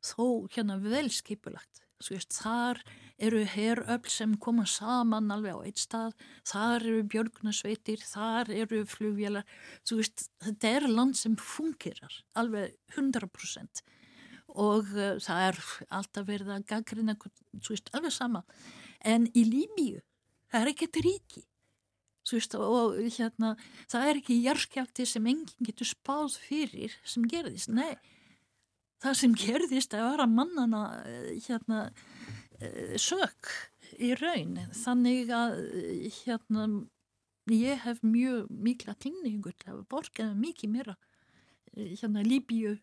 þó 0.00 0.46
hérna 0.54 0.78
velskipulagt 0.80 1.82
Veist, 2.08 2.32
þar 2.32 2.78
eru 3.20 3.42
heröfl 3.44 4.08
sem 4.08 4.36
koma 4.40 4.64
saman 4.64 5.28
alveg 5.34 5.52
á 5.52 5.60
eitt 5.68 5.82
stað, 5.82 6.14
þar 6.48 6.86
eru 6.86 7.02
björgnasveitir, 7.12 8.00
þar 8.08 8.48
eru 8.56 8.80
flugvélar, 8.88 9.44
þú 9.84 9.98
veist, 10.00 10.30
þetta 10.40 10.70
er 10.78 10.88
land 10.88 11.18
sem 11.20 11.36
fungerar 11.36 12.22
alveg 12.40 12.72
100% 12.96 13.84
og 14.54 14.90
uh, 14.96 15.16
það 15.22 15.44
er 15.48 15.60
alltaf 16.00 16.26
verið 16.28 16.54
að 16.54 16.66
gaggrina, 16.72 17.16
þú 17.18 17.74
veist, 17.74 17.90
alveg 17.96 18.14
sama. 18.14 18.44
En 19.00 19.28
í 19.32 19.44
Líbíu, 19.48 20.02
það 20.52 20.64
er 20.64 20.72
ekkert 20.74 21.00
ríki, 21.04 21.44
veist, 22.30 22.54
og 22.54 22.98
hérna, 23.16 23.54
það 23.90 24.08
er 24.08 24.20
ekki 24.20 24.38
járskjálti 24.44 25.06
sem 25.08 25.26
enginn 25.26 25.66
getur 25.66 25.88
spáð 25.88 26.36
fyrir 26.44 26.94
sem 27.02 27.26
gerðist, 27.30 27.72
nei. 27.74 27.96
það 29.02 29.16
sem 29.22 29.34
gerðist 29.34 29.96
að 29.96 30.06
vera 30.12 30.26
mannana 30.30 30.84
eh, 31.08 31.32
hérna 31.46 31.80
eh, 32.60 32.94
sök 33.00 33.50
í 33.98 34.12
raun 34.20 34.58
þannig 34.76 35.32
að 35.34 35.56
hérna 36.20 36.66
ég 37.50 37.80
hef 37.84 38.02
mjög 38.06 38.50
mikla 38.50 38.94
klingningur 39.00 39.56
til 39.58 39.72
að 39.74 39.86
borga 39.90 40.30
mikið 40.36 40.74
meira 40.76 40.96
hérna 41.74 42.22
Líbíu 42.26 42.76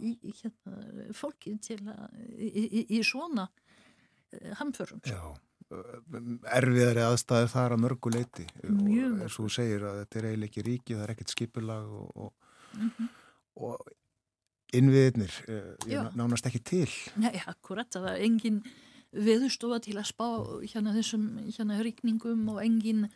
í, 0.00 0.16
hérna, 0.40 1.10
fólki 1.16 1.56
til 1.62 1.80
að 1.90 2.20
í, 2.36 2.64
í, 2.66 2.86
í 2.98 3.02
svona 3.06 3.48
hamförum 4.60 5.02
Já 5.06 5.34
erfiðari 5.66 7.02
aðstæði 7.02 7.46
þar 7.50 7.74
að 7.74 7.80
mörgu 7.82 8.10
leiti 8.14 8.44
Mjög 8.62 9.22
og 9.26 9.32
þú 9.34 9.46
segir 9.50 9.86
að 9.88 10.00
þetta 10.02 10.18
er 10.20 10.28
eiginlega 10.28 10.50
ekki 10.50 10.64
ríki, 10.66 10.94
það 10.94 11.04
er 11.06 11.12
ekkert 11.14 11.32
skipulag 11.32 11.88
og, 11.90 12.10
og, 12.14 12.50
mm 12.76 12.90
-hmm. 12.90 13.08
og 13.66 13.88
innviðinir 14.76 15.34
uh, 15.48 16.10
nánast 16.14 16.46
ekki 16.46 16.62
til. 16.62 16.90
Nei, 17.16 17.34
akkurat, 17.46 17.88
það 17.90 18.02
var 18.02 18.22
engin 18.22 18.62
veðustofa 19.12 19.80
til 19.80 19.96
að 19.98 20.10
spá 20.10 20.28
hérna 20.66 20.94
þessum 20.94 21.26
hérna 21.48 21.80
ríkningum 21.82 22.48
og 22.52 22.62
engin 22.62 23.06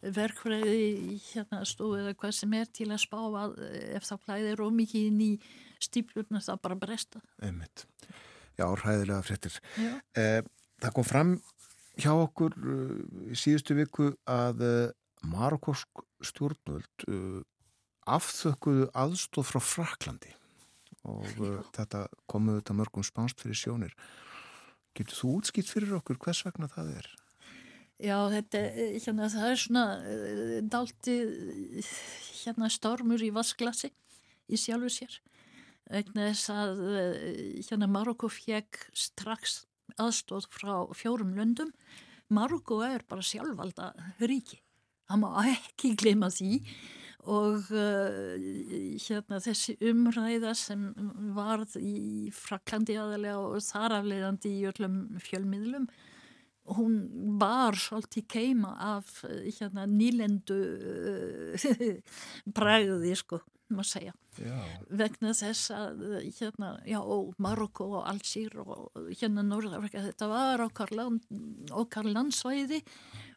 verkfræði 0.00 1.18
hérna 1.30 1.62
stofu 1.68 1.98
eða 2.00 2.14
hvað 2.16 2.34
sem 2.38 2.56
er 2.56 2.70
til 2.72 2.88
að 2.90 3.02
spá 3.04 3.18
að 3.20 3.58
ef 3.96 4.08
það 4.08 4.22
klæðir 4.26 4.64
og 4.64 4.74
mikið 4.76 5.08
inn 5.10 5.20
í 5.26 5.30
stíplurna 5.80 6.42
það 6.44 6.62
bara 6.64 6.78
bresta 6.80 7.22
Einmitt. 7.44 7.86
Já, 8.58 8.66
ræðilega 8.66 9.22
fréttir 9.24 9.60
eh, 10.16 10.40
Það 10.80 10.96
kom 10.96 11.08
fram 11.08 11.34
hjá 12.00 12.12
okkur 12.14 12.56
í 12.56 12.74
uh, 13.30 13.36
síðustu 13.36 13.76
viku 13.76 14.12
að 14.24 14.64
Marokkosk 15.28 16.04
stjórnvöld 16.24 17.04
afþökkuðu 18.08 18.86
aðstóð 18.96 19.50
frá 19.50 19.60
Fraklandi 19.60 20.32
og 21.08 21.28
þetta 21.76 22.06
komuðu 22.30 22.60
þetta 22.60 22.76
mörgum 22.76 23.04
spánst 23.06 23.40
fyrir 23.42 23.58
sjónir. 23.58 23.94
Getur 24.96 25.16
þú 25.16 25.34
útskipt 25.38 25.70
fyrir 25.70 25.96
okkur 26.00 26.18
hvers 26.20 26.42
vegna 26.46 26.68
það 26.70 26.94
er? 26.98 27.10
Já, 28.00 28.16
þetta, 28.32 28.60
hérna, 29.04 29.26
það 29.28 29.48
er 29.50 29.58
svona 29.60 29.84
dalti 30.72 31.16
hérna, 32.40 32.70
stormur 32.72 33.20
í 33.20 33.28
vasklasi 33.34 33.90
í 34.48 34.58
sjálfu 34.60 34.92
sér. 34.94 35.18
Vegna 35.90 36.30
þess 36.30 36.52
að 36.54 36.80
hérna, 37.66 37.90
Marokko 37.90 38.30
fekk 38.32 38.86
strax 38.96 39.64
aðstóð 40.00 40.48
frá 40.54 40.72
fjórum 40.96 41.34
löndum. 41.36 41.74
Marokko 42.32 42.80
er 42.86 43.04
bara 43.10 43.26
sjálfvalda 43.26 43.90
ríki. 44.22 44.62
Það 45.10 45.20
má 45.24 45.28
ekki 45.50 45.92
glema 45.98 46.30
því. 46.32 46.60
Og 47.28 47.66
hérna 47.68 49.42
þessi 49.44 49.74
umræða 49.90 50.54
sem 50.56 50.86
varð 51.36 51.76
í 51.76 52.30
Fraklandi 52.32 52.96
aðalega 52.96 53.42
og 53.44 53.60
þarafleiðandi 53.66 54.54
í 54.56 54.64
öllum 54.70 55.02
fjölmiðlum 55.20 55.90
hún 56.64 56.98
var 57.40 57.78
svolítið 57.78 58.26
keima 58.30 58.74
af 58.96 59.22
hérna 59.24 59.86
nýlendu 59.90 60.58
uh, 61.56 62.20
bræði 62.46 63.16
sko 63.18 63.40
maður 63.70 63.88
segja. 63.90 64.12
Já. 64.40 64.56
vegna 64.88 65.32
þess 65.36 65.70
að 65.74 66.02
hérna, 66.38 66.70
já, 66.88 66.98
Marokko 67.42 67.86
og 67.98 68.06
Alsýr 68.08 68.54
og 68.62 69.10
hérna 69.20 69.44
Norðafrika, 69.46 70.04
þetta 70.06 70.28
var 70.30 70.62
okkar, 70.64 70.92
land, 70.96 71.26
okkar 71.74 72.08
landsvæði 72.08 72.80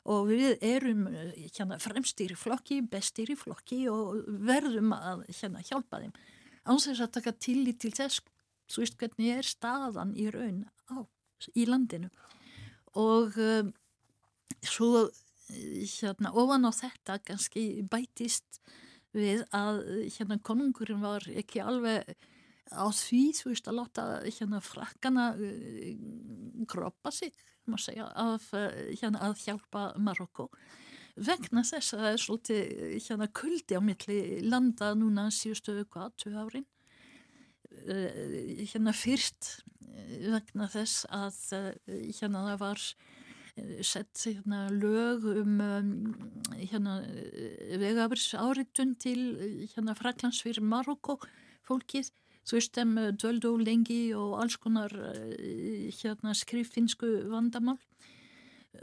og 0.09 0.29
við 0.29 0.55
erum 0.63 1.07
hérna 1.11 1.79
fremstýri 1.81 2.37
flokki, 2.39 2.81
bestýri 2.85 3.35
flokki 3.39 3.83
og 3.91 4.23
verðum 4.47 4.93
að 4.95 5.25
hérna 5.31 5.63
hjálpa 5.65 6.03
þeim. 6.03 6.13
Án 6.63 6.79
þess 6.79 7.03
að 7.03 7.15
taka 7.19 7.35
tillit 7.43 7.81
til 7.83 7.93
þess 7.93 8.23
þú 8.71 8.85
veist 8.85 8.99
hvernig 8.99 9.33
er 9.37 9.47
staðan 9.47 10.13
í 10.15 10.29
raun 10.33 10.63
á, 10.87 11.03
í 11.53 11.65
landinu 11.67 12.09
og 12.99 13.37
um, 13.37 13.71
svo 14.63 15.07
hérna 15.49 16.31
ofan 16.33 16.67
á 16.67 16.71
þetta 16.73 17.19
kannski 17.27 17.83
bætist 17.89 18.61
við 19.13 19.43
að 19.53 19.81
hérna 20.15 20.39
konungurinn 20.41 21.03
var 21.03 21.25
ekki 21.29 21.61
alveg 21.61 22.15
á 22.73 22.85
því 22.89 23.23
þú 23.37 23.51
veist 23.51 23.67
að 23.69 23.79
láta 23.81 24.05
hérna 24.25 24.61
frakkana 24.63 25.31
uh, 25.37 25.89
groppa 26.69 27.11
sig 27.13 27.33
segja, 27.79 28.09
af, 28.15 28.49
hérna, 28.99 29.21
að 29.23 29.37
hjálpa 29.45 29.93
Marokko. 29.97 30.49
Vegna 31.15 31.61
þess 31.63 31.93
að 31.93 32.01
það 32.01 32.11
er 32.11 32.21
svolítið 32.23 32.63
hérna 33.07 33.27
kuldi 33.31 33.77
á 33.77 33.81
milli 33.85 34.19
landa 34.41 34.93
núna 34.97 35.29
síðustu 35.31 35.77
hvað, 35.85 36.15
tvö 36.23 36.33
árin? 36.41 36.65
uh, 36.65 36.72
hérna 38.73 38.93
fyrst 38.95 39.63
vegna 40.23 40.69
þess 40.71 41.05
að 41.13 41.39
uh, 41.57 41.69
hérna 42.19 42.45
það 42.49 42.59
var 42.63 42.85
sett 43.85 44.23
hérna, 44.25 44.63
lög 44.73 45.27
um, 45.29 45.59
hérna, 46.57 46.95
vegafris 47.77 48.31
áritun 48.33 48.95
til 48.97 49.19
hérna, 49.75 49.93
Fraklands 49.93 50.41
fyrir 50.41 50.65
Marokko 50.65 51.19
fólkið. 51.67 52.09
Þú 52.43 52.57
veist 52.57 52.73
þeim 52.75 52.95
döldu 53.21 53.53
lengi 53.61 53.99
og 54.17 54.39
alls 54.41 54.57
konar 54.57 54.89
hérna, 54.89 56.33
skriffinsku 56.33 57.11
vandamál 57.29 57.77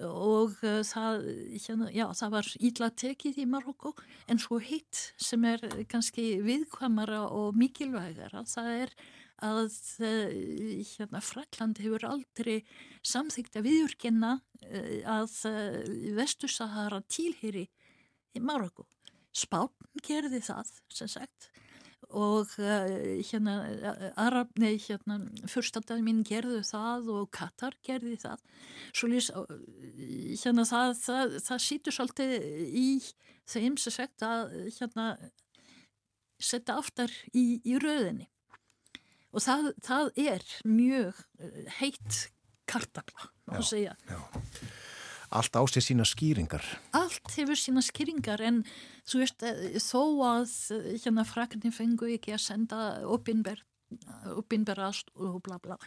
og 0.07 0.53
það, 0.61 1.25
hérna, 1.67 1.89
já, 1.91 2.05
það 2.15 2.35
var 2.37 2.51
ítla 2.63 2.91
tekið 3.03 3.41
í 3.43 3.47
Marokko 3.51 3.95
en 4.31 4.39
svo 4.39 4.61
hitt 4.63 5.01
sem 5.21 5.45
er 5.51 5.65
kannski 5.91 6.37
viðkvamara 6.47 7.25
og 7.35 7.59
mikilvægara 7.59 8.45
það 8.49 8.71
er 8.85 8.95
að 9.41 9.75
eh, 10.05 10.85
hérna, 10.85 11.21
Frakland 11.25 11.81
hefur 11.81 12.05
aldrei 12.09 12.61
samþygt 13.07 13.57
að 13.57 13.69
viðurkenna 13.69 14.33
eh, 14.69 15.01
að 15.09 15.33
eh, 15.49 15.79
Vestursahara 16.19 17.01
tilheri 17.09 17.67
í 18.37 18.43
Marokko. 18.45 18.87
Spán 19.33 19.71
gerði 20.05 20.43
það, 20.45 20.75
sem 20.93 21.11
sagt, 21.11 21.51
og 22.17 22.55
hérna, 22.59 23.55
Arab, 24.19 24.51
nei, 24.59 24.75
hérna, 24.83 25.21
fyrstadæmin 25.51 26.25
gerði 26.27 26.63
það 26.67 27.11
og 27.15 27.31
Katar 27.35 27.77
gerði 27.87 28.17
það. 28.23 28.43
Svo 28.91 29.11
lýs, 29.13 29.31
hérna, 30.43 30.67
það, 30.69 30.97
það, 31.05 31.37
það 31.47 31.63
sýtur 31.67 31.97
svolítið 31.97 32.35
í 32.81 32.89
þeim 33.51 33.79
sem 33.81 33.97
sagt 34.01 34.27
að 34.27 34.57
hérna, 34.79 35.07
setja 36.41 36.79
aftar 36.81 37.13
í, 37.37 37.61
í 37.69 37.79
rauðinni 37.81 38.29
og 39.31 39.45
það, 39.45 39.71
það 39.85 40.09
er 40.19 40.47
mjög 40.67 41.19
eh, 41.39 41.67
heitt 41.79 42.21
kartabla, 42.71 43.31
má 43.51 43.61
segja. 43.67 43.97
Já. 44.09 44.19
Allt 45.31 45.55
á 45.55 45.63
sig 45.71 45.85
sína 45.87 46.07
skýringar. 46.09 46.65
Allt 46.97 47.31
hefur 47.37 47.59
sína 47.59 47.83
skýringar 47.87 48.43
en 48.43 48.65
þú 49.07 49.23
veist 49.23 49.45
eh, 49.47 49.77
þó 49.79 50.03
að 50.27 50.57
eh, 50.75 50.89
hérna 51.05 51.27
frakarnir 51.29 51.75
fengu 51.75 52.11
ekki 52.17 52.35
að 52.35 52.43
senda 52.49 52.81
uppinberast 53.07 55.15
og 55.15 55.39
bla 55.47 55.61
bla. 55.63 55.79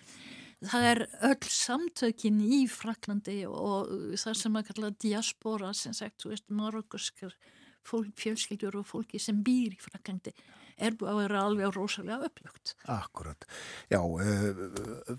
Það 0.64 0.86
er 0.88 1.02
öll 1.28 1.50
samtökin 1.52 2.40
í 2.40 2.62
Fraklandi 2.72 3.42
og 3.50 4.16
það 4.16 4.38
sem 4.40 4.56
að 4.56 4.70
kalla 4.70 4.94
diaspora 5.04 5.74
sem 5.76 5.96
sagt, 5.96 6.22
þú 6.24 6.32
veist, 6.32 6.48
marokkurskar 6.48 7.36
fjölskyldur 7.84 8.78
og 8.80 8.88
fólki 8.88 9.20
sem 9.20 9.42
býr 9.44 9.76
í 9.76 9.82
Fraklandi 9.84 10.32
er 10.78 10.96
búið 10.98 11.12
að 11.12 11.20
vera 11.22 11.44
alveg 11.48 11.76
rosalega 11.76 12.30
upplögt. 12.30 12.76
Akkurat. 12.90 13.46
Já, 13.92 14.00
uh, 14.00 15.18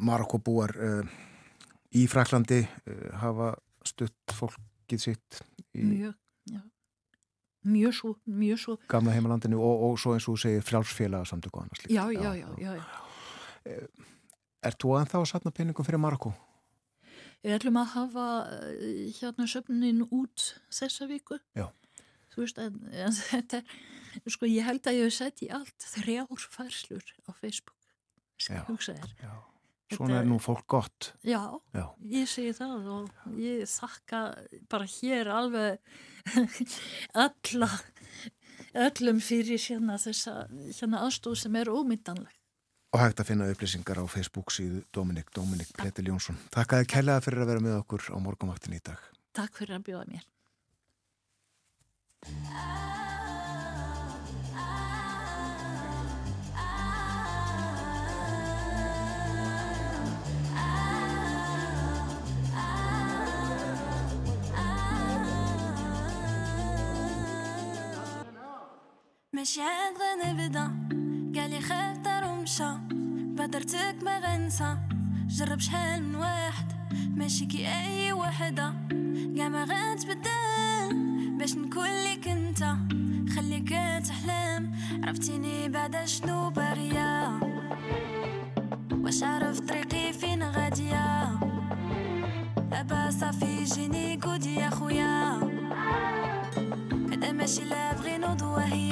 Marokko 0.00 0.40
búar 0.40 0.74
uh, 0.78 1.16
í 1.94 2.04
Fraklandi 2.10 2.62
uh, 2.64 3.08
hafa 3.22 3.54
stutt 3.86 4.34
fólkið 4.34 5.02
sitt 5.02 5.40
í 5.74 5.84
mjög, 5.84 6.14
já. 6.50 6.62
Mjög 7.64 7.94
svo, 7.96 8.14
mjög 8.28 8.58
svo. 8.60 8.78
Gamla 8.92 9.14
heimalandinu 9.16 9.60
og, 9.64 9.84
og 9.88 10.00
svo 10.00 10.16
eins 10.16 10.26
og 10.28 10.40
segir 10.40 10.64
frjálsfélaga 10.64 11.28
samtöku 11.28 11.60
og 11.60 11.64
annars 11.64 11.84
líka. 11.84 11.94
Já, 11.94 12.04
já, 12.12 12.34
já, 12.36 12.48
já. 12.60 12.74
já. 12.76 13.86
Er 14.64 14.76
þú 14.80 14.96
aðeins 14.96 15.12
þá 15.12 15.18
að 15.22 15.30
satna 15.30 15.52
peningum 15.54 15.86
fyrir 15.86 16.02
Marokko? 16.02 16.34
Við 17.44 17.56
ætlum 17.58 17.80
að 17.80 17.90
hafa 17.94 18.26
hérna 19.20 19.48
söfnin 19.48 20.04
út 20.08 20.44
þessa 20.72 21.08
viku. 21.08 21.40
Já. 21.56 21.68
Þú 22.34 22.44
veist, 22.44 22.60
en, 22.60 22.78
en 22.92 23.16
þetta 23.30 23.62
sko 24.30 24.48
ég 24.48 24.68
held 24.68 24.84
að 24.88 25.00
ég 25.00 25.08
hef 25.08 25.16
sett 25.16 25.42
í 25.44 25.50
allt 25.52 25.88
þrjár 25.94 26.46
færslur 26.52 27.16
á 27.28 27.30
Facebook 27.32 27.76
sem 28.40 28.58
ég 28.58 28.68
hugsa 28.68 28.96
þér 28.98 29.53
Svona 29.92 30.22
er 30.22 30.28
nú 30.28 30.38
fólk 30.40 30.64
gott. 30.70 31.10
Já, 31.26 31.60
já, 31.76 31.84
ég 32.08 32.28
segi 32.30 32.54
það 32.56 32.86
og 32.94 33.34
ég 33.36 33.66
þakka 33.68 34.22
bara 34.72 34.88
hér 34.88 35.28
alveg 35.28 35.78
alla 37.26 37.68
öllum 38.86 39.20
fyrir 39.22 39.60
hérna 39.60 39.98
þessa 40.00 40.46
hérna 40.48 41.04
aðstóð 41.04 41.36
sem 41.44 41.60
er 41.60 41.70
ómyndanleg 41.70 42.32
Og 42.94 43.00
hægt 43.02 43.18
að 43.18 43.32
finna 43.32 43.48
upplýsingar 43.50 43.98
á 43.98 44.06
Facebook 44.06 44.52
síðu 44.54 44.84
Dominik, 44.94 45.32
Dominik 45.34 45.72
Pletil 45.74 46.12
Jónsson. 46.12 46.36
Takk 46.54 46.76
að 46.76 46.84
þið 46.84 46.92
kellaði 46.92 47.24
fyrir 47.26 47.42
að 47.42 47.50
vera 47.50 47.64
með 47.64 47.74
okkur 47.80 48.06
á 48.14 48.16
morgumáttin 48.22 48.76
í 48.76 48.78
dag. 48.86 49.00
Takk 49.34 49.58
fyrir 49.58 49.80
að 49.80 49.86
bjóða 49.88 50.06
mér 50.14 50.24
ماشي 69.34 69.60
عاد 69.62 69.94
غنبدا 70.00 70.70
قالي 71.34 71.60
خاف 71.60 71.98
دار 71.98 72.24
ومشى 72.24 72.70
بدرتك 73.36 73.96
ما 74.02 74.18
غنسى. 74.18 74.76
جرب 75.28 75.60
شحال 75.60 76.02
من 76.02 76.14
واحد. 76.14 76.72
ماشي 77.16 77.46
كي 77.46 77.68
أي 77.68 78.12
وحدة. 78.12 78.74
قاع 79.38 79.48
ما 79.48 79.64
غنتبدل 79.64 80.94
باش 81.38 81.54
نكون 81.54 82.04
ليك 82.04 82.28
انت 82.28 82.76
خليك 83.36 83.68
تحلم. 84.06 84.72
عرفتيني 85.04 85.68
بعد 85.68 86.04
شنو 86.04 86.50
باغيه 86.50 87.40
واش 88.92 89.22
عرف 89.22 89.60
طريقي 89.60 90.12
فين 90.12 90.42
غاديه 90.42 91.38
دابا 92.70 93.10
صافي 93.10 93.64
جيني 93.64 94.20
قودي 94.20 94.54
يا 94.54 94.70
خويا. 94.70 95.40
ماشي 97.32 97.64
لا 97.64 97.92
بغي 97.92 98.18
نوض 98.18 98.42
هي 98.42 98.90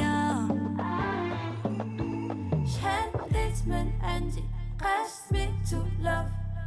شحال 2.66 3.10
بديت 3.14 3.66
من 3.66 3.92
عندي 4.02 4.44
بقاش 4.80 5.08
سميتو 5.30 5.82
لاف 6.02 6.26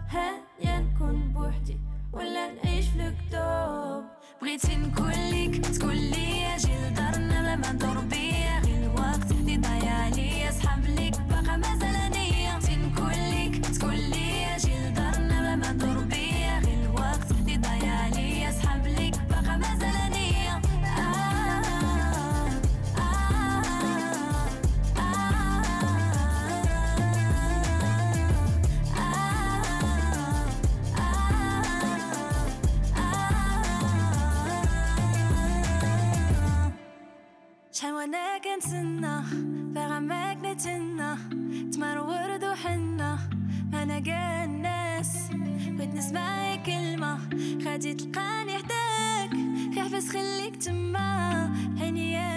هانيا 0.09 0.79
نكون 0.79 1.33
بوحدي 1.33 1.77
ولا 2.13 2.51
نعيش 2.53 2.85
في 2.85 3.07
الكتوب 3.07 4.03
بغيتي 4.41 4.75
نكون 4.75 5.11
ليك 5.11 5.65
تقول 5.65 5.97
لي 5.97 6.55
أجي 6.55 6.71
لدارنا 6.77 7.41
بلا 7.41 7.55
ما 7.55 7.71
ندور 7.71 7.99
بيا 7.99 8.59
غير 8.59 8.83
الوقت 8.91 9.31
اللي 9.31 9.57
ضيع 9.57 10.07
ليا 10.07 10.51
صحاب 10.51 10.85
ليك 10.85 11.15
شحال 37.77 37.93
وأنا 37.93 38.37
كنتسنى 38.37 39.21
باغا 39.73 39.99
ماك 39.99 40.37
نتسنى 40.45 41.15
تمر 41.71 41.97
ورد 41.97 42.43
وحنة 42.43 43.19
أنا 43.73 43.99
كاع 43.99 44.43
الناس. 44.43 45.17
بغيت 45.67 45.95
نسمع 45.95 46.55
كلمة 46.55 47.19
غادي 47.63 47.93
تلقاني 47.93 48.51
حداك. 48.57 49.31
حبس 49.77 50.09
خليك 50.09 50.55
تما 50.55 51.51
عينيا 51.79 52.34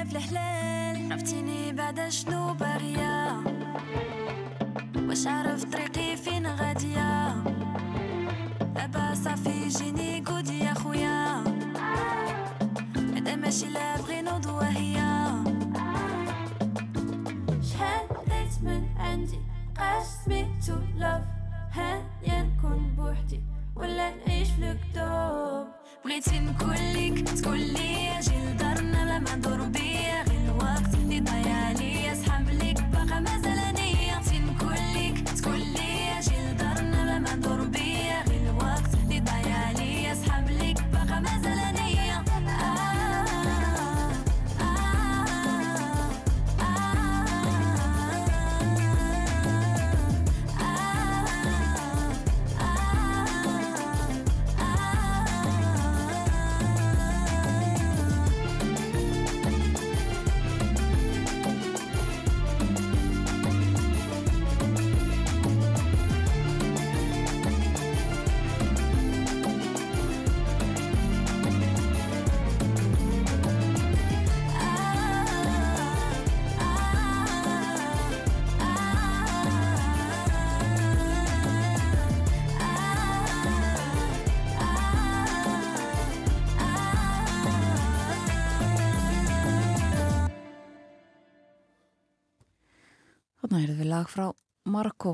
Þarna 93.59 93.72
er 93.72 93.78
við 93.80 93.89
lag 93.90 94.06
frá 94.06 94.24
Marokko. 94.70 95.12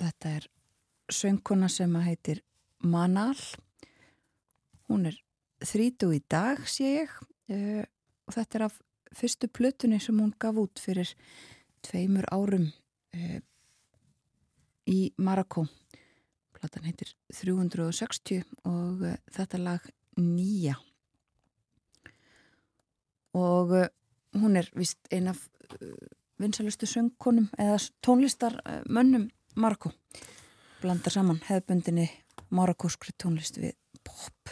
Þetta 0.00 0.30
er 0.38 0.44
söngkona 1.12 1.68
sem 1.68 1.90
heitir 2.00 2.38
Manal. 2.80 3.36
Hún 4.88 5.10
er 5.10 5.18
þrítu 5.60 6.08
í 6.16 6.22
dag, 6.24 6.62
sé 6.64 7.02
ég. 7.02 7.12
Uh, 7.52 7.84
og 8.24 8.32
þetta 8.38 8.56
er 8.56 8.64
af 8.70 8.80
fyrstu 9.20 9.50
plötunni 9.52 10.00
sem 10.00 10.16
hún 10.24 10.32
gaf 10.40 10.62
út 10.62 10.80
fyrir 10.80 11.12
tveimur 11.84 12.30
árum 12.32 12.64
uh, 12.64 13.36
í 14.88 14.98
Marokko. 15.20 15.68
Platan 16.56 16.88
heitir 16.88 17.12
360 17.28 18.40
og 18.72 19.04
uh, 19.04 19.20
þetta 19.36 19.64
lag 19.68 19.92
nýja. 20.16 20.80
Og 23.36 23.76
hún 24.32 24.62
er 24.64 24.72
vist 24.72 25.12
ein 25.12 25.28
af 25.36 25.44
vinsalustu 26.40 26.86
söngkonum 26.86 27.48
eða 27.58 27.78
tónlistarmönnum 28.04 29.28
Marokko. 29.56 29.92
Blandar 30.82 31.14
saman 31.14 31.40
hefðbundinni 31.46 32.08
marokkóskri 32.54 33.14
tónlist 33.20 33.58
við 33.60 33.76
pop. 34.04 34.50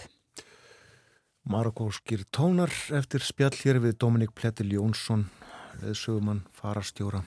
Marokkóskir 1.43 2.23
tónar 2.31 2.73
eftir 2.95 3.25
spjall 3.27 3.55
hér 3.59 3.81
við 3.83 3.99
Dominik 3.99 4.35
Pletil 4.35 4.71
Jónsson 4.73 5.27
leðsögumann 5.83 6.45
farastjóra 6.55 7.25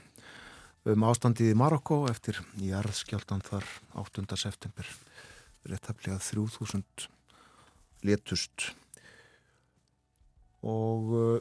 um 0.86 1.03
ástandið 1.10 1.52
í 1.52 1.57
Marokkó 1.57 2.03
eftir 2.10 2.40
jarðskjáltan 2.61 3.41
þar 3.45 3.65
8. 3.98 4.26
september. 4.38 4.88
Réttaflega 5.65 6.19
3000 6.22 7.07
letust 8.06 8.69
og 10.65 11.14
uh, 11.14 11.40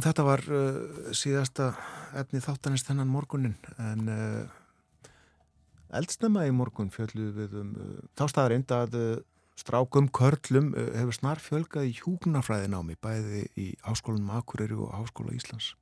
Þetta 0.00 0.24
var 0.24 0.40
uh, 0.48 1.10
síðasta 1.16 1.74
efni 2.16 2.40
þáttanist 2.40 2.88
þennan 2.88 3.10
morgunin 3.12 3.56
en 3.82 4.06
uh, 4.08 5.08
eldsnema 5.98 6.46
í 6.48 6.52
morgun 6.54 6.92
fjallu 6.94 7.28
við 7.36 7.56
um 7.60 7.74
uh, 7.74 7.98
þá 8.16 8.24
staðarind 8.32 8.72
að 8.76 8.96
strákum 9.60 10.06
körlum 10.16 10.70
hefur 10.72 11.12
snar 11.12 11.40
fjölgað 11.42 11.90
í 11.90 11.96
hjúknarfræðinámi 11.98 12.94
bæði 13.02 13.42
í 13.60 13.66
Háskólanum 13.84 14.30
Akureyri 14.38 14.78
og 14.80 14.94
Háskóla 14.94 15.34
Íslands. 15.36 15.74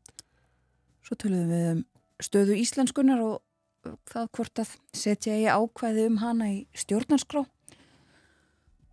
Svo 1.06 1.14
töluðum 1.14 1.52
við 1.52 1.68
um 1.76 1.84
stöðu 2.18 2.56
íslenskunar 2.58 3.22
og 3.22 3.94
það 4.10 4.32
hvort 4.34 4.64
að 4.64 4.74
setja 4.98 5.36
ég 5.38 5.54
ákvæði 5.54 6.08
um 6.08 6.18
hana 6.24 6.50
í 6.56 6.58
stjórnarskrá 6.74 7.44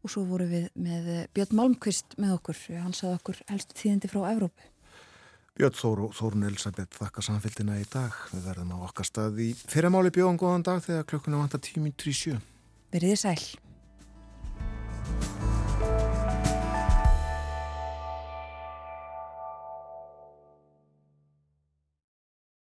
og 0.06 0.14
svo 0.14 0.27
voru 0.30 0.45
við 0.52 0.69
með 0.77 1.10
Björn 1.34 1.57
Malmqvist 1.57 2.14
með 2.22 2.38
okkur, 2.38 2.61
hann 2.77 2.93
saði 2.93 3.18
okkur 3.18 3.41
helstu 3.49 3.80
tíðindi 3.81 4.14
frá 4.14 4.22
Evrópu. 4.35 4.69
Björn 5.56 5.72
Þóru, 5.72 6.10
Þórun 6.11 6.49
Elisabeth 6.49 6.98
þakka 6.99 7.22
samfélgina 7.23 7.77
í 7.80 7.86
dag. 7.88 8.11
Við 8.34 8.41
verðum 8.49 8.73
á 8.76 8.77
okkar 8.90 9.07
stað 9.07 9.38
í 9.40 9.45
fyrramáli 9.56 10.11
bjóðan 10.11 10.40
góðan 10.41 10.65
dag 10.68 10.82
þegar 10.84 11.06
klukkuna 11.07 11.40
vantar 11.40 11.61
tíminn 11.64 11.95
37. 11.95 12.41
Verðið 12.91 13.22
sæl. 13.22 13.40